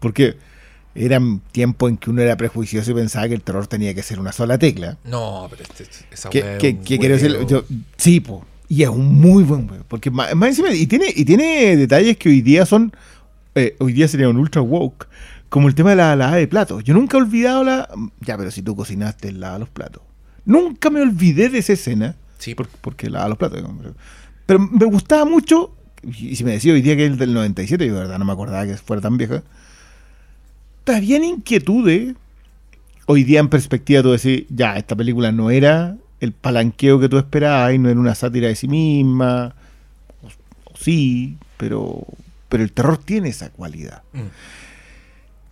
Porque 0.00 0.36
eran 0.94 1.40
tiempos 1.52 1.90
en 1.90 1.96
que 1.96 2.10
uno 2.10 2.22
era 2.22 2.36
prejuicioso 2.36 2.90
y 2.90 2.94
pensaba 2.94 3.28
que 3.28 3.34
el 3.34 3.42
terror 3.42 3.66
tenía 3.66 3.94
que 3.94 4.02
ser 4.02 4.20
una 4.20 4.32
sola 4.32 4.58
tecla. 4.58 4.96
No, 5.04 5.46
pero 5.50 5.62
este, 5.62 5.86
esa 6.12 6.30
Que, 6.30 6.58
que- 6.60 6.70
un 6.70 6.84
que 6.84 6.98
quiero 6.98 7.14
decir, 7.14 7.32
huevo. 7.32 7.48
yo, 7.48 7.64
sí, 7.96 8.20
po, 8.20 8.44
y 8.68 8.82
es 8.82 8.88
un 8.88 9.14
muy 9.20 9.42
buen 9.44 9.66
juego. 9.68 9.84
Porque 9.88 10.10
más, 10.10 10.34
más 10.34 10.50
encima, 10.50 10.72
y 10.72 10.86
tiene, 10.86 11.06
y 11.14 11.24
tiene 11.24 11.76
detalles 11.76 12.16
que 12.16 12.28
hoy 12.28 12.40
día 12.42 12.64
son, 12.66 12.92
eh, 13.54 13.76
hoy 13.80 13.92
día 13.92 14.06
serían 14.08 14.36
ultra 14.36 14.62
woke, 14.62 15.08
como 15.48 15.68
el 15.68 15.74
tema 15.74 15.90
de 15.90 15.96
la 15.96 16.16
lavada 16.16 16.36
de 16.38 16.48
platos. 16.48 16.82
Yo 16.84 16.94
nunca 16.94 17.16
he 17.16 17.20
olvidado 17.20 17.62
la, 17.64 17.88
ya, 18.20 18.36
pero 18.38 18.50
si 18.50 18.62
tú 18.62 18.74
cocinaste, 18.74 19.32
lava 19.32 19.58
los 19.58 19.68
platos. 19.68 20.02
Nunca 20.44 20.90
me 20.90 21.00
olvidé 21.00 21.48
de 21.48 21.58
esa 21.58 21.72
escena. 21.74 22.16
Sí, 22.38 22.54
Por- 22.54 22.68
porque 22.68 23.08
lava 23.10 23.28
los 23.28 23.38
platos. 23.38 23.62
pero 24.46 24.58
me 24.58 24.84
gustaba 24.86 25.24
mucho, 25.24 25.74
y 26.02 26.36
si 26.36 26.44
me 26.44 26.52
decía 26.52 26.72
hoy 26.72 26.82
día 26.82 26.96
que 26.96 27.06
es 27.06 27.16
del 27.18 27.32
97, 27.32 27.86
yo 27.86 27.94
de 27.94 28.00
verdad 28.00 28.18
no 28.18 28.24
me 28.24 28.32
acordaba 28.32 28.66
que 28.66 28.76
fuera 28.76 29.00
tan 29.02 29.16
vieja. 29.16 29.42
Habían 30.86 31.24
inquietudes. 31.24 32.14
Hoy 33.06 33.24
día 33.24 33.40
en 33.40 33.48
perspectiva 33.48 34.02
tú 34.02 34.12
decís, 34.12 34.44
ya, 34.48 34.76
esta 34.76 34.96
película 34.96 35.30
no 35.30 35.50
era 35.50 35.96
el 36.20 36.32
palanqueo 36.32 36.98
que 36.98 37.08
tú 37.08 37.18
esperabas 37.18 37.74
y 37.74 37.78
no 37.78 37.90
era 37.90 38.00
una 38.00 38.14
sátira 38.14 38.48
de 38.48 38.56
sí 38.56 38.68
misma. 38.68 39.54
O, 40.22 40.26
o 40.72 40.76
sí, 40.76 41.36
pero, 41.56 42.06
pero 42.48 42.62
el 42.62 42.72
terror 42.72 42.98
tiene 42.98 43.28
esa 43.28 43.50
cualidad. 43.50 44.02
Mm. 44.12 44.20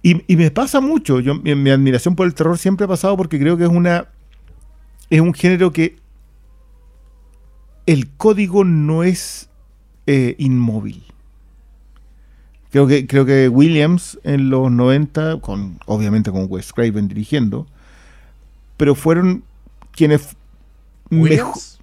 Y, 0.03 0.33
y 0.33 0.37
me 0.37 0.51
pasa 0.51 0.81
mucho, 0.81 1.21
yo, 1.21 1.35
mi, 1.35 1.55
mi 1.55 1.71
admiración 1.71 2.17
por 2.17 2.27
el 2.27 2.35
terror 2.35 2.59
siempre 2.59 2.85
ha 2.87 2.89
pasado 2.89 3.17
porque 3.17 3.39
creo 3.39 3.57
que 3.57 3.65
es 3.65 3.71
una 3.71 4.09
es 5.13 5.21
un 5.21 5.35
género 5.35 5.73
que 5.73 5.97
el 7.85 8.09
código 8.09 8.65
no 8.65 9.03
es 9.03 9.51
eh, 10.07 10.35
inmóvil. 10.39 11.05
Creo 12.73 12.87
que, 12.87 13.07
creo 13.07 13.25
que 13.25 13.49
Williams 13.49 14.19
en 14.25 14.51
los 14.51 14.71
90, 14.73 15.41
con, 15.41 15.79
obviamente 15.87 16.33
con 16.33 16.47
Wes 16.49 16.73
Craven 16.73 17.07
dirigiendo, 17.07 17.67
pero 18.77 18.95
fueron 18.95 19.45
quienes. 19.93 20.35
Williams, 21.11 21.79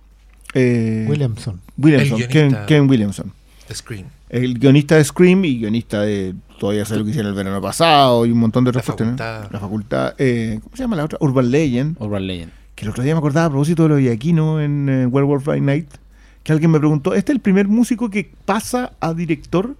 eh, 0.56 1.06
Williamson. 1.08 1.62
Williamson, 1.78 2.20
El 2.22 2.28
Ken, 2.28 2.42
guionista. 2.50 2.66
Ken 2.66 2.90
Williamson. 2.90 3.32
Screen. 3.72 4.08
El 4.30 4.58
guionista 4.60 4.96
de 4.96 5.04
Scream 5.04 5.46
y 5.46 5.60
guionista 5.60 6.02
de 6.02 6.36
Todavía 6.60 6.84
sé 6.86 6.98
lo 6.98 7.06
que 7.06 7.12
hicieron 7.12 7.30
el 7.30 7.36
verano 7.38 7.62
pasado 7.62 8.26
y 8.26 8.32
un 8.32 8.40
montón 8.40 8.66
de 8.66 8.70
La 8.74 8.80
otras 8.80 8.86
cuestiones. 8.86 9.18
facultad. 9.18 9.52
La 9.52 9.60
facultad. 9.60 10.14
eh, 10.18 10.60
¿Cómo 10.62 10.76
se 10.76 10.84
llama 10.84 10.98
la 10.98 11.06
otra? 11.06 11.18
Urban 11.22 11.50
Legend. 11.50 11.96
Urban 12.02 12.28
Legend. 12.28 12.52
Que 12.76 12.84
el 12.86 12.92
otro 12.92 13.02
día 13.04 13.14
me 13.14 13.20
acordaba 13.20 13.46
a 13.46 13.50
propósito 13.50 13.84
de 13.84 13.90
lo 13.90 13.96
de 13.96 14.12
Aquino 14.12 14.60
en 14.60 14.90
eh, 14.90 15.06
Werewolf 15.06 15.46
by 15.46 15.62
Night. 15.62 15.88
Que 16.44 16.52
alguien 16.52 16.70
me 16.72 16.80
preguntó: 16.80 17.14
¿Este 17.14 17.32
es 17.32 17.36
el 17.38 17.42
primer 17.42 17.68
músico 17.70 18.10
que 18.10 18.30
pasa 18.46 18.92
a 19.00 19.14
director? 19.14 19.76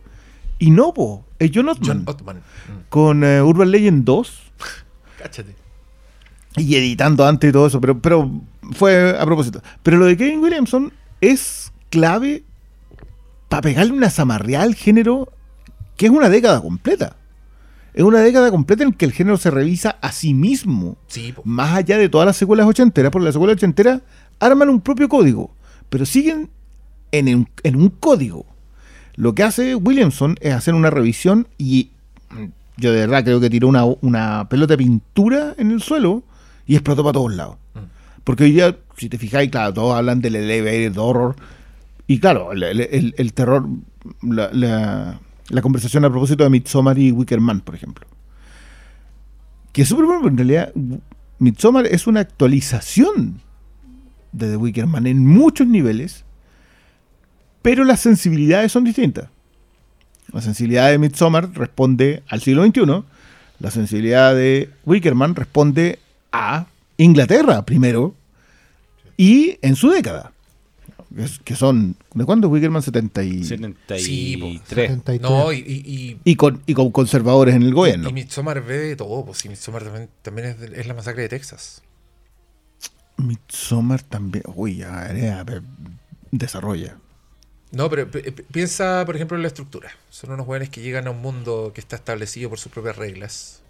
Y 0.60 0.72
no, 0.72 0.94
po, 0.94 1.26
es 1.40 1.52
John 1.54 1.70
Ottman. 1.70 1.88
John 1.88 2.04
Ottman. 2.06 2.38
Mm. 2.38 2.90
con 2.90 3.24
eh, 3.24 3.42
Urban 3.42 3.72
Legend 3.72 4.04
2 4.04 4.42
Cáchate. 5.18 5.56
y 6.58 6.76
editando 6.76 7.26
antes 7.26 7.50
y 7.50 7.54
todo 7.54 7.68
eso, 7.68 7.80
pero, 7.80 8.00
pero 8.00 8.30
fue 8.74 9.18
a 9.18 9.26
propósito. 9.26 9.62
Pero 9.84 9.98
lo 9.98 10.06
de 10.06 10.18
Kevin 10.18 10.40
Williamson 10.42 10.92
es 11.22 11.72
clave 11.90 12.44
para 13.48 13.62
pegarle 13.62 13.94
una 13.94 14.10
zamarreada 14.10 14.64
al 14.66 14.76
género 14.76 15.32
que 15.98 16.06
es 16.06 16.12
una 16.12 16.30
década 16.30 16.62
completa. 16.62 17.16
Es 17.94 18.04
una 18.04 18.20
década 18.20 18.52
completa 18.52 18.84
en 18.84 18.94
que 18.94 19.06
el 19.06 19.12
género 19.12 19.38
se 19.38 19.50
revisa 19.52 19.98
a 20.02 20.12
sí 20.12 20.34
mismo, 20.34 20.98
Sí, 21.08 21.34
más 21.44 21.76
allá 21.76 21.98
de 21.98 22.08
todas 22.08 22.26
las 22.28 22.38
secuelas 22.38 22.68
ochenteras, 22.68 23.12
porque 23.12 23.26
las 23.26 23.34
secuelas 23.34 23.56
ochenteras 23.56 24.02
arman 24.40 24.70
un 24.70 24.80
propio 24.80 25.10
código, 25.10 25.52
pero 25.90 26.06
siguen 26.06 26.50
en 27.12 27.50
en 27.64 27.76
un 27.76 27.90
código. 27.90 28.46
Lo 29.20 29.36
que 29.36 29.44
hace 29.44 29.76
Williamson 29.76 30.38
es 30.40 30.54
hacer 30.54 30.74
una 30.74 30.90
revisión 30.90 31.50
y 31.58 31.90
yo 32.78 32.94
de 32.94 33.02
verdad 33.02 33.26
creo 33.26 33.42
que 33.42 33.50
tiró 33.50 33.68
una, 33.68 33.84
una 33.84 34.48
pelota 34.48 34.74
de 34.74 34.78
pintura 34.78 35.56
en 35.58 35.72
el 35.72 35.82
suelo 35.82 36.24
y 36.66 36.76
explotó 36.76 37.04
para 37.04 37.12
todos 37.14 37.36
lados. 37.36 37.58
Mm. 37.74 37.80
Porque 38.24 38.46
hoy 38.46 38.54
día, 38.54 38.78
si 38.96 39.10
te 39.10 39.18
fijáis, 39.18 39.52
claro, 39.52 39.74
todos 39.74 39.94
hablan 39.94 40.22
del 40.22 40.38
elevated 40.38 40.98
horror. 40.98 41.36
Y 42.08 42.20
claro, 42.20 42.54
el, 42.54 42.64
el- 42.64 43.34
terror, 43.34 43.68
la, 44.22 44.50
la- 44.54 45.20
la 45.50 45.62
conversación 45.62 46.06
a 46.06 46.10
propósito 46.10 46.46
de 46.46 46.50
Midsommar 46.52 46.98
y 46.98 47.12
Wicker 47.12 47.42
Man, 47.42 47.60
por 47.60 47.76
ejemplo. 47.76 48.08
Que 49.74 49.82
es 49.82 49.90
súper 49.90 50.06
bueno, 50.06 50.22
pero 50.22 50.32
en 50.32 50.38
realidad 50.38 50.74
Midsommar 51.40 51.88
es 51.88 52.08
una 52.08 52.22
actualización 52.22 53.42
de 54.32 54.48
The 54.52 54.56
Wicker 54.56 54.88
Man 54.88 55.08
en 55.08 55.26
muchos 55.26 55.68
niveles, 55.68 56.24
pero 57.70 57.84
las 57.84 58.00
sensibilidades 58.00 58.72
son 58.72 58.84
distintas. 58.84 59.30
La 60.34 60.42
sensibilidad 60.42 60.90
de 60.90 60.98
Midsommar 60.98 61.52
responde 61.54 62.24
al 62.28 62.42
siglo 62.42 62.66
XXI, 62.66 63.04
la 63.60 63.70
sensibilidad 63.70 64.34
de 64.34 64.72
Wickerman 64.86 65.36
responde 65.36 66.00
a 66.32 66.66
Inglaterra 66.98 67.64
primero 67.64 68.16
y 69.18 69.60
en 69.62 69.76
su 69.76 69.92
década. 69.92 70.32
Que 71.44 71.56
son, 71.56 71.96
¿de 72.16 72.26
cuándo 72.26 72.48
es 72.48 72.54
Wickerman? 72.54 72.82
70 72.82 73.24
y, 73.24 73.44
73. 73.44 74.04
Sí, 74.04 74.38
po. 74.38 74.48
73. 74.68 75.22
No, 75.22 75.54
y, 75.54 75.58
y, 75.60 76.18
y, 76.24 76.36
con, 76.36 76.64
y 76.66 76.74
con 76.74 76.90
conservadores 76.90 77.54
en 77.54 77.62
el 77.62 77.70
y, 77.70 77.74
gobierno. 77.74 78.10
y 78.10 78.14
Midsommar 78.14 78.64
ve 78.64 78.78
de 78.80 78.96
todo, 78.96 79.24
pues 79.26 79.38
si 79.38 79.48
Midsommar 79.50 79.84
también, 79.84 80.10
también 80.24 80.48
es, 80.48 80.60
de- 80.60 80.80
es 80.82 80.88
la 80.88 80.96
masacre 80.96 81.22
de 81.22 81.30
Texas. 81.30 81.84
Midsommar 83.18 84.02
también, 84.02 84.44
uy, 84.56 84.78
ya, 84.78 85.44
ver, 85.46 85.62
desarrolla. 86.32 86.98
No, 87.72 87.90
pero 87.90 88.10
pi- 88.10 88.22
pi- 88.32 88.44
piensa, 88.52 89.04
por 89.06 89.16
ejemplo, 89.16 89.38
en 89.38 89.44
la 89.44 89.48
estructura. 89.48 89.92
Son 90.10 90.32
unos 90.32 90.46
jóvenes 90.46 90.70
que 90.70 90.82
llegan 90.82 91.08
a 91.08 91.12
un 91.12 91.22
mundo 91.22 91.72
que 91.74 91.82
está 91.82 91.96
establecido 91.98 92.50
por 92.50 92.58
sus 92.60 92.72
propias 92.72 92.96
reglas. 92.98 93.62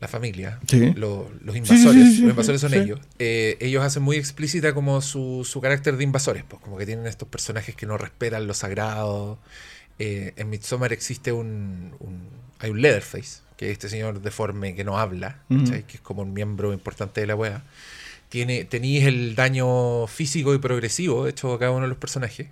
La 0.00 0.08
familia, 0.08 0.58
Sí. 0.68 0.92
lo- 0.94 1.30
los 1.42 1.56
invasores, 1.56 2.04
sí, 2.08 2.16
sí, 2.16 2.20
los 2.22 2.30
invasores 2.30 2.60
son 2.60 2.74
ellos. 2.74 3.00
Eh, 3.18 3.56
ellos 3.60 3.82
hacen 3.84 4.02
muy 4.02 4.16
explícita 4.16 4.74
como 4.74 5.00
su, 5.00 5.46
su 5.48 5.60
carácter 5.60 5.96
de 5.96 6.04
invasores, 6.04 6.44
pues 6.46 6.60
como 6.62 6.76
que 6.76 6.84
tienen 6.84 7.06
estos 7.06 7.28
personajes 7.28 7.74
que 7.74 7.86
no 7.86 7.96
respetan 7.96 8.46
lo 8.46 8.54
sagrado. 8.54 9.38
Eh, 9.98 10.32
en 10.36 10.50
Midsommar 10.50 10.92
existe 10.92 11.32
un, 11.32 11.94
un- 12.00 12.28
hay 12.58 12.70
un 12.70 12.82
Leatherface, 12.82 13.40
que 13.56 13.66
es 13.66 13.72
este 13.72 13.88
señor 13.88 14.20
deforme 14.20 14.74
que 14.74 14.84
no 14.84 14.98
habla, 14.98 15.38
que 15.48 15.94
es 15.96 16.00
como 16.00 16.22
un 16.22 16.32
miembro 16.34 16.72
importante 16.72 17.20
de 17.20 17.26
la 17.28 17.36
wea. 17.36 17.62
Tiene, 18.34 18.64
tenéis 18.64 19.04
el 19.04 19.36
daño 19.36 20.08
físico 20.08 20.52
y 20.54 20.58
progresivo 20.58 21.28
hecho 21.28 21.52
a 21.54 21.58
cada 21.60 21.70
uno 21.70 21.82
de 21.82 21.88
los 21.88 21.98
personajes. 21.98 22.48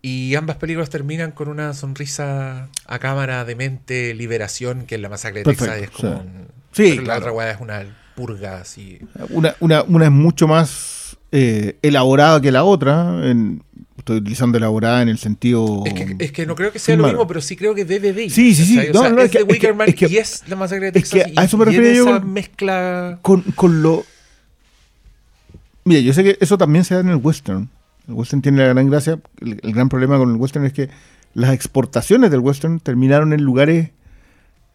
Y 0.00 0.34
ambas 0.34 0.56
películas 0.56 0.88
terminan 0.88 1.32
con 1.32 1.48
una 1.48 1.74
sonrisa 1.74 2.70
a 2.86 2.98
cámara 3.00 3.44
de 3.44 3.54
mente, 3.54 4.14
liberación, 4.14 4.86
que 4.86 4.94
en 4.94 5.02
la 5.02 5.10
masacre 5.10 5.40
de 5.40 5.44
Texas 5.44 5.76
es 5.76 5.90
como 5.90 6.12
sí. 6.14 6.18
un- 6.20 6.48
Sí, 6.72 6.98
la 7.04 7.18
otra 7.18 7.32
weá 7.32 7.50
es 7.50 7.60
una 7.60 7.84
purga 8.16 8.62
así. 8.62 8.98
Una, 9.28 9.54
una, 9.60 9.82
una 9.82 10.06
es 10.06 10.10
mucho 10.10 10.48
más 10.48 11.18
eh, 11.32 11.76
elaborada 11.82 12.40
que 12.40 12.50
la 12.50 12.64
otra. 12.64 13.20
en- 13.30 13.62
estoy 13.98 14.16
utilizando 14.16 14.56
elaborada 14.56 15.02
en 15.02 15.10
el 15.10 15.18
sentido. 15.18 15.82
Es 15.84 15.92
que, 15.92 16.16
es 16.18 16.32
que 16.32 16.46
no 16.46 16.54
creo 16.54 16.72
que 16.72 16.78
sea 16.78 16.96
lo 16.96 17.06
mismo, 17.06 17.26
pero 17.26 17.42
sí 17.42 17.56
creo 17.56 17.74
que 17.74 17.84
debe 17.84 18.14
de. 18.14 18.30
Sí, 18.30 18.54
sí, 18.54 18.64
sí. 18.64 18.78
O 18.78 18.98
sea, 18.98 19.10
no, 19.10 19.18
es, 19.18 19.26
es 19.26 19.30
que- 19.32 19.38
de 19.40 19.44
Wickerman 19.44 19.90
es 19.90 19.94
que- 19.96 20.06
y 20.08 20.16
es 20.16 20.44
la 20.48 20.56
masacre 20.56 20.90
de 20.92 20.98
es 20.98 21.10
que 21.10 21.18
Texas. 21.24 21.36
a 21.36 21.44
eso 21.44 21.58
me 21.58 21.64
en 21.76 21.94
yo 21.94 22.06
con- 22.06 22.32
mezcla. 22.32 23.18
con, 23.20 23.42
con 23.54 23.82
lo. 23.82 24.06
Mira, 25.84 26.00
yo 26.00 26.12
sé 26.12 26.22
que 26.22 26.38
eso 26.40 26.58
también 26.58 26.84
se 26.84 26.94
da 26.94 27.00
en 27.00 27.08
el 27.08 27.16
western. 27.16 27.68
El 28.06 28.14
western 28.14 28.42
tiene 28.42 28.58
la 28.58 28.68
gran 28.68 28.88
gracia. 28.90 29.20
El, 29.40 29.72
gran 29.72 29.88
problema 29.88 30.18
con 30.18 30.30
el 30.30 30.36
western 30.36 30.64
es 30.66 30.72
que 30.72 30.90
las 31.34 31.52
exportaciones 31.54 32.30
del 32.30 32.40
western 32.40 32.80
terminaron 32.80 33.32
en 33.32 33.42
lugares 33.42 33.90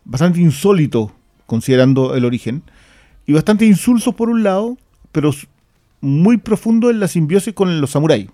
bastante 0.03 0.39
insólitos, 0.39 1.11
considerando 1.45 2.15
el 2.15 2.25
origen, 2.25 2.63
y 3.25 3.33
bastante 3.33 3.65
insulsos 3.65 4.15
por 4.15 4.29
un 4.29 4.43
lado, 4.43 4.77
pero 5.11 5.31
muy 6.01 6.37
profundo 6.37 6.89
en 6.89 6.99
la 6.99 7.07
simbiosis 7.07 7.53
con 7.53 7.81
los 7.81 7.91
samuráis. 7.91 8.29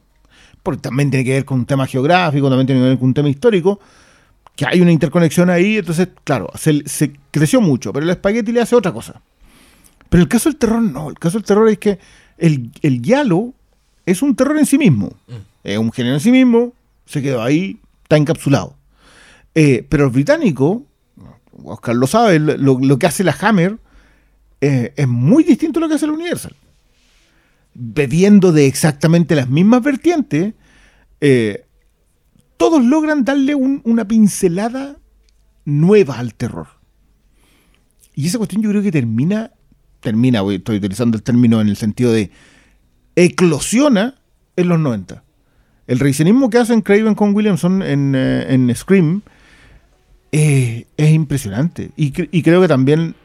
Porque 0.64 0.81
también 0.81 1.10
tiene 1.10 1.26
que 1.26 1.31
ver 1.31 1.45
con 1.45 1.60
un 1.60 1.65
tema 1.65 1.88
geográfico, 1.88 2.49
también 2.49 2.68
tiene 2.68 2.81
que 2.81 2.89
ver 2.89 2.99
con 2.99 3.07
un 3.07 3.14
tema 3.14 3.30
histórico, 3.30 3.80
que 4.56 4.65
hay 4.65 4.81
una 4.81 4.91
interconexión 4.91 5.49
ahí, 5.49 5.77
entonces, 5.77 6.10
claro, 6.23 6.49
se, 6.56 6.88
se 6.88 7.14
creció 7.31 7.61
mucho, 7.61 7.91
pero 7.91 8.03
el 8.03 8.10
espagueti 8.11 8.52
le 8.52 8.61
hace 8.61 8.76
otra 8.76 8.91
cosa. 8.91 9.22
Pero 10.10 10.23
el 10.23 10.30
caso 10.30 10.49
del 10.49 10.60
terror 10.60 10.81
no, 10.81 11.10
el 11.10 11.18
caso 11.18 11.38
del 11.38 11.45
terror 11.45 11.69
es 11.69 11.77
que 11.80 11.98
el, 12.41 12.72
el 12.81 13.01
giallo 13.01 13.53
es 14.05 14.22
un 14.22 14.35
terror 14.35 14.57
en 14.57 14.65
sí 14.65 14.77
mismo, 14.77 15.13
Mm. 15.27 15.34
es 15.63 15.77
un 15.77 15.91
género 15.91 16.15
en 16.15 16.19
sí 16.22 16.31
mismo, 16.31 16.73
se 17.05 17.22
quedó 17.22 17.41
ahí, 17.41 17.80
está 18.03 18.18
encapsulado. 18.18 18.76
Eh, 19.55 19.85
pero 19.89 20.05
el 20.05 20.09
británico, 20.11 20.85
Oscar 21.63 21.95
lo 21.95 22.07
sabe, 22.07 22.39
lo, 22.39 22.80
lo 22.80 22.99
que 22.99 23.05
hace 23.07 23.23
la 23.23 23.35
Hammer 23.39 23.77
eh, 24.61 24.93
es 24.95 25.07
muy 25.07 25.43
distinto 25.43 25.80
a 25.80 25.81
lo 25.81 25.88
que 25.89 25.95
hace 25.95 26.07
la 26.07 26.13
Universal. 26.13 26.55
Bebiendo 27.73 28.51
de 28.51 28.68
exactamente 28.68 29.34
las 29.35 29.49
mismas 29.49 29.81
vertientes, 29.81 30.53
eh, 31.22 31.65
todos 32.57 32.84
logran 32.84 33.23
darle 33.23 33.55
un- 33.55 33.81
una 33.85 34.05
pincelada 34.07 34.97
nueva 35.65 36.19
al 36.19 36.34
terror. 36.34 36.68
Y 38.13 38.27
esa 38.27 38.38
cuestión 38.38 38.61
yo 38.61 38.69
creo 38.69 38.81
que 38.81 38.91
termina, 38.91 39.51
termina, 40.02 40.41
voy- 40.41 40.56
estoy 40.56 40.78
utilizando 40.78 41.15
el 41.18 41.23
término 41.23 41.61
en 41.61 41.69
el 41.69 41.78
sentido 41.78 42.11
de 42.11 42.30
eclosiona 43.15 44.15
en 44.56 44.68
los 44.68 44.80
90. 44.80 45.23
El 45.88 45.99
revisionismo 45.99 46.49
que 46.49 46.57
hacen 46.57 46.82
Craven 46.82 47.15
con 47.15 47.34
Williamson 47.36 47.82
en, 47.82 48.14
eh, 48.15 48.45
en 48.53 48.73
Scream 48.76 49.22
eh, 50.32 50.86
es 50.98 51.11
impresionante. 51.11 51.91
Y, 51.95 52.11
cre- 52.14 52.30
y 52.32 52.41
creo 52.44 52.61
que 52.61 52.68
también 52.68 53.15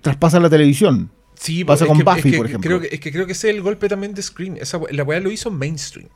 traspasa 0.00 0.40
la 0.40 0.48
televisión. 0.48 1.10
Sí, 1.34 1.64
Pasa 1.64 1.86
con 1.86 1.98
que- 1.98 2.04
Buffy, 2.04 2.30
que 2.30 2.36
por 2.36 2.46
ejemplo. 2.46 2.68
Creo 2.68 2.80
que, 2.80 2.94
es 2.94 3.00
que 3.00 3.12
creo 3.12 3.26
que 3.26 3.32
ese 3.32 3.50
es 3.50 3.54
el 3.56 3.62
golpe 3.62 3.88
también 3.88 4.14
de 4.14 4.22
Scream. 4.22 4.56
Esa, 4.60 4.80
la 4.90 5.02
weá 5.04 5.20
lo 5.20 5.30
hizo 5.30 5.50
mainstream. 5.50 6.08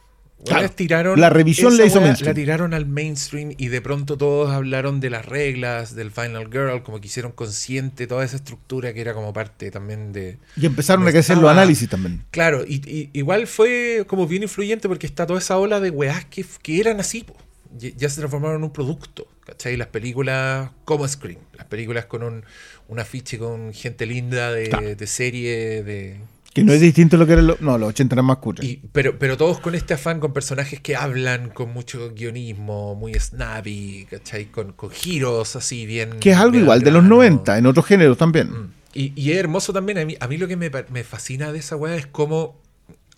Claro, 0.45 0.61
Weones 0.63 0.77
tiraron, 0.77 1.21
la 1.21 1.31
revisión 1.31 1.77
la 1.77 1.85
hizo 1.87 2.01
mainstream. 2.01 2.29
La 2.31 2.35
tiraron 2.35 2.75
al 2.75 2.87
mainstream 2.87 3.55
y 3.57 3.69
de 3.69 3.81
pronto 3.81 4.17
todos 4.19 4.51
hablaron 4.51 4.99
de 5.01 5.11
las 5.11 5.25
reglas, 5.27 5.95
del 5.95 6.11
Final 6.11 6.49
Girl, 6.51 6.83
como 6.83 7.01
que 7.01 7.07
hicieron 7.07 7.33
consciente 7.33 8.07
toda 8.07 8.25
esa 8.25 8.37
estructura 8.37 8.93
que 8.93 9.01
era 9.01 9.15
como 9.15 9.33
parte 9.33 9.71
también 9.71 10.13
de... 10.13 10.39
Y 10.57 10.67
empezaron 10.67 11.07
a 11.07 11.13
crecer 11.13 11.39
los 11.39 11.51
análisis 11.51 11.89
también. 11.89 12.25
Claro, 12.33 12.65
y, 12.67 12.77
y- 12.91 13.11
igual 13.13 13.47
fue 13.47 14.05
como 14.09 14.27
bien 14.27 14.43
influyente 14.43 14.89
porque 14.89 15.07
está 15.07 15.27
toda 15.27 15.39
esa 15.39 15.59
ola 15.59 15.79
de 15.81 15.91
weás 15.91 16.25
que, 16.25 16.45
que 16.63 16.81
eran 16.81 16.99
así, 17.01 17.23
po. 17.23 17.37
Ya, 17.79 17.89
ya 17.97 18.09
se 18.11 18.17
transformaron 18.19 18.59
en 18.59 18.65
un 18.65 18.73
producto, 18.73 19.27
¿cachai? 19.47 19.77
Las 19.79 19.89
películas 19.89 20.71
como 20.85 21.09
Scream, 21.09 21.39
las 21.57 21.67
películas 21.67 22.05
con 22.05 22.23
un, 22.23 22.45
un 22.89 22.99
afiche 23.01 23.39
con 23.39 23.73
gente 23.73 24.05
linda 24.05 24.53
de, 24.53 24.69
Claro. 24.69 24.95
de 24.95 25.07
serie, 25.07 25.83
de... 25.83 26.19
Que 26.55 26.65
no 26.65 26.73
es 26.73 26.81
distinto 26.81 27.17
a 27.17 27.19
lo 27.19 27.27
que 27.27 27.33
eran 27.33 27.47
los. 27.47 27.61
No, 27.61 27.79
los 27.79 27.91
80 27.91 28.15
eran 28.15 28.25
más. 28.27 28.39
Y, 28.61 28.81
pero, 28.93 29.19
pero 29.19 29.37
todos 29.37 29.59
con 29.61 29.75
este 29.75 29.95
afán, 29.95 30.21
con 30.21 30.33
personajes 30.33 30.81
que 30.81 30.97
hablan 30.97 31.49
con 31.49 31.73
mucho 31.73 32.13
guionismo, 32.15 32.95
muy 32.95 33.15
snappy, 33.15 34.07
¿cachai? 34.11 34.47
Con, 34.47 34.73
con 34.73 34.91
giros 34.91 35.57
así 35.57 35.87
bien. 35.87 36.19
Que 36.21 36.33
es 36.33 36.37
algo 36.37 36.59
igual 36.59 36.79
al 36.79 36.85
de 36.85 36.91
los 36.91 37.03
grano. 37.03 37.17
90, 37.17 37.59
en 37.59 37.67
otros 37.67 37.87
géneros 37.87 38.19
también. 38.19 38.51
Mm. 38.51 38.73
Y, 38.95 39.13
y 39.17 39.33
es 39.33 39.39
hermoso 39.39 39.73
también. 39.73 39.99
A 39.99 40.05
mí, 40.05 40.17
a 40.21 40.29
mí 40.29 40.37
lo 40.37 40.47
que 40.47 40.57
me, 40.57 40.71
me 40.91 41.05
fascina 41.05 41.53
de 41.53 41.59
esa 41.59 41.77
weá 41.77 41.97
es 41.97 42.07
como 42.07 42.61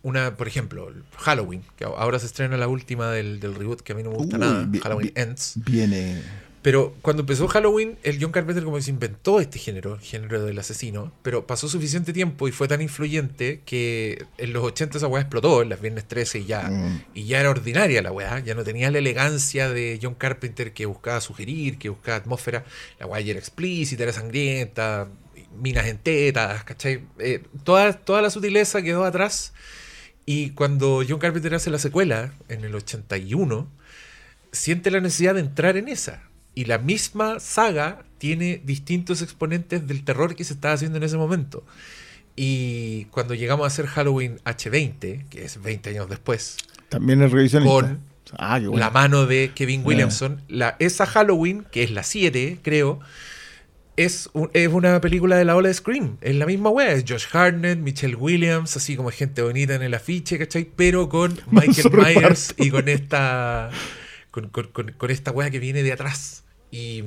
una, 0.04 0.36
por 0.36 0.46
ejemplo, 0.46 0.92
Halloween, 1.16 1.62
que 1.76 1.84
ahora 1.84 2.18
se 2.18 2.26
estrena 2.26 2.56
la 2.56 2.68
última 2.68 3.10
del, 3.10 3.40
del 3.40 3.54
reboot 3.54 3.80
que 3.80 3.94
a 3.94 3.96
mí 3.96 4.02
no 4.02 4.10
me 4.10 4.16
gusta 4.16 4.38
nada. 4.38 4.68
Halloween 4.82 5.12
Ends. 5.14 5.54
Viene. 5.56 6.22
Pero 6.64 6.94
cuando 7.02 7.20
empezó 7.24 7.46
Halloween, 7.46 7.98
el 8.04 8.16
John 8.18 8.32
Carpenter 8.32 8.64
como 8.64 8.76
que 8.76 8.82
se 8.82 8.88
inventó 8.90 9.38
este 9.38 9.58
género, 9.58 9.96
el 9.96 10.00
género 10.00 10.42
del 10.46 10.58
asesino, 10.58 11.12
pero 11.22 11.46
pasó 11.46 11.68
suficiente 11.68 12.14
tiempo 12.14 12.48
y 12.48 12.52
fue 12.52 12.68
tan 12.68 12.80
influyente 12.80 13.60
que 13.66 14.24
en 14.38 14.54
los 14.54 14.64
80 14.64 14.96
esa 14.96 15.06
weá 15.06 15.20
explotó, 15.20 15.60
en 15.60 15.68
las 15.68 15.82
viernes 15.82 16.08
13 16.08 16.38
y 16.38 16.44
ya, 16.46 16.62
Mm. 16.70 17.04
y 17.12 17.24
ya 17.26 17.40
era 17.40 17.50
ordinaria 17.50 18.00
la 18.00 18.12
weá, 18.12 18.38
ya 18.38 18.54
no 18.54 18.64
tenía 18.64 18.90
la 18.90 18.96
elegancia 18.96 19.68
de 19.68 19.98
John 20.02 20.14
Carpenter 20.14 20.72
que 20.72 20.86
buscaba 20.86 21.20
sugerir, 21.20 21.76
que 21.76 21.90
buscaba 21.90 22.16
atmósfera, 22.16 22.64
la 22.98 23.04
weá 23.06 23.20
ya 23.20 23.32
era 23.32 23.40
explícita, 23.40 24.02
era 24.02 24.14
sangrienta, 24.14 25.08
minas 25.60 25.84
en 25.86 25.98
tetas, 25.98 26.64
¿cachai? 26.64 27.02
Eh, 27.18 27.42
toda, 27.64 27.92
toda 27.92 28.22
la 28.22 28.30
sutileza 28.30 28.80
quedó 28.80 29.04
atrás 29.04 29.52
y 30.24 30.50
cuando 30.52 31.02
John 31.06 31.18
Carpenter 31.18 31.54
hace 31.56 31.68
la 31.68 31.78
secuela, 31.78 32.32
en 32.48 32.64
el 32.64 32.74
81, 32.74 33.68
siente 34.50 34.90
la 34.90 35.00
necesidad 35.02 35.34
de 35.34 35.40
entrar 35.40 35.76
en 35.76 35.88
esa. 35.88 36.22
Y 36.54 36.66
la 36.66 36.78
misma 36.78 37.40
saga 37.40 38.04
tiene 38.18 38.60
distintos 38.64 39.22
exponentes 39.22 39.86
del 39.86 40.04
terror 40.04 40.34
que 40.36 40.44
se 40.44 40.52
estaba 40.54 40.74
haciendo 40.74 40.98
en 40.98 41.04
ese 41.04 41.16
momento. 41.16 41.64
Y 42.36 43.04
cuando 43.06 43.34
llegamos 43.34 43.64
a 43.64 43.66
hacer 43.68 43.86
Halloween 43.86 44.38
H20, 44.44 45.28
que 45.28 45.44
es 45.44 45.60
20 45.62 45.90
años 45.90 46.08
después, 46.08 46.56
También 46.88 47.22
es 47.22 47.30
revisionista. 47.32 47.72
Con 47.72 48.00
Ah, 48.38 48.58
bueno. 48.58 48.78
la 48.78 48.90
mano 48.90 49.26
de 49.26 49.52
Kevin 49.54 49.80
Eh. 49.80 49.84
Williamson, 49.84 50.40
la, 50.48 50.76
esa 50.78 51.06
Halloween, 51.06 51.64
que 51.70 51.82
es 51.84 51.90
la 51.90 52.02
7, 52.02 52.58
creo, 52.62 52.98
es, 53.96 54.28
un- 54.32 54.50
es 54.54 54.68
una 54.68 55.00
película 55.00 55.36
de 55.36 55.44
la 55.44 55.54
ola 55.54 55.68
de 55.68 55.74
Scream. 55.74 56.16
Es 56.20 56.34
la 56.34 56.46
misma 56.46 56.70
wea. 56.70 56.92
Es 56.92 57.04
Josh 57.06 57.26
Hartnett, 57.32 57.78
Michelle 57.78 58.16
Williams, 58.16 58.76
así 58.76 58.96
como 58.96 59.10
gente 59.10 59.42
bonita 59.42 59.74
en 59.74 59.82
el 59.82 59.94
afiche, 59.94 60.38
¿cachai? 60.38 60.68
Pero 60.74 61.08
con 61.08 61.38
Michael 61.50 61.90
Myers 61.92 62.54
y 62.58 62.70
con 62.70 62.88
esta. 62.88 63.70
Con, 64.32 64.48
con- 64.48 64.68
con- 64.68 64.92
con 64.92 65.10
esta 65.12 65.30
wea 65.30 65.50
que 65.50 65.60
viene 65.60 65.82
de 65.84 65.92
atrás. 65.92 66.43
Y, 66.74 67.04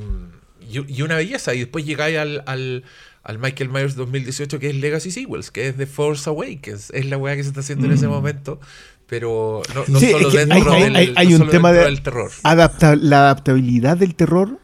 y, 0.69 0.93
y 0.97 1.01
una 1.01 1.15
belleza. 1.15 1.53
Y 1.53 1.59
después 1.59 1.85
llegáis 1.85 2.17
al, 2.17 2.43
al, 2.45 2.83
al 3.23 3.39
Michael 3.39 3.69
Myers 3.69 3.95
2018, 3.95 4.59
que 4.59 4.69
es 4.69 4.75
Legacy 4.75 5.11
Sequels, 5.11 5.51
que 5.51 5.67
es 5.67 5.75
The 5.77 5.85
Force 5.85 6.29
Awakens. 6.29 6.89
Es 6.91 7.05
la 7.05 7.17
wea 7.17 7.35
que 7.35 7.43
se 7.43 7.49
está 7.49 7.59
haciendo 7.61 7.85
en 7.85 7.93
ese 7.93 8.07
Mm. 8.07 8.11
momento. 8.11 8.59
Pero 9.07 9.61
no, 9.73 9.83
no 9.87 9.99
Sí, 9.99 10.11
solo 10.11 10.27
es 10.27 10.33
que 10.35 10.45
dentro 10.45 10.73
hay- 10.73 10.83
del, 10.83 10.95
hay- 10.95 11.13
hay 11.15 11.27
no 11.27 11.33
un 11.33 11.37
solo 11.39 11.51
tema 11.51 11.71
de- 11.71 11.83
del 11.85 12.01
terror. 12.01 12.29
Adapta- 12.43 12.95
la 12.95 13.19
adaptabilidad 13.21 13.95
del 13.97 14.15
terror 14.15 14.59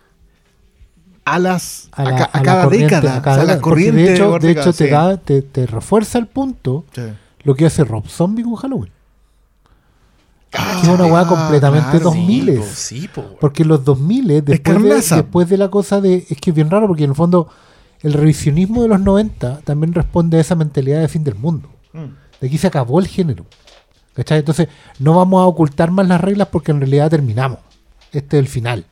a 1.25 1.39
las 1.39 1.88
a, 1.93 2.03
la- 2.03 2.30
cada 2.43 2.67
década. 2.67 3.17
a 3.17 3.21
cada 3.21 3.43
o 3.43 3.45
sea, 3.45 3.55
la 3.55 3.61
corriente 3.61 4.01
de 4.01 4.13
hecho, 4.15 4.38
de 4.39 4.51
hecho 4.51 4.73
te, 4.73 4.85
sí. 4.85 4.89
da, 4.91 5.15
te, 5.17 5.41
te 5.41 5.65
refuerza 5.65 6.17
el 6.19 6.27
punto 6.27 6.84
Sí. 6.93 7.01
lo 7.43 7.55
que 7.55 7.65
hace 7.65 7.85
Rob 7.85 8.07
Zombie 8.09 8.43
con 8.43 8.55
Halloween. 8.55 8.91
Que 10.53 10.81
es 10.81 10.88
una 10.88 11.05
weá 11.05 11.21
Ah, 11.21 11.27
completamente 11.27 11.89
claro. 11.89 12.05
2000 12.05 12.45
Sí, 12.45 12.57
po, 12.57 12.65
sí, 12.73 13.07
po. 13.07 13.38
Porque 13.39 13.63
en 13.63 13.69
los 13.69 13.84
2000 13.84 14.45
después 14.45 14.84
de, 14.84 15.15
después 15.15 15.49
de 15.49 15.57
la 15.57 15.69
cosa 15.69 15.99
de... 16.01 16.25
Es 16.30 16.38
que 16.39 16.51
es 16.51 16.55
bien 16.55 16.69
raro 16.69 16.88
porque 16.88 17.03
en 17.03 17.09
el 17.11 17.15
fondo 17.15 17.49
el 18.01 18.13
revisionismo 18.13 18.81
de 18.84 18.89
los 18.89 18.99
90 18.99 19.61
también 19.61 19.93
responde 19.93 20.38
a 20.38 20.41
esa 20.41 20.55
mentalidad 20.55 21.01
de 21.01 21.07
fin 21.07 21.23
del 21.23 21.35
mundo. 21.35 21.69
Mm. 21.93 22.39
De 22.41 22.47
aquí 22.47 22.57
se 22.57 22.67
acabó 22.67 22.99
el 22.99 23.07
género. 23.07 23.45
¿Cachai? 24.13 24.39
Entonces 24.39 24.67
no 24.99 25.15
vamos 25.15 25.41
a 25.41 25.45
ocultar 25.45 25.89
más 25.89 26.07
las 26.07 26.21
reglas 26.21 26.49
porque 26.51 26.71
en 26.71 26.80
realidad 26.80 27.09
terminamos. 27.09 27.59
Este 28.11 28.38
es 28.38 28.43
el 28.43 28.47
final. 28.47 28.85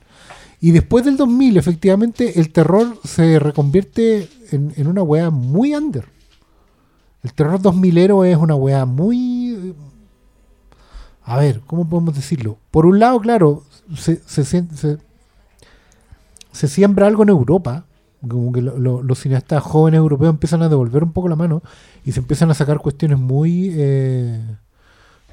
Y 0.59 0.71
después 0.71 1.05
del 1.05 1.17
2000, 1.17 1.57
efectivamente, 1.57 2.39
el 2.39 2.51
terror 2.51 2.97
se 3.03 3.38
reconvierte 3.39 4.29
en, 4.51 4.73
en 4.77 4.88
una 4.88 5.03
weá 5.03 5.29
muy 5.29 5.75
under. 5.75 6.05
El 7.23 7.33
terror 7.33 7.59
2000ero 7.59 8.25
es 8.25 8.38
una 8.38 8.55
weá 8.55 8.85
muy... 8.85 9.75
A 11.23 11.38
ver, 11.38 11.61
¿cómo 11.68 11.88
podemos 11.88 12.15
decirlo? 12.15 12.57
Por 12.72 12.85
un 12.85 12.99
lado, 12.99 13.19
claro, 13.19 13.64
se, 13.95 14.22
se, 14.26 14.43
se- 14.43 14.98
se 16.52 16.68
siembra 16.68 17.07
algo 17.07 17.23
en 17.23 17.30
Europa, 17.30 17.85
como 18.27 18.52
que 18.52 18.61
lo- 18.61 18.77
lo- 18.77 19.02
los 19.03 19.19
cineastas 19.19 19.64
jóvenes 19.64 19.99
europeos 19.99 20.31
empiezan 20.31 20.61
a 20.61 20.69
devolver 20.69 21.03
un 21.03 21.11
poco 21.14 21.30
la 21.30 21.35
mano 21.35 21.61
y 22.06 22.11
se 22.11 22.19
empiezan 22.19 22.52
a 22.52 22.53
sacar 22.53 22.80
cuestiones 22.80 23.18
muy, 23.18 23.72
eh, 23.73 24.39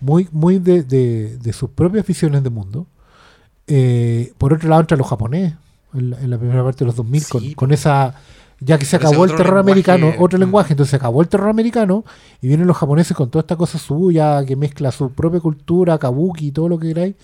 muy, 0.00 0.28
muy 0.32 0.58
de, 0.58 0.82
de- 0.82 1.38
de 1.38 1.52
sus 1.52 1.70
propias 1.70 2.06
visiones 2.06 2.42
de 2.42 2.50
mundo. 2.50 2.86
Eh, 3.66 4.32
por 4.38 4.52
otro 4.54 4.68
lado, 4.68 4.80
entra 4.82 4.96
los 4.96 5.06
japonés 5.08 5.54
en 5.94 6.10
la, 6.10 6.20
en 6.20 6.30
la 6.30 6.38
primera 6.38 6.64
parte 6.64 6.80
de 6.80 6.86
los 6.86 6.96
2000 6.96 7.26
con, 7.28 7.40
Sí, 7.42 7.54
con 7.54 7.72
esa... 7.72 8.14
Ya 8.60 8.76
que 8.78 8.84
se 8.84 8.96
acabó 8.96 9.24
el 9.24 9.30
terror 9.36 9.54
lenguaje, 9.64 9.70
americano, 9.92 10.12
otro 10.18 10.36
mm. 10.38 10.40
lenguaje, 10.40 10.72
entonces 10.72 10.90
se 10.90 10.96
acabó 10.96 11.22
el 11.22 11.28
terror 11.28 11.48
americano 11.48 12.04
y 12.40 12.48
vienen 12.48 12.66
los 12.66 12.76
japoneses 12.76 13.16
con 13.16 13.30
toda 13.30 13.40
esta 13.42 13.56
cosa 13.56 13.78
suya 13.78 14.44
que 14.44 14.56
mezcla 14.56 14.90
su 14.90 15.10
propia 15.12 15.38
cultura, 15.40 15.96
kabuki 15.98 16.48
y 16.48 16.52
todo 16.52 16.68
lo 16.68 16.78
que 16.78 16.88
queráis, 16.88 17.14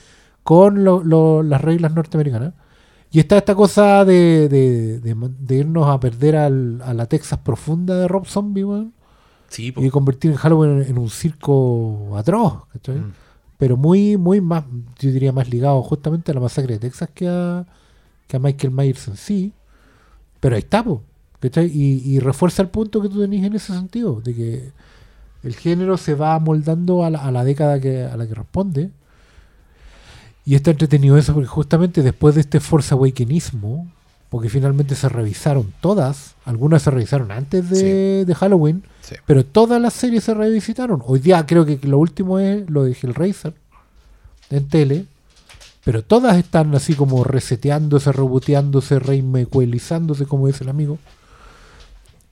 con 0.44 0.84
lo- 0.84 1.02
lo- 1.02 1.42
las 1.42 1.60
reglas 1.60 1.92
norteamericanas. 1.92 2.52
Y 3.10 3.18
está 3.20 3.36
esta 3.38 3.54
cosa 3.54 4.04
de, 4.04 4.48
de- 4.48 5.00
de- 5.00 5.30
de 5.40 5.54
irnos 5.56 5.88
a 5.88 5.98
perder 5.98 6.36
al- 6.36 6.80
a 6.82 6.94
la 6.94 7.06
Texas 7.06 7.38
profunda 7.40 7.96
de 7.96 8.06
Rob 8.08 8.26
Zombie, 8.26 8.64
weón, 8.64 8.92
Sí, 9.48 9.72
y 9.76 9.90
convertir 9.90 10.30
en 10.32 10.36
Halloween 10.36 10.82
en, 10.82 10.88
en 10.90 10.98
un 10.98 11.10
circo 11.10 12.16
atroz, 12.16 12.64
¿cachai? 12.72 12.96
Mm. 12.96 13.12
Pero 13.58 13.76
muy, 13.76 14.16
muy 14.16 14.40
más, 14.40 14.64
yo 14.98 15.10
diría 15.12 15.32
más 15.32 15.48
ligado 15.48 15.80
justamente 15.82 16.30
a 16.32 16.34
la 16.34 16.40
masacre 16.40 16.74
de 16.74 16.80
Texas 16.80 17.08
que 17.14 17.28
a, 17.28 17.64
que 18.26 18.36
a 18.36 18.40
Michael 18.40 18.72
Myers 18.72 19.06
en 19.08 19.16
sí. 19.16 19.52
Pero 20.40 20.56
ahí 20.56 20.60
está, 20.62 20.82
po, 20.82 21.02
¿cachai? 21.48 21.66
Y, 21.66 22.02
y 22.04 22.18
refuerza 22.20 22.62
el 22.62 22.68
punto 22.68 23.00
que 23.02 23.08
tú 23.08 23.20
tenés 23.20 23.44
en 23.44 23.54
ese 23.54 23.72
sentido, 23.72 24.20
de 24.24 24.34
que 24.34 24.72
el 25.42 25.54
género 25.54 25.96
se 25.96 26.14
va 26.14 26.38
moldando 26.38 27.04
a 27.04 27.10
la, 27.10 27.18
a 27.18 27.30
la 27.30 27.44
década 27.44 27.78
que, 27.80 28.02
a 28.04 28.16
la 28.16 28.26
que 28.26 28.34
responde. 28.34 28.90
Y 30.46 30.54
está 30.54 30.70
entretenido 30.72 31.16
eso 31.16 31.32
porque 31.32 31.46
justamente 31.48 32.02
después 32.02 32.34
de 32.34 32.42
este 32.42 32.60
Force 32.60 32.92
Awakenismo, 32.92 33.86
porque 34.28 34.48
finalmente 34.48 34.94
se 34.94 35.08
revisaron 35.08 35.72
todas, 35.80 36.34
algunas 36.44 36.82
se 36.82 36.90
revisaron 36.90 37.30
antes 37.30 37.70
de, 37.70 38.24
de 38.24 38.34
Halloween, 38.34 38.82
Sí. 39.00 39.16
pero 39.26 39.44
todas 39.44 39.80
las 39.80 39.92
series 39.94 40.24
se 40.24 40.34
revisitaron. 40.34 41.02
Hoy 41.06 41.18
día 41.20 41.44
creo 41.46 41.64
que 41.66 41.78
lo 41.82 41.98
último 41.98 42.38
es 42.38 42.68
lo 42.70 42.84
de 42.84 42.92
Hellraiser 43.00 43.54
en 44.50 44.68
tele, 44.68 45.04
pero 45.84 46.02
todas 46.02 46.36
están 46.38 46.74
así 46.74 46.94
como 46.94 47.22
reseteándose, 47.24 48.12
reboteándose, 48.12 48.98
reimecuelizándose, 48.98 50.24
como 50.26 50.46
dice 50.46 50.64
el 50.64 50.70
amigo. 50.70 50.98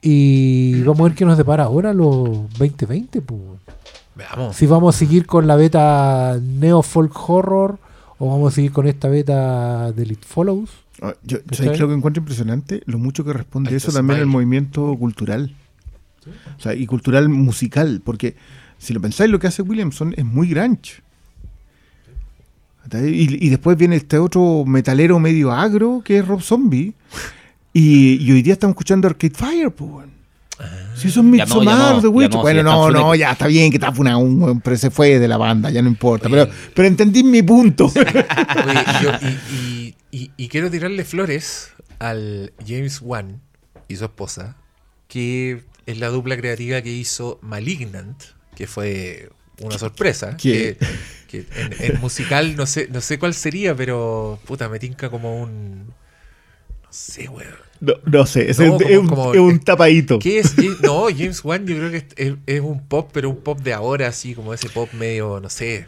Y 0.03 0.83
vamos 0.83 1.01
a 1.01 1.05
ver 1.05 1.15
qué 1.15 1.25
nos 1.25 1.39
depara 1.39 1.65
ahora 1.65 1.95
los 1.95 2.51
2020. 2.59 3.23
Pues. 3.23 3.41
Veamos. 4.17 4.57
Si 4.57 4.67
vamos 4.67 4.97
a 4.97 4.99
seguir 4.99 5.27
con 5.27 5.47
la 5.47 5.55
beta 5.55 6.39
Neo 6.43 6.83
Folk 6.83 7.17
Horror 7.31 7.79
o 8.19 8.29
vamos 8.29 8.53
a 8.53 8.55
seguir 8.57 8.73
con 8.73 8.89
esta 8.89 9.09
beta 9.09 9.93
del 9.93 10.13
It 10.13 10.25
Follows. 10.25 10.71
Ah, 11.01 11.15
Yo. 11.23 11.39
¿sabes 11.53 11.79
lo 11.79 11.89
que 11.89 11.95
encuentro 11.95 12.21
impresionante? 12.21 12.83
Lo 12.87 12.99
mucho 12.99 13.25
que 13.25 13.33
responde 13.33 13.75
eso 13.75 13.93
también 13.93 14.21
al 14.21 14.27
movimiento 14.27 14.95
cultural. 14.99 15.55
O 16.59 16.61
sea, 16.61 16.75
y 16.75 16.87
cultural 16.87 17.29
musical, 17.29 18.01
porque 18.05 18.37
si 18.79 18.93
lo 18.93 19.01
pensáis, 19.01 19.31
lo 19.31 19.39
que 19.39 19.47
hace 19.47 19.63
Williamson 19.63 20.15
es 20.17 20.25
muy 20.25 20.49
grunge. 20.49 21.03
Y, 22.93 23.47
y 23.47 23.49
después 23.49 23.77
viene 23.77 23.97
este 23.97 24.19
otro 24.19 24.65
metalero 24.67 25.19
medio 25.19 25.53
agro, 25.53 26.03
que 26.05 26.19
es 26.19 26.27
Rob 26.27 26.43
Zombie. 26.43 26.95
Y, 27.73 28.23
y 28.23 28.33
hoy 28.33 28.43
día 28.43 28.53
estamos 28.55 28.75
escuchando 28.75 29.09
Arcade 29.09 29.35
Fire, 29.35 29.71
pues. 29.71 29.91
bueno. 29.91 30.13
Si 30.95 31.09
eso 31.09 31.21
es 31.21 31.27
Midsommar, 31.27 32.03
ya 32.03 32.09
Witch. 32.09 32.33
no, 32.33 32.43
bueno, 32.43 32.63
no, 32.63 32.91
no, 32.91 33.15
ya 33.15 33.33
está 33.33 33.47
bien 33.47 33.71
que 33.71 33.79
está 33.79 33.93
funado 33.93 34.19
un 34.19 34.61
pero 34.61 34.77
se 34.77 34.91
fue 34.91 35.19
de 35.19 35.27
la 35.27 35.37
banda, 35.37 35.71
ya 35.71 35.83
no 35.83 35.89
importa. 35.89 36.29
Pero, 36.29 36.49
pero 36.75 36.89
entendí 36.89 37.25
mi 37.25 37.43
punto. 37.43 37.91
Y, 40.15 40.49
quiero 40.49 40.71
tirarle 40.71 41.05
flores 41.05 41.71
al 41.99 42.53
James 42.67 43.01
Wan 43.01 43.41
y 43.89 43.97
su 43.97 44.05
esposa, 44.05 44.59
que 45.09 45.63
es 45.87 45.99
la 45.99 46.09
dupla 46.09 46.37
creativa 46.37 46.83
que 46.83 46.91
hizo 46.91 47.39
Malignant, 47.41 48.23
que 48.55 48.67
fue 48.67 49.31
una 49.63 49.79
sorpresa. 49.79 50.37
Que, 50.37 50.77
en 51.31 51.99
musical 52.03 52.57
no 52.57 52.67
sé, 52.67 52.89
no 52.93 53.01
sé 53.01 53.19
cuál 53.19 53.33
sería, 53.33 53.75
pero 53.75 54.39
puta, 54.45 54.69
me 54.69 54.79
tinca 54.79 55.09
como 55.09 55.41
un. 55.43 55.95
No 56.93 56.99
sé, 56.99 57.27
weón. 57.29 57.55
No, 57.81 57.95
no 58.05 58.27
sé, 58.27 58.51
es, 58.51 58.59
No, 58.59 58.77
es 58.77 58.83
como- 58.83 59.01
un, 59.01 59.07
como- 59.09 59.33
es 59.35 59.41
un 59.41 59.59
tapadito. 59.61 60.19
¿Qué 60.19 60.41
es? 60.41 60.55
James- 60.55 60.83
No, 60.83 61.07
James 61.09 61.43
Wan 61.43 61.67
yo 61.67 61.75
creo 61.77 61.91
que 61.91 62.37
es, 62.47 62.61
un 62.61 62.87
pop, 62.87 63.09
pero 63.15 63.31
un 63.31 63.37
pop 63.41 63.59
de 63.61 63.73
ahora, 63.73 64.09
así 64.09 64.35
como 64.35 64.53
ese 64.53 64.69
pop 64.69 64.91
medio, 64.93 65.41
no 65.41 65.49
sé. 65.49 65.87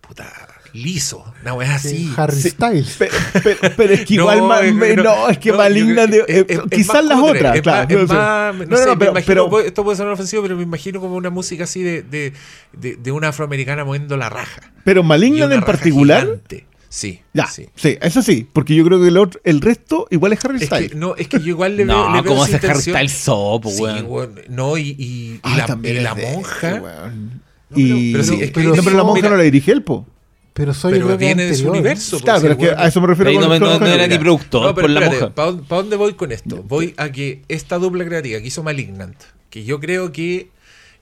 puta, 0.00 0.24
liso, 0.72 1.22
una 1.42 1.52
weá 1.52 1.74
así. 1.74 2.10
Harry 2.16 2.40
Sí. 2.40 2.48
Styles. 2.50 2.96
Pero, 2.98 3.12
pero- 3.42 3.58
pero 3.76 3.92
es 3.92 4.06
que 4.06 4.14
igual 4.14 4.38
No, 4.38 4.48
me- 4.72 4.96
no, 4.96 5.28
es 5.28 5.36
que 5.38 5.50
no, 5.50 5.58
maligna 5.58 6.06
de, 6.06 6.46
quizás 6.70 6.94
más 6.94 7.04
las 7.04 7.20
cutre, 7.20 7.38
otras, 7.40 7.56
es 7.56 7.62
claro. 7.62 7.82
más- 7.84 7.90
es 7.92 7.98
no 7.98 8.06
sé. 8.06 8.14
más- 8.14 8.54
no 8.54 8.64
No, 8.64 8.70
no, 8.70 8.76
sé, 8.78 8.84
no, 8.86 8.90
me 8.92 8.96
pero, 8.96 9.10
imagino, 9.10 9.50
pero- 9.50 9.60
esto 9.60 9.84
puede 9.84 9.96
sonar 9.98 10.12
ofensivo, 10.14 10.42
pero 10.44 10.56
me 10.56 10.62
imagino 10.62 11.00
como 11.00 11.16
una 11.16 11.28
música 11.28 11.64
así 11.64 11.82
de, 11.82 12.02
de, 12.02 12.32
de, 12.72 12.96
de 12.96 13.12
una 13.12 13.28
afroamericana 13.28 13.84
moviendo 13.84 14.16
la 14.16 14.30
raja. 14.30 14.62
pero 14.84 15.02
maligna 15.02 15.52
en 15.52 15.60
particular, 15.60 16.22
gigante. 16.22 16.66
Sí, 16.90 17.20
ya, 17.34 17.46
sí. 17.46 17.66
sí. 17.74 17.98
eso 18.00 18.22
sí, 18.22 18.46
porque 18.52 18.74
yo 18.74 18.82
creo 18.84 18.98
que 19.00 19.08
el, 19.08 19.16
otro, 19.18 19.38
el 19.44 19.60
resto 19.60 20.06
igual 20.10 20.32
es 20.32 20.42
Harry 20.44 20.56
Es 20.56 20.66
Styles. 20.66 20.92
que, 20.92 20.96
no, 20.96 21.14
es 21.16 21.28
que 21.28 21.38
yo 21.40 21.48
igual 21.48 21.76
le 21.76 21.84
veo. 21.86 21.94
No, 21.96 22.14
le 22.16 22.22
veo 22.22 22.30
¿cómo 22.32 22.44
hace 22.44 22.56
Harry. 22.66 22.80
Styles 22.80 23.12
sopo, 23.12 23.70
Sí, 23.70 23.82
weón? 23.82 24.40
No, 24.48 24.78
y, 24.78 24.88
y, 24.90 24.94
y 25.34 25.40
Ah, 25.42 25.56
la, 25.58 25.66
también 25.66 25.96
y 25.96 25.98
es 25.98 26.04
la 26.04 26.14
de 26.14 26.32
monja. 26.32 26.70
ese, 26.70 26.80
weón. 26.80 27.42
pero- 27.68 27.80
y, 27.80 28.12
pero 28.12 28.24
sí, 28.24 28.34
es 28.40 28.40
que 28.40 28.60
pero, 28.60 28.74
no, 28.76 28.82
pero 28.82 28.96
la 28.96 29.02
monja 29.04 29.16
mira- 29.16 29.30
no 29.30 29.36
la 29.36 29.42
dirige 29.42 29.70
él, 29.72 29.82
po. 29.82 30.06
Pero 30.54 30.74
soy 30.74 30.92
Pero 30.94 31.16
viene 31.18 31.44
de 31.44 31.48
su 31.54 31.60
anterior. 31.66 31.72
universo. 31.76 32.18
Claro, 32.20 32.40
pero 32.40 32.52
es 32.54 32.58
que 32.58 32.70
a 32.70 32.86
eso 32.88 33.00
me 33.00 33.06
refiero 33.06 33.32
con, 33.34 33.42
no 33.42 33.48
me- 33.48 33.60
no- 33.60 33.78
no 33.78 33.86
era 33.86 34.06
ni 34.08 34.18
productor 34.18 34.74
por 34.74 34.90
la 34.90 35.00
monja. 35.02 35.34
¿Para 35.34 35.52
dónde 35.52 35.94
voy 35.96 36.14
con 36.14 36.32
esto? 36.32 36.64
Voy 36.66 36.94
a 36.96 37.12
que 37.12 37.42
esta 37.48 37.78
dupla 37.78 38.04
creativa 38.06 38.40
que 38.40 38.46
hizo 38.48 38.62
Malignant, 38.64 39.14
que 39.50 39.62
yo 39.64 39.78
creo 39.78 40.10
que 40.10 40.48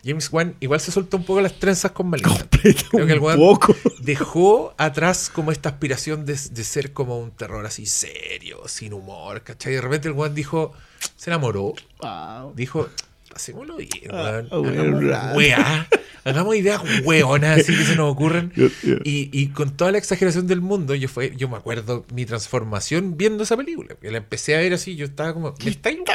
James 0.07 0.33
Wan 0.33 0.55
igual 0.61 0.79
se 0.79 0.93
soltó 0.93 1.17
un 1.17 1.25
poco 1.25 1.41
las 1.41 1.59
trenzas 1.59 1.91
con 1.91 2.09
Malignant. 2.09 2.55
Creo 2.91 3.07
que 3.07 3.13
el 3.13 3.21
poco. 3.21 3.75
dejó 3.99 4.73
atrás 4.79 5.29
como 5.29 5.51
esta 5.51 5.71
aspiración 5.71 6.25
de, 6.25 6.35
de 6.35 6.65
ser 6.65 6.93
como 6.93 7.19
un 7.19 7.33
terror 7.33 7.67
así 7.67 7.87
serio, 7.87 8.63
sin 8.69 8.93
humor, 8.93 9.43
¿cachai? 9.43 9.73
Y 9.73 9.77
de 9.77 9.83
repente 9.83 10.07
el 10.09 10.15
weón 10.15 10.35
dijo, 10.35 10.73
se 11.17 11.31
enamoró, 11.31 11.75
dijo, 12.55 12.89
pasémoslo 13.37 13.77
bien, 13.77 13.91
Ah, 14.11 14.41
weón. 14.51 14.65
weón, 14.67 15.13
Hagamos 15.13 15.37
weá, 15.37 15.87
hagamos 16.25 16.57
ideas 16.57 16.81
weonas 17.05 17.61
así 17.61 17.77
que 17.77 17.85
se 17.85 17.95
nos 17.97 18.11
ocurren. 18.11 18.51
Y, 19.05 19.29
y 19.31 19.49
con 19.49 19.77
toda 19.77 19.93
la 19.93 19.99
exageración 19.99 20.47
del 20.47 20.63
mundo, 20.63 20.95
yo 20.95 21.07
fue, 21.07 21.35
yo 21.37 21.47
me 21.47 21.59
acuerdo 21.59 22.07
mi 22.15 22.25
transformación 22.25 23.19
viendo 23.19 23.43
esa 23.45 23.55
película. 23.59 23.95
Que 24.01 24.11
la 24.11 24.17
empecé 24.19 24.57
a 24.57 24.61
ver 24.61 24.73
así, 24.73 24.97
yo 24.97 25.05
estaba 25.05 25.35
como, 25.35 25.55
me 25.63 25.71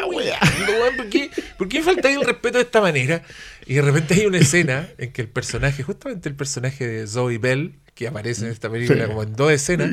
weando, 0.08 0.72
weón, 0.82 0.98
¿por 0.98 1.10
qué, 1.10 1.30
¿por 1.60 1.70
qué 1.70 1.84
faltáis 1.84 2.18
el 2.18 2.26
respeto 2.26 2.58
de 2.58 2.64
esta 2.64 2.82
manera? 2.82 3.22
Y 3.68 3.76
de 3.76 3.82
repente 3.84 4.16
hay 4.16 4.26
una 4.26 4.40
escena 4.40 4.90
en 4.98 5.12
que 5.12 5.22
el 5.22 5.30
personaje, 5.30 5.84
justamente 5.84 6.28
el 6.28 6.34
personaje 6.36 6.88
de 6.88 7.06
Zoe 7.06 7.38
Bell, 7.38 7.76
que 7.94 8.08
aparece 8.08 8.46
en 8.46 8.52
esta 8.52 8.68
película 8.68 9.04
Sí. 9.04 9.08
como 9.10 9.22
en 9.22 9.36
dos 9.36 9.52
escenas, 9.52 9.92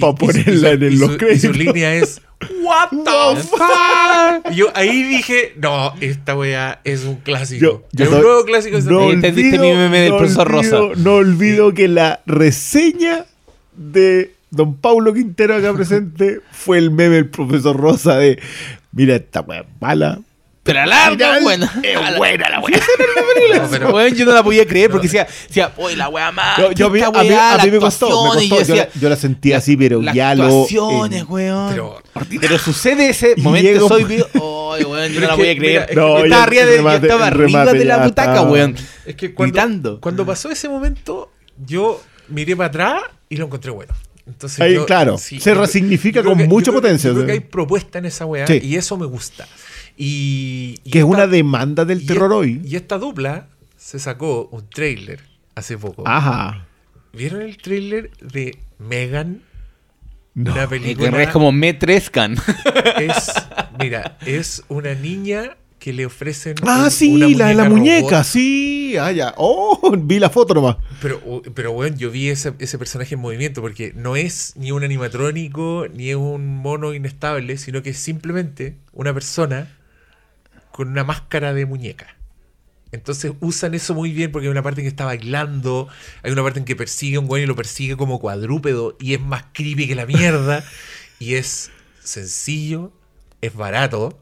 Para 0.00 0.12
y 0.12 0.14
ponerla 0.16 0.68
su- 0.70 0.74
en 0.74 0.82
y 0.82 0.86
el- 0.86 0.98
su- 0.98 1.06
los 1.18 1.32
Y 1.32 1.38
su 1.40 1.52
línea 1.52 1.94
es, 1.94 2.20
What 2.62 2.88
the 3.04 3.40
fuck? 3.42 4.52
Y 4.52 4.56
yo 4.56 4.66
ahí 4.74 5.02
dije, 5.04 5.54
no, 5.56 5.94
esta 6.00 6.36
weá 6.36 6.80
es 6.84 7.04
un 7.04 7.16
clásico. 7.16 7.62
Yo- 7.62 7.82
yo 7.92 8.04
es 8.04 8.10
un 8.10 8.20
nuevo 8.20 8.44
clásico. 8.44 8.76
No 8.78 8.82
película. 8.84 9.12
entendiste 9.14 9.58
mi 9.58 9.72
meme 9.72 9.98
del 10.00 10.16
profesor 10.16 10.48
olvido- 10.52 10.88
Rosa. 10.88 11.00
No 11.02 11.14
olvido 11.14 11.72
que 11.74 11.88
la 11.88 12.20
reseña 12.26 13.24
de 13.76 14.34
don 14.50 14.76
Paulo 14.76 15.12
Quintero 15.14 15.56
acá 15.56 15.72
presente 15.72 16.40
fue 16.52 16.78
el 16.78 16.90
meme 16.90 17.16
del 17.16 17.28
profesor 17.30 17.76
Rosa 17.76 18.16
de 18.18 18.38
mira 18.92 19.16
esta 19.16 19.40
weá 19.40 19.64
mala. 19.80 20.20
Pero 20.64 20.80
la 20.80 20.86
larga, 20.86 21.34
Final 21.36 21.42
buena. 21.42 21.80
Es 21.82 22.16
buena 22.16 22.48
la 22.48 22.60
weá. 22.60 22.80
No, 23.62 23.68
pero- 23.70 23.94
Weón, 23.94 24.14
yo 24.14 24.24
no 24.24 24.32
la 24.32 24.42
podía 24.42 24.66
creer 24.66 24.90
porque 24.90 25.06
decía, 25.06 25.26
decía, 25.46 25.72
oye, 25.76 25.94
la 25.96 26.08
weá 26.08 26.32
más. 26.32 26.58
Yo, 26.58 26.72
yo 26.72 26.86
a, 26.86 26.90
mí, 26.90 27.00
a 27.00 27.58
mí 27.64 27.70
me 27.70 27.78
costó, 27.78 28.34
me 28.34 28.48
costó. 28.48 28.62
Yo, 28.64 28.74
la- 28.74 28.88
yo 28.92 29.08
la 29.08 29.16
sentí 29.16 29.52
así, 29.52 29.76
pero 29.76 30.00
las 30.02 30.14
ya 30.14 30.34
lo. 30.34 30.44
actuaciones, 30.44 31.24
weón. 31.28 31.70
Pero- 31.70 32.02
Pero, 32.40 32.58
sucede 32.58 33.10
ese 33.10 33.34
Y 33.36 33.40
momento, 33.42 33.68
llega 33.68 33.82
un- 33.84 33.88
soy 33.88 34.04
weón, 34.84 35.12
yo 35.12 35.20
no 35.20 35.26
la 35.28 35.34
voy 35.36 35.48
a 35.50 35.56
creer. 35.56 35.86
mira, 35.86 35.86
No, 35.94 36.18
yo 36.18 36.24
estaba 36.24 36.42
arriba, 36.44 36.64
de, 36.64 36.78
remate- 36.80 37.02
estaba 37.02 37.26
arriba 37.26 37.64
de 37.72 37.84
la 37.84 37.98
butaca, 38.04 38.30
estaba- 38.32 38.50
weón. 38.50 38.76
Es 39.06 39.14
que 39.16 39.34
cuando, 39.34 39.52
Gritando. 39.52 40.00
cuando 40.00 40.24
pasó 40.26 40.50
ese 40.50 40.68
momento, 40.68 41.30
yo 41.66 42.02
miré 42.28 42.56
para 42.56 42.68
atrás 42.68 43.02
y 43.28 43.36
lo 43.36 43.44
encontré 43.46 43.70
bueno. 43.70 43.92
Entonces 44.26 44.58
Ahí, 44.60 44.72
yo- 44.74 44.86
claro, 44.86 45.18
sí, 45.18 45.38
se 45.38 45.52
resignifica 45.52 46.22
con 46.22 46.38
que- 46.38 46.46
mucha 46.48 46.66
yo 46.66 46.72
creo- 46.72 46.80
potencia, 46.82 47.10
Yo 47.10 47.14
creo 47.16 47.26
que 47.26 47.32
hay 47.32 47.40
propuesta 47.40 47.98
en 47.98 48.06
esa 48.06 48.24
weá 48.24 48.46
Sí. 48.46 48.58
y 48.62 48.76
eso 48.76 48.96
me 48.96 49.04
gusta. 49.04 49.46
Y, 49.96 50.80
y 50.84 50.90
que 50.90 50.98
es 50.98 51.04
una 51.04 51.26
demanda 51.26 51.84
del 51.84 52.04
terror 52.06 52.32
e- 52.32 52.34
hoy. 52.34 52.60
Y 52.64 52.76
esta 52.76 52.98
dupla 52.98 53.48
se 53.76 53.98
sacó 53.98 54.48
un 54.50 54.68
trailer 54.68 55.20
hace 55.54 55.78
poco. 55.78 56.02
Ajá. 56.06 56.66
¿Vieron 57.12 57.42
el 57.42 57.56
trailer 57.58 58.10
de 58.20 58.58
Megan? 58.78 59.42
No. 60.34 60.52
Una 60.52 60.68
película. 60.68 61.10
que 61.12 61.22
Es 61.22 61.28
como 61.30 61.52
me 61.52 61.74
trescan. 61.74 62.36
es, 63.00 63.32
mira, 63.78 64.18
es 64.26 64.64
una 64.68 64.94
niña 64.94 65.56
que 65.78 65.92
le 65.92 66.06
ofrecen. 66.06 66.56
Ah, 66.62 66.84
un- 66.84 66.90
sí, 66.90 67.14
una 67.14 67.28
la 67.28 67.46
de 67.48 67.54
la 67.54 67.68
muñeca, 67.68 68.08
robot. 68.10 68.24
sí. 68.24 68.96
Ah, 68.98 69.12
ya. 69.12 69.34
Oh, 69.36 69.94
vi 69.98 70.18
la 70.18 70.30
foto 70.30 70.54
nomás. 70.54 70.76
Pero, 71.00 71.42
pero 71.54 71.72
bueno, 71.72 71.96
yo 71.96 72.10
vi 72.10 72.30
ese, 72.30 72.52
ese 72.58 72.78
personaje 72.78 73.14
en 73.14 73.20
movimiento 73.20 73.60
porque 73.60 73.92
no 73.94 74.16
es 74.16 74.54
ni 74.56 74.72
un 74.72 74.82
animatrónico 74.82 75.86
ni 75.94 76.10
es 76.10 76.16
un 76.16 76.56
mono 76.56 76.94
inestable, 76.94 77.56
sino 77.58 77.82
que 77.84 77.90
es 77.90 77.98
simplemente 77.98 78.76
una 78.92 79.14
persona 79.14 79.68
con 80.74 80.88
una 80.88 81.04
máscara 81.04 81.54
de 81.54 81.66
muñeca. 81.66 82.16
Entonces 82.90 83.30
usan 83.38 83.74
eso 83.74 83.94
muy 83.94 84.10
bien 84.10 84.32
porque 84.32 84.48
hay 84.48 84.50
una 84.50 84.64
parte 84.64 84.80
en 84.80 84.86
que 84.86 84.88
está 84.88 85.04
bailando, 85.04 85.86
hay 86.24 86.32
una 86.32 86.42
parte 86.42 86.58
en 86.58 86.64
que 86.64 86.74
persigue 86.74 87.14
a 87.16 87.20
un 87.20 87.28
güey 87.28 87.44
y 87.44 87.46
lo 87.46 87.54
persigue 87.54 87.96
como 87.96 88.18
cuadrúpedo 88.18 88.96
y 88.98 89.14
es 89.14 89.20
más 89.20 89.44
creepy 89.52 89.86
que 89.86 89.94
la 89.94 90.04
mierda. 90.04 90.64
y 91.20 91.34
es 91.34 91.70
sencillo, 92.02 92.90
es 93.40 93.54
barato, 93.54 94.18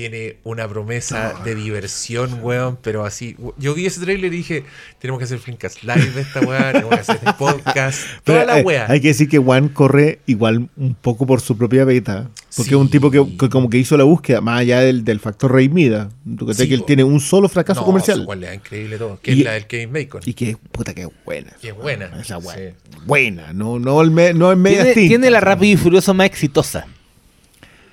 tiene 0.00 0.36
una 0.44 0.66
promesa 0.66 1.34
de 1.44 1.54
diversión, 1.54 2.38
weón, 2.42 2.78
pero 2.80 3.04
así. 3.04 3.36
Yo 3.58 3.74
vi 3.74 3.84
ese 3.84 4.00
trailer 4.00 4.32
y 4.32 4.36
dije, 4.38 4.64
tenemos 4.98 5.18
que 5.18 5.24
hacer 5.24 5.38
Flinkast 5.38 5.82
Live 5.82 6.12
de 6.12 6.22
esta 6.22 6.40
weá, 6.40 6.72
tenemos 6.72 6.94
que 6.94 7.00
hacer 7.00 7.18
podcast, 7.38 8.00
toda 8.24 8.38
Pero 8.40 8.44
la 8.46 8.54
hay, 8.54 8.62
weá. 8.62 8.86
hay 8.90 9.00
que 9.02 9.08
decir 9.08 9.28
que 9.28 9.36
Juan 9.36 9.68
corre 9.68 10.20
igual 10.26 10.70
un 10.78 10.94
poco 10.94 11.26
por 11.26 11.42
su 11.42 11.56
propia 11.58 11.84
beta. 11.84 12.30
Porque 12.56 12.70
Sí. 12.70 12.74
es 12.74 12.80
un 12.80 12.88
tipo 12.90 13.10
que, 13.10 13.36
que 13.38 13.48
como 13.50 13.68
que 13.70 13.76
hizo 13.78 13.96
la 13.96 14.04
búsqueda, 14.04 14.40
más 14.40 14.60
allá 14.60 14.80
del, 14.80 15.04
del 15.04 15.20
factor 15.20 15.52
Rey 15.52 15.68
Mida. 15.68 16.08
Tú 16.38 16.46
crees 16.46 16.56
Sí, 16.56 16.66
que 16.68 16.74
él 16.74 16.84
tiene 16.84 17.04
un 17.04 17.20
solo 17.20 17.48
fracaso 17.48 17.80
No, 17.80 17.86
comercial. 17.86 18.18
su 18.20 18.24
cualidad 18.24 18.52
increíble 18.54 18.96
todo, 18.98 19.20
que 19.22 19.32
Y- 19.32 19.40
es 19.40 19.44
la 19.44 19.52
del 19.52 19.66
Kevin 19.66 19.92
Bacon. 19.92 20.20
Y 20.24 20.32
que, 20.34 20.56
puta, 20.72 20.92
que 20.94 21.06
buena. 21.26 21.52
Y 21.62 21.68
es 21.68 21.76
buena. 21.76 22.10
Esa 22.20 22.38
weá. 22.38 22.56
Sí. 22.56 22.62
Buena, 23.06 23.52
no, 23.52 23.78
no, 23.78 24.00
el 24.02 24.10
me- 24.10 24.32
no 24.32 24.50
el 24.50 24.56
media 24.56 24.78
Tiene, 24.78 24.94
tinta. 24.94 25.08
tiene 25.08 25.30
la 25.30 25.40
rápido 25.40 25.74
y 25.74 25.76
furioso 25.76 26.12
más 26.14 26.26
exitosa. 26.26 26.86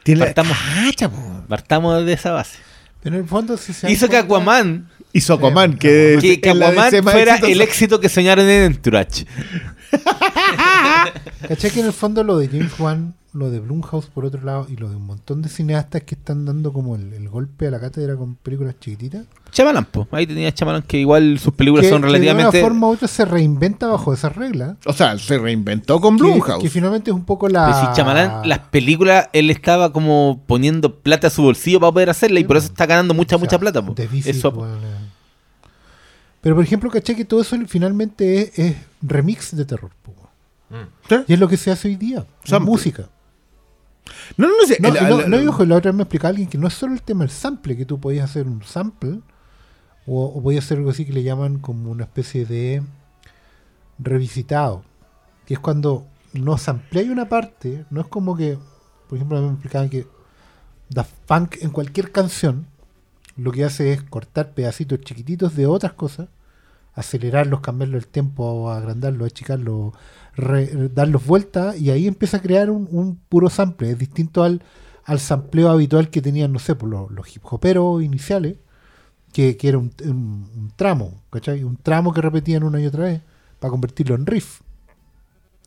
Tiene 0.08 0.20
la- 0.20 0.26
Partamos. 0.28 0.58
Cacha, 0.86 1.10
po. 1.10 1.44
Partamos 1.50 2.06
de 2.06 2.14
esa 2.14 2.32
base. 2.32 2.58
Pero 3.04 3.18
en 3.18 3.24
el 3.24 3.28
fondo, 3.28 3.58
si 3.58 3.74
se 3.74 3.92
Hizo 3.92 4.08
que 4.08 4.16
Aquaman, 4.18 4.90
Hizo 5.12 5.34
Aquaman, 5.34 5.78
que, 5.78 6.18
que, 6.22 6.40
que 6.42 6.54
la 6.54 6.70
Aquaman 6.70 6.92
fuera 7.04 7.32
exitosa. 7.34 7.52
el 7.52 7.62
éxito 7.62 8.00
que 8.00 8.08
soñaron 8.10 8.48
en 8.50 8.64
Entourage. 8.64 9.26
¿Cachai 11.48 11.72
que 11.72 11.80
en 11.82 11.88
el 11.88 11.94
fondo 11.94 12.24
lo 12.24 12.38
de 12.38 12.48
James 12.48 12.72
Wan, 12.80 13.14
lo 13.38 13.52
de 13.52 13.60
Blumhouse 13.60 14.08
por 14.08 14.26
otro 14.26 14.42
lado, 14.44 14.66
y 14.70 14.76
lo 14.76 14.90
de 14.90 14.96
un 14.96 15.06
montón 15.06 15.42
de 15.42 15.50
cineastas 15.50 16.04
que 16.04 16.16
están 16.16 16.46
dando 16.46 16.74
como 16.74 16.96
el, 16.96 17.14
el 17.14 17.30
golpe 17.30 17.68
a 17.68 17.72
la 17.72 17.80
cátedra 17.80 18.16
con 18.16 18.36
películas 18.36 18.76
chiquititas? 18.80 19.26
Chamalan, 19.52 19.86
po. 19.86 20.08
Ahí 20.12 20.26
tenía 20.28 20.52
Chamalan 20.54 20.82
que 20.82 20.98
igual 20.98 21.40
sus 21.40 21.54
películas 21.54 21.86
que, 21.86 21.92
son 21.92 22.02
que 22.02 22.08
relativamente. 22.08 22.58
de 22.58 22.64
una 22.64 22.70
forma 22.70 22.88
u 22.88 22.92
otra 22.92 23.08
se 23.08 23.24
reinventa 23.26 23.88
bajo 23.88 24.14
esas 24.14 24.36
reglas. 24.36 24.76
O 24.86 24.94
sea, 24.94 25.18
se 25.18 25.38
reinventó 25.38 26.02
con 26.02 26.18
Blumhouse. 26.18 26.62
que 26.62 26.70
finalmente 26.70 27.12
es 27.12 27.16
un 27.16 27.26
poco 27.26 27.48
la. 27.48 27.66
Pero 27.68 27.80
si 27.92 27.96
Chamalán, 27.96 28.48
las 28.48 28.60
películas, 28.60 29.30
él 29.34 29.50
estaba 29.50 29.94
como 29.94 30.42
poniendo 30.48 30.96
plata 31.00 31.28
a 31.28 31.30
su 31.30 31.44
bolsillo 31.44 31.80
para 31.80 31.92
poder 31.92 32.10
hacerla 32.10 32.40
y 32.40 32.44
por 32.44 32.58
eso 32.58 32.68
está 32.68 32.86
ganando 32.86 33.14
mucha, 33.14 33.36
o 33.36 33.40
sea, 33.40 33.46
mucha 33.46 33.60
plata. 33.60 33.86
po. 33.86 33.94
Visit, 33.94 34.36
Eso. 34.36 34.54
Pero 36.42 36.56
por 36.56 36.64
ejemplo, 36.64 36.90
¿cachai? 36.90 37.16
Que 37.16 37.26
todo 37.26 37.42
eso 37.42 37.56
finalmente 37.68 38.42
es, 38.42 38.60
es 38.60 38.76
remix 39.02 39.56
de 39.56 39.66
terror. 39.66 39.92
po. 40.04 40.14
¿Sí? 41.10 41.16
Y 41.28 41.34
es 41.34 41.40
lo 41.40 41.48
que 41.48 41.58
se 41.58 41.72
hace 41.72 41.88
hoy 41.88 41.96
día. 41.96 42.26
Sample. 42.44 42.70
música. 42.70 43.10
No, 44.38 44.48
no, 44.48 44.54
no 44.62 44.68
sé. 44.68 44.78
No, 44.80 44.90
el- 44.90 44.94
no, 45.10 45.20
el- 45.38 45.46
no, 45.46 45.66
la 45.66 45.76
otra 45.76 45.92
vez 45.92 45.96
me 45.98 46.04
explicaba 46.04 46.30
alguien 46.30 46.50
que 46.50 46.58
no 46.58 46.68
es 46.68 46.74
solo 46.74 46.94
el 46.94 47.02
tema 47.02 47.22
del 47.22 47.32
sample, 47.32 47.76
que 47.78 47.86
tú 47.86 48.00
podías 48.00 48.30
hacer 48.30 48.48
un 48.48 48.64
sample, 48.64 49.20
o, 50.06 50.26
o 50.26 50.42
podías 50.44 50.66
hacer 50.66 50.78
algo 50.78 50.90
así 50.92 51.06
que 51.06 51.14
le 51.14 51.24
llaman 51.24 51.60
como 51.60 51.92
una 51.92 52.04
especie 52.06 52.46
de 52.46 52.82
revisitado, 54.00 54.84
que 55.46 55.56
es 55.56 55.60
cuando 55.60 56.06
no 56.34 56.58
sampleáis 56.58 57.10
una 57.10 57.30
parte, 57.30 57.86
no 57.90 58.02
es 58.02 58.08
como 58.08 58.36
que, 58.36 58.58
por 59.08 59.18
ejemplo, 59.18 59.42
me 59.42 59.50
explicaban 59.54 59.90
que 59.90 60.08
Daft 60.90 61.14
Punk 61.26 61.56
en 61.62 61.72
cualquier 61.72 62.12
canción 62.12 62.68
lo 63.36 63.52
que 63.52 63.64
hace 63.66 63.94
es 63.94 64.04
cortar 64.04 64.52
pedacitos 64.54 65.02
chiquititos 65.02 65.56
de 65.56 65.66
otras 65.68 65.94
cosas, 65.94 66.28
acelerarlos, 66.94 67.62
cambiarlo 67.62 67.98
el 67.98 68.08
tiempo, 68.08 68.72
agrandarlos, 68.72 69.28
achicarlos, 69.28 69.94
re- 70.38 70.90
darlos 70.90 71.26
vueltas 71.26 71.80
y 71.80 71.92
ahí 71.92 72.08
empieza 72.08 72.38
a 72.38 72.42
crear 72.42 72.70
un, 72.70 72.88
puro 73.30 73.50
sample. 73.50 73.92
Es 73.92 74.00
distinto 74.00 74.44
al, 74.44 74.62
al 75.06 75.20
sampleo 75.20 75.70
habitual 75.70 76.10
que 76.10 76.22
tenían, 76.22 76.54
no 76.54 76.60
sé, 76.60 76.76
por 76.76 76.90
los, 76.90 77.36
hip 77.36 77.44
hoperos 77.46 78.04
iniciales, 78.04 78.58
que, 79.34 79.58
que 79.58 79.70
era 79.70 79.78
un, 79.80 79.92
un- 80.06 80.50
un 80.58 80.72
tramo, 80.76 81.22
¿cachai? 81.32 81.64
Un 81.64 81.78
tramo 81.78 82.14
que 82.14 82.22
repetían 82.22 82.64
una 82.64 82.82
y 82.82 82.88
otra 82.88 83.06
vez 83.06 83.22
para 83.60 83.72
convertirlo 83.72 84.16
en 84.16 84.26
riff, 84.26 84.62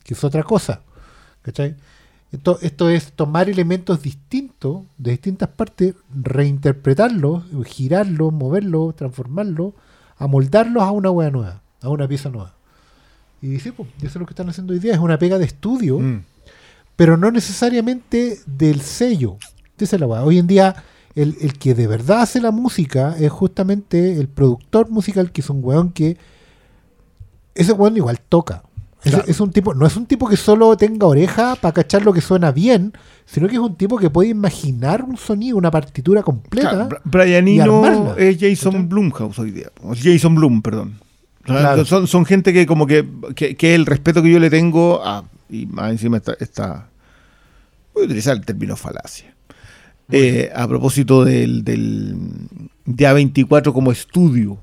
que 0.03 0.13
es 0.13 0.23
otra 0.23 0.43
cosa, 0.43 0.81
¿cachai? 1.41 1.75
Esto, 2.31 2.59
esto 2.61 2.89
es 2.89 3.13
tomar 3.13 3.49
elementos 3.49 4.01
distintos 4.01 4.83
de 4.97 5.11
distintas 5.11 5.49
partes, 5.49 5.95
reinterpretarlos, 6.13 7.43
girarlos, 7.65 8.31
moverlos, 8.33 8.95
transformarlos, 8.95 9.73
amoldarlos 10.17 10.83
a 10.83 10.91
una 10.91 11.11
hueá 11.11 11.29
nueva, 11.29 11.61
a 11.81 11.89
una 11.89 12.07
pieza 12.07 12.29
nueva. 12.29 12.55
Y 13.41 13.59
sí, 13.59 13.71
pues, 13.71 13.89
eso 13.99 14.07
es 14.07 14.15
lo 14.15 14.25
que 14.25 14.33
están 14.33 14.49
haciendo 14.49 14.73
hoy 14.73 14.79
día, 14.79 14.93
es 14.93 14.99
una 14.99 15.17
pega 15.17 15.37
de 15.39 15.45
estudio, 15.45 15.99
Mm. 15.99 16.23
pero 16.95 17.17
no 17.17 17.31
necesariamente 17.31 18.39
del 18.45 18.81
sello. 18.81 19.37
Esa 19.77 19.95
es 19.95 19.99
la 19.99 20.05
weá. 20.07 20.23
Hoy 20.23 20.37
en 20.37 20.45
día, 20.47 20.75
el, 21.15 21.35
el 21.41 21.57
que 21.57 21.73
de 21.73 21.87
verdad 21.87 22.21
hace 22.21 22.39
la 22.39 22.51
música 22.51 23.15
es 23.19 23.31
justamente 23.31 24.19
el 24.19 24.27
productor 24.27 24.89
musical, 24.91 25.31
que 25.31 25.41
es 25.41 25.49
un 25.49 25.63
weón 25.63 25.91
que. 25.91 26.17
Ese 27.55 27.73
weón 27.73 27.97
igual 27.97 28.19
toca. 28.29 28.63
Es, 29.03 29.11
Claro. 29.11 29.25
es 29.27 29.39
un 29.39 29.51
tipo, 29.51 29.73
no 29.73 29.87
es 29.87 29.97
un 29.97 30.05
tipo 30.05 30.27
que 30.27 30.37
solo 30.37 30.77
tenga 30.77 31.07
oreja 31.07 31.55
para 31.55 31.73
cachar 31.73 32.03
lo 32.03 32.13
que 32.13 32.21
suena 32.21 32.51
bien, 32.51 32.93
sino 33.25 33.47
que 33.47 33.55
es 33.55 33.59
un 33.59 33.75
tipo 33.75 33.97
que 33.97 34.11
puede 34.11 34.29
imaginar 34.29 35.03
un 35.03 35.17
sonido, 35.17 35.57
una 35.57 35.71
partitura 35.71 36.21
completa. 36.21 36.87
Claro, 36.87 37.01
Brian 37.05 37.47
Eno 37.47 38.15
es 38.15 38.37
Jason. 38.39 38.87
Blumhouse 38.87 39.39
hoy 39.39 39.49
día. 39.49 39.71
Jason 39.99 40.35
Blum, 40.35 40.61
perdón. 40.61 40.99
Claro. 41.43 41.85
Son, 41.85 42.07
son 42.07 42.25
gente 42.25 42.53
que 42.53 42.65
como 42.65 42.85
que, 42.85 43.05
que, 43.35 43.55
que 43.55 43.75
el 43.75 43.85
respeto 43.85 44.21
que 44.21 44.31
yo 44.31 44.39
le 44.39 44.49
tengo 44.49 45.03
a, 45.03 45.23
y 45.49 45.65
más 45.65 45.91
encima 45.91 46.17
está, 46.17 46.35
está 46.39 46.87
voy 47.93 48.03
a 48.03 48.05
utilizar 48.05 48.35
el 48.37 48.45
término 48.45 48.75
falacia. 48.75 49.33
Eh, 50.11 50.51
a 50.53 50.67
propósito 50.67 51.23
del, 51.23 51.63
del 51.63 52.15
de 52.85 53.05
A24 53.05 53.71
como 53.71 53.91
estudio, 53.91 54.57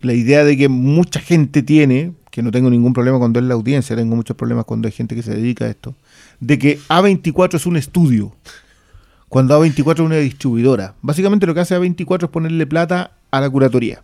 la 0.00 0.12
idea 0.12 0.44
de 0.44 0.56
que 0.56 0.68
mucha 0.68 1.20
gente 1.20 1.62
tiene, 1.62 2.12
que 2.30 2.42
no 2.42 2.50
tengo 2.50 2.68
ningún 2.68 2.92
problema 2.92 3.18
cuando 3.18 3.38
es 3.38 3.46
la 3.46 3.54
audiencia, 3.54 3.94
tengo 3.94 4.16
muchos 4.16 4.36
problemas 4.36 4.64
cuando 4.64 4.88
hay 4.88 4.92
gente 4.92 5.14
que 5.14 5.22
se 5.22 5.34
dedica 5.34 5.66
a 5.66 5.68
esto, 5.68 5.94
de 6.40 6.58
que 6.58 6.78
A24 6.88 7.54
es 7.54 7.66
un 7.66 7.76
estudio, 7.76 8.34
cuando 9.28 9.60
A24 9.60 9.94
es 9.94 10.00
una 10.00 10.16
distribuidora. 10.16 10.94
Básicamente 11.00 11.46
lo 11.46 11.54
que 11.54 11.60
hace 11.60 11.78
A24 11.78 12.24
es 12.24 12.30
ponerle 12.30 12.66
plata 12.66 13.12
a 13.30 13.40
la 13.40 13.48
curatoría. 13.48 14.02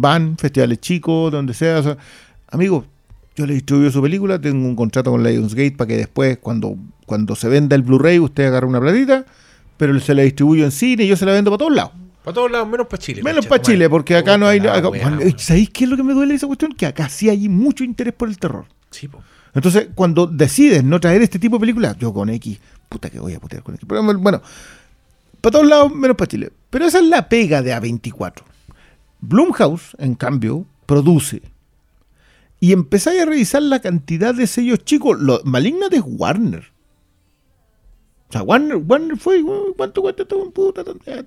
Van, 0.00 0.36
festivales 0.38 0.80
chicos, 0.80 1.32
donde 1.32 1.54
sea. 1.54 1.78
o 1.78 1.82
sea, 1.82 1.96
amigo, 2.48 2.84
yo 3.36 3.46
le 3.46 3.54
distribuyo 3.54 3.90
su 3.90 4.00
película, 4.02 4.40
tengo 4.40 4.66
un 4.66 4.76
contrato 4.76 5.10
con 5.10 5.22
Lionsgate 5.22 5.72
para 5.72 5.88
que 5.88 5.96
después, 5.96 6.38
cuando, 6.38 6.76
cuando 7.04 7.36
se 7.36 7.48
venda 7.48 7.76
el 7.76 7.82
Blu-ray, 7.82 8.18
usted 8.18 8.46
agarre 8.46 8.66
una 8.66 8.80
platita, 8.80 9.24
pero 9.76 9.98
se 10.00 10.14
la 10.14 10.22
distribuyo 10.22 10.64
en 10.64 10.70
cine 10.70 11.04
y 11.04 11.08
yo 11.08 11.16
se 11.16 11.26
la 11.26 11.32
vendo 11.32 11.50
para 11.50 11.58
todos 11.58 11.74
lados. 11.74 11.92
Para 12.24 12.34
todos 12.34 12.50
lados, 12.50 12.68
menos 12.68 12.86
para 12.88 13.00
Chile. 13.00 13.22
Menos 13.22 13.46
para. 13.46 13.62
Chile, 13.62 13.88
porque 13.88 14.16
acá 14.16 14.36
no 14.36 14.48
hay. 14.48 14.58
Acá- 14.58 14.88
bueno. 14.88 15.20
¿Sabéis 15.36 15.70
qué 15.70 15.84
es 15.84 15.90
lo 15.90 15.96
que 15.96 16.02
me 16.02 16.12
duele 16.12 16.34
esa 16.34 16.48
cuestión? 16.48 16.72
Que 16.72 16.86
acá 16.86 17.08
sí 17.08 17.28
hay 17.28 17.48
mucho 17.48 17.84
interés 17.84 18.14
por 18.14 18.28
el 18.28 18.36
terror. 18.38 18.64
Sí, 18.90 19.06
po. 19.06 19.22
Entonces, 19.54 19.88
cuando 19.94 20.26
decides 20.26 20.82
no 20.82 20.98
traer 20.98 21.22
este 21.22 21.38
tipo 21.38 21.56
de 21.56 21.60
películas, 21.60 21.96
yo 21.98 22.12
con 22.12 22.28
X, 22.28 22.58
puta 22.88 23.10
que 23.10 23.20
voy 23.20 23.34
a 23.34 23.38
putear 23.40 23.62
con 23.62 23.74
X. 23.76 23.86
Pero 23.88 24.02
bueno, 24.02 24.42
para 25.40 25.52
todos 25.52 25.66
lados, 25.66 25.94
menos 25.94 26.16
para 26.16 26.26
Chile. 26.28 26.50
Pero 26.68 26.86
esa 26.86 26.98
es 26.98 27.04
la 27.06 27.28
pega 27.28 27.62
de 27.62 27.72
A24. 27.74 28.42
Blumhouse, 29.20 29.96
en 29.98 30.14
cambio, 30.14 30.66
produce. 30.86 31.42
Y 32.60 32.72
empezáis 32.72 33.20
a 33.22 33.26
revisar 33.26 33.62
la 33.62 33.80
cantidad 33.80 34.34
de 34.34 34.46
sellos 34.46 34.84
chicos. 34.84 35.18
Lo, 35.20 35.40
Malignant 35.44 35.92
es 35.92 36.02
Warner. 36.04 36.64
O 38.28 38.32
sea, 38.32 38.42
Warner, 38.42 38.76
Warner 38.78 39.16
fue, 39.16 39.40
"Oh, 39.46 39.72
¿cuánto 39.76 40.02
cuesta 40.02 40.22
esto? 40.22 40.50
Puta, 40.50 40.82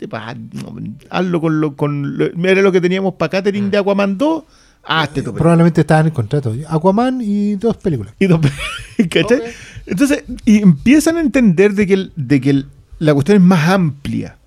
pasa, 0.10 0.36
no, 0.36 0.76
hazlo 1.10 1.40
con 1.42 1.62
lo, 1.62 1.76
con 1.78 2.18
lo- 2.18 2.30
mira 2.36 2.62
lo 2.62 2.72
que 2.72 2.82
teníamos 2.82 3.14
para 3.14 3.30
catering 3.30 3.72
de 3.72 3.78
Aquaman 3.78 4.18
2. 4.18 4.44
Hazte 4.84 5.16
tu 5.22 5.26
película. 5.26 5.40
Probablemente 5.40 5.82
estaban 5.82 6.08
en 6.08 6.14
contrato. 6.14 6.54
Aquaman 6.68 7.22
y 7.22 7.56
dos 7.56 7.78
películas. 7.78 8.14
Y 8.20 8.28
dos- 8.28 8.42
¿cachai? 9.10 9.42
Entonces, 9.86 10.24
y 10.46 10.62
empiezan 10.62 11.18
a 11.18 11.22
entender 11.22 11.74
de 11.74 11.88
que, 11.88 11.94
el- 11.94 12.12
de 12.16 12.42
que 12.42 12.50
el- 12.50 12.68
la 13.00 13.14
cuestión 13.14 13.38
es 13.38 13.44
más 13.44 13.70
amplia 13.70 14.38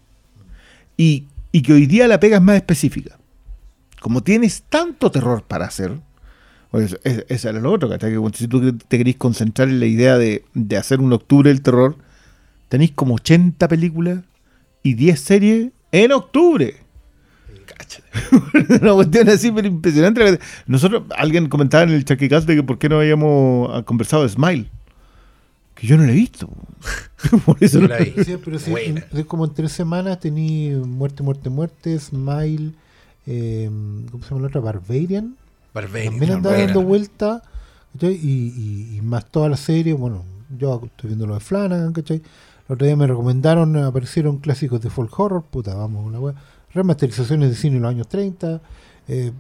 y, 0.98 1.24
y 1.52 1.62
que 1.62 1.72
hoy 1.72 1.86
día 1.86 2.06
la 2.06 2.20
pega 2.20 2.36
es 2.36 2.42
más 2.42 2.56
específica. 2.56 3.16
Como 4.02 4.22
tienes 4.22 4.64
tanto 4.68 5.10
terror 5.10 5.44
para 5.46 5.64
hacer, 5.66 6.00
pues 6.70 6.98
es- 7.04 7.24
esa 7.28 7.50
era 7.50 7.60
lo 7.60 7.70
otro, 7.72 7.88
¿cachai? 7.88 8.10
Que 8.12 8.30
si 8.36 8.48
tú 8.48 8.76
te 8.76 8.98
querés 8.98 9.16
concentrar 9.16 9.68
en 9.68 9.78
la 9.80 9.86
idea 9.86 10.18
de, 10.18 10.44
de 10.54 10.76
hacer 10.76 11.00
un 11.00 11.12
octubre 11.12 11.48
del 11.50 11.62
terror, 11.62 11.96
tenéis 12.68 12.90
como 12.92 13.14
80 13.14 13.68
películas 13.68 14.20
y 14.82 14.94
10 14.94 15.20
series 15.20 15.70
en 15.92 16.10
octubre. 16.12 16.74
Cáchate. 17.66 18.04
Una 18.82 18.94
cuestión 18.94 19.28
así, 19.28 19.52
pero 19.52 19.68
impresionante. 19.68 20.40
Nosotros, 20.66 21.04
alguien 21.16 21.48
comentaba 21.48 21.84
en 21.84 21.90
el 21.90 22.04
Chaquicast 22.04 22.46
de 22.48 22.56
que 22.56 22.62
por 22.64 22.78
qué 22.78 22.88
no 22.88 22.96
habíamos 22.96 23.70
ah, 23.72 23.82
conversado 23.84 24.24
de 24.24 24.30
Smile. 24.30 24.68
Que 25.76 25.86
yo 25.86 25.96
no 25.96 26.02
lo 26.04 26.10
he 26.10 26.14
visto. 26.16 26.48
por 27.46 27.56
eso 27.62 27.78
Yo 27.80 27.86
no- 27.86 27.94
la 27.94 27.98
vi. 27.98 28.12
Sí, 28.24 28.36
pero 28.44 28.58
sí, 28.58 28.72
en- 28.84 29.04
de 29.12 29.24
como 29.24 29.44
en 29.44 29.54
tres 29.54 29.70
semanas 29.72 30.18
tení 30.18 30.70
Muerte, 30.70 31.22
Muerte, 31.22 31.50
Muerte, 31.50 31.98
Smile, 32.00 32.72
eh, 33.26 33.70
¿cómo 34.10 34.22
se 34.24 34.30
llama 34.30 34.42
la 34.42 34.48
otra? 34.48 34.60
Barbarian. 34.60 35.36
Barbarian. 35.74 36.12
También 36.14 36.32
andaba 36.32 36.54
Barbarian. 36.56 36.74
dando 36.74 36.88
vuelta. 36.88 37.42
Y, 38.00 38.06
y- 38.06 38.96
y 38.96 39.00
más 39.02 39.26
toda 39.26 39.48
la 39.50 39.56
serie. 39.56 39.92
Bueno, 39.92 40.24
yo 40.58 40.80
estoy 40.84 41.08
viendo 41.08 41.26
lo 41.26 41.34
de 41.34 41.40
Flanagan, 41.40 41.92
¿cachai? 41.92 42.22
El 42.68 42.74
otro 42.74 42.86
día 42.86 42.96
me 42.96 43.06
recomendaron, 43.06 43.76
aparecieron 43.76 44.38
clásicos 44.38 44.80
de 44.80 44.88
folk 44.88 45.18
horror, 45.20 45.42
puta, 45.42 45.74
vamos, 45.74 46.06
una 46.06 46.18
wea. 46.18 46.34
Remasterizaciones 46.72 47.50
de 47.50 47.56
cine 47.56 47.76
en 47.76 47.82
los 47.82 47.90
años 47.90 48.08
30. 48.08 48.60
Eh, 49.08 49.30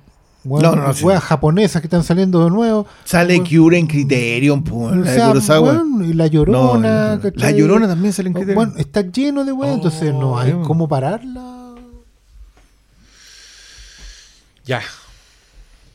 weón, 0.44 0.62
No, 0.64 0.76
no, 0.76 0.86
no, 0.88 0.92
sí. 0.92 1.02
weas 1.04 1.22
japonesas 1.22 1.80
que 1.80 1.86
están 1.86 2.02
saliendo 2.04 2.44
de 2.44 2.50
nuevo. 2.50 2.86
Sale. 3.04 3.42
Cure 3.42 3.78
en 3.78 3.86
Criterion, 3.86 4.62
O 4.70 4.94
la 4.94 5.40
sea, 5.40 5.60
weón, 5.62 6.04
y 6.04 6.12
la 6.12 6.26
llorona. 6.26 7.18
La 7.36 7.50
Llorona 7.52 7.88
también 7.88 8.12
sale 8.12 8.28
en 8.28 8.34
Oh, 8.36 8.40
Criterion. 8.40 8.54
Bueno, 8.66 8.72
está 8.78 9.00
lleno 9.00 9.44
de 9.46 9.52
weas, 9.52 9.74
entonces 9.76 10.12
no 10.12 10.38
hay 10.38 10.52
Oh, 10.52 10.62
cómo 10.62 10.86
pararla. 10.88 11.61
Ya. 14.64 14.82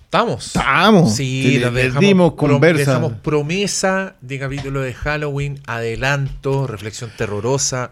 ¿Estamos? 0.05 0.47
Estamos. 0.47 1.15
Sí, 1.15 1.43
Sí, 1.55 1.59
nos 1.59 1.73
le 1.73 1.83
dejamos, 1.91 2.33
conversa. 2.35 2.91
dejamos 2.91 3.13
promesa 3.19 4.15
de 4.21 4.39
capítulo 4.39 4.81
de 4.81 4.93
Halloween, 4.93 5.61
adelanto, 5.67 6.65
reflexión 6.65 7.11
terrorosa 7.17 7.91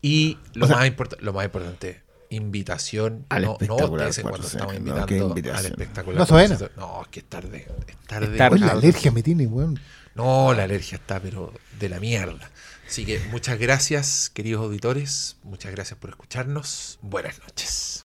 y 0.00 0.38
lo, 0.54 0.66
O 0.66 0.68
sea- 0.68 0.76
más, 0.76 0.86
import- 0.88 1.18
lo 1.20 1.32
más 1.32 1.44
importante, 1.44 2.02
invitación. 2.30 3.26
Al 3.30 3.42
no, 3.42 3.48
no 3.48 3.52
espectacular 3.54 4.08
ustedes 4.08 4.22
cuando 4.22 4.38
4C, 4.48 4.52
estamos 4.52 4.72
no, 4.74 4.78
invitando 4.78 5.34
qué 5.34 5.50
al 5.50 5.66
espectacular. 5.66 6.18
No 6.20 6.26
suena. 6.26 6.56
4C. 6.56 6.70
No, 6.76 7.02
es 7.02 7.08
que 7.08 7.20
es 7.20 7.26
tarde. 7.26 7.66
Es 7.88 7.96
tarde. 8.06 8.26
Es 8.32 8.38
tarde. 8.38 8.56
Weón, 8.56 8.66
la 8.66 8.72
alergia 8.72 9.10
me 9.10 9.22
tiene, 9.22 9.46
weón. 9.48 9.80
No, 10.14 10.54
la 10.54 10.62
alergia 10.64 10.96
está, 10.98 11.18
pero 11.20 11.52
de 11.80 11.88
la 11.88 11.98
mierda. 11.98 12.50
Así 12.88 13.04
que 13.04 13.20
muchas 13.30 13.58
gracias, 13.58 14.30
queridos 14.32 14.62
auditores. 14.64 15.36
Muchas 15.42 15.72
gracias 15.72 15.98
por 15.98 16.10
escucharnos. 16.10 16.98
Buenas 17.02 17.38
noches. 17.40 18.02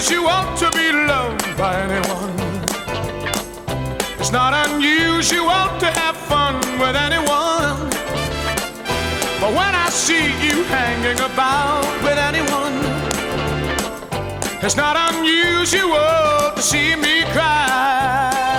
Unusual 0.00 0.56
to 0.56 0.70
be 0.70 0.92
loved 0.92 1.58
by 1.58 1.76
anyone. 1.82 2.32
It's 4.18 4.32
not 4.32 4.54
unusual 4.70 5.66
to 5.78 5.86
have 6.00 6.16
fun 6.16 6.54
with 6.80 6.96
anyone. 6.96 7.90
But 9.40 9.50
when 9.52 9.74
I 9.74 9.88
see 9.90 10.28
you 10.46 10.64
hanging 10.64 11.20
about 11.20 11.84
with 12.02 12.16
anyone, 12.16 12.80
it's 14.64 14.76
not 14.76 14.96
unusual 15.12 16.54
to 16.56 16.62
see 16.62 16.96
me 16.96 17.24
cry. 17.34 18.49